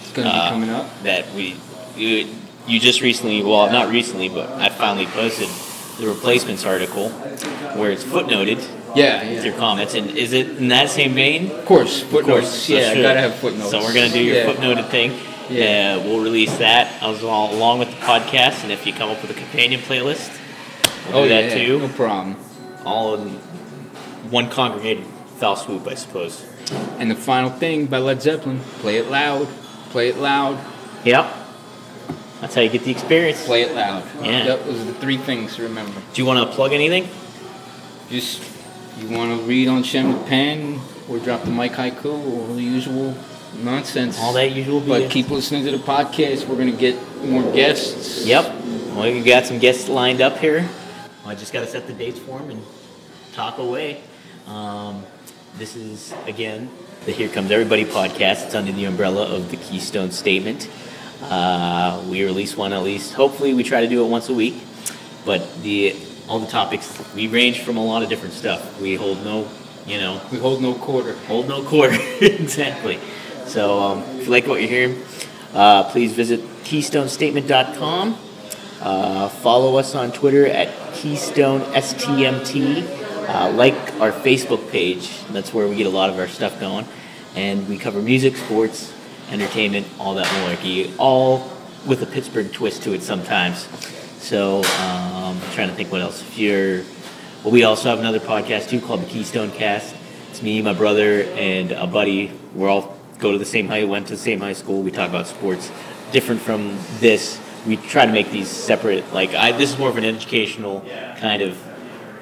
It's 0.01 0.13
gonna 0.13 0.29
be 0.31 0.35
Uh, 0.37 0.51
coming 0.51 0.71
up. 0.71 0.87
that 1.05 1.33
we 1.35 1.57
you, 1.97 2.27
you 2.67 2.81
just 2.81 3.01
recently, 3.03 3.43
well, 3.43 3.71
not 3.71 3.91
recently, 3.91 4.29
but 4.29 4.49
I 4.53 4.69
finally 4.71 5.07
posted 5.07 5.49
the 6.01 6.09
replacements 6.09 6.65
article 6.65 7.11
where 7.79 7.91
it's 7.91 8.05
footnoted 8.05 8.63
Yeah, 8.97 9.29
with 9.31 9.45
your 9.45 9.55
comments. 9.55 9.95
And 9.95 10.11
is 10.17 10.33
it 10.33 10.49
in 10.59 10.69
that 10.69 10.89
same 10.91 11.13
vein? 11.15 11.51
Of 11.51 11.65
course, 11.65 12.03
Of 12.03 12.09
footnotes. 12.09 12.41
course, 12.49 12.63
so 12.67 12.75
yeah, 12.75 12.93
should- 12.95 13.03
gotta 13.03 13.21
have 13.21 13.35
footnotes. 13.37 13.71
So 13.71 13.79
we're 13.81 13.95
gonna 13.95 14.09
do 14.09 14.21
your 14.23 14.37
Yeah. 14.37 14.47
footnoted 14.53 14.89
thing. 14.89 15.13
Yeah. 15.49 15.99
Uh, 16.01 16.05
we'll 16.09 16.21
release 16.21 16.53
that 16.59 16.89
as 17.03 17.23
well, 17.23 17.51
along 17.53 17.79
with 17.81 17.91
the 17.91 17.97
podcast, 18.07 18.63
and 18.63 18.73
if 18.73 18.87
you 18.87 18.93
come 18.93 19.11
up 19.11 19.21
with 19.23 19.31
a 19.31 19.35
companion 19.35 19.81
playlist, 19.81 20.31
we'll 21.09 21.19
Oh 21.19 21.25
do 21.29 21.35
yeah, 21.35 21.43
that 21.43 21.57
yeah, 21.59 21.67
too. 21.67 21.79
No 21.81 21.89
problem. 21.89 22.37
All 22.85 23.15
in 23.15 23.39
one 24.31 24.49
congregated 24.49 25.05
foul 25.39 25.57
swoop, 25.57 25.87
I 25.89 25.95
suppose. 25.95 26.43
And 26.99 27.11
the 27.11 27.15
final 27.17 27.51
thing 27.51 27.87
by 27.87 27.99
Led 27.99 28.23
Zeppelin: 28.23 28.61
play 28.81 28.97
it 28.97 29.11
loud, 29.11 29.47
play 29.91 30.09
it 30.09 30.19
loud, 30.19 30.59
Yep. 31.05 31.27
That's 32.41 32.55
how 32.55 32.63
you 32.63 32.71
get 32.71 32.85
the 32.85 32.91
experience. 32.91 33.45
play 33.45 33.63
it 33.63 33.75
loud. 33.75 34.05
Yeah. 34.23 34.45
That 34.47 34.67
was 34.67 34.85
the 34.87 34.95
three 34.95 35.19
things 35.19 35.57
to 35.57 35.63
remember. 35.63 36.01
Do 36.13 36.23
you 36.23 36.27
want 36.27 36.49
to 36.49 36.55
plug 36.55 36.73
anything? 36.73 37.09
Just 38.09 38.43
you 38.99 39.09
want 39.09 39.39
to 39.39 39.47
read 39.47 39.69
on 39.69 39.83
Shem 39.83 40.13
with 40.13 40.27
pen 40.27 40.81
or 41.09 41.19
drop 41.19 41.43
the 41.43 41.51
mic 41.51 41.73
haiku 41.73 42.07
or 42.07 42.55
the 42.55 42.63
usual 42.63 43.15
nonsense. 43.63 44.19
All 44.19 44.33
that 44.35 44.53
usual. 44.53 44.81
But 44.81 45.03
BS? 45.03 45.11
keep 45.11 45.31
listening 45.31 45.65
to 45.67 45.73
the 45.73 45.79
podcast. 45.79 46.47
We're 46.47 46.57
gonna 46.57 46.73
get 46.73 46.97
more 47.25 47.43
guests. 47.53 48.25
Yep. 48.27 48.45
Well, 48.95 49.03
we 49.13 49.23
got 49.23 49.47
some 49.47 49.59
guests 49.59 49.89
lined 49.89 50.21
up 50.21 50.39
here. 50.39 50.69
I 51.25 51.35
just 51.35 51.53
got 51.53 51.61
to 51.61 51.67
set 51.67 51.87
the 51.87 51.93
dates 51.93 52.19
for 52.19 52.39
them 52.41 52.51
and 52.51 52.63
talk 53.35 53.59
away. 53.59 54.01
Um, 54.47 55.05
this 55.59 55.77
is, 55.77 56.13
again, 56.27 56.69
the 57.05 57.13
Here 57.13 57.29
Comes 57.29 57.53
Everybody 57.53 57.85
podcast. 57.85 58.47
It's 58.47 58.55
under 58.55 58.73
the 58.73 58.87
umbrella 58.87 59.33
of 59.33 59.51
the 59.51 59.57
Keystone 59.57 60.11
Statement. 60.11 60.69
Uh, 61.23 62.03
we 62.09 62.25
release 62.25 62.57
one 62.57 62.73
at 62.73 62.83
least. 62.83 63.15
Hopefully, 63.15 63.55
we 63.55 63.63
try 63.63 63.81
to 63.81 63.89
do 63.89 64.05
it 64.05 64.09
once 64.09 64.29
a 64.29 64.35
week. 64.35 64.55
But 65.25 65.63
the 65.63 65.97
all 66.29 66.39
the 66.39 66.47
topics, 66.47 67.03
we 67.15 67.27
range 67.27 67.61
from 67.61 67.77
a 67.77 67.85
lot 67.85 68.03
of 68.03 68.09
different 68.09 68.35
stuff. 68.35 68.81
We 68.81 68.95
hold 68.95 69.25
no, 69.25 69.49
you 69.87 69.99
know, 69.99 70.21
We 70.31 70.39
hold 70.39 70.63
no 70.63 70.75
quarter. 70.75 71.15
Hold 71.27 71.49
no 71.49 71.63
quarter. 71.63 71.97
exactly. 72.21 72.99
So 73.47 73.81
um, 73.81 74.03
if 74.19 74.27
you 74.27 74.31
like 74.31 74.47
what 74.47 74.61
you're 74.61 74.71
hearing, 74.71 75.03
uh, 75.53 75.91
please 75.91 76.13
visit 76.13 76.41
KeystoneStatement.com. 76.65 78.17
Uh, 78.81 79.29
follow 79.29 79.77
us 79.77 79.95
on 79.95 80.13
Twitter 80.13 80.47
at 80.47 80.69
KeystoneSTMT. 80.95 82.99
Uh, 83.29 83.51
like 83.53 83.75
our 84.01 84.13
Facebook 84.13 84.71
page. 84.71 85.11
That's 85.27 85.53
where 85.55 85.69
we 85.69 85.77
get 85.77 85.87
a 85.87 85.91
lot 85.91 86.11
of 86.11 86.19
our 86.19 86.29
stuff 86.29 86.59
going. 86.59 86.87
And 87.37 87.69
we 87.69 87.79
cover 87.79 88.03
music, 88.03 88.37
sports, 88.37 88.93
entertainment, 89.31 89.87
all 89.99 90.15
that 90.15 90.27
malarkey, 90.27 90.95
all 90.99 91.51
with 91.87 92.03
a 92.03 92.07
Pittsburgh 92.07 92.53
twist 92.53 92.83
to 92.83 92.93
it 92.93 93.03
sometimes. 93.03 93.69
So 94.19 94.59
um, 94.59 95.41
trying 95.53 95.69
to 95.69 95.75
think 95.75 95.91
what 95.91 96.01
else. 96.01 96.21
If 96.21 96.39
you're, 96.39 96.83
well, 97.43 97.53
we 97.53 97.65
also 97.65 97.89
have 97.89 97.99
another 97.99 98.21
podcast 98.21 98.69
too 98.69 98.81
called 98.81 99.01
the 99.01 99.07
Keystone 99.07 99.51
Cast. 99.51 99.95
It's 100.31 100.43
me, 100.43 100.61
my 100.63 100.75
brother, 100.75 101.23
and 101.23 101.73
a 101.73 101.87
buddy. 101.87 102.33
We're 102.55 102.69
all 102.69 102.97
go 103.19 103.33
to 103.33 103.39
the 103.39 103.45
same 103.45 103.69
high, 103.69 103.85
went 103.85 104.07
to 104.09 104.15
the 104.15 104.21
same 104.21 104.41
high 104.41 104.53
school. 104.53 104.83
We 104.83 104.91
talk 104.91 105.09
about 105.09 105.27
sports. 105.27 105.71
Different 106.13 106.41
from 106.41 106.79
this, 106.99 107.41
we 107.67 107.77
try 107.77 108.07
to 108.07 108.13
make 108.13 108.31
these 108.31 108.49
separate. 108.49 109.13
Like 109.13 109.35
I, 109.35 109.53
this 109.53 109.73
is 109.73 109.79
more 109.79 109.89
of 109.89 109.97
an 109.97 110.05
educational 110.05 110.83
kind 111.19 111.43
of 111.43 111.57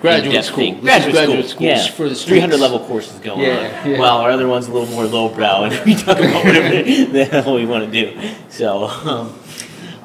Graduate 0.00 0.44
school. 0.44 0.56
thing. 0.58 0.80
Graduate, 0.80 1.12
graduate 1.14 1.46
school. 1.46 1.66
Yeah, 1.66 1.86
for 1.88 2.08
the 2.08 2.14
300 2.14 2.58
level 2.60 2.80
courses 2.80 3.18
going 3.20 3.40
Yeah, 3.40 3.80
on. 3.84 3.90
yeah. 3.90 3.98
While 3.98 4.18
our 4.18 4.30
other 4.30 4.46
one's 4.46 4.68
a 4.68 4.72
little 4.72 4.88
more 4.88 5.04
lowbrow, 5.04 5.64
and 5.70 5.84
we 5.84 5.94
talk 5.94 6.18
about 6.18 6.44
whatever 6.44 6.82
the 7.12 7.24
hell 7.24 7.54
we 7.54 7.66
want 7.66 7.90
to 7.90 7.90
do. 7.90 8.18
So, 8.48 8.84
um, 8.86 9.38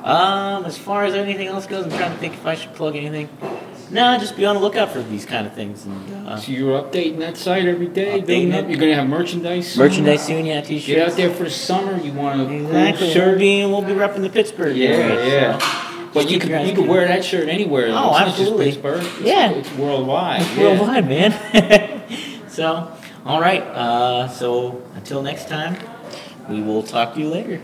um, 0.04 0.66
as 0.66 0.78
far 0.78 1.06
as 1.06 1.14
anything 1.14 1.48
else 1.48 1.68
goes, 1.68 1.86
I'm 1.86 1.92
trying 1.92 2.12
to 2.12 2.18
think 2.18 2.34
if 2.34 2.46
I 2.46 2.56
should 2.56 2.74
plug 2.74 2.96
anything. 2.96 3.30
No, 3.92 4.18
just 4.18 4.36
be 4.36 4.46
on 4.46 4.56
the 4.56 4.62
lookout 4.62 4.92
for 4.92 5.04
these 5.04 5.26
kind 5.26 5.46
of 5.46 5.54
things. 5.54 5.86
And 5.86 6.28
uh, 6.28 6.38
So 6.38 6.52
you're 6.52 6.82
updating 6.82 7.20
that 7.20 7.38
site 7.38 7.66
every 7.68 7.86
day, 7.88 8.22
building 8.22 8.54
up. 8.54 8.68
You're 8.68 8.80
gonna 8.80 8.96
have 8.96 9.08
merchandise. 9.08 9.74
soon? 9.74 9.84
merchandise 9.86 10.26
soon, 10.26 10.46
yeah, 10.48 10.62
t-shirts. 10.62 10.88
Get 10.88 11.10
out 11.12 11.16
there 11.18 11.30
for 11.32 11.44
the 11.44 11.50
summer. 11.52 12.02
You 12.02 12.12
want 12.14 12.40
to 12.48 12.54
Exactly. 12.56 13.14
cool 13.14 13.24
We'll 13.26 13.38
be, 13.38 13.66
we'll 13.66 13.82
be 13.84 13.92
repping 13.94 14.22
the 14.22 14.30
Pittsburgh. 14.30 14.76
Yeah, 14.76 14.90
area, 14.90 15.28
yeah. 15.28 15.58
so 15.60 15.83
But 16.14 16.30
you 16.30 16.40
can 16.40 16.68
you 16.68 16.74
can 16.76 16.88
wear 16.88 17.08
that 17.08 17.26
shirt 17.26 17.50
anywhere. 17.50 17.88
Oh, 17.90 18.10
it's 18.12 18.20
absolutely. 18.30 18.66
Not 18.66 18.74
just 18.74 18.84
Pittsburgh. 18.84 19.04
It's, 19.04 19.22
Yeah. 19.22 19.50
it's 19.52 19.72
worldwide. 19.74 20.42
It's 20.42 20.56
yeah. 20.56 20.64
worldwide, 20.64 21.10
man. 21.10 22.04
so, 22.50 22.92
all 23.26 23.42
right. 23.42 23.62
Uh, 23.64 24.28
so 24.28 24.82
until 24.96 25.22
next 25.24 25.50
time, 25.50 25.78
we 26.50 26.62
will 26.62 26.84
talk 26.84 27.14
to 27.16 27.20
you 27.20 27.30
later. 27.30 27.62